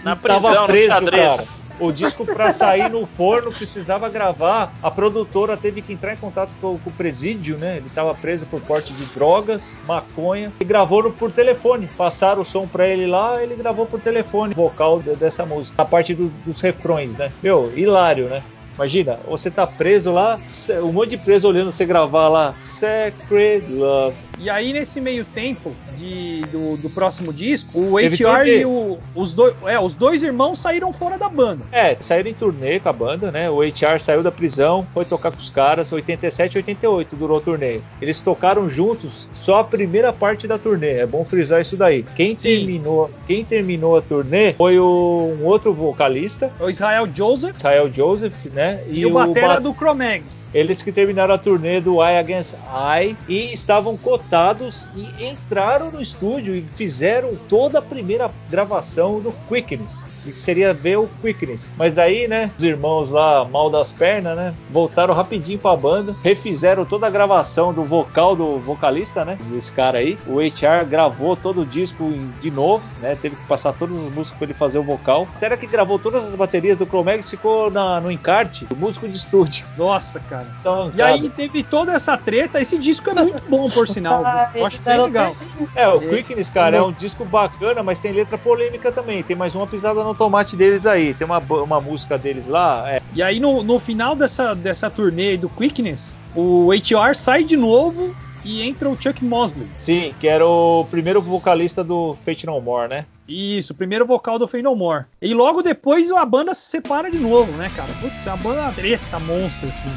Na 0.04 0.16
prisão, 0.16 0.42
tava 0.42 0.68
preso, 0.68 0.88
cara. 1.12 1.60
O 1.82 1.94
disco 1.94 2.26
pra 2.26 2.52
sair 2.52 2.90
no 2.90 3.06
forno 3.06 3.54
precisava 3.54 4.10
gravar. 4.10 4.74
A 4.84 4.92
produtora 4.92 5.56
teve 5.56 5.82
que 5.82 5.94
entrar 5.94 6.14
em 6.14 6.18
contato 6.18 6.52
com, 6.60 6.78
com 6.78 6.90
o 6.90 6.94
presídio, 6.94 7.58
né? 7.58 7.78
Ele 7.78 7.90
tava 7.90 8.14
preso 8.14 8.46
por 8.46 8.60
porte 8.62 8.92
de 8.94 9.06
drogas, 9.06 9.78
maconha. 9.88 10.52
E 10.60 10.66
gravou 10.66 11.10
por 11.12 11.32
telefone. 11.32 11.88
Passaram 11.98 12.42
o 12.42 12.46
som 12.46 12.68
pra 12.68 12.86
ele 12.86 13.08
lá, 13.08 13.42
ele 13.42 13.56
gravou 13.56 13.86
por 13.86 14.00
telefone 14.02 14.52
o 14.52 14.56
vocal 14.58 15.02
de- 15.02 15.16
dessa 15.16 15.46
música. 15.46 15.82
A 15.82 15.86
parte 15.86 16.14
do- 16.14 16.28
dos 16.46 16.60
refrões, 16.60 17.16
né? 17.16 17.32
Meu, 17.42 17.72
hilário, 17.74 18.28
né? 18.28 18.44
Imagina, 18.80 19.20
você 19.28 19.52
tá 19.52 19.68
preso 19.68 20.14
lá, 20.14 20.40
um 20.82 20.94
monte 20.94 21.10
de 21.10 21.18
preso 21.18 21.50
olhando 21.50 21.70
você 21.70 21.86
gravar 21.86 22.30
lá. 22.30 22.56
Sacred 22.62 23.68
Love. 23.74 24.29
E 24.40 24.50
aí, 24.50 24.72
nesse 24.72 25.02
meio 25.02 25.26
tempo 25.26 25.74
de, 25.98 26.42
do, 26.52 26.78
do 26.78 26.90
próximo 26.90 27.34
disco, 27.34 27.78
o 27.78 27.98
Teve 27.98 28.16
HR 28.24 28.36
turnê. 28.36 28.60
e 28.62 28.66
o- 28.66 28.98
os, 29.14 29.34
dois, 29.34 29.54
é, 29.66 29.78
os 29.80 29.94
dois 29.96 30.24
irmãos 30.24 30.60
saíram 30.60 30.94
fora 30.94 31.18
da 31.18 31.28
banda. 31.28 31.64
É, 31.72 31.96
saíram 32.00 32.30
em 32.30 32.34
turnê 32.34 32.80
com 32.80 32.88
a 32.90 32.94
banda, 32.94 33.32
né? 33.32 33.50
O 33.50 33.62
HR 33.62 34.00
saiu 34.00 34.24
da 34.24 34.32
prisão, 34.32 34.88
foi 34.94 35.04
tocar 35.04 35.32
com 35.32 35.38
os 35.38 35.50
caras, 35.50 35.92
87 35.92 36.54
e 36.56 36.58
88 36.60 37.16
durou 37.18 37.38
o 37.38 37.42
turnê. 37.42 37.80
Eles 38.02 38.22
tocaram 38.22 38.70
juntos 38.70 39.28
só 39.34 39.60
a 39.60 39.64
primeira 39.64 40.14
parte 40.14 40.48
da 40.48 40.58
turnê, 40.58 40.92
é 41.00 41.06
bom 41.06 41.26
frisar 41.26 41.60
isso 41.62 41.76
daí. 41.76 42.06
Quem 42.16 42.34
terminou, 42.36 43.12
quem 43.28 43.44
terminou 43.44 43.98
a 43.98 44.02
turnê 44.02 44.54
foi 44.54 44.80
o- 44.80 45.36
um 45.42 45.46
outro 45.46 45.74
vocalista, 45.74 46.50
O 46.60 46.70
Israel 46.70 47.08
Joseph 47.14 47.58
Israel 47.58 47.92
Joseph, 47.92 48.46
né? 48.54 48.82
e, 48.88 49.06
o 49.06 49.12
batera 49.12 49.56
ba- 49.56 49.60
do 49.60 49.74
Chromegs. 49.74 50.50
Eles 50.54 50.82
que 50.82 50.92
terminaram 50.92 51.34
a 51.36 51.38
turnê 51.38 51.80
do 51.82 52.02
I 52.02 52.18
Against 52.18 52.54
I 52.54 53.16
e 53.28 53.54
estavam 53.54 53.96
cotados 54.30 54.88
e 54.96 55.26
entraram 55.26 55.90
no 55.90 56.00
estúdio 56.00 56.56
e 56.56 56.62
fizeram 56.62 57.36
toda 57.50 57.80
a 57.80 57.82
primeira 57.82 58.30
gravação 58.48 59.20
do 59.20 59.32
Quickness. 59.48 60.09
Que 60.24 60.40
seria 60.40 60.74
ver 60.74 60.98
o 60.98 61.08
Quickness. 61.22 61.70
Mas 61.78 61.94
daí, 61.94 62.28
né, 62.28 62.52
os 62.58 62.64
irmãos 62.64 63.10
lá, 63.10 63.46
mal 63.46 63.70
das 63.70 63.92
pernas, 63.92 64.36
né, 64.36 64.54
voltaram 64.70 65.14
rapidinho 65.14 65.58
pra 65.60 65.76
banda, 65.76 66.16
refizeram 66.24 66.86
toda 66.86 67.08
a 67.08 67.10
gravação 67.10 67.74
do 67.74 67.84
vocal 67.84 68.36
do 68.36 68.60
vocalista, 68.60 69.24
né, 69.26 69.38
desse 69.50 69.72
cara 69.72 70.00
aí. 70.00 70.18
O 70.28 70.40
HR 70.42 70.86
gravou 70.88 71.36
todo 71.36 71.62
o 71.62 71.66
disco 71.66 72.12
de 72.42 72.52
novo, 72.52 72.84
né, 73.02 73.18
teve 73.22 73.36
que 73.36 73.46
passar 73.48 73.74
todas 73.74 73.98
as 73.98 74.12
músicas 74.14 74.38
pra 74.38 74.46
ele 74.46 74.54
fazer 74.54 74.80
o 74.80 74.84
vocal. 74.84 75.28
Até 75.36 75.48
era 75.48 75.58
que 75.58 75.66
gravou 75.68 75.98
todas 75.98 76.26
as 76.28 76.36
baterias 76.36 76.78
do 76.78 76.86
Chromex 76.86 77.30
ficou 77.30 77.72
na- 77.72 78.00
no 78.02 78.12
encarte 78.12 78.66
do 78.66 78.76
músico 78.76 79.08
de 79.08 79.16
estúdio. 79.16 79.66
Nossa, 79.78 80.20
cara. 80.20 80.46
Então, 80.60 80.92
E 80.96 81.02
aí 81.02 81.30
teve 81.30 81.64
toda 81.64 81.94
essa 81.94 82.18
treta. 82.18 82.60
Esse 82.62 82.78
disco 82.78 83.10
é 83.10 83.14
muito 83.16 83.44
bom, 83.50 83.70
por 83.70 83.88
sinal. 83.90 84.22
Eu 84.54 84.66
acho 84.66 84.78
bem 84.82 84.86
garoto 84.86 85.08
legal. 85.08 85.36
É, 85.76 85.88
o 85.88 86.00
Quickness, 86.00 86.50
cara, 86.50 86.78
é 86.78 86.82
um 86.82 86.92
disco 86.92 87.24
bacana, 87.26 87.82
mas 87.84 88.00
tem 88.00 88.12
letra 88.12 88.38
polêmica 88.38 88.92
também. 88.92 89.24
Tem 89.24 89.36
mais 89.36 89.56
uma 89.56 89.66
pisada 89.68 90.04
no 90.10 90.16
tomate 90.16 90.56
deles 90.56 90.86
aí. 90.86 91.14
Tem 91.14 91.26
uma, 91.26 91.40
uma 91.40 91.80
música 91.80 92.18
deles 92.18 92.48
lá. 92.48 92.84
É, 92.88 93.02
E 93.14 93.22
aí, 93.24 93.40
no, 93.40 93.64
no 93.64 93.80
final 93.80 94.16
dessa, 94.16 94.54
dessa 94.54 94.90
turnê 94.90 95.30
aí 95.30 95.38
do 95.38 95.50
Quickness, 95.50 96.20
o 96.36 96.72
HR 96.72 97.16
sai 97.16 97.44
de 97.44 97.56
novo 97.56 98.14
e 98.44 98.62
entra 98.62 98.90
o 98.90 98.98
Chuck 99.00 99.24
Mosley. 99.24 99.68
sim, 99.78 100.14
que 100.20 100.28
era 100.28 100.46
o 100.46 100.86
primeiro 100.90 101.22
vocalista 101.22 101.84
do 101.84 102.16
Fate 102.26 102.46
No 102.46 102.60
More, 102.62 102.90
né? 102.90 103.06
Isso, 103.28 103.74
o 103.74 103.76
primeiro 103.76 104.06
vocal 104.06 104.40
do 104.40 104.48
Fey 104.48 104.62
No 104.62 104.76
More. 104.76 105.06
E 105.22 105.34
logo 105.34 105.62
depois 105.62 106.12
a 106.12 106.26
banda 106.26 106.54
se 106.54 106.62
separa 106.68 107.12
de 107.12 107.20
novo, 107.20 107.52
né, 107.58 107.70
cara? 107.76 107.94
Putz, 108.00 108.26
é 108.26 108.32
uma 108.32 108.38
banda 108.38 108.72
treta, 108.72 109.20
monstro, 109.20 109.70
assim. 109.70 109.90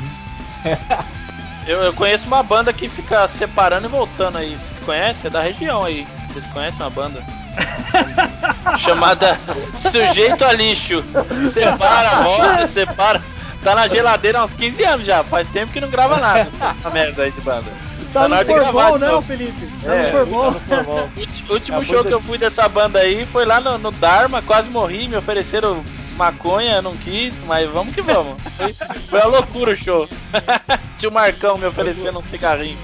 né? 0.64 0.78
Eu, 1.64 1.80
eu 1.80 1.93
conheço 1.93 2.26
uma 2.26 2.43
banda 2.43 2.72
que 2.72 2.89
fica 2.89 3.28
separando 3.28 3.86
e 3.86 3.90
voltando 3.90 4.36
aí. 4.36 4.51
Vocês 4.56 4.80
conhecem? 4.80 5.28
É 5.28 5.30
da 5.30 5.40
região 5.40 5.84
aí. 5.84 6.05
Vocês 6.32 6.44
conhecem 6.48 6.82
uma 6.82 6.90
banda? 6.90 7.22
Chamada 8.79 9.39
Sujeito 9.81 10.45
a 10.45 10.53
Lixo. 10.53 11.05
Separa, 11.53 12.23
volta, 12.23 12.66
separa. 12.66 13.23
Tá 13.62 13.74
na 13.74 13.87
geladeira 13.87 14.41
há 14.41 14.45
uns 14.45 14.55
15 14.55 14.85
anos 14.85 15.07
já. 15.07 15.23
Faz 15.23 15.49
tempo 15.49 15.73
que 15.73 15.81
não 15.81 15.89
grava 15.89 16.19
nada. 16.19 16.41
Essa 16.41 16.74
merda 16.91 17.23
aí 17.23 17.31
de 17.31 17.41
banda. 17.41 17.70
Tá, 18.12 18.29
na 18.29 18.37
hora 18.37 18.45
no 18.45 18.53
de 18.53 18.61
gravar 18.61 18.73
formal, 18.73 18.99
de 18.99 19.05
não, 19.05 19.12
novo. 19.12 19.27
Felipe? 19.27 19.69
Tá 19.83 19.95
É, 19.95 20.12
no 20.12 20.19
formal. 20.19 21.09
O 21.49 21.53
último 21.55 21.79
A 21.79 21.85
show 21.85 22.05
que 22.05 22.12
eu 22.12 22.20
fui 22.20 22.37
dessa 22.37 22.69
banda 22.69 22.99
aí 22.99 23.24
foi 23.24 23.47
lá 23.47 23.61
no, 23.61 23.79
no 23.79 23.91
Dharma, 23.93 24.43
quase 24.43 24.69
morri, 24.69 25.09
me 25.09 25.16
ofereceram 25.16 25.83
maconha, 26.16 26.80
não 26.82 26.97
quis, 26.97 27.34
mas 27.44 27.68
vamos 27.70 27.94
que 27.94 28.02
vamos. 28.02 28.40
Foi, 28.56 28.72
foi 28.72 29.20
uma 29.20 29.28
loucura 29.39 29.72
o 29.72 29.76
show. 29.76 30.09
Tinha 30.98 31.10
o 31.10 31.12
Marcão 31.12 31.59
me 31.59 31.66
oferecendo 31.66 32.18
um 32.18 32.22
cigarrinho. 32.22 32.78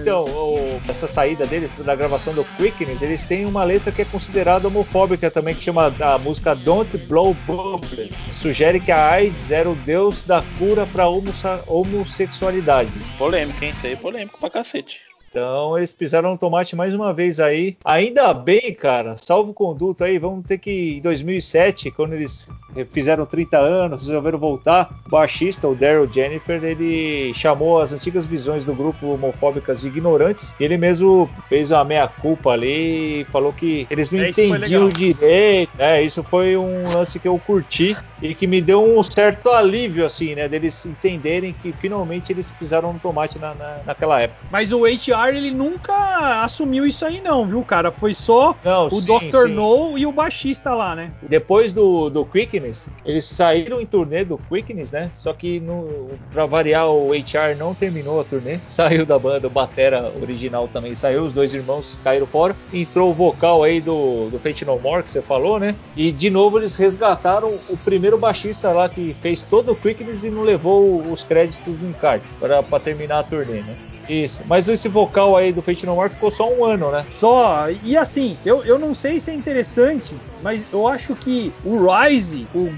Então, 0.00 0.24
o- 0.24 0.80
essa 0.88 1.06
saída 1.06 1.46
deles, 1.46 1.74
da 1.74 1.94
gravação 1.94 2.34
do 2.34 2.44
Quickness, 2.44 3.00
eles 3.02 3.24
têm 3.24 3.46
uma 3.46 3.64
letra 3.64 3.90
que 3.90 4.02
é 4.02 4.04
considerada 4.04 4.68
homofóbica 4.68 5.30
também, 5.30 5.54
que 5.54 5.64
chama 5.64 5.92
a 6.00 6.18
música 6.18 6.54
Don't 6.54 6.96
Blow 6.98 7.34
Bubbles. 7.46 8.14
Sugere 8.34 8.78
que 8.80 8.92
a 8.92 9.10
AIDS 9.10 9.50
era 9.50 9.70
o 9.70 9.74
deus 9.74 10.24
da 10.24 10.42
cura 10.58 10.84
pra 10.86 11.08
homossa- 11.08 11.62
homossexualidade. 11.66 12.90
Polêmico, 13.16 13.64
hein? 13.64 13.70
Isso 13.70 13.86
aí 13.86 13.92
é 13.92 13.96
polêmico 13.96 14.38
pra 14.38 14.50
cacete. 14.50 15.00
Então 15.32 15.78
eles 15.78 15.94
pisaram 15.94 16.30
no 16.32 16.36
tomate 16.36 16.76
mais 16.76 16.94
uma 16.94 17.10
vez 17.10 17.40
aí. 17.40 17.74
Ainda 17.86 18.34
bem, 18.34 18.74
cara, 18.74 19.16
salvo 19.16 19.54
conduto 19.54 20.04
aí, 20.04 20.18
vamos 20.18 20.44
ter 20.44 20.58
que 20.58 20.98
em 20.98 21.00
2007, 21.00 21.90
quando 21.90 22.12
eles 22.12 22.46
fizeram 22.90 23.24
30 23.24 23.56
anos, 23.58 24.06
resolveram 24.06 24.38
voltar, 24.38 24.94
o 25.06 25.10
baixista, 25.10 25.66
o 25.66 25.74
Daryl 25.74 26.06
Jennifer, 26.10 26.62
ele 26.62 27.32
chamou 27.32 27.80
as 27.80 27.94
antigas 27.94 28.26
visões 28.26 28.64
do 28.66 28.74
grupo 28.74 29.06
homofóbicas 29.14 29.80
de 29.80 29.88
ignorantes. 29.88 30.54
E 30.60 30.64
ele 30.64 30.76
mesmo 30.76 31.30
fez 31.48 31.70
uma 31.70 31.82
meia-culpa 31.84 32.50
ali 32.50 33.22
e 33.22 33.24
falou 33.26 33.54
que 33.54 33.86
eles 33.88 34.10
não 34.10 34.20
É, 34.20 34.28
entendiam 34.28 34.88
direito. 34.90 35.72
É, 35.78 36.02
isso 36.02 36.22
foi 36.22 36.58
um 36.58 36.92
lance 36.92 37.18
que 37.18 37.26
eu 37.28 37.38
curti 37.38 37.96
e 38.20 38.34
que 38.34 38.46
me 38.46 38.60
deu 38.60 38.82
um 38.84 39.02
certo 39.02 39.48
alívio, 39.50 40.04
assim, 40.04 40.34
né, 40.34 40.46
deles 40.46 40.84
entenderem 40.84 41.54
que 41.54 41.72
finalmente 41.72 42.30
eles 42.32 42.50
pisaram 42.50 42.92
no 42.92 42.98
tomate 43.00 43.38
na, 43.38 43.54
na- 43.54 43.80
naquela 43.86 44.20
época. 44.20 44.46
Mas 44.50 44.72
o 44.72 44.84
HR, 44.86 45.21
ele 45.28 45.50
nunca 45.50 46.42
assumiu 46.42 46.86
isso 46.86 47.04
aí, 47.04 47.20
não, 47.20 47.46
viu, 47.46 47.62
cara? 47.62 47.90
Foi 47.90 48.14
só 48.14 48.56
Não, 48.64 48.86
o 48.86 49.00
sim, 49.00 49.30
Dr. 49.30 49.46
sim. 49.46 49.54
No 49.54 49.96
e 49.98 50.06
o 50.06 50.12
baixista 50.12 50.74
lá, 50.74 50.94
né? 50.94 51.10
Depois 51.22 51.72
do, 51.72 52.08
do 52.08 52.24
Quickness, 52.24 52.88
eles 53.04 53.24
saíram 53.24 53.80
em 53.80 53.86
turnê 53.86 54.24
do 54.24 54.38
Quickness, 54.38 54.90
né? 54.90 55.10
Só 55.14 55.32
que 55.32 55.60
no, 55.60 56.10
pra 56.32 56.46
variar, 56.46 56.88
o 56.88 57.12
HR 57.12 57.56
não 57.58 57.74
terminou 57.74 58.20
a 58.20 58.24
turnê. 58.24 58.58
Saiu 58.66 59.04
da 59.04 59.18
banda, 59.18 59.46
o 59.46 59.50
Batera 59.50 60.12
original 60.20 60.68
também 60.68 60.94
saiu, 60.94 61.24
os 61.24 61.32
dois 61.32 61.54
irmãos 61.54 61.96
caíram 62.02 62.26
fora. 62.26 62.56
Entrou 62.72 63.10
o 63.10 63.14
vocal 63.14 63.62
aí 63.62 63.80
do, 63.80 64.28
do 64.30 64.38
Fate 64.38 64.64
No 64.64 64.78
More, 64.78 65.02
que 65.02 65.10
você 65.10 65.22
falou, 65.22 65.58
né? 65.58 65.74
E 65.96 66.10
de 66.10 66.30
novo 66.30 66.58
eles 66.58 66.76
resgataram 66.76 67.52
o 67.68 67.76
primeiro 67.76 68.18
baixista 68.18 68.70
lá 68.70 68.88
que 68.88 69.14
fez 69.20 69.42
todo 69.42 69.72
o 69.72 69.76
Quickness 69.76 70.24
e 70.24 70.30
não 70.30 70.42
levou 70.42 71.02
os 71.02 71.22
créditos 71.22 71.78
no 71.80 71.90
encarte 71.90 72.26
para 72.40 72.62
pra 72.62 72.80
terminar 72.80 73.20
a 73.20 73.22
turnê, 73.22 73.60
né? 73.62 73.76
Isso. 74.12 74.42
Mas 74.46 74.68
esse 74.68 74.88
vocal 74.88 75.36
aí 75.36 75.52
do 75.52 75.62
Fate 75.62 75.86
No 75.86 75.94
More 75.94 76.10
ficou 76.10 76.30
só 76.30 76.48
um 76.52 76.64
ano, 76.64 76.90
né? 76.90 77.04
Só, 77.14 77.70
e 77.82 77.96
assim, 77.96 78.36
eu, 78.44 78.62
eu 78.64 78.78
não 78.78 78.94
sei 78.94 79.18
se 79.18 79.30
é 79.30 79.34
interessante, 79.34 80.14
mas 80.42 80.64
eu 80.70 80.86
acho 80.86 81.14
que 81.14 81.52
o 81.64 81.76
Rise, 81.86 82.48
o, 82.52 82.68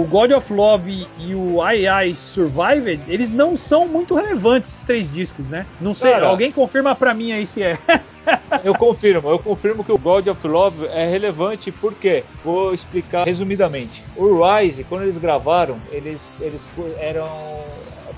o 0.00 0.04
God 0.04 0.32
of 0.32 0.52
Love 0.52 1.06
e 1.18 1.34
o 1.34 1.64
I 1.66 1.86
I 1.86 2.14
Survived, 2.14 3.00
eles 3.08 3.32
não 3.32 3.56
são 3.56 3.88
muito 3.88 4.14
relevantes, 4.14 4.70
esses 4.70 4.84
três 4.84 5.12
discos, 5.12 5.48
né? 5.48 5.66
Não 5.80 5.94
sei, 5.94 6.12
Cara. 6.12 6.26
alguém 6.26 6.52
confirma 6.52 6.94
pra 6.94 7.14
mim 7.14 7.32
aí 7.32 7.46
se 7.46 7.62
é. 7.62 7.78
Eu 8.62 8.74
confirmo, 8.74 9.28
eu 9.30 9.38
confirmo 9.38 9.82
que 9.82 9.90
o 9.90 9.98
God 9.98 10.28
of 10.28 10.46
Love 10.46 10.86
é 10.86 11.08
relevante 11.08 11.72
porque 11.72 12.24
vou 12.42 12.72
explicar 12.72 13.24
resumidamente. 13.24 14.04
O 14.14 14.40
Rise, 14.40 14.84
quando 14.84 15.02
eles 15.02 15.18
gravaram, 15.18 15.80
eles 15.90 16.40
eles 16.40 16.68
eram 16.98 17.28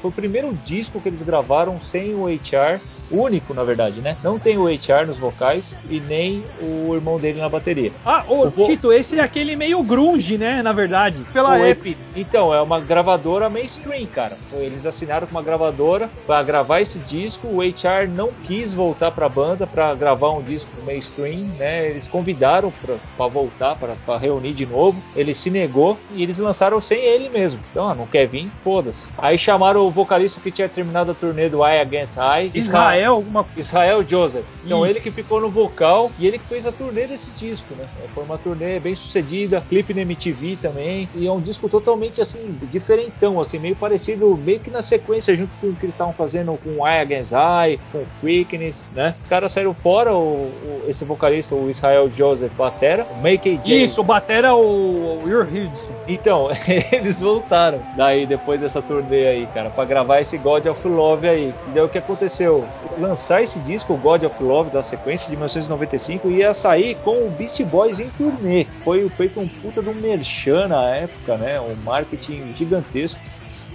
foi 0.04 0.10
o 0.10 0.12
primeiro 0.12 0.52
disco 0.52 1.00
que 1.00 1.08
eles 1.08 1.22
gravaram 1.22 1.80
sem 1.80 2.14
o 2.14 2.26
HR, 2.26 2.78
único 3.10 3.52
na 3.54 3.64
verdade, 3.64 4.00
né? 4.00 4.16
Não 4.22 4.38
tem 4.38 4.56
o 4.58 4.66
HR 4.68 5.06
nos 5.06 5.18
vocais 5.18 5.74
e 5.90 6.00
nem 6.00 6.42
o 6.60 6.94
irmão 6.94 7.18
dele 7.18 7.40
na 7.40 7.48
bateria. 7.48 7.92
Ah, 8.04 8.24
ô, 8.28 8.48
vou- 8.48 8.66
Tito, 8.66 8.92
esse 8.92 9.18
é 9.18 9.22
aquele 9.22 9.56
meio 9.56 9.82
grunge, 9.82 10.36
né? 10.38 10.62
Na 10.62 10.72
verdade. 10.72 11.22
Pela 11.32 11.50
O 11.50 11.64
época. 11.64 11.88
Epi- 11.90 11.96
Então, 12.16 12.54
é 12.54 12.60
uma 12.60 12.78
gravadora 12.80 13.50
mainstream, 13.50 14.06
cara. 14.06 14.36
Eles 14.52 14.86
assinaram 14.86 15.26
com 15.26 15.32
uma 15.34 15.42
gravadora 15.42 16.08
para 16.26 16.42
gravar 16.42 16.80
esse 16.80 16.98
disco. 17.00 17.48
O 17.48 17.60
HR 17.62 18.08
não 18.08 18.30
quis 18.44 18.72
voltar 18.72 19.10
para 19.10 19.26
a 19.26 19.28
banda 19.28 19.66
para 19.66 19.94
gravar 19.94 20.30
um 20.30 20.42
disco 20.42 20.70
mainstream, 20.86 21.48
né? 21.58 21.86
Eles 21.88 22.06
convidaram 22.08 22.72
para 23.16 23.26
voltar, 23.26 23.76
para 23.76 24.16
reunir 24.18 24.52
de 24.52 24.64
novo. 24.66 25.00
Ele 25.16 25.34
se 25.34 25.50
negou 25.50 25.98
e 26.14 26.22
eles 26.22 26.38
lançaram 26.38 26.80
sem 26.80 26.98
ele 27.00 27.28
mesmo. 27.28 27.60
Então, 27.70 27.88
ah, 27.88 27.94
não 27.94 28.06
quer 28.06 28.26
vir, 28.26 28.48
foda-se. 28.62 29.06
Aí 29.18 29.36
chamaram 29.36 29.80
o 29.86 29.90
vocalista 29.90 30.40
que 30.40 30.50
tinha 30.52 30.68
terminado 30.68 31.10
a 31.10 31.14
turnê 31.14 31.48
do 31.48 31.66
Eye 31.66 31.80
Against 31.80 32.16
Eye, 32.16 32.50
Israel, 32.54 32.93
alguma 33.02 33.46
Israel 33.56 34.06
Joseph. 34.06 34.46
Então 34.64 34.84
Isso. 34.86 34.94
ele 34.96 35.00
que 35.00 35.10
ficou 35.10 35.40
no 35.40 35.50
vocal 35.50 36.12
e 36.18 36.26
ele 36.26 36.38
que 36.38 36.46
fez 36.46 36.64
a 36.66 36.72
turnê 36.72 37.06
desse 37.06 37.32
disco, 37.32 37.74
né? 37.74 37.88
É, 37.98 38.08
Foi 38.08 38.22
uma 38.24 38.38
turnê 38.38 38.78
bem 38.78 38.94
sucedida, 38.94 39.60
clipe 39.68 39.92
na 39.94 40.02
MTV 40.02 40.56
também, 40.58 41.08
e 41.14 41.26
é 41.26 41.32
um 41.32 41.40
disco 41.40 41.68
totalmente 41.68 42.20
assim, 42.20 42.56
diferentão, 42.70 43.40
assim, 43.40 43.58
meio 43.58 43.74
parecido, 43.76 44.36
meio 44.36 44.60
que 44.60 44.70
na 44.70 44.82
sequência, 44.82 45.34
junto 45.34 45.56
com 45.58 45.68
o 45.70 45.76
que 45.76 45.86
eles 45.86 45.94
estavam 45.94 46.12
fazendo 46.14 46.56
com 46.58 46.86
Eye 46.86 47.00
Against 47.00 47.32
Eye, 47.32 47.80
com 47.90 48.06
Quickness, 48.20 48.90
né? 48.92 49.16
Os 49.22 49.28
caras 49.28 49.52
saíram 49.52 49.74
fora, 49.74 50.14
o, 50.14 50.82
o- 50.82 50.84
esse 50.86 51.04
vocalista, 51.04 51.54
o 51.54 51.68
Israel 51.70 52.10
Joseph 52.10 52.52
Batera, 52.54 53.06
o 53.10 53.20
Make 53.22 53.58
J. 53.58 53.84
Isso, 53.84 54.00
o 54.00 54.04
batera 54.04 54.54
o, 54.54 55.22
o 55.22 55.24
Ur 55.24 55.48
Hildson. 55.52 55.94
Então, 56.06 56.48
eles 56.92 57.20
voltaram 57.20 57.80
daí 57.94 58.26
depois 58.26 58.60
dessa 58.60 58.82
turnê 58.82 59.26
aí, 59.26 59.46
cara, 59.48 59.70
pra 59.70 59.84
gravar 59.84 60.20
esse 60.20 60.36
God 60.38 60.66
of 60.66 60.86
Love 60.86 61.28
aí. 61.28 61.48
E 61.66 61.70
daí 61.72 61.82
o 61.84 61.88
que 61.88 61.98
aconteceu? 61.98 62.64
Lançar 62.98 63.42
esse 63.42 63.58
disco, 63.60 63.96
God 63.96 64.24
of 64.24 64.42
Love, 64.42 64.70
da 64.70 64.82
sequência 64.82 65.28
de 65.28 65.36
1995, 65.36 66.30
ia 66.30 66.54
sair 66.54 66.94
com 66.96 67.26
o 67.26 67.30
Beast 67.30 67.62
Boys 67.64 67.98
em 67.98 68.08
turnê. 68.10 68.66
Foi 68.84 69.08
feito 69.10 69.40
um 69.40 69.48
puta 69.48 69.80
um 69.80 69.94
merchan 69.94 70.68
na 70.68 70.88
época, 70.90 71.36
né? 71.36 71.60
Um 71.60 71.74
marketing 71.84 72.54
gigantesco. 72.54 73.20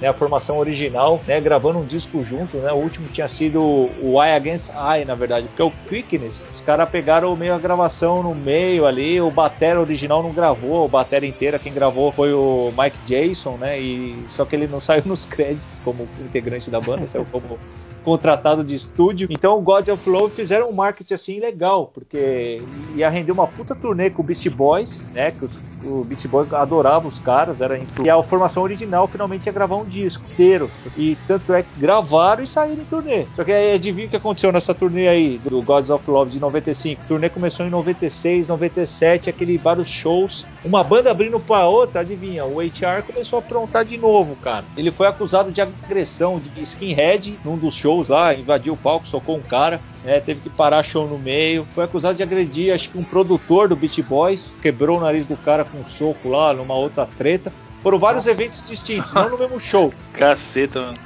Né, 0.01 0.07
a 0.07 0.13
formação 0.13 0.57
original, 0.57 1.21
né, 1.27 1.41
gravando 1.41 1.79
um 1.79 1.85
disco 1.85 2.23
junto, 2.23 2.57
né, 2.57 2.71
o 2.71 2.77
último 2.77 3.07
tinha 3.09 3.27
sido 3.27 3.61
o 3.61 4.23
Eye 4.23 4.35
Against 4.35 4.69
Eye, 4.69 5.05
na 5.05 5.13
verdade, 5.13 5.47
porque 5.47 5.63
o 5.63 5.71
Quickness, 5.89 6.45
os 6.53 6.61
caras 6.61 6.89
pegaram 6.89 7.35
meio 7.35 7.53
a 7.53 7.59
gravação 7.59 8.23
no 8.23 8.33
meio 8.33 8.85
ali, 8.85 9.19
o 9.19 9.29
batera 9.29 9.79
original 9.79 10.23
não 10.23 10.31
gravou, 10.31 10.85
a 10.85 10.87
batera 10.87 11.25
inteira, 11.25 11.59
quem 11.59 11.73
gravou 11.73 12.11
foi 12.11 12.33
o 12.33 12.71
Mike 12.77 12.97
Jason, 13.05 13.57
né, 13.57 13.77
e 13.77 14.23
só 14.29 14.45
que 14.45 14.55
ele 14.55 14.67
não 14.67 14.79
saiu 14.81 15.03
nos 15.05 15.25
créditos 15.25 15.81
como 15.83 16.07
integrante 16.21 16.69
da 16.69 16.79
banda, 16.79 17.05
saiu 17.07 17.25
como 17.29 17.59
contratado 18.03 18.63
de 18.63 18.75
estúdio. 18.75 19.27
Então 19.29 19.57
o 19.57 19.61
God 19.61 19.87
of 19.89 20.09
Love 20.09 20.33
fizeram 20.33 20.69
um 20.69 20.73
marketing 20.73 21.13
assim 21.13 21.39
legal, 21.39 21.91
porque 21.93 22.61
ia 22.95 23.09
render 23.09 23.31
uma 23.31 23.47
puta 23.47 23.75
turnê 23.75 24.09
com 24.09 24.21
o 24.21 24.25
Beast 24.25 24.47
Boys, 24.49 25.05
né, 25.13 25.31
que 25.31 25.43
os, 25.43 25.59
o 25.83 26.03
Beast 26.03 26.25
Boys 26.27 26.53
adorava 26.53 27.07
os 27.07 27.19
caras, 27.19 27.59
era 27.59 27.77
influ... 27.77 28.05
e 28.05 28.09
a 28.09 28.21
formação 28.23 28.63
original 28.63 29.07
finalmente 29.07 29.45
ia 29.47 29.51
gravar 29.51 29.68
um 29.75 29.85
disco 29.85 30.23
inteiro. 30.31 30.69
E 30.97 31.17
tanto 31.27 31.53
é 31.53 31.63
que 31.63 31.79
gravaram 31.79 32.43
e 32.43 32.47
saíram 32.47 32.81
em 32.81 32.85
turnê. 32.85 33.25
Só 33.35 33.43
que 33.43 33.51
aí 33.51 33.73
adivinha 33.73 34.07
o 34.07 34.09
que 34.09 34.15
aconteceu 34.15 34.51
nessa 34.51 34.73
turnê 34.73 35.07
aí 35.07 35.39
do 35.43 35.61
Gods 35.61 35.89
of 35.89 36.09
Love 36.09 36.31
de 36.31 36.39
95. 36.39 37.01
A 37.01 37.07
turnê 37.07 37.29
começou 37.29 37.65
em 37.65 37.69
96, 37.69 38.47
97, 38.47 39.29
aquele 39.29 39.57
vários 39.57 39.87
shows, 39.87 40.45
uma 40.63 40.83
banda 40.83 41.11
abrindo 41.11 41.39
pra 41.39 41.67
outra, 41.67 42.01
adivinha, 42.01 42.45
o 42.45 42.59
HR 42.59 43.03
começou 43.05 43.37
a 43.37 43.39
aprontar 43.39 43.85
de 43.85 43.97
novo, 43.97 44.35
cara. 44.37 44.65
Ele 44.75 44.91
foi 44.91 45.07
acusado 45.07 45.51
de 45.51 45.61
agressão 45.61 46.39
de 46.39 46.61
skinhead 46.61 47.37
num 47.43 47.57
dos 47.57 47.75
shows 47.75 48.09
lá, 48.09 48.33
invadiu 48.33 48.73
o 48.73 48.77
palco, 48.77 49.07
socou 49.07 49.37
um 49.37 49.41
cara, 49.41 49.79
né, 50.03 50.19
teve 50.19 50.41
que 50.41 50.49
parar 50.49 50.83
show 50.83 51.07
no 51.07 51.17
meio. 51.17 51.65
Foi 51.75 51.83
acusado 51.83 52.15
de 52.15 52.23
agredir, 52.23 52.73
acho 52.73 52.89
que 52.89 52.97
um 52.97 53.03
produtor 53.03 53.67
do 53.67 53.75
Beat 53.75 54.01
Boys, 54.01 54.57
quebrou 54.61 54.97
o 54.97 55.01
nariz 55.01 55.27
do 55.27 55.37
cara 55.37 55.63
com 55.65 55.79
um 55.79 55.83
soco 55.83 56.29
lá 56.29 56.53
numa 56.53 56.75
outra 56.75 57.07
treta. 57.17 57.51
Foram 57.81 57.97
vários 57.99 58.27
eventos 58.27 58.63
distintos, 58.65 59.13
não 59.13 59.29
no 59.29 59.37
mesmo 59.37 59.59
show. 59.59 59.93
Caceta, 60.13 60.79
mano. 60.81 60.97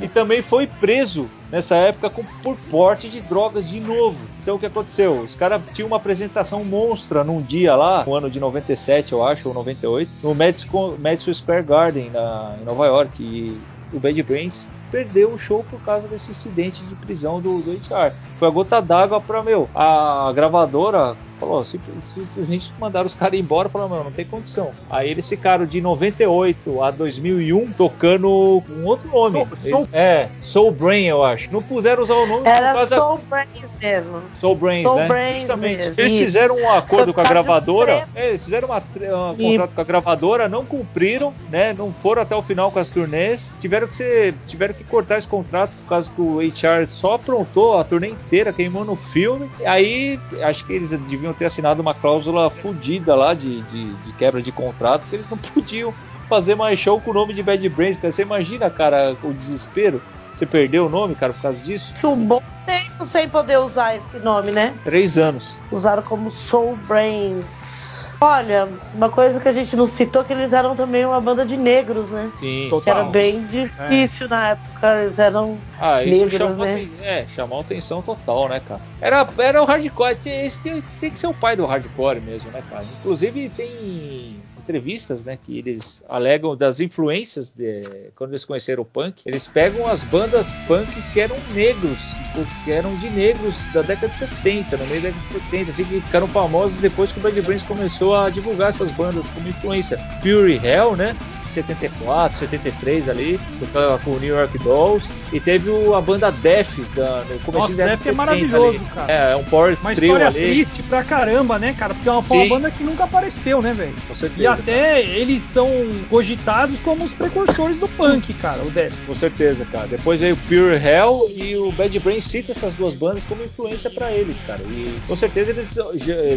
E 0.00 0.08
também 0.08 0.42
foi 0.42 0.66
preso 0.66 1.28
nessa 1.52 1.76
época 1.76 2.10
com- 2.10 2.24
por 2.42 2.56
porte 2.68 3.08
de 3.08 3.20
drogas 3.20 3.68
de 3.68 3.78
novo. 3.78 4.18
Então 4.42 4.56
o 4.56 4.58
que 4.58 4.66
aconteceu? 4.66 5.20
Os 5.20 5.36
caras 5.36 5.62
tinham 5.72 5.86
uma 5.86 5.96
apresentação 5.98 6.64
monstra 6.64 7.22
num 7.22 7.40
dia 7.40 7.76
lá, 7.76 8.02
no 8.04 8.14
ano 8.14 8.28
de 8.28 8.40
97, 8.40 9.12
eu 9.12 9.24
acho, 9.24 9.48
ou 9.48 9.54
98, 9.54 10.10
no 10.22 10.34
Madison, 10.34 10.96
Madison 10.98 11.32
Square 11.32 11.62
Garden, 11.62 12.10
na, 12.10 12.56
em 12.60 12.64
Nova 12.64 12.86
York. 12.86 13.22
E 13.22 13.56
o 13.92 14.00
Bad 14.00 14.20
Brains 14.24 14.66
perdeu 14.90 15.32
o 15.32 15.38
show 15.38 15.64
por 15.68 15.80
causa 15.80 16.08
desse 16.08 16.32
incidente 16.32 16.82
de 16.84 16.94
prisão 16.96 17.40
do, 17.40 17.60
do 17.60 17.70
HR. 17.72 18.12
Foi 18.36 18.48
a 18.48 18.50
gota 18.50 18.80
d'água 18.82 19.20
pra, 19.20 19.44
meu, 19.44 19.70
a 19.72 20.32
gravadora 20.34 21.16
falou, 21.38 21.64
simplesmente 21.64 22.72
mandaram 22.78 23.06
os 23.06 23.14
caras 23.14 23.38
embora, 23.38 23.68
falaram, 23.68 23.90
meu, 23.94 24.04
não 24.04 24.12
tem 24.12 24.24
condição. 24.24 24.72
Aí 24.90 25.10
eles 25.10 25.28
ficaram 25.28 25.66
de 25.66 25.80
98 25.80 26.82
a 26.82 26.90
2001 26.90 27.72
tocando 27.72 28.28
um 28.70 28.84
outro 28.84 29.08
nome. 29.10 29.32
Soul- 29.32 29.48
Eles- 29.52 29.68
Soul- 29.70 29.88
é, 29.92 30.28
Soul 30.40 30.70
Brain, 30.72 31.04
eu 31.06 31.22
acho. 31.24 31.52
Não 31.52 31.62
puderam 31.62 32.02
usar 32.02 32.14
o 32.14 32.26
nome 32.26 32.46
Era 32.46 32.68
por 32.68 32.74
causa 32.76 32.96
Soul 32.96 33.20
Brains 33.28 33.70
mesmo. 33.80 34.22
Soul 34.40 34.54
Brains, 34.56 34.84
Soul 34.86 34.96
né? 35.00 35.08
Brains 35.08 35.40
Justamente. 35.42 35.76
mesmo, 35.78 35.94
Eles 35.98 36.12
fizeram 36.12 36.56
um 36.56 36.70
acordo 36.70 37.06
Só 37.06 37.12
com 37.14 37.20
a 37.20 37.24
gravadora. 37.24 38.08
é, 38.14 38.28
eles 38.28 38.44
fizeram 38.44 38.68
uma, 38.68 38.78
um 38.78 39.34
E- 39.38 39.50
contrato 39.52 39.74
com 39.74 39.80
a 39.80 39.84
gravadora, 39.84 40.48
não 40.48 40.64
cumpriram, 40.64 41.34
né? 41.50 41.72
Não 41.72 41.92
foram 41.92 42.22
até 42.22 42.34
o 42.34 42.42
final 42.42 42.70
com 42.70 42.78
as 42.78 42.90
turnês. 42.90 43.52
Tiveram 43.60 43.86
que 43.86 43.94
ser, 43.94 44.34
tiveram 44.46 44.74
que 44.74 44.84
cortar 44.84 45.18
esse 45.18 45.28
contrato 45.28 45.72
por 45.82 45.88
causa 45.88 46.10
que 46.10 46.20
o 46.20 46.40
HR 46.40 46.86
só 46.86 47.14
aprontou 47.14 47.78
a 47.78 47.84
turnê 47.84 48.08
inteira, 48.08 48.52
queimou 48.52 48.84
no 48.84 48.96
filme. 48.96 49.50
E 49.60 49.66
aí, 49.66 50.18
acho 50.42 50.64
que 50.66 50.72
eles 50.72 50.90
deviam 50.90 51.32
ter 51.34 51.46
assinado 51.46 51.82
uma 51.82 51.94
cláusula 51.94 52.48
fodida 52.50 53.14
lá 53.14 53.34
de, 53.34 53.62
de, 53.62 53.94
de 53.94 54.12
quebra 54.12 54.40
de 54.40 54.52
contrato, 54.52 55.06
que 55.08 55.16
eles 55.16 55.28
não 55.28 55.38
podiam 55.54 55.92
fazer 56.28 56.54
mais 56.54 56.78
show 56.78 57.00
com 57.00 57.10
o 57.10 57.14
nome 57.14 57.34
de 57.34 57.42
Bad 57.42 57.68
Brains. 57.68 57.96
Cara. 57.96 58.12
Você 58.12 58.22
imagina, 58.22 58.70
cara, 58.70 59.16
o 59.22 59.32
desespero? 59.32 60.00
Você 60.34 60.46
perdeu 60.46 60.86
o 60.86 60.88
nome, 60.88 61.14
cara, 61.14 61.32
por 61.32 61.42
causa 61.42 61.62
disso? 61.62 61.94
Um 62.02 62.16
bom 62.16 62.42
tempo 62.66 63.06
sem 63.06 63.28
poder 63.28 63.58
usar 63.58 63.94
esse 63.96 64.18
nome, 64.18 64.50
né? 64.50 64.74
Três 64.82 65.16
anos. 65.16 65.60
Usaram 65.70 66.02
como 66.02 66.30
Soul 66.30 66.76
Brains. 66.88 67.83
Olha, 68.24 68.66
uma 68.94 69.10
coisa 69.10 69.38
que 69.38 69.46
a 69.46 69.52
gente 69.52 69.76
não 69.76 69.86
citou 69.86 70.22
é 70.22 70.24
que 70.24 70.32
eles 70.32 70.54
eram 70.54 70.74
também 70.74 71.04
uma 71.04 71.20
banda 71.20 71.44
de 71.44 71.58
negros, 71.58 72.10
né? 72.10 72.32
Sim. 72.36 72.68
Total. 72.70 72.82
Que 72.82 72.90
era 72.90 73.04
bem 73.04 73.46
difícil 73.46 74.28
na 74.28 74.48
época. 74.50 75.02
Eles 75.02 75.18
eram. 75.18 75.58
Ah, 75.78 76.02
isso 76.02 76.24
Negros, 76.24 76.32
chamou, 76.38 76.64
né? 76.64 76.88
é, 77.02 77.26
chamou 77.28 77.60
atenção 77.60 78.00
total, 78.00 78.48
né, 78.48 78.60
cara? 78.60 78.80
Era, 79.00 79.28
era 79.38 79.62
o 79.62 79.66
hardcore, 79.66 80.16
esse 80.24 80.62
tem, 80.62 80.82
tem 80.98 81.10
que 81.10 81.18
ser 81.18 81.26
o 81.26 81.34
pai 81.34 81.54
do 81.54 81.66
hardcore 81.66 82.20
mesmo, 82.22 82.50
né, 82.50 82.62
cara? 82.70 82.84
Inclusive 83.00 83.50
tem 83.50 84.40
entrevistas, 84.64 85.24
né, 85.24 85.36
que 85.36 85.58
eles 85.58 86.02
alegam 86.08 86.56
das 86.56 86.80
influências 86.80 87.50
de 87.50 87.84
quando 88.16 88.30
eles 88.30 88.44
conheceram 88.44 88.82
o 88.82 88.86
punk, 88.86 89.22
eles 89.26 89.46
pegam 89.46 89.86
as 89.86 90.02
bandas 90.02 90.54
punks 90.66 91.10
que 91.10 91.20
eram 91.20 91.36
negros, 91.52 92.16
que 92.64 92.70
eram 92.70 92.94
de 92.94 93.10
negros 93.10 93.66
da 93.72 93.82
década 93.82 94.08
de 94.08 94.18
70, 94.18 94.76
no 94.78 94.86
meio 94.86 95.02
da 95.02 95.08
década 95.08 95.24
de 95.24 95.30
70, 95.30 95.70
assim, 95.70 95.84
que 95.84 96.00
ficaram 96.00 96.28
famosos 96.28 96.78
depois 96.78 97.12
que 97.12 97.18
o 97.18 97.22
Bad 97.22 97.40
Brains 97.42 97.62
começou 97.62 98.16
a 98.16 98.30
divulgar 98.30 98.70
essas 98.70 98.90
bandas 98.90 99.28
como 99.28 99.46
influência. 99.46 99.98
Fury 100.22 100.60
Hell, 100.64 100.96
né? 100.96 101.14
74, 101.48 102.38
73 102.38 103.08
ali, 103.08 103.40
tocava 103.58 103.98
com 103.98 104.10
o 104.12 104.18
New 104.18 104.34
York 104.34 104.58
Dolls. 104.58 105.08
E 105.32 105.40
teve 105.40 105.68
o- 105.70 105.94
a 105.94 106.00
banda 106.00 106.30
Def 106.30 106.78
da, 106.94 107.24
no 107.28 107.38
começo 107.40 107.68
Nossa, 107.70 107.84
Def 107.84 108.06
é 108.06 108.12
maravilhoso, 108.12 108.80
cara. 108.94 109.12
É, 109.12 109.32
é 109.32 109.36
um 109.36 109.44
power 109.44 109.76
Uma 109.80 109.94
trio 109.94 110.06
história 110.08 110.26
ali. 110.28 110.40
triste 110.40 110.82
pra 110.82 111.02
caramba, 111.04 111.58
né, 111.58 111.74
cara? 111.78 111.94
Porque 111.94 112.08
é 112.08 112.12
uma, 112.12 112.20
uma 112.20 112.46
banda 112.48 112.70
que 112.70 112.84
nunca 112.84 113.04
apareceu, 113.04 113.60
né, 113.62 113.72
velho? 113.72 113.94
Com 114.06 114.14
certeza. 114.14 114.42
E 114.42 114.46
até 114.46 115.02
eles 115.02 115.42
são 115.42 115.68
cogitados 116.10 116.78
como 116.80 117.04
os 117.04 117.12
precursores 117.12 117.78
do 117.80 117.88
punk, 117.88 118.32
cara, 118.34 118.62
o 118.62 118.70
Death. 118.70 118.92
Com 119.06 119.14
certeza, 119.14 119.64
cara. 119.70 119.86
Depois 119.86 120.20
veio 120.20 120.34
o 120.34 120.38
Pure 120.38 120.76
Hell 120.76 121.30
e 121.34 121.56
o 121.56 121.72
Bad 121.72 121.98
Brain 122.00 122.20
cita 122.20 122.52
essas 122.52 122.74
duas 122.74 122.94
bandas 122.94 123.24
como 123.24 123.42
influência 123.44 123.90
pra 123.90 124.10
eles, 124.12 124.36
cara. 124.46 124.60
E 124.68 124.98
com 125.06 125.16
certeza 125.16 125.50
eles, 125.50 125.76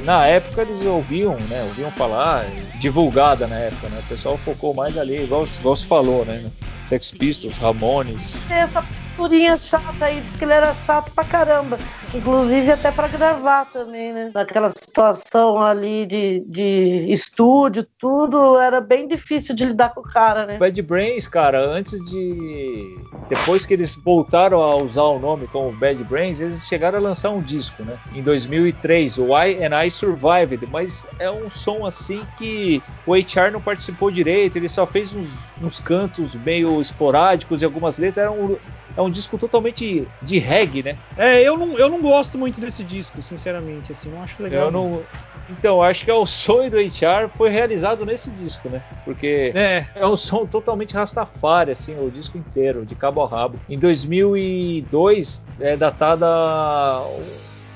na 0.03 0.25
época, 0.25 0.61
eles 0.63 0.81
ouviam, 0.81 1.35
né? 1.49 1.63
Ouviam 1.67 1.91
falar, 1.91 2.45
divulgada 2.75 3.47
na 3.47 3.57
época, 3.57 3.89
né? 3.89 3.99
O 3.99 4.07
pessoal 4.07 4.37
focou 4.37 4.73
mais 4.73 4.96
ali, 4.99 5.23
igual, 5.23 5.47
igual 5.59 5.75
se 5.75 5.85
falou, 5.85 6.25
né? 6.25 6.43
Sex 6.85 7.11
Pistols, 7.11 7.57
Ramones. 7.57 8.37
Essa 8.49 8.81
figurinha 9.17 9.57
chata 9.57 10.05
aí, 10.05 10.21
disse 10.21 10.37
que 10.37 10.45
ele 10.45 10.53
era 10.53 10.73
chato 10.85 11.11
pra 11.11 11.23
caramba. 11.23 11.79
Inclusive 12.13 12.71
até 12.71 12.91
pra 12.91 13.07
gravar 13.07 13.65
também, 13.65 14.13
né? 14.13 14.31
Naquela 14.33 14.69
situação 14.69 15.59
ali 15.59 16.05
de, 16.05 16.43
de 16.47 17.07
estúdio, 17.09 17.85
tudo, 17.99 18.57
era 18.57 18.79
bem 18.79 19.07
difícil 19.07 19.55
de 19.55 19.65
lidar 19.65 19.89
com 19.89 20.01
o 20.01 20.03
cara, 20.03 20.45
né? 20.45 20.57
Bad 20.57 20.79
Brains, 20.83 21.27
cara, 21.27 21.59
antes 21.59 21.99
de. 22.05 22.97
Depois 23.27 23.65
que 23.65 23.73
eles 23.73 23.95
voltaram 23.95 24.61
a 24.61 24.75
usar 24.75 25.03
o 25.03 25.19
nome 25.19 25.47
como 25.47 25.75
Bad 25.77 26.01
Brains, 26.03 26.39
eles 26.39 26.65
chegaram 26.67 26.99
a 26.99 27.01
lançar 27.01 27.31
um 27.31 27.41
disco, 27.41 27.83
né? 27.83 27.97
Em 28.13 28.21
2003, 28.21 29.17
o 29.17 29.35
I 29.35 29.63
and 29.63 29.83
I 29.83 29.89
Survived. 29.89 30.65
Mas 30.71 31.07
é 31.19 31.29
um 31.29 31.49
som 31.49 31.85
assim 31.85 32.25
que 32.37 32.81
o 33.05 33.15
HR 33.15 33.51
não 33.51 33.61
participou 33.61 34.11
direito, 34.11 34.57
ele 34.57 34.69
só 34.69 34.85
fez 34.85 35.13
uns, 35.13 35.51
uns 35.61 35.79
cantos 35.79 36.35
meio 36.35 36.79
esporádicos 36.79 37.61
e 37.61 37.65
algumas 37.65 37.97
letras. 37.97 38.25
Era 38.25 38.31
um, 38.31 38.57
é 38.97 39.01
um 39.01 39.06
disco 39.09 39.37
totalmente 39.37 40.07
de 40.21 40.39
reggae, 40.39 40.83
né? 40.83 40.97
É, 41.15 41.41
eu 41.41 41.57
não, 41.57 41.77
eu 41.77 41.89
não 41.89 42.01
gosto 42.01 42.37
muito 42.37 42.59
desse 42.59 42.83
disco, 42.83 43.21
sinceramente, 43.21 43.91
assim, 43.91 44.09
não 44.09 44.21
acho 44.21 44.41
legal. 44.41 44.65
Eu 44.65 44.71
não. 44.71 45.05
Então, 45.49 45.81
acho 45.81 46.03
que 46.03 46.11
é 46.11 46.13
o 46.13 46.25
sonho 46.25 46.69
do 46.69 46.77
HR 46.77 47.29
foi 47.35 47.49
realizado 47.49 48.05
nesse 48.05 48.29
disco, 48.31 48.69
né? 48.69 48.83
Porque 49.05 49.53
É, 49.55 49.85
é 49.95 50.05
um 50.05 50.17
som 50.17 50.45
totalmente 50.45 50.93
rastafari, 50.93 51.71
assim, 51.71 51.97
o 51.97 52.09
disco 52.09 52.37
inteiro, 52.37 52.85
de 52.85 52.95
cabo 52.95 53.21
a 53.21 53.27
rabo. 53.27 53.57
Em 53.69 53.79
2002, 53.79 55.43
é 55.59 55.77
datada 55.77 56.27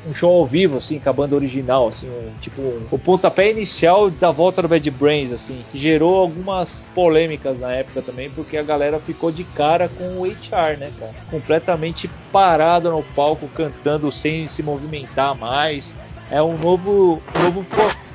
um 0.06 0.14
show 0.14 0.32
ao 0.38 0.46
vivo, 0.46 0.78
assim, 0.78 1.00
com 1.00 1.10
a 1.10 1.14
banda 1.14 1.36
original, 1.36 1.88
assim, 1.88 2.10
um- 2.10 2.34
tipo, 2.40 2.62
o 2.90 2.98
pontapé 2.98 3.52
inicial 3.52 4.10
da 4.10 4.32
volta 4.32 4.62
do 4.62 4.68
Bad 4.68 4.90
Brains, 4.92 5.32
assim, 5.32 5.64
que 5.72 5.78
gerou 5.78 6.20
algumas 6.20 6.86
polêmicas 6.96 7.60
na 7.60 7.72
época 7.74 8.02
também, 8.02 8.30
porque 8.30 8.58
a 8.58 8.64
galera 8.64 9.00
ficou 9.00 9.32
de 9.32 9.44
cara 9.44 9.88
com 9.88 10.20
o 10.20 10.26
HR, 10.26 10.78
né, 10.78 10.92
cara? 11.00 11.14
Completamente 11.30 12.10
parado 12.32 12.90
no 12.92 13.04
palco, 13.04 13.48
cantando 13.50 14.12
sem 14.12 14.48
se 14.48 14.64
movimentar 14.64 15.36
mais. 15.38 15.96
É 16.32 16.42
um 16.42 16.58
novo, 16.58 17.22
um 17.36 17.44
novo 17.44 17.66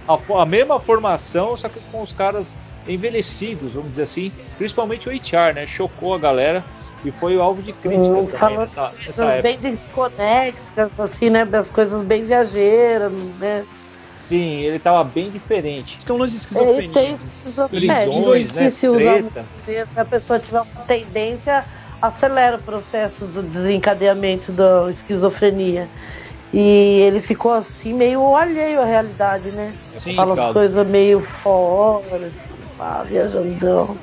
a, 0.09 0.43
a 0.43 0.47
mesma 0.47 0.81
formação, 0.81 1.57
só 1.57 1.69
que 1.69 1.81
com 1.93 2.03
os 2.03 2.13
caras 2.13 2.55
envelhecidos, 2.89 3.75
vamos 3.75 3.91
dizer 3.91 4.05
assim, 4.05 4.33
principalmente 4.57 5.09
o 5.09 5.13
HR, 5.13 5.55
né? 5.55 5.67
Chocou 5.67 6.15
a 6.15 6.19
galera 6.19 6.65
e 7.09 7.13
foi 7.13 7.37
o 7.37 7.43
alvo 7.43 7.63
de 7.63 7.73
críticas 7.75 8.27
Hum, 8.27 8.29
também 8.29 8.59
nessa, 8.59 8.93
nessa 9.07 9.27
Coisas 9.27 9.33
época. 9.33 9.43
bem 9.43 9.61
desconexas, 9.61 10.99
assim, 10.99 11.31
né? 11.31 11.43
As 11.55 11.71
coisas 11.71 12.03
bem 12.03 12.25
viajeiras, 12.25 13.13
né? 13.39 13.67
Sim, 14.19 14.61
ele 14.63 14.79
tava 14.81 15.05
bem 15.05 15.31
diferente. 15.31 15.99
isso 15.99 16.11
é 16.11 16.15
um 16.15 16.19
lance 16.19 16.33
de 16.33 16.39
É, 16.55 16.79
esquizofrenia. 16.79 17.11
e 17.11 17.15
tem 17.15 17.15
esquizofrenia. 17.15 18.09
É, 18.09 18.09
Prisões, 18.09 18.53
que 18.57 18.71
né? 18.71 18.71
se 18.71 18.89
usa 18.89 19.19
Treta. 19.19 19.51
mesmo, 19.67 19.91
se 19.93 20.01
a 20.01 20.05
pessoa 20.05 20.41
tiver 20.41 20.61
uma 20.61 20.87
tendência, 20.87 21.67
acelera 22.01 22.57
o 22.57 22.63
processo 22.65 23.29
do 23.29 23.43
desencadeamento 23.43 24.53
da 24.53 24.89
esquizofrenia. 24.91 25.91
E 26.53 26.61
ele 27.03 27.21
ficou 27.21 27.53
assim, 27.53 27.95
meio 27.95 28.35
alheio 28.37 28.81
à 28.83 28.85
realidade, 28.85 29.53
né? 29.53 29.77
Sim, 29.99 30.17
Fala 30.17 30.35
as 30.35 30.47
coisas 30.47 30.87
meio 30.89 31.21
fora, 31.21 32.29
assim, 32.29 32.69
pá, 32.77 33.05
viajandão. 33.05 34.03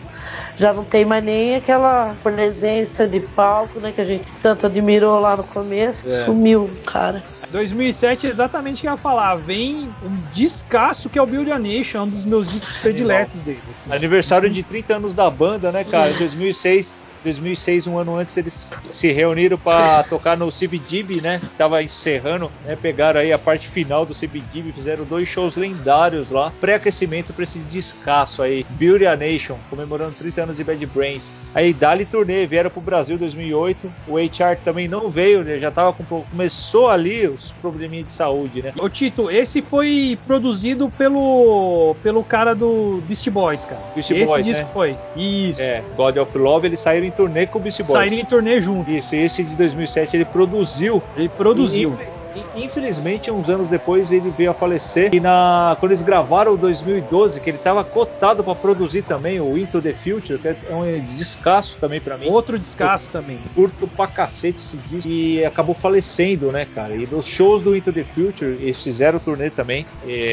Já 0.56 0.74
não 0.74 0.84
tem 0.84 1.04
mais 1.06 1.24
nem 1.24 1.56
aquela 1.56 2.16
presença 2.24 3.08
de 3.08 3.20
palco, 3.20 3.80
né? 3.80 3.92
Que 3.92 4.02
a 4.02 4.06
gente 4.06 4.32
tanto 4.42 4.66
admirou 4.66 5.20
lá 5.20 5.36
no 5.36 5.44
começo. 5.44 6.06
É. 6.06 6.26
Sumiu, 6.26 6.70
cara. 6.86 7.24
2007 7.50 8.26
é 8.26 8.30
exatamente 8.30 8.80
o 8.80 8.82
que 8.82 8.88
eu 8.88 8.92
ia 8.92 8.98
falar. 8.98 9.36
Vem 9.36 9.88
um 10.04 10.34
descasso 10.34 11.10
que 11.10 11.20
é 11.20 11.22
o 11.22 11.26
Build 11.26 11.52
a 11.52 11.60
Nation, 11.60 12.04
um 12.04 12.10
dos 12.10 12.26
meus 12.26 12.52
discos 12.52 12.78
prediletos 12.78 13.42
dele. 13.42 13.60
assim. 13.72 13.92
Aniversário 13.92 14.50
de 14.50 14.64
30 14.64 14.96
anos 14.96 15.14
da 15.16 15.30
banda, 15.30 15.72
né, 15.72 15.84
cara? 15.84 16.12
Em 16.12 16.18
2006, 16.18 16.96
2006, 17.24 17.88
um 17.88 17.98
ano 17.98 18.16
antes, 18.16 18.36
eles 18.38 18.72
se 18.90 19.12
reuniram 19.12 19.58
para 19.58 20.04
tocar 20.04 20.38
no 20.38 20.50
CBGB, 20.52 21.22
né? 21.22 21.40
Que 21.40 21.58
tava 21.58 21.82
encerrando, 21.82 22.52
né? 22.66 22.76
Pegaram 22.76 23.20
aí 23.20 23.32
a 23.32 23.40
parte 23.40 23.68
final 23.68 24.06
do 24.06 24.14
CBGB, 24.14 24.72
fizeram 24.72 25.06
dois 25.06 25.28
shows 25.28 25.56
lendários 25.56 26.30
lá. 26.30 26.52
Pré-aquecimento 26.60 27.34
para 27.34 27.44
esse 27.44 27.60
descasso 27.60 28.42
aí. 28.42 28.66
Beauty 28.72 29.06
a 29.06 29.16
Nation, 29.16 29.58
comemorando 29.70 30.14
30 30.14 30.44
anos 30.44 30.58
de 30.58 30.64
Bad 30.64 30.86
Brains. 30.88 31.32
Aí 31.54 31.74
Dali 31.74 32.06
turnê, 32.06 32.46
vieram 32.46 32.70
pro 32.70 32.82
Brasil 32.82 33.16
em 33.16 33.20
2008. 33.20 33.92
O 34.08 34.18
HR 34.18 34.58
também 34.64 34.88
não 34.88 35.10
veio, 35.10 35.44
né? 35.44 35.58
Já 35.58 35.72
tava 35.72 35.94
com. 35.94 36.04
Começou 36.24 36.90
ali 36.90 37.28
os 37.28 37.52
probleminhas 37.62 38.08
de 38.08 38.12
saúde, 38.12 38.62
né? 38.62 38.74
Ô 38.78 38.90
Tito, 38.90 39.32
esse 39.32 39.62
foi 39.62 40.18
produzido 40.28 40.90
pelo 40.98 41.96
pelo 42.04 42.24
cara 42.24 42.54
do 42.54 43.02
Beast 43.08 43.30
Boys, 43.30 43.66
cara. 43.66 43.82
Beastie 43.96 44.18
esse 44.18 44.26
Boys, 44.26 44.46
disco 44.46 44.64
né? 44.64 44.70
foi. 44.74 44.96
Isso. 45.16 45.62
É, 45.62 45.84
God 45.96 46.18
of 46.18 46.38
Love, 46.38 46.68
eles 46.68 46.80
saíram 46.80 47.08
em 47.08 47.12
turnê 47.16 47.48
com 47.48 47.60
o 47.60 47.62
Beastie 47.62 47.84
Boys. 47.84 47.94
Saíram 47.94 48.18
em 48.18 48.26
turnê 48.26 48.60
junto. 48.60 48.90
Isso, 48.90 49.16
esse 49.16 49.44
de 49.44 49.56
2007 49.56 50.18
ele 50.18 50.26
produziu. 50.26 51.02
Ele 51.16 51.30
produziu. 51.30 51.98
E, 52.36 52.60
e, 52.60 52.66
infelizmente, 52.66 53.30
uns 53.30 53.48
anos 53.48 53.70
depois 53.70 54.12
ele 54.12 54.32
veio 54.32 54.50
a 54.50 54.54
falecer. 54.54 55.14
E 55.14 55.20
na, 55.20 55.78
quando 55.80 55.92
eles 55.92 56.02
gravaram 56.02 56.54
o 56.54 56.58
2012, 56.58 57.40
que 57.40 57.50
ele 57.50 57.58
estava 57.58 57.84
cotado 57.84 58.44
para 58.44 58.56
produzir 58.56 59.04
também 59.04 59.40
o 59.40 59.56
Into 59.58 59.82
the 59.82 59.94
Future, 59.94 60.40
que 60.40 60.48
é 60.48 60.56
um 60.72 61.00
descasso 61.16 61.78
também 61.80 62.02
para 62.02 62.18
mim. 62.18 62.28
Outro 62.28 62.58
descasso 62.58 63.10
também. 63.12 63.38
Curto 63.54 63.88
pra 63.88 64.08
cacete 64.08 64.58
esse 64.58 64.78
disco 64.78 65.08
e 65.08 65.46
acabou 65.46 65.76
falecendo, 65.76 66.52
né, 66.52 66.66
cara? 66.74 66.96
E 66.96 67.06
nos 67.06 67.28
shows 67.28 67.62
do 67.62 67.76
Into 67.76 67.94
the 67.94 68.04
Future, 68.04 68.58
eles 68.60 68.82
fizeram 68.82 69.20
turnê 69.20 69.52
também, 69.52 69.86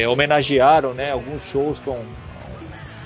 homenagearam, 0.09 0.93
né, 0.93 1.11
alguns 1.11 1.43
shows 1.43 1.79
com 1.79 1.99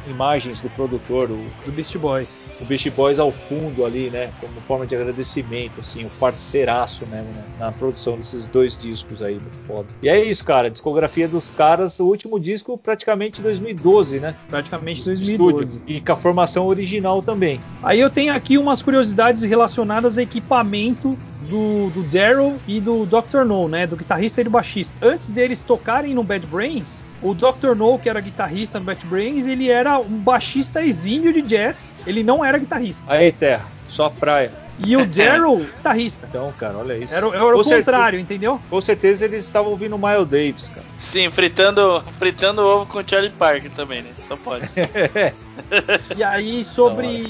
imagens 0.08 0.62
do 0.62 0.70
produtor, 0.70 1.30
o 1.32 1.38
Do 1.66 1.72
Beast 1.72 1.98
Boys. 1.98 2.46
o 2.62 2.66
Beast 2.66 2.90
Boys 2.92 3.20
ao 3.20 3.32
fundo 3.32 3.86
ali, 3.86 4.10
né? 4.10 4.32
Como 4.40 4.54
forma 4.62 4.86
de 4.86 4.96
agradecimento, 4.96 5.80
assim, 5.80 6.06
o 6.06 6.10
parceiraço 6.12 7.06
mesmo, 7.08 7.32
né? 7.34 7.44
Na 7.60 7.72
produção 7.72 8.18
desses 8.18 8.46
dois 8.46 8.78
discos 8.78 9.22
aí, 9.22 9.34
muito 9.34 9.58
foda. 9.58 9.88
E 10.02 10.10
é 10.10 10.24
isso, 10.24 10.44
cara, 10.44 10.70
discografia 10.70 11.28
dos 11.28 11.50
caras, 11.50 12.00
o 12.00 12.06
último 12.06 12.40
disco 12.40 12.78
praticamente 12.78 13.42
2012, 13.42 14.20
né? 14.20 14.36
Praticamente 14.50 15.00
Estúdio. 15.00 15.38
2012. 15.38 15.82
E 15.88 16.02
com 16.02 16.12
a 16.12 16.16
formação 16.16 16.68
original 16.68 17.22
também. 17.22 17.60
Aí 17.84 18.00
eu 18.00 18.10
tenho 18.10 18.34
aqui 18.34 18.58
umas 18.58 18.82
curiosidades 18.82 19.44
relacionadas 19.44 20.18
a 20.18 20.22
equipamento 20.22 21.18
do, 21.50 21.90
do 21.92 22.04
Daryl 22.04 22.60
e 22.68 22.80
do 22.82 23.06
Dr. 23.06 23.44
No, 23.46 23.68
né? 23.68 23.86
Do 23.88 23.96
guitarrista 23.96 24.42
e 24.42 24.44
do 24.44 24.50
baixista. 24.50 24.96
Antes 25.06 25.32
deles 25.32 25.62
tocarem 25.62 26.14
no 26.14 26.24
Bad 26.24 26.46
Brains, 26.48 27.06
o 27.22 27.34
Dr. 27.34 27.76
No, 27.76 27.98
que 28.00 28.10
era 28.10 28.20
guitarrista 28.20 28.80
no 28.80 28.86
Bad 28.86 29.06
Brains, 29.06 29.46
ele 29.46 29.70
era 29.70 29.98
um 30.00 30.18
baixista 30.18 30.84
exímio 30.84 31.32
de 31.34 31.42
jazz. 31.42 31.94
Ele 32.06 32.24
não 32.24 32.44
era 32.44 32.58
guitarrista. 32.58 33.04
Aí, 33.08 33.32
Terra, 33.32 33.66
só 33.88 34.10
praia. 34.10 34.52
E 34.78 34.98
o 34.98 35.06
Daryl, 35.06 35.60
guitarrista. 35.78 36.28
Então, 36.30 36.52
cara, 36.60 36.78
olha 36.78 36.98
isso. 36.98 37.14
Era, 37.16 37.28
era 37.28 37.46
o 37.56 37.64
certeza- 37.64 37.78
contrário, 37.92 38.20
entendeu? 38.20 38.60
Com 38.70 38.82
certeza 38.82 39.24
eles 39.24 39.46
estavam 39.46 39.72
ouvindo 39.72 39.96
o 39.96 40.00
Miles 40.00 40.28
Davis, 40.28 40.68
cara. 40.68 40.86
Sim, 41.00 41.30
fritando, 41.32 42.04
fritando 42.20 42.62
ovo 42.62 42.86
com 42.86 43.00
o 43.00 43.04
Charlie 43.08 43.32
Parker 43.32 43.72
também, 43.72 44.02
né? 44.02 44.10
Só 44.28 44.36
pode. 44.36 44.66
E 46.16 46.24
aí, 46.24 46.64
sobre 46.64 47.28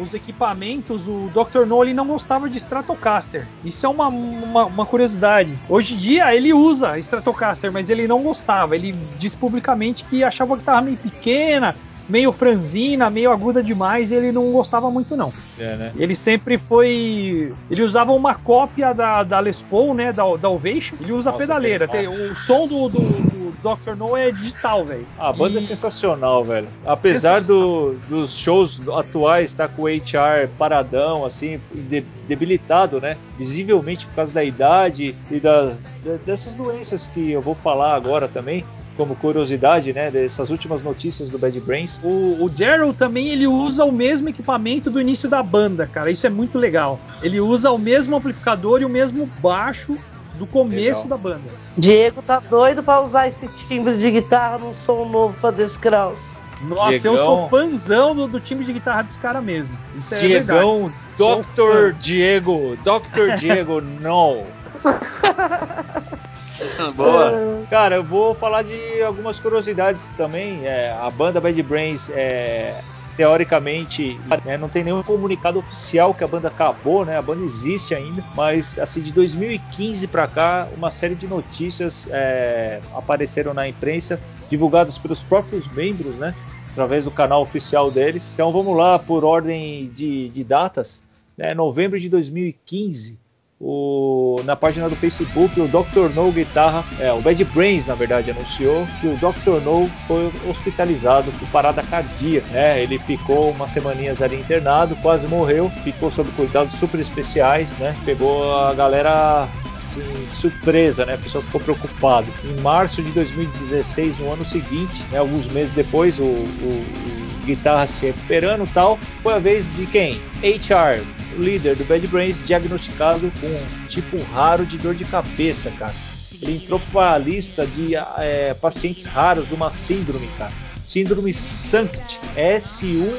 os 0.00 0.14
equipamentos, 0.14 1.06
o 1.06 1.30
Dr. 1.32 1.66
No 1.66 1.82
ele 1.82 1.94
não 1.94 2.06
gostava 2.06 2.48
de 2.48 2.56
Stratocaster. 2.56 3.46
Isso 3.64 3.86
é 3.86 3.88
uma, 3.88 4.08
uma, 4.08 4.64
uma 4.64 4.86
curiosidade. 4.86 5.56
Hoje 5.68 5.94
em 5.94 5.96
dia 5.96 6.34
ele 6.34 6.52
usa 6.52 6.98
Stratocaster, 6.98 7.72
mas 7.72 7.90
ele 7.90 8.06
não 8.06 8.22
gostava. 8.22 8.74
Ele 8.74 8.94
disse 9.18 9.36
publicamente 9.36 10.04
que 10.04 10.24
achava 10.24 10.54
a 10.54 10.56
guitarra 10.56 10.82
meio 10.82 10.96
pequena, 10.96 11.74
meio 12.08 12.32
franzina, 12.32 13.10
meio 13.10 13.30
aguda 13.30 13.62
demais, 13.62 14.12
ele 14.12 14.30
não 14.32 14.52
gostava 14.52 14.90
muito 14.90 15.16
não. 15.16 15.32
É, 15.58 15.76
né? 15.76 15.92
Ele 15.96 16.14
sempre 16.14 16.58
foi. 16.58 17.54
Ele 17.70 17.82
usava 17.82 18.12
uma 18.12 18.34
cópia 18.34 18.92
da, 18.92 19.22
da 19.22 19.40
Les 19.40 19.62
Paul, 19.62 19.94
né? 19.94 20.12
Da, 20.12 20.22
da 20.36 20.50
Ovation. 20.50 20.96
Ele 21.00 21.12
usa 21.12 21.30
Nossa, 21.30 21.42
pedaleira. 21.42 21.88
Tem- 21.88 22.06
o 22.06 22.34
som 22.34 22.66
do, 22.68 22.88
do, 22.88 23.00
do 23.22 23.52
Dr. 23.62 23.96
No 23.96 24.14
é 24.16 24.30
digital, 24.30 24.84
velho. 24.84 25.06
A 25.16 25.32
banda 25.32 25.54
E- 25.54 25.56
é 25.56 25.60
sensacional, 25.60 26.44
velho. 26.44 26.68
Apesar 26.84 27.40
do- 27.40 27.94
dos 28.06 28.36
shows 28.36 28.82
atuais 28.90 29.50
estar 29.50 29.68
com 29.68 29.82
o 29.82 29.88
HR 29.88 30.48
paradão, 30.58 31.24
assim, 31.24 31.58
de- 31.72 32.04
debilitado, 32.28 33.00
né? 33.00 33.16
Visivelmente 33.38 34.06
por 34.06 34.16
causa 34.16 34.34
da 34.34 34.44
idade 34.44 35.14
e 35.30 35.40
das, 35.40 35.82
de- 36.02 36.18
dessas 36.18 36.54
doenças 36.54 37.06
que 37.06 37.30
eu 37.30 37.40
vou 37.40 37.54
falar 37.54 37.94
agora 37.94 38.28
também, 38.28 38.62
como 38.96 39.14
curiosidade, 39.16 39.92
né? 39.92 40.10
Dessas 40.10 40.50
últimas 40.50 40.82
notícias 40.82 41.28
do 41.28 41.38
Bad 41.38 41.58
Brains. 41.60 42.00
O, 42.02 42.44
o 42.44 42.48
Daryl 42.48 42.92
também 42.94 43.28
ele 43.28 43.46
usa 43.46 43.84
o 43.84 43.92
mesmo 43.92 44.28
equipamento 44.28 44.90
do 44.90 45.00
início 45.00 45.28
da 45.28 45.42
banda, 45.42 45.86
cara. 45.86 46.10
Isso 46.10 46.26
é 46.26 46.30
muito 46.30 46.58
legal. 46.58 46.98
Ele 47.22 47.40
usa 47.40 47.70
o 47.70 47.78
mesmo 47.78 48.16
amplificador 48.16 48.80
e 48.80 48.84
o 48.84 48.88
mesmo 48.88 49.26
baixo 49.40 49.96
do 50.38 50.46
começo 50.46 51.02
Legal. 51.02 51.08
da 51.08 51.16
banda. 51.16 51.48
Diego 51.76 52.22
tá 52.22 52.40
doido 52.40 52.82
pra 52.82 53.00
usar 53.00 53.26
esse 53.26 53.48
timbre 53.48 53.96
de 53.96 54.10
guitarra 54.10 54.58
num 54.58 54.74
som 54.74 55.06
novo 55.06 55.38
pra 55.40 55.50
Descraus. 55.50 56.18
Nossa, 56.62 56.94
eu 56.94 57.14
Diegão. 57.14 57.16
sou 57.16 57.48
fãzão 57.48 58.14
do, 58.14 58.28
do 58.28 58.40
time 58.40 58.64
de 58.64 58.72
guitarra 58.72 59.02
desse 59.02 59.18
cara 59.18 59.40
mesmo. 59.40 59.76
Isso 59.96 60.14
é 60.14 60.18
verdade. 60.18 60.60
Diegão, 60.60 60.92
Sou 61.16 61.42
Dr. 61.42 61.94
Diego, 61.98 62.76
Dr. 62.82 63.36
Diego, 63.38 63.80
não. 64.00 64.42
Boa. 66.94 67.64
Cara, 67.68 67.96
eu 67.96 68.04
vou 68.04 68.34
falar 68.34 68.62
de 68.62 69.02
algumas 69.02 69.40
curiosidades 69.40 70.08
também. 70.16 70.66
É, 70.66 70.92
a 70.92 71.10
banda 71.10 71.40
Bad 71.40 71.60
Brains 71.62 72.10
é, 72.10 72.74
teoricamente, 73.16 74.18
né, 74.44 74.58
não 74.58 74.68
tem 74.68 74.84
nenhum 74.84 75.02
comunicado 75.02 75.58
oficial 75.58 76.12
que 76.12 76.22
a 76.22 76.28
banda 76.28 76.48
acabou, 76.48 77.04
né? 77.04 77.16
A 77.16 77.22
banda 77.22 77.44
existe 77.44 77.94
ainda, 77.94 78.22
mas 78.36 78.78
assim 78.78 79.00
de 79.00 79.12
2015 79.12 80.06
para 80.06 80.26
cá, 80.26 80.68
uma 80.76 80.90
série 80.90 81.14
de 81.14 81.26
notícias 81.26 82.06
é, 82.10 82.80
apareceram 82.94 83.54
na 83.54 83.66
imprensa, 83.66 84.20
divulgadas 84.50 84.98
pelos 84.98 85.22
próprios 85.22 85.66
membros, 85.72 86.16
né? 86.16 86.34
Através 86.72 87.06
do 87.06 87.10
canal 87.10 87.40
oficial 87.40 87.90
deles. 87.90 88.32
Então 88.34 88.52
vamos 88.52 88.76
lá 88.76 88.98
por 88.98 89.24
ordem 89.24 89.90
de, 89.94 90.28
de 90.28 90.44
datas. 90.44 91.02
Né, 91.36 91.52
novembro 91.52 92.00
de 92.00 92.08
2015, 92.08 93.18
o, 93.60 94.40
na 94.44 94.54
página 94.54 94.88
do 94.88 94.96
Facebook, 94.96 95.58
o 95.60 95.66
Dr. 95.66 96.14
No 96.14 96.30
Guitarra, 96.30 96.84
é, 97.00 97.12
o 97.12 97.20
Bad 97.20 97.42
Brains, 97.46 97.86
na 97.86 97.94
verdade, 97.94 98.30
anunciou 98.30 98.86
que 99.00 99.06
o 99.06 99.16
Dr. 99.16 99.62
No 99.64 99.88
foi 100.06 100.30
hospitalizado 100.48 101.32
por 101.32 101.48
parada 101.48 101.82
cardíaca. 101.82 102.46
Né? 102.50 102.82
Ele 102.82 102.98
ficou 102.98 103.50
umas 103.50 103.70
semaninhas 103.70 104.20
ali 104.20 104.36
internado, 104.36 104.94
quase 104.96 105.26
morreu, 105.26 105.70
ficou 105.82 106.10
sob 106.10 106.30
cuidados 106.32 106.74
super 106.74 107.00
especiais, 107.00 107.72
né? 107.78 107.96
Pegou 108.04 108.54
a 108.54 108.74
galera 108.74 109.48
assim, 109.96 110.28
surpresa, 110.34 111.06
né? 111.06 111.14
A 111.14 111.18
pessoa 111.18 111.42
ficou 111.42 111.60
preocupada. 111.60 112.26
Em 112.44 112.60
março 112.60 113.02
de 113.02 113.10
2016, 113.12 114.18
no 114.18 114.32
ano 114.32 114.44
seguinte, 114.44 115.02
né, 115.10 115.18
alguns 115.18 115.48
meses 115.48 115.72
depois, 115.72 116.18
o, 116.18 116.22
o, 116.22 116.26
o 116.26 117.46
guitarra 117.46 117.86
se 117.86 118.06
recuperando 118.06 118.68
tal, 118.72 118.98
foi 119.22 119.34
a 119.34 119.38
vez 119.38 119.64
de 119.76 119.86
quem? 119.86 120.20
HR, 120.42 121.02
o 121.36 121.42
líder 121.42 121.76
do 121.76 121.84
Bad 121.84 122.06
Brains, 122.08 122.44
diagnosticado 122.44 123.32
com 123.40 123.46
um 123.46 123.86
tipo 123.88 124.20
raro 124.32 124.66
de 124.66 124.76
dor 124.78 124.94
de 124.94 125.04
cabeça, 125.04 125.70
cara. 125.70 125.94
Ele 126.42 126.56
entrou 126.56 126.80
para 126.92 127.14
a 127.14 127.18
lista 127.18 127.66
de 127.66 127.94
é, 127.94 128.54
pacientes 128.54 129.06
raros 129.06 129.48
de 129.48 129.54
uma 129.54 129.70
síndrome, 129.70 130.26
cara. 130.36 130.52
Síndrome 130.84 131.32
SUNCT, 131.32 132.20
S-U-N-C-T, 132.36 133.18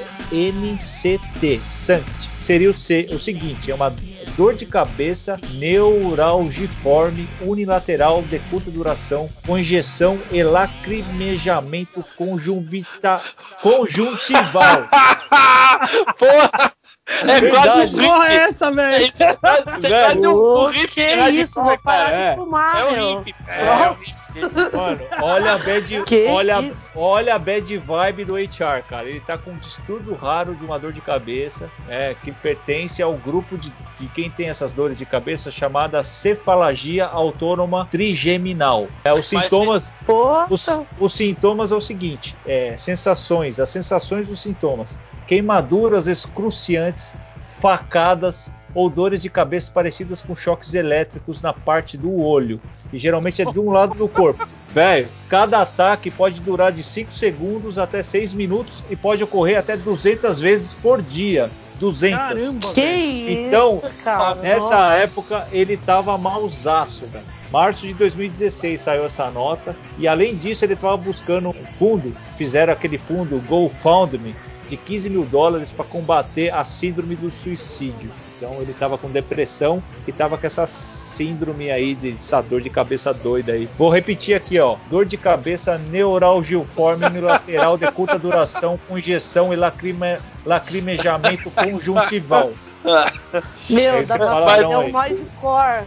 SUNCT. 1.66 2.37
Seria 2.48 2.70
o, 2.70 2.74
C, 2.74 3.08
o 3.12 3.20
seguinte, 3.20 3.70
é 3.70 3.76
uma 3.76 3.94
dor 4.38 4.54
de 4.56 4.66
cabeça 4.66 5.34
neuralgiforme 5.56 7.28
unilateral 7.42 8.22
de 8.22 8.40
curta 8.40 8.72
duração 8.72 9.30
com 9.46 9.58
injeção 9.60 10.18
e 10.32 10.42
lacrimejamento 10.44 12.06
conjunta, 12.16 13.22
conjuntival. 13.62 14.88
Porra! 16.18 16.72
É 17.24 17.40
Verdade. 17.42 17.52
quase 17.52 17.96
um 17.96 18.00
Porra, 18.00 18.28
é 18.30 18.36
essa, 18.36 18.72
velho? 18.72 19.04
Isso 19.06 19.24
é 19.24 19.36
quase- 19.36 19.62
é 19.86 19.90
quase 19.90 20.28
um, 20.28 20.68
um 20.68 20.72
que 20.88 21.02
hardcore, 21.02 21.42
isso, 21.42 21.62
vou 21.62 21.78
parar 21.80 22.14
é. 22.14 22.30
de 22.32 22.36
fumar, 22.38 22.78
É 22.80 22.84
o 22.86 22.92
meu. 22.94 23.22
riff. 23.24 23.36
É, 23.48 23.66
é 23.66 23.90
o 23.90 23.94
riff. 23.94 24.14
Mano, 24.42 25.02
olha 25.22 25.54
a 25.54 25.58
bad, 25.58 26.04
Que 26.06 26.28
olha, 26.28 26.62
isso? 26.62 26.92
olha 26.96 27.36
a 27.36 27.40
bad 27.40 27.78
vibe 27.78 28.26
do 28.26 28.36
HR, 28.36 28.84
cara. 28.88 29.10
Ele 29.10 29.20
tá 29.20 29.38
com 29.38 29.52
um 29.52 29.58
distúrbio 29.58 30.14
raro 30.16 30.56
de 30.56 30.64
uma 30.64 30.80
dor 30.80 30.92
de 30.92 31.02
cabeça, 31.02 31.70
é, 31.88 32.16
que 32.16 32.32
pertence 32.32 33.02
ao 33.02 33.14
grupo 33.16 33.58
de, 33.58 33.74
de 33.98 34.08
quem 34.08 34.30
tem 34.30 34.50
essas 34.50 34.74
dores 34.74 34.98
de 34.98 35.06
cabeça 35.06 35.50
chamada 35.52 36.04
cefalagia 36.04 37.06
autônoma 37.06 37.88
trigeminal. 37.90 38.88
É, 39.04 39.14
os 39.14 39.32
Mas 39.32 39.44
sintomas, 39.44 39.98
os, 40.50 40.66
os 41.00 41.14
sintomas 41.14 41.72
é 41.72 41.76
o 41.76 41.82
seguinte: 41.82 42.36
é, 42.46 42.76
sensações, 42.78 43.60
as 43.60 43.70
sensações 43.70 44.28
dos 44.28 44.42
sintomas, 44.42 45.00
queimaduras 45.26 46.08
excruciantes, 46.08 47.16
facadas 47.46 48.52
ou 48.78 48.92
dores 48.92 49.24
de 49.24 49.30
cabeça 49.30 49.72
parecidas 49.74 50.22
com 50.22 50.36
choques 50.36 50.76
elétricos 50.76 51.42
na 51.42 51.52
parte 51.52 51.98
do 51.98 52.16
olho. 52.16 52.62
E 52.94 53.00
geralmente 53.00 53.42
é 53.42 53.46
de 53.46 53.60
um 53.60 53.72
lado 53.72 53.98
do 53.98 54.08
corpo. 54.08 54.48
Velho, 54.72 55.08
cada 55.28 55.64
ataque 55.64 56.12
pode 56.12 56.42
durar 56.42 56.72
de 56.72 56.84
5 56.84 57.12
segundos 57.12 57.80
até 57.80 58.04
6 58.04 58.36
minutos 58.36 58.84
e 58.88 58.96
pode 58.96 59.24
ocorrer 59.24 59.58
até 59.58 59.76
200 59.76 60.40
vezes 60.40 60.76
por 60.76 61.02
dia. 61.02 61.50
200. 61.80 62.20
Caramba, 62.20 62.74
Que 62.74 62.82
velho. 62.82 63.48
Então, 63.48 63.72
isso, 63.72 64.04
cara? 64.04 64.36
Nessa 64.36 64.70
Nossa. 64.70 64.94
época 64.94 65.48
ele 65.52 65.76
tava 65.76 66.16
mausaço, 66.16 67.08
cara. 67.08 67.26
Março 67.52 67.88
de 67.88 67.96
2016 67.96 68.80
saiu 68.80 69.06
essa 69.06 69.28
nota 69.32 69.76
e 69.98 70.08
além 70.08 70.36
disso 70.36 70.64
ele 70.64 70.74
estava 70.74 70.98
buscando 70.98 71.50
um 71.50 71.54
fundo, 71.54 72.16
fizeram 72.38 72.74
aquele 72.74 73.00
fundo 73.00 73.42
GoFundMe 73.48 74.36
de 74.70 74.78
15 74.78 75.10
mil 75.10 75.26
dólares 75.26 75.72
para 75.72 75.86
combater 75.86 76.54
a 76.54 76.64
síndrome 76.64 77.16
do 77.16 77.32
suicídio. 77.32 78.12
Então 78.38 78.62
ele 78.62 78.72
estava 78.72 78.98
com 78.98 79.10
depressão 79.10 79.82
e 80.06 80.12
estava 80.12 80.38
com 80.38 80.46
essa 80.46 80.68
síndrome 80.68 81.72
aí 81.72 81.96
de 81.96 82.16
essa 82.20 82.40
dor 82.40 82.62
de 82.62 82.70
cabeça 82.70 83.12
doida 83.14 83.54
aí. 83.54 83.68
Vou 83.78 83.90
repetir 83.90 84.36
aqui, 84.36 84.60
ó. 84.60 84.78
Dor 84.90 85.06
de 85.06 85.18
cabeça 85.18 85.78
neuralgiforme 85.78 87.06
unilateral 87.06 87.78
de 87.78 87.92
curta 87.92 88.20
duração 88.20 88.80
com 88.88 88.98
injeção 88.98 89.52
e 89.52 89.56
lacrime, 89.56 90.20
lacrimejamento 90.46 91.50
conjuntival. 91.50 92.52
Meu, 93.70 93.94
Aí 93.96 94.06
dá 94.06 94.18
pra 94.18 94.46
fazer 94.46 94.66
um 94.66 94.80
aí. 94.80 94.92
noise 94.92 95.26
core. 95.42 95.84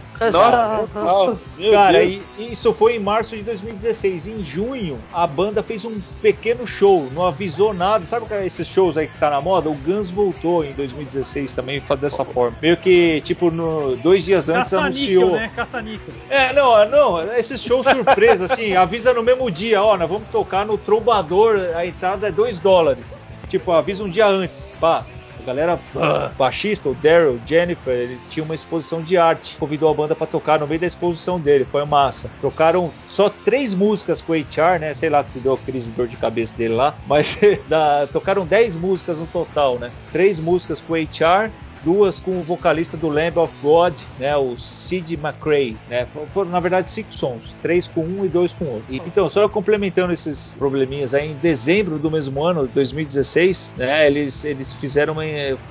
Nossa. 0.93 1.37
Meu 1.57 1.71
Cara, 1.73 1.99
Deus. 1.99 2.21
e 2.37 2.51
isso 2.51 2.71
foi 2.73 2.95
em 2.95 2.99
março 2.99 3.35
de 3.35 3.41
2016. 3.41 4.27
Em 4.27 4.43
junho, 4.43 4.99
a 5.11 5.25
banda 5.25 5.63
fez 5.63 5.83
um 5.83 5.99
pequeno 6.21 6.67
show, 6.67 7.09
não 7.13 7.25
avisou 7.25 7.73
nada. 7.73 8.05
Sabe 8.05 8.27
que 8.27 8.33
esses 8.35 8.67
shows 8.67 8.97
aí 8.97 9.07
que 9.07 9.17
tá 9.17 9.29
na 9.29 9.41
moda? 9.41 9.69
O 9.69 9.73
Guns 9.73 10.11
voltou 10.11 10.63
em 10.63 10.71
2016 10.73 11.53
também 11.53 11.81
dessa 11.99 12.23
forma. 12.23 12.55
Meio 12.61 12.77
que, 12.77 13.21
tipo, 13.21 13.49
no, 13.49 13.95
dois 13.97 14.23
dias 14.23 14.47
antes 14.47 14.71
Caça-níquel, 14.71 15.21
anunciou. 15.21 15.31
né? 15.31 15.51
Caça-níquel. 15.55 16.13
É, 16.29 16.53
não, 16.53 16.87
não, 16.89 17.33
esses 17.35 17.61
shows 17.61 17.85
surpresa, 17.87 18.45
assim, 18.45 18.75
avisa 18.77 19.13
no 19.13 19.23
mesmo 19.23 19.49
dia, 19.49 19.81
ó, 19.81 19.97
nós 19.97 20.07
vamos 20.09 20.27
tocar 20.31 20.65
no 20.65 20.77
Trombador, 20.77 21.59
a 21.75 21.85
entrada 21.85 22.27
é 22.27 22.31
2 22.31 22.59
dólares. 22.59 23.15
Tipo, 23.49 23.71
avisa 23.71 24.03
um 24.03 24.09
dia 24.09 24.27
antes, 24.27 24.69
pá. 24.79 25.03
A 25.41 25.43
galera, 25.43 25.83
ah, 25.95 26.35
baixista, 26.37 26.87
o 26.87 26.93
Daryl, 26.93 27.41
Jennifer, 27.43 27.91
ele 27.93 28.21
tinha 28.27 28.43
uma 28.43 28.53
exposição 28.53 29.01
de 29.01 29.17
arte. 29.17 29.57
Convidou 29.57 29.89
a 29.89 29.93
banda 29.93 30.15
pra 30.15 30.27
tocar 30.27 30.59
no 30.59 30.67
meio 30.67 30.79
da 30.79 30.85
exposição 30.85 31.41
dele, 31.41 31.65
foi 31.65 31.83
massa. 31.83 32.31
Tocaram 32.39 32.95
só 33.07 33.27
três 33.27 33.73
músicas 33.73 34.21
com 34.21 34.33
o 34.33 34.35
HR, 34.35 34.79
né? 34.79 34.93
Sei 34.93 35.09
lá 35.09 35.23
que 35.23 35.31
se 35.31 35.41
deu 35.41 35.53
a 35.53 35.59
crise 35.61 35.89
de 35.89 35.95
dor 35.95 36.07
de 36.07 36.15
cabeça 36.15 36.55
dele 36.55 36.75
lá, 36.75 36.99
mas 37.03 37.39
da- 37.65 38.05
tocaram 38.07 38.45
10 38.45 38.75
músicas 38.77 39.17
no 39.17 39.27
total, 39.27 39.79
né? 39.79 39.93
Três 40.11 40.39
músicas 40.39 40.79
com 40.79 40.93
o 40.93 40.95
HR, 40.95 41.51
duas 41.83 42.19
com 42.19 42.37
o 42.37 42.41
vocalista 42.41 42.97
do 42.97 43.09
Lamb 43.09 43.37
of 43.39 43.53
God, 43.61 43.93
né, 44.19 44.35
o 44.35 44.57
Sid 44.57 45.13
McRae, 45.13 45.75
né, 45.89 46.05
foram 46.33 46.49
na 46.49 46.59
verdade 46.59 46.89
cinco 46.91 47.13
sons, 47.13 47.55
três 47.61 47.87
com 47.87 48.01
um 48.01 48.25
e 48.25 48.29
dois 48.29 48.53
com 48.53 48.65
outro. 48.65 48.85
E, 48.89 48.97
então, 48.97 49.29
só 49.29 49.47
complementando 49.47 50.13
esses 50.13 50.55
probleminhas, 50.57 51.13
aí 51.13 51.31
em 51.31 51.35
dezembro 51.35 51.97
do 51.97 52.09
mesmo 52.09 52.43
ano, 52.43 52.67
2016, 52.67 53.73
né, 53.77 54.07
eles, 54.07 54.43
eles 54.43 54.73
fizeram, 54.73 55.13
uma, 55.13 55.23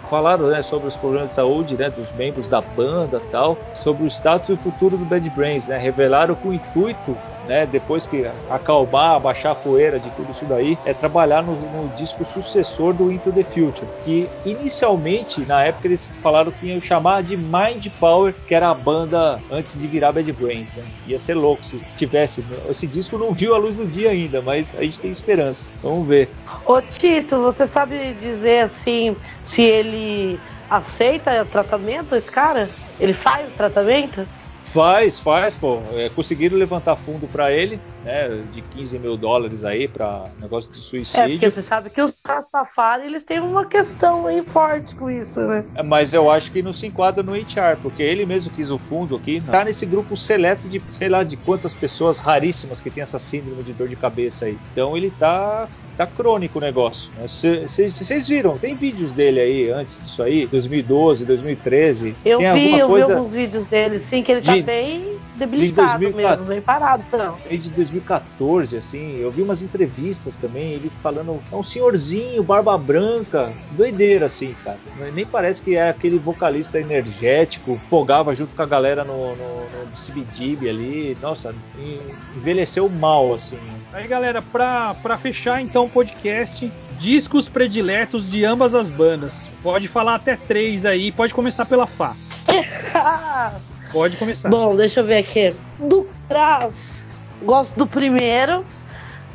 falaram, 0.09 0.49
né, 0.49 0.63
sobre 0.63 0.89
os 0.89 0.97
problemas 0.97 1.29
de 1.29 1.35
saúde, 1.35 1.77
né, 1.77 1.91
dos 1.91 2.13
membros 2.13 2.49
da 2.49 2.61
banda, 2.61 3.21
tal, 3.31 3.59
sobre 3.75 4.05
o 4.05 4.07
status 4.07 4.51
e 4.51 4.53
o 4.53 4.57
futuro 4.57 4.97
do 4.97 5.05
Bad 5.05 5.29
Brains, 5.31 5.69
né, 5.69 5.79
revelaram 5.79 6.35
com 6.35 6.49
o 6.49 6.55
intuito 6.55 7.17
né, 7.51 7.67
depois 7.67 8.07
que 8.07 8.25
acalmar, 8.49 9.17
abaixar 9.17 9.51
a 9.51 9.55
poeira 9.57 9.99
de 9.99 10.09
tudo 10.11 10.31
isso 10.31 10.45
daí, 10.45 10.79
é 10.87 10.95
trabalhar 10.95 11.43
no, 11.43 11.57
no 11.57 11.89
disco 11.97 12.25
sucessor 12.25 12.95
do 12.95 13.11
Into 13.11 13.33
the 13.33 13.43
Future, 13.43 13.89
que 14.05 14.31
inicialmente, 14.47 15.41
na 15.41 15.65
época, 15.65 15.89
eles 15.89 16.09
falaram 16.23 16.53
que 16.53 16.69
iam 16.69 16.81
chamar 16.81 17.25
de 17.25 17.37
Mind 17.37 17.89
Power, 17.99 18.33
que 18.47 18.55
era 18.55 18.71
a 18.71 18.75
banda 18.75 19.41
antes 19.51 19.77
de 19.77 19.85
virar 19.89 20.13
Bad 20.13 20.31
Brains, 20.33 20.73
né? 20.75 20.85
Ia 21.09 21.19
ser 21.19 21.35
louco 21.35 21.67
se 21.67 21.81
tivesse. 21.97 22.45
Esse 22.69 22.87
disco 22.87 23.19
não 23.19 23.33
viu 23.33 23.53
a 23.53 23.59
luz 23.59 23.77
do 23.77 23.85
dia 23.85 24.11
ainda, 24.11 24.41
mas 24.41 24.73
a 24.79 24.83
gente 24.83 25.01
tem 25.01 25.11
esperança. 25.11 25.69
Vamos 25.83 26.07
ver. 26.07 26.29
Ô 26.65 26.81
Tito, 26.81 27.43
você 27.43 27.67
sabe 27.67 28.15
dizer 28.21 28.61
assim 28.61 29.17
se 29.43 29.63
ele 29.63 30.39
aceita 30.71 31.45
tratamento, 31.45 32.15
esse 32.15 32.31
cara? 32.31 32.69
Ele 33.01 33.13
faz 33.13 33.49
o 33.49 33.55
tratamento? 33.57 34.25
Faz, 34.73 35.19
faz, 35.19 35.55
pô. 35.57 35.79
É, 35.97 36.09
conseguiram 36.11 36.57
levantar 36.57 36.95
fundo 36.97 37.27
pra 37.27 37.51
ele, 37.53 37.81
né? 38.05 38.29
De 38.53 38.63
15 38.63 38.99
mil 38.99 39.17
dólares 39.17 39.65
aí 39.65 39.89
pra 39.89 40.25
negócio 40.41 40.71
de 40.71 40.79
É, 40.79 40.83
suicídio. 40.83 41.31
porque 41.33 41.51
você 41.51 41.63
sabe 41.63 41.91
que 41.91 42.01
os 42.01 42.17
Rastafari, 42.27 43.05
eles 43.07 43.25
têm 43.25 43.41
uma 43.41 43.67
questão 43.67 44.27
aí 44.27 44.43
forte 44.43 44.95
com 44.95 45.11
isso, 45.11 45.41
né? 45.41 45.65
É, 45.75 45.83
Mas 45.83 46.13
eu 46.15 46.31
acho 46.31 46.53
que 46.53 46.63
não 46.63 46.73
se 46.73 46.87
enquadra 46.87 47.23
no 47.23 47.33
HR, 47.35 47.77
porque 47.83 48.03
ele 48.03 48.25
mesmo 48.25 48.53
quis 48.53 48.71
o 48.71 48.79
fundo 48.79 49.17
aqui. 49.17 49.41
Tá 49.41 49.65
nesse 49.65 49.85
grupo 49.85 50.17
seleto 50.17 50.69
de 50.69 50.81
sei 50.91 51.09
lá 51.09 51.23
de 51.25 51.37
quantas 51.37 51.75
pessoas 51.75 52.19
raríssimas 52.19 52.81
que 52.81 52.91
tem 52.91 53.03
essa 53.03 53.19
síndrome 53.19 53.63
de 53.65 53.73
dor 53.73 53.89
de 53.89 53.97
cabeça 53.97 54.45
aí. 54.45 54.57
Então 54.73 54.97
ele 54.97 55.11
tá 55.11 55.69
tá 55.97 56.07
crônico 56.07 56.57
o 56.59 56.63
negócio. 56.63 57.11
né? 57.19 57.27
Vocês 57.27 58.27
viram? 58.27 58.57
Tem 58.57 58.75
vídeos 58.75 59.13
dele 59.13 59.39
aí 59.39 59.71
antes 59.71 60.01
disso 60.03 60.23
aí, 60.23 60.47
2012, 60.47 61.27
2013. 61.27 62.15
Eu 62.25 62.39
tem 62.39 62.53
vi, 62.55 62.79
eu 62.79 62.89
coisa 62.89 63.07
vi 63.09 63.13
alguns 63.13 63.33
vídeos 63.35 63.67
dele, 63.67 63.99
sim, 63.99 64.23
que 64.23 64.33
ele 64.33 64.41
tá 64.41 64.55
de- 64.55 64.60
bem, 64.63 65.17
debilitado 65.37 65.99
2004. 66.01 66.15
mesmo, 66.41 66.45
bem 66.47 66.61
parado, 66.61 67.05
não. 67.13 67.39
desde 67.49 67.71
2014, 67.71 68.77
assim, 68.77 69.17
eu 69.19 69.31
vi 69.31 69.43
umas 69.43 69.63
entrevistas 69.63 70.37
também, 70.37 70.73
ele 70.73 70.91
falando, 71.03 71.41
é 71.53 71.57
um 71.57 71.63
senhorzinho, 71.63 72.43
barba 72.43 72.77
branca, 72.77 73.53
doideira, 73.73 74.27
assim, 74.27 74.55
cara. 74.65 74.79
Nem 75.15 75.25
parece 75.27 75.63
que 75.63 75.77
é 75.77 75.89
aquele 75.91 76.19
vocalista 76.19 76.79
energético, 76.79 77.81
fogava 77.89 78.35
junto 78.35 78.55
com 78.55 78.63
a 78.63 78.67
galera 78.67 79.05
no, 79.05 79.35
no, 79.37 79.37
no 79.37 79.93
CBGB 79.95 80.69
ali, 80.69 81.17
nossa, 81.21 81.55
en- 81.79 81.99
envelheceu 82.37 82.89
mal, 82.89 83.35
assim. 83.35 83.59
Aí, 83.93 84.07
galera, 84.07 84.41
pra, 84.43 84.95
pra 85.03 85.17
fechar 85.19 85.61
então 85.61 85.87
o 85.87 85.91
podcast, 85.91 86.71
discos 86.99 87.49
prediletos 87.49 88.31
de 88.31 88.45
ambas 88.45 88.75
as 88.75 88.89
bandas. 88.91 89.49
Pode 89.63 89.89
falar 89.89 90.15
até 90.17 90.37
três 90.37 90.85
aí, 90.85 91.11
pode 91.11 91.35
começar 91.35 91.65
pela 91.65 91.87
Fá. 91.87 92.15
Pode 93.93 94.17
começar. 94.17 94.49
Bom, 94.49 94.77
deixa 94.77 95.01
eu 95.01 95.05
ver 95.05 95.19
aqui. 95.19 95.55
Do 95.79 96.09
Crass, 96.29 97.05
gosto 97.43 97.77
do 97.79 97.87
primeiro. 97.87 98.65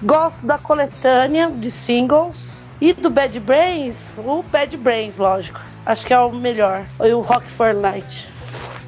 Gosto 0.01 0.45
da 0.45 0.57
coletânea 0.57 1.49
de 1.49 1.71
singles. 1.71 2.55
E 2.81 2.91
do 2.93 3.09
Bad 3.09 3.39
Brains, 3.39 3.95
o 4.17 4.43
Bad 4.51 4.75
Brains, 4.77 5.17
lógico. 5.17 5.59
Acho 5.85 6.05
que 6.05 6.13
é 6.13 6.19
o 6.19 6.31
melhor. 6.31 6.83
E 7.01 7.11
o 7.13 7.21
Rock 7.21 7.47
for 7.49 7.73
Light. 7.73 8.27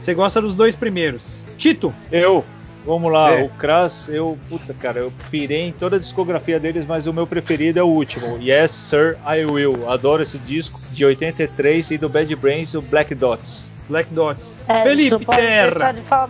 Você 0.02 0.14
gosta 0.14 0.42
dos 0.42 0.56
dois 0.56 0.76
primeiros. 0.76 1.46
Tito, 1.58 1.94
Eu, 2.12 2.44
vamos 2.86 3.12
lá, 3.12 3.32
É. 3.34 3.44
o 3.44 3.50
Kras, 3.50 4.10
eu, 4.10 4.38
puta, 4.50 4.74
cara, 4.74 5.00
eu 5.00 5.14
pirei 5.32 5.68
em 5.70 5.72
toda 5.72 5.96
a 5.96 6.00
discografia 6.00 6.60
deles, 6.60 6.86
mas 6.86 7.08
o 7.08 7.14
meu 7.14 7.26
preferido 7.26 7.80
é 7.80 7.84
o 7.84 7.88
último, 7.88 8.38
Yes 8.42 8.72
Sir 8.72 9.18
I 9.26 9.46
Will. 9.46 9.90
Adoro 9.90 10.22
esse 10.22 10.38
disco 10.38 10.80
de 10.92 11.06
83 11.06 11.92
e 11.92 11.98
do 11.98 12.10
Bad 12.10 12.36
Brains, 12.36 12.74
o 12.76 12.82
Black 12.82 13.16
Dots. 13.16 13.70
Black 13.90 14.14
Dots. 14.14 14.60
É, 14.68 14.84
Felipe 14.84 15.26
Terra. 15.26 15.92
de 15.92 16.02
falar. 16.02 16.30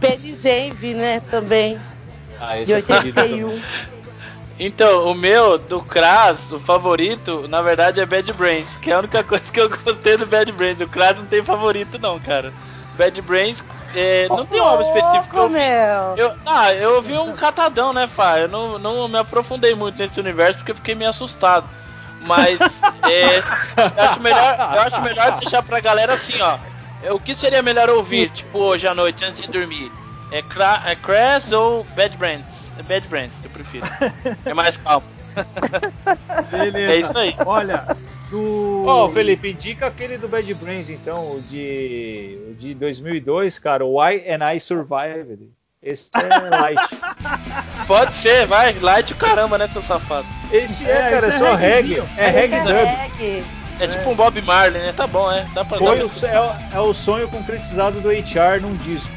Penis 0.00 0.44
Envy, 0.44 0.94
né? 0.94 1.20
Também. 1.30 1.78
Ah, 2.40 2.56
De 2.56 2.62
esse 2.62 2.74
é 2.74 2.82
querido 2.82 3.14
também. 3.14 3.44
81. 3.44 3.62
Então, 4.60 5.08
o 5.10 5.14
meu, 5.14 5.56
do 5.56 5.80
Kras, 5.80 6.50
o 6.50 6.58
favorito, 6.58 7.46
na 7.48 7.62
verdade 7.62 8.00
é 8.00 8.06
Bad 8.06 8.32
Brains, 8.32 8.76
que 8.76 8.90
é 8.90 8.94
a 8.94 8.98
única 8.98 9.22
coisa 9.22 9.52
que 9.52 9.60
eu 9.60 9.70
gostei 9.84 10.16
do 10.16 10.26
Bad 10.26 10.50
Brains. 10.52 10.80
O 10.80 10.88
Kras 10.88 11.16
não 11.16 11.26
tem 11.26 11.44
favorito, 11.44 11.98
não, 11.98 12.18
cara. 12.18 12.52
Bad 12.96 13.20
Brains 13.22 13.62
é, 13.94 14.26
não 14.28 14.44
tem 14.44 14.60
um 14.60 14.64
álbum 14.64 14.82
específico 14.82 15.30
que 15.30 15.36
eu 15.36 15.48
meu. 15.48 16.16
Eu, 16.16 16.32
ah, 16.44 16.72
eu 16.74 16.96
ouvi 16.96 17.16
um 17.16 17.32
catadão, 17.34 17.92
né, 17.92 18.08
Fá? 18.08 18.38
Eu 18.40 18.48
não, 18.48 18.78
não 18.78 19.08
me 19.08 19.18
aprofundei 19.18 19.74
muito 19.74 19.96
nesse 19.96 20.18
universo 20.18 20.58
porque 20.58 20.72
eu 20.72 20.76
fiquei 20.76 20.94
meio 20.94 21.10
assustado. 21.10 21.68
Mas 22.22 22.58
é, 23.08 23.38
eu, 23.38 24.04
acho 24.04 24.20
melhor, 24.20 24.54
eu 24.74 24.80
acho 24.82 25.00
melhor 25.02 25.38
deixar 25.38 25.62
pra 25.62 25.78
galera 25.78 26.14
assim, 26.14 26.40
ó. 26.40 26.58
É, 27.02 27.12
O 27.12 27.18
que 27.20 27.34
seria 27.34 27.62
melhor 27.62 27.88
ouvir, 27.90 28.30
tipo, 28.30 28.58
hoje 28.58 28.86
à 28.86 28.94
noite, 28.94 29.24
antes 29.24 29.40
de 29.40 29.48
dormir? 29.48 29.90
É, 30.30 30.42
Cra 30.42 30.82
é 30.86 30.94
Crash 30.94 31.52
ou 31.52 31.84
Bad 31.96 32.16
Brands? 32.16 32.70
É 32.78 32.82
Bad 32.82 33.06
Brands, 33.08 33.34
eu 33.42 33.50
prefiro. 33.50 33.86
É 34.44 34.52
mais 34.54 34.76
calmo. 34.76 35.06
Beleza. 36.50 36.92
É 36.92 36.96
isso 36.96 37.18
aí. 37.18 37.34
Olha, 37.46 37.84
do. 38.30 38.84
Ó, 38.86 39.08
Felipe, 39.08 39.50
indica 39.50 39.86
aquele 39.86 40.18
do 40.18 40.28
Bad 40.28 40.52
Brains, 40.54 40.90
então, 40.90 41.18
o 41.36 41.40
de, 41.48 42.38
o 42.50 42.54
de 42.54 42.74
2002, 42.74 43.58
cara, 43.58 43.84
Why 43.84 44.24
and 44.30 44.52
I 44.54 44.60
Survived. 44.60 45.48
Esse 45.80 46.10
é 46.16 46.50
light. 46.50 46.80
Pode 47.86 48.12
ser, 48.12 48.46
vai, 48.46 48.72
light 48.80 49.12
o 49.12 49.16
caramba, 49.16 49.56
né, 49.56 49.68
seu 49.68 49.80
safado? 49.80 50.26
Esse 50.52 50.84
é, 50.84 50.90
É, 50.90 51.10
cara, 51.10 51.26
é 51.26 51.28
esse 51.28 51.36
é 51.36 51.38
só 51.38 51.54
reggae. 51.54 51.94
reguezinho. 51.94 52.08
É 52.18 52.28
reggae 52.30 52.60
dub. 52.60 52.74
reggae. 52.74 53.44
É, 53.80 53.86
tipo 53.86 54.10
um 54.10 54.14
Bob 54.14 54.40
Marley, 54.42 54.80
né? 54.82 54.92
Tá 54.96 55.06
bom, 55.06 55.30
é. 55.30 55.44
Dá 55.54 55.64
pra 55.64 55.78
Foi 55.78 55.98
dá 55.98 56.04
pra- 56.08 56.28
é, 56.28 56.40
o- 56.40 56.76
é 56.78 56.80
o 56.80 56.92
sonho 56.94 57.28
concretizado 57.28 58.00
do 58.00 58.10
HR 58.10 58.60
num 58.60 58.74
disco. 58.76 59.10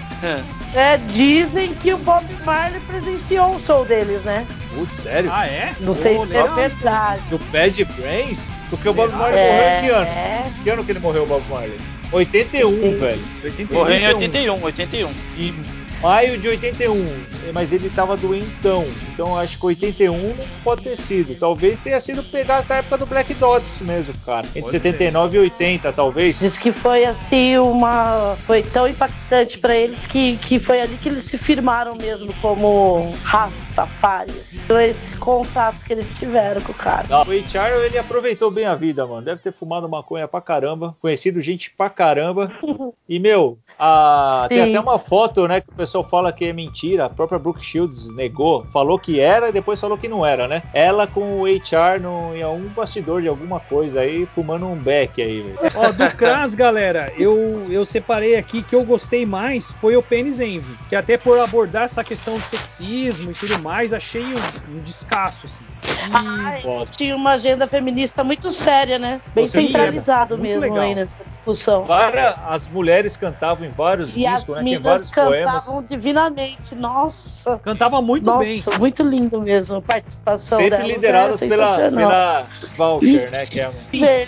É, 0.75 0.97
dizem 1.09 1.73
que 1.73 1.91
o 1.93 1.97
Bob 1.97 2.23
Marley 2.45 2.79
presenciou 2.81 3.55
o 3.55 3.59
show 3.59 3.83
deles, 3.83 4.21
né? 4.21 4.45
Putz, 4.75 4.97
sério? 4.97 5.31
Ah, 5.33 5.47
é? 5.47 5.73
Não 5.79 5.95
sei 5.95 6.15
Pô, 6.15 6.27
se 6.27 6.35
é 6.37 6.43
verdade. 6.43 7.21
Do 7.29 7.39
Bad 7.51 7.83
Brains? 7.85 8.47
Porque 8.69 8.87
o 8.87 8.93
Bob. 8.93 9.11
Marley 9.13 9.43
morreu 9.43 9.69
em 9.77 9.81
que 9.81 9.89
ano? 9.89 10.07
É, 10.07 10.51
Que 10.63 10.69
ano 10.69 10.83
que 10.85 10.91
ele 10.91 10.99
morreu, 10.99 11.23
o 11.23 11.25
Bob 11.25 11.43
Marley? 11.49 11.79
81, 12.11 12.69
Sim. 12.69 12.99
velho. 12.99 13.21
81. 13.43 13.77
Morreu 13.79 13.97
em 13.97 14.07
81, 14.07 14.63
81. 14.63 15.11
Em 15.37 15.55
maio 16.01 16.37
de 16.37 16.47
81. 16.49 17.13
Mas 17.53 17.73
ele 17.73 17.89
tava 17.89 18.15
doentão. 18.17 18.85
Então 19.13 19.37
acho 19.37 19.57
que 19.57 19.65
81 19.65 20.35
não 20.35 20.45
pode 20.63 20.83
ter 20.83 20.97
sido. 20.97 21.35
Talvez 21.39 21.79
tenha 21.79 21.99
sido 21.99 22.23
pegar 22.23 22.59
essa 22.59 22.75
época 22.75 22.97
do 22.97 23.05
Black 23.05 23.33
Dots 23.33 23.79
mesmo, 23.81 24.13
cara. 24.25 24.45
Entre 24.47 24.61
Pode 24.61 24.71
79 24.71 25.37
e 25.37 25.39
80, 25.41 25.93
talvez. 25.93 26.39
Diz 26.39 26.57
que 26.57 26.71
foi 26.71 27.05
assim 27.05 27.57
uma. 27.57 28.35
Foi 28.45 28.61
tão 28.63 28.87
impactante 28.87 29.57
pra 29.59 29.75
eles 29.75 30.05
que, 30.05 30.37
que 30.37 30.59
foi 30.59 30.81
ali 30.81 30.97
que 30.97 31.09
eles 31.09 31.23
se 31.23 31.37
firmaram 31.37 31.95
mesmo 31.95 32.33
como 32.41 33.13
Rastafaris. 33.23 34.53
Então, 34.65 34.79
esse 34.79 35.11
contato 35.17 35.83
que 35.83 35.93
eles 35.93 36.13
tiveram 36.17 36.61
com 36.61 36.71
o 36.71 36.75
cara. 36.75 37.05
Não, 37.09 37.21
o 37.21 37.31
HR 37.31 37.85
ele 37.85 37.97
aproveitou 37.97 38.51
bem 38.51 38.65
a 38.65 38.75
vida, 38.75 39.05
mano. 39.05 39.21
Deve 39.21 39.41
ter 39.41 39.51
fumado 39.53 39.87
maconha 39.89 40.27
pra 40.27 40.41
caramba, 40.41 40.95
conhecido 41.01 41.41
gente 41.41 41.71
pra 41.71 41.89
caramba. 41.89 42.51
E, 43.09 43.19
meu, 43.19 43.57
a- 43.77 44.45
tem 44.47 44.61
até 44.61 44.79
uma 44.79 44.97
foto, 44.97 45.45
né, 45.45 45.59
que 45.59 45.67
o 45.69 45.73
pessoal 45.75 46.01
fala 46.01 46.31
que 46.31 46.45
é 46.45 46.53
mentira. 46.53 47.05
A 47.05 47.09
própria 47.09 47.30
Brooke 47.39 47.63
Shields 47.65 48.09
negou, 48.09 48.65
falou 48.71 48.97
que 48.99 49.19
era 49.19 49.49
e 49.49 49.51
depois 49.51 49.79
falou 49.79 49.97
que 49.97 50.07
não 50.07 50.25
era, 50.25 50.47
né? 50.47 50.63
Ela 50.73 51.07
com 51.07 51.39
o 51.41 51.45
HR 51.45 51.99
no, 52.01 52.35
em 52.35 52.41
algum 52.41 52.69
bastidor 52.69 53.21
de 53.21 53.27
alguma 53.27 53.59
coisa 53.59 54.01
aí, 54.01 54.25
fumando 54.33 54.67
um 54.67 54.75
beck 54.75 55.21
aí, 55.21 55.41
velho. 55.41 55.59
Ó, 55.75 55.91
do 55.91 56.15
Kras, 56.15 56.53
galera, 56.55 57.11
eu, 57.17 57.67
eu 57.69 57.85
separei 57.85 58.35
aqui 58.35 58.61
que 58.63 58.75
eu 58.75 58.83
gostei 58.83 59.25
mais 59.25 59.71
foi 59.73 59.95
o 59.95 60.03
Penis 60.03 60.39
Envy. 60.39 60.77
Que 60.89 60.95
até 60.95 61.17
por 61.17 61.39
abordar 61.39 61.83
essa 61.83 62.03
questão 62.03 62.37
do 62.37 62.43
sexismo 62.43 63.31
e 63.31 63.33
tudo 63.33 63.59
mais, 63.59 63.93
achei 63.93 64.23
um, 64.33 64.77
um 64.77 64.79
descasso, 64.83 65.45
assim. 65.45 65.63
E- 65.83 66.11
Ai, 66.13 66.61
foda. 66.61 66.85
tinha 66.85 67.15
uma 67.15 67.31
agenda 67.31 67.67
feminista 67.67 68.23
muito 68.23 68.49
séria, 68.51 68.97
né? 68.99 69.21
Bem 69.33 69.47
certeza. 69.47 69.73
centralizado 69.73 70.37
mesmo 70.37 70.61
legal. 70.61 70.77
aí 70.79 70.95
nessa 70.95 71.23
discussão. 71.25 71.85
Várias, 71.85 72.35
as 72.45 72.67
mulheres 72.67 73.15
cantavam 73.15 73.65
em 73.65 73.71
vários 73.71 74.15
E 74.15 74.25
as 74.25 74.37
discos, 74.39 74.55
né? 74.55 74.61
Tem 74.63 74.71
minas 74.73 74.83
vários 74.83 75.09
cantavam 75.11 75.61
poemas. 75.75 75.87
divinamente. 75.89 76.75
Nossa! 76.75 77.20
Cantava 77.63 78.01
muito 78.01 78.25
Nossa, 78.25 78.39
bem. 78.43 78.63
muito 78.79 79.03
lindo 79.03 79.41
mesmo 79.41 79.77
a 79.77 79.81
participação 79.81 80.57
Sempre 80.59 80.77
delas. 80.77 80.87
lideradas 80.95 81.41
é 81.41 81.47
pela, 81.47 81.77
pela 81.91 82.47
Voucher, 82.77 83.31
né? 83.31 83.45
Que 83.45 83.59
é 83.61 83.69
uma- 83.69 83.79
Ver- 83.91 84.27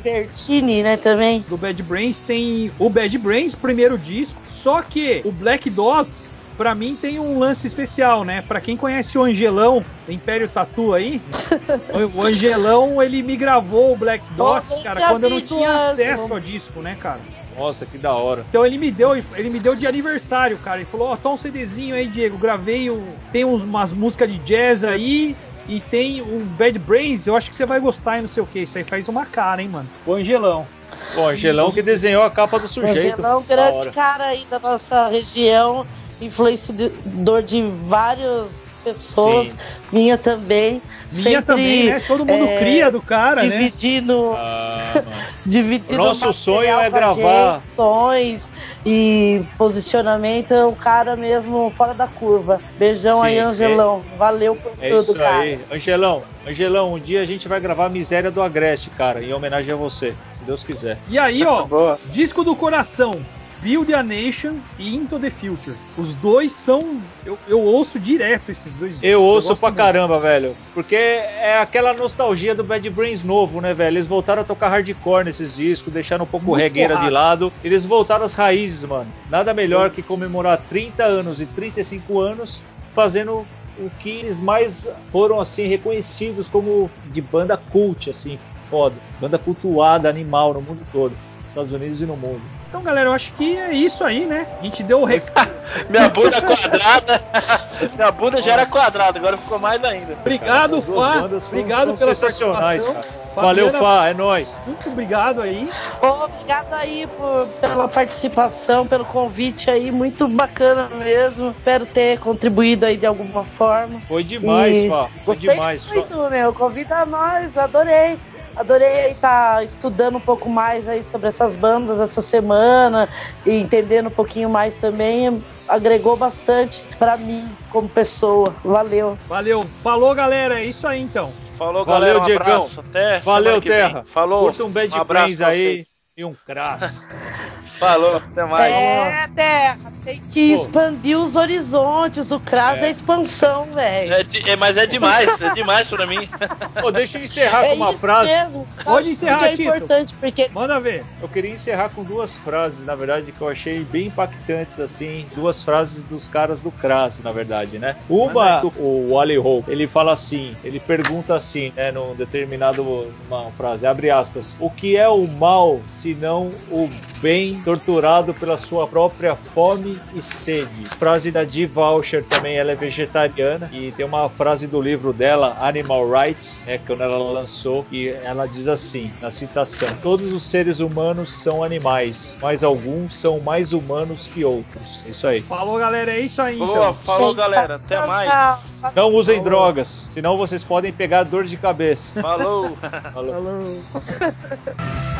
Vertini, 0.00 0.82
né, 0.82 0.96
também. 0.96 1.44
Do 1.48 1.56
Bad 1.56 1.82
Brains 1.82 2.20
tem 2.20 2.70
o 2.78 2.88
Bad 2.88 3.16
Brains, 3.18 3.54
primeiro 3.54 3.98
disco. 3.98 4.40
Só 4.46 4.80
que 4.82 5.20
o 5.24 5.32
Black 5.32 5.68
Dots, 5.70 6.46
pra 6.56 6.74
mim, 6.74 6.94
tem 6.94 7.18
um 7.18 7.38
lance 7.38 7.66
especial, 7.66 8.22
né? 8.24 8.42
Pra 8.46 8.60
quem 8.60 8.76
conhece 8.76 9.18
o 9.18 9.22
Angelão, 9.24 9.84
do 10.06 10.12
Império 10.12 10.48
Tatu 10.48 10.94
aí, 10.94 11.20
o- 12.14 12.22
Angelão, 12.22 13.02
ele 13.02 13.22
me 13.22 13.36
gravou 13.36 13.92
o 13.92 13.96
Black 13.96 14.24
Dots, 14.34 14.82
cara, 14.82 15.08
quando 15.08 15.24
eu 15.24 15.30
não 15.30 15.40
tinha 15.40 15.88
acesso 15.90 16.32
ao 16.32 16.38
disco, 16.40 16.80
né, 16.80 16.96
cara? 17.00 17.20
Nossa, 17.56 17.86
que 17.86 17.98
da 17.98 18.12
hora. 18.14 18.44
Então 18.48 18.64
ele 18.64 18.78
me 18.78 18.90
deu, 18.90 19.14
ele 19.14 19.50
me 19.50 19.60
deu 19.60 19.74
de 19.74 19.86
aniversário, 19.86 20.58
cara. 20.58 20.78
Ele 20.80 20.86
falou: 20.86 21.08
Ó, 21.08 21.16
tá 21.16 21.30
um 21.30 21.36
CDzinho 21.36 21.94
aí, 21.94 22.06
Diego. 22.08 22.38
Gravei, 22.38 22.90
o, 22.90 23.02
tem 23.32 23.44
uns- 23.44 23.62
umas 23.62 23.92
músicas 23.92 24.30
de 24.30 24.38
jazz 24.38 24.84
aí. 24.84 25.36
E 25.68 25.80
tem 25.80 26.20
o 26.20 26.40
Bad 26.40 26.76
Brains, 26.80 27.26
eu 27.28 27.36
acho 27.36 27.48
que 27.48 27.54
você 27.54 27.64
vai 27.64 27.78
gostar 27.78 28.18
e 28.18 28.22
não 28.22 28.28
sei 28.28 28.42
o 28.42 28.46
que. 28.46 28.60
Isso 28.60 28.76
aí 28.78 28.84
faz 28.84 29.08
uma 29.08 29.24
cara, 29.24 29.62
hein, 29.62 29.68
mano. 29.68 29.88
O 30.04 30.12
Angelão. 30.12 30.66
Bom, 31.14 31.28
Angelão 31.28 31.70
que 31.70 31.80
desenhou 31.80 32.24
a 32.24 32.30
capa 32.30 32.58
do 32.58 32.66
sujeito. 32.66 33.14
Angelão, 33.20 33.42
grande 33.42 33.90
cara 33.92 34.24
aí 34.26 34.44
da 34.50 34.58
nossa 34.58 35.08
região, 35.08 35.86
influenciador 36.20 37.42
de 37.42 37.62
várias 37.84 38.72
pessoas, 38.84 39.48
Sim. 39.50 39.56
minha 39.92 40.18
também. 40.18 40.82
Minha 41.12 41.22
sempre, 41.22 41.42
também, 41.44 41.86
né? 41.90 42.00
Todo 42.00 42.26
mundo 42.26 42.44
é, 42.44 42.58
cria 42.58 42.90
do 42.90 43.00
cara, 43.00 43.42
né? 43.44 43.48
dividindo, 43.58 44.32
Ah, 44.34 45.21
mano. 45.44 45.52
dividindo 45.52 45.96
Nosso 45.98 46.32
sonho 46.32 46.78
é 46.78 46.90
gravar. 46.90 47.60
Sons 47.74 48.48
e 48.84 49.42
posicionamento, 49.58 50.52
é 50.52 50.64
um 50.64 50.74
cara 50.74 51.16
mesmo 51.16 51.72
fora 51.76 51.94
da 51.94 52.06
curva. 52.06 52.60
Beijão 52.78 53.20
Sim, 53.20 53.26
aí, 53.26 53.38
Angelão. 53.38 54.02
Valeu 54.18 54.56
por 54.56 54.72
É 54.80 54.88
tudo, 54.88 55.00
isso 55.00 55.14
cara. 55.14 55.38
aí. 55.38 55.60
Angelão, 55.70 56.22
Angelão, 56.46 56.94
um 56.94 56.98
dia 56.98 57.20
a 57.20 57.26
gente 57.26 57.48
vai 57.48 57.60
gravar 57.60 57.86
a 57.86 57.88
Miséria 57.88 58.30
do 58.30 58.42
Agreste, 58.42 58.90
cara, 58.90 59.22
em 59.22 59.32
homenagem 59.32 59.72
a 59.72 59.76
você, 59.76 60.14
se 60.34 60.44
Deus 60.44 60.62
quiser. 60.62 60.98
E 61.08 61.18
aí, 61.18 61.44
ó, 61.44 61.96
disco 62.12 62.44
do 62.44 62.54
coração. 62.56 63.20
Build 63.62 63.94
a 63.94 64.02
Nation 64.02 64.56
e 64.76 64.96
Into 64.96 65.18
the 65.20 65.30
Future. 65.30 65.76
Os 65.96 66.14
dois 66.16 66.50
são. 66.50 67.00
Eu, 67.24 67.38
eu 67.46 67.60
ouço 67.60 67.98
direto 67.98 68.50
esses 68.50 68.74
dois 68.74 68.94
discos. 68.94 69.08
Eu 69.08 69.22
ouço 69.22 69.56
pra 69.56 69.68
muito. 69.68 69.78
caramba, 69.78 70.18
velho. 70.18 70.56
Porque 70.74 70.96
é 70.96 71.58
aquela 71.58 71.94
nostalgia 71.94 72.54
do 72.56 72.64
Bad 72.64 72.90
Brains 72.90 73.22
novo, 73.24 73.60
né, 73.60 73.72
velho? 73.72 73.96
Eles 73.96 74.08
voltaram 74.08 74.42
a 74.42 74.44
tocar 74.44 74.68
hardcore 74.68 75.24
nesses 75.24 75.54
discos, 75.54 75.92
deixaram 75.92 76.24
um 76.24 76.28
pouco 76.28 76.46
Muito 76.46 76.60
regueira 76.60 76.96
de 76.96 77.08
lado. 77.08 77.52
Eles 77.62 77.84
voltaram 77.84 78.24
às 78.24 78.34
raízes, 78.34 78.82
mano. 78.84 79.10
Nada 79.30 79.54
melhor 79.54 79.90
que 79.90 80.02
comemorar 80.02 80.60
30 80.68 81.04
anos 81.04 81.40
e 81.40 81.46
35 81.46 82.18
anos 82.18 82.60
fazendo 82.92 83.46
o 83.78 83.90
que 84.00 84.10
eles 84.10 84.40
mais 84.40 84.88
foram, 85.10 85.40
assim, 85.40 85.66
reconhecidos 85.66 86.48
como 86.48 86.90
de 87.06 87.20
banda 87.20 87.56
cult, 87.56 88.10
assim, 88.10 88.38
foda. 88.68 88.96
Banda 89.20 89.38
cultuada, 89.38 90.08
animal 90.08 90.52
no 90.54 90.62
mundo 90.62 90.80
todo. 90.92 91.12
Estados 91.52 91.72
Unidos 91.72 92.00
e 92.00 92.06
no 92.06 92.16
mundo. 92.16 92.42
Então, 92.68 92.82
galera, 92.82 93.10
eu 93.10 93.12
acho 93.12 93.34
que 93.34 93.56
é 93.58 93.72
isso 93.74 94.02
aí, 94.02 94.24
né? 94.24 94.46
A 94.58 94.62
gente 94.64 94.82
deu 94.82 95.02
o 95.02 95.04
recado. 95.04 95.50
Minha 95.90 96.08
bunda 96.08 96.40
quadrada. 96.40 97.22
Minha 97.94 98.10
bunda 98.10 98.40
já 98.40 98.52
era 98.52 98.64
quadrada, 98.66 99.18
agora 99.18 99.36
ficou 99.36 99.58
mais 99.58 99.84
ainda. 99.84 100.14
Obrigado, 100.14 100.80
duas 100.80 101.06
Fá. 101.06 101.18
Obrigado 101.48 101.94
pela 101.94 102.14
sensacionais, 102.14 102.82
participação. 102.84 102.94
cara. 103.12 103.22
Valeu, 103.34 103.66
Fabiana, 103.72 103.78
Fá, 103.86 104.08
é 104.08 104.14
nóis. 104.14 104.60
Muito 104.66 104.90
obrigado 104.90 105.40
aí. 105.40 105.66
Obrigado 106.02 106.72
aí 106.74 107.06
por- 107.06 107.46
pela 107.60 107.88
participação, 107.88 108.86
pelo 108.86 109.04
convite 109.06 109.70
aí, 109.70 109.90
muito 109.90 110.28
bacana 110.28 110.88
mesmo. 110.96 111.50
Espero 111.50 111.86
ter 111.86 112.18
contribuído 112.18 112.84
aí 112.84 112.96
de 112.96 113.06
alguma 113.06 113.42
forma. 113.44 114.00
Foi 114.08 114.22
demais, 114.22 114.76
E 114.78 114.88
Fá. 114.88 115.08
Foi 115.08 115.22
Gostei 115.24 115.50
demais. 115.50 115.86
muito, 115.86 116.30
meu. 116.30 116.52
Convida 116.52 117.06
nós, 117.06 117.56
adorei. 117.56 118.18
Adorei 118.56 119.12
estar 119.12 119.64
estudando 119.64 120.16
um 120.16 120.20
pouco 120.20 120.48
mais 120.48 120.88
aí 120.88 121.02
sobre 121.04 121.28
essas 121.28 121.54
bandas 121.54 122.00
essa 122.00 122.20
semana 122.20 123.08
e 123.46 123.58
entendendo 123.58 124.08
um 124.08 124.10
pouquinho 124.10 124.50
mais 124.50 124.74
também. 124.74 125.42
Agregou 125.68 126.16
bastante 126.16 126.84
pra 126.98 127.16
mim 127.16 127.48
como 127.70 127.88
pessoa. 127.88 128.54
Valeu. 128.62 129.18
Valeu. 129.26 129.64
Falou, 129.82 130.14
galera. 130.14 130.60
É 130.60 130.64
isso 130.64 130.86
aí, 130.86 131.00
então. 131.00 131.32
Falou, 131.56 131.84
Valeu, 131.84 132.00
galera. 132.00 132.20
Um 132.20 132.24
Diegão. 132.24 132.46
abraço. 132.46 132.80
Até 132.80 133.18
Valeu, 133.20 133.62
que 133.62 133.68
vem. 133.68 133.78
Terra. 133.78 134.04
Falou. 134.04 134.44
Curta 134.44 134.64
um 134.64 134.70
Bad 134.70 134.94
um 134.96 135.46
aí 135.46 135.86
e 136.16 136.24
um 136.24 136.34
crass. 136.34 137.08
Falou. 137.78 138.16
Até 138.16 138.44
mais. 138.44 138.72
É, 138.72 139.28
Terra, 139.34 139.92
tem 140.04 140.20
que 140.28 140.56
Pô. 140.56 140.62
expandir 140.62 141.18
os 141.18 141.36
horizontes. 141.36 142.30
O 142.30 142.40
CRAS 142.40 142.82
é, 142.82 142.86
É. 142.86 142.90
expansão, 142.90 143.66
velho. 143.74 144.12
É 144.14 144.22
de- 144.24 144.50
é, 144.50 144.56
mas 144.56 144.76
é 144.76 144.86
demais, 144.86 145.40
é 145.40 145.52
demais 145.54 145.88
pra 145.88 146.06
mim. 146.06 146.28
Pô, 146.80 146.90
deixa 146.90 147.18
eu 147.18 147.24
encerrar 147.24 147.64
É 147.64 147.68
com 147.70 147.76
uma 147.76 147.90
isso 147.90 148.00
frase. 148.00 148.30
mesmo. 148.30 148.66
Pode 148.84 149.10
encerrar, 149.10 149.38
Porque 149.38 149.46
é 149.46 149.56
Tito. 149.56 149.62
importante, 149.62 150.14
porque 150.18 150.48
Manda 150.52 150.80
ver. 150.80 151.04
Eu 151.20 151.28
queria 151.28 151.50
encerrar 151.50 151.88
com 151.90 152.02
duas 152.02 152.34
frases, 152.36 152.84
na 152.84 152.94
verdade, 152.94 153.30
que 153.32 153.40
eu 153.40 153.48
achei 153.48 153.84
bem 153.84 154.06
impactantes, 154.06 154.80
assim. 154.80 155.26
Duas 155.34 155.62
frases 155.62 156.02
dos 156.02 156.26
caras 156.28 156.60
do 156.60 156.70
Crass, 156.70 157.20
na 157.22 157.30
verdade, 157.32 157.78
né? 157.78 157.96
Uma, 158.08 158.64
o 158.76 159.12
Wally 159.14 159.38
Hope, 159.38 159.70
ele 159.70 159.86
fala 159.86 160.12
assim, 160.12 160.56
ele 160.64 160.80
pergunta 160.80 161.34
assim, 161.36 161.72
né, 161.76 161.92
num 161.92 162.14
determinado 162.14 162.82
uma 163.28 163.50
frase, 163.52 163.86
abre 163.86 164.10
aspas, 164.10 164.56
o 164.58 164.68
que 164.68 164.96
é 164.96 165.08
o 165.08 165.26
mal 165.26 165.80
se 166.00 166.14
não 166.14 166.46
o 166.70 166.90
bem 167.20 167.60
torturado 167.64 168.34
pela 168.34 168.56
sua 168.56 168.86
própria 168.86 169.34
fome 169.36 169.91
e 170.14 170.22
sede? 170.22 170.84
Frase 170.98 171.30
da 171.30 171.44
Dee 171.44 171.66
Voucher 171.66 172.24
também, 172.24 172.56
ela 172.56 172.72
é 172.72 172.74
vegetariana 172.74 173.68
e 173.72 173.92
tem 173.92 174.04
uma 174.04 174.28
frase 174.28 174.66
do 174.66 174.80
livro 174.80 175.12
dela, 175.12 175.56
Animal 175.60 176.08
Rights, 176.10 176.64
né, 176.66 176.78
quando 176.86 177.02
ela 177.02 177.18
lançou, 177.18 177.86
e 177.90 178.08
ela 178.24 178.46
diz 178.46 178.68
assim, 178.68 179.12
na 179.20 179.30
citação: 179.30 179.88
Todos 180.02 180.32
os 180.32 180.42
seres 180.42 180.80
humanos 180.80 181.30
são 181.42 181.62
animais, 181.62 182.36
mas 182.40 182.62
alguns 182.64 183.16
são 183.16 183.40
mais 183.40 183.72
humanos 183.72 184.26
que 184.26 184.44
outros. 184.44 185.04
Isso 185.06 185.26
aí. 185.26 185.40
Falou, 185.42 185.78
galera. 185.78 186.12
É 186.12 186.20
isso 186.20 186.40
aí, 186.42 186.58
Boa, 186.58 186.90
então. 186.90 186.94
falou, 187.04 187.34
galera. 187.34 187.76
Até 187.76 187.96
Tchau, 187.96 188.06
mais. 188.06 188.30
tchau. 188.30 188.92
Não 188.94 189.14
usem 189.14 189.42
drogas, 189.42 190.08
senão 190.10 190.36
vocês 190.36 190.64
podem 190.64 190.92
pegar 190.92 191.22
dor 191.22 191.44
de 191.44 191.56
cabeça. 191.56 192.20
Falou. 192.20 192.76
Falou. 193.12 193.32
Falou. 193.32 193.82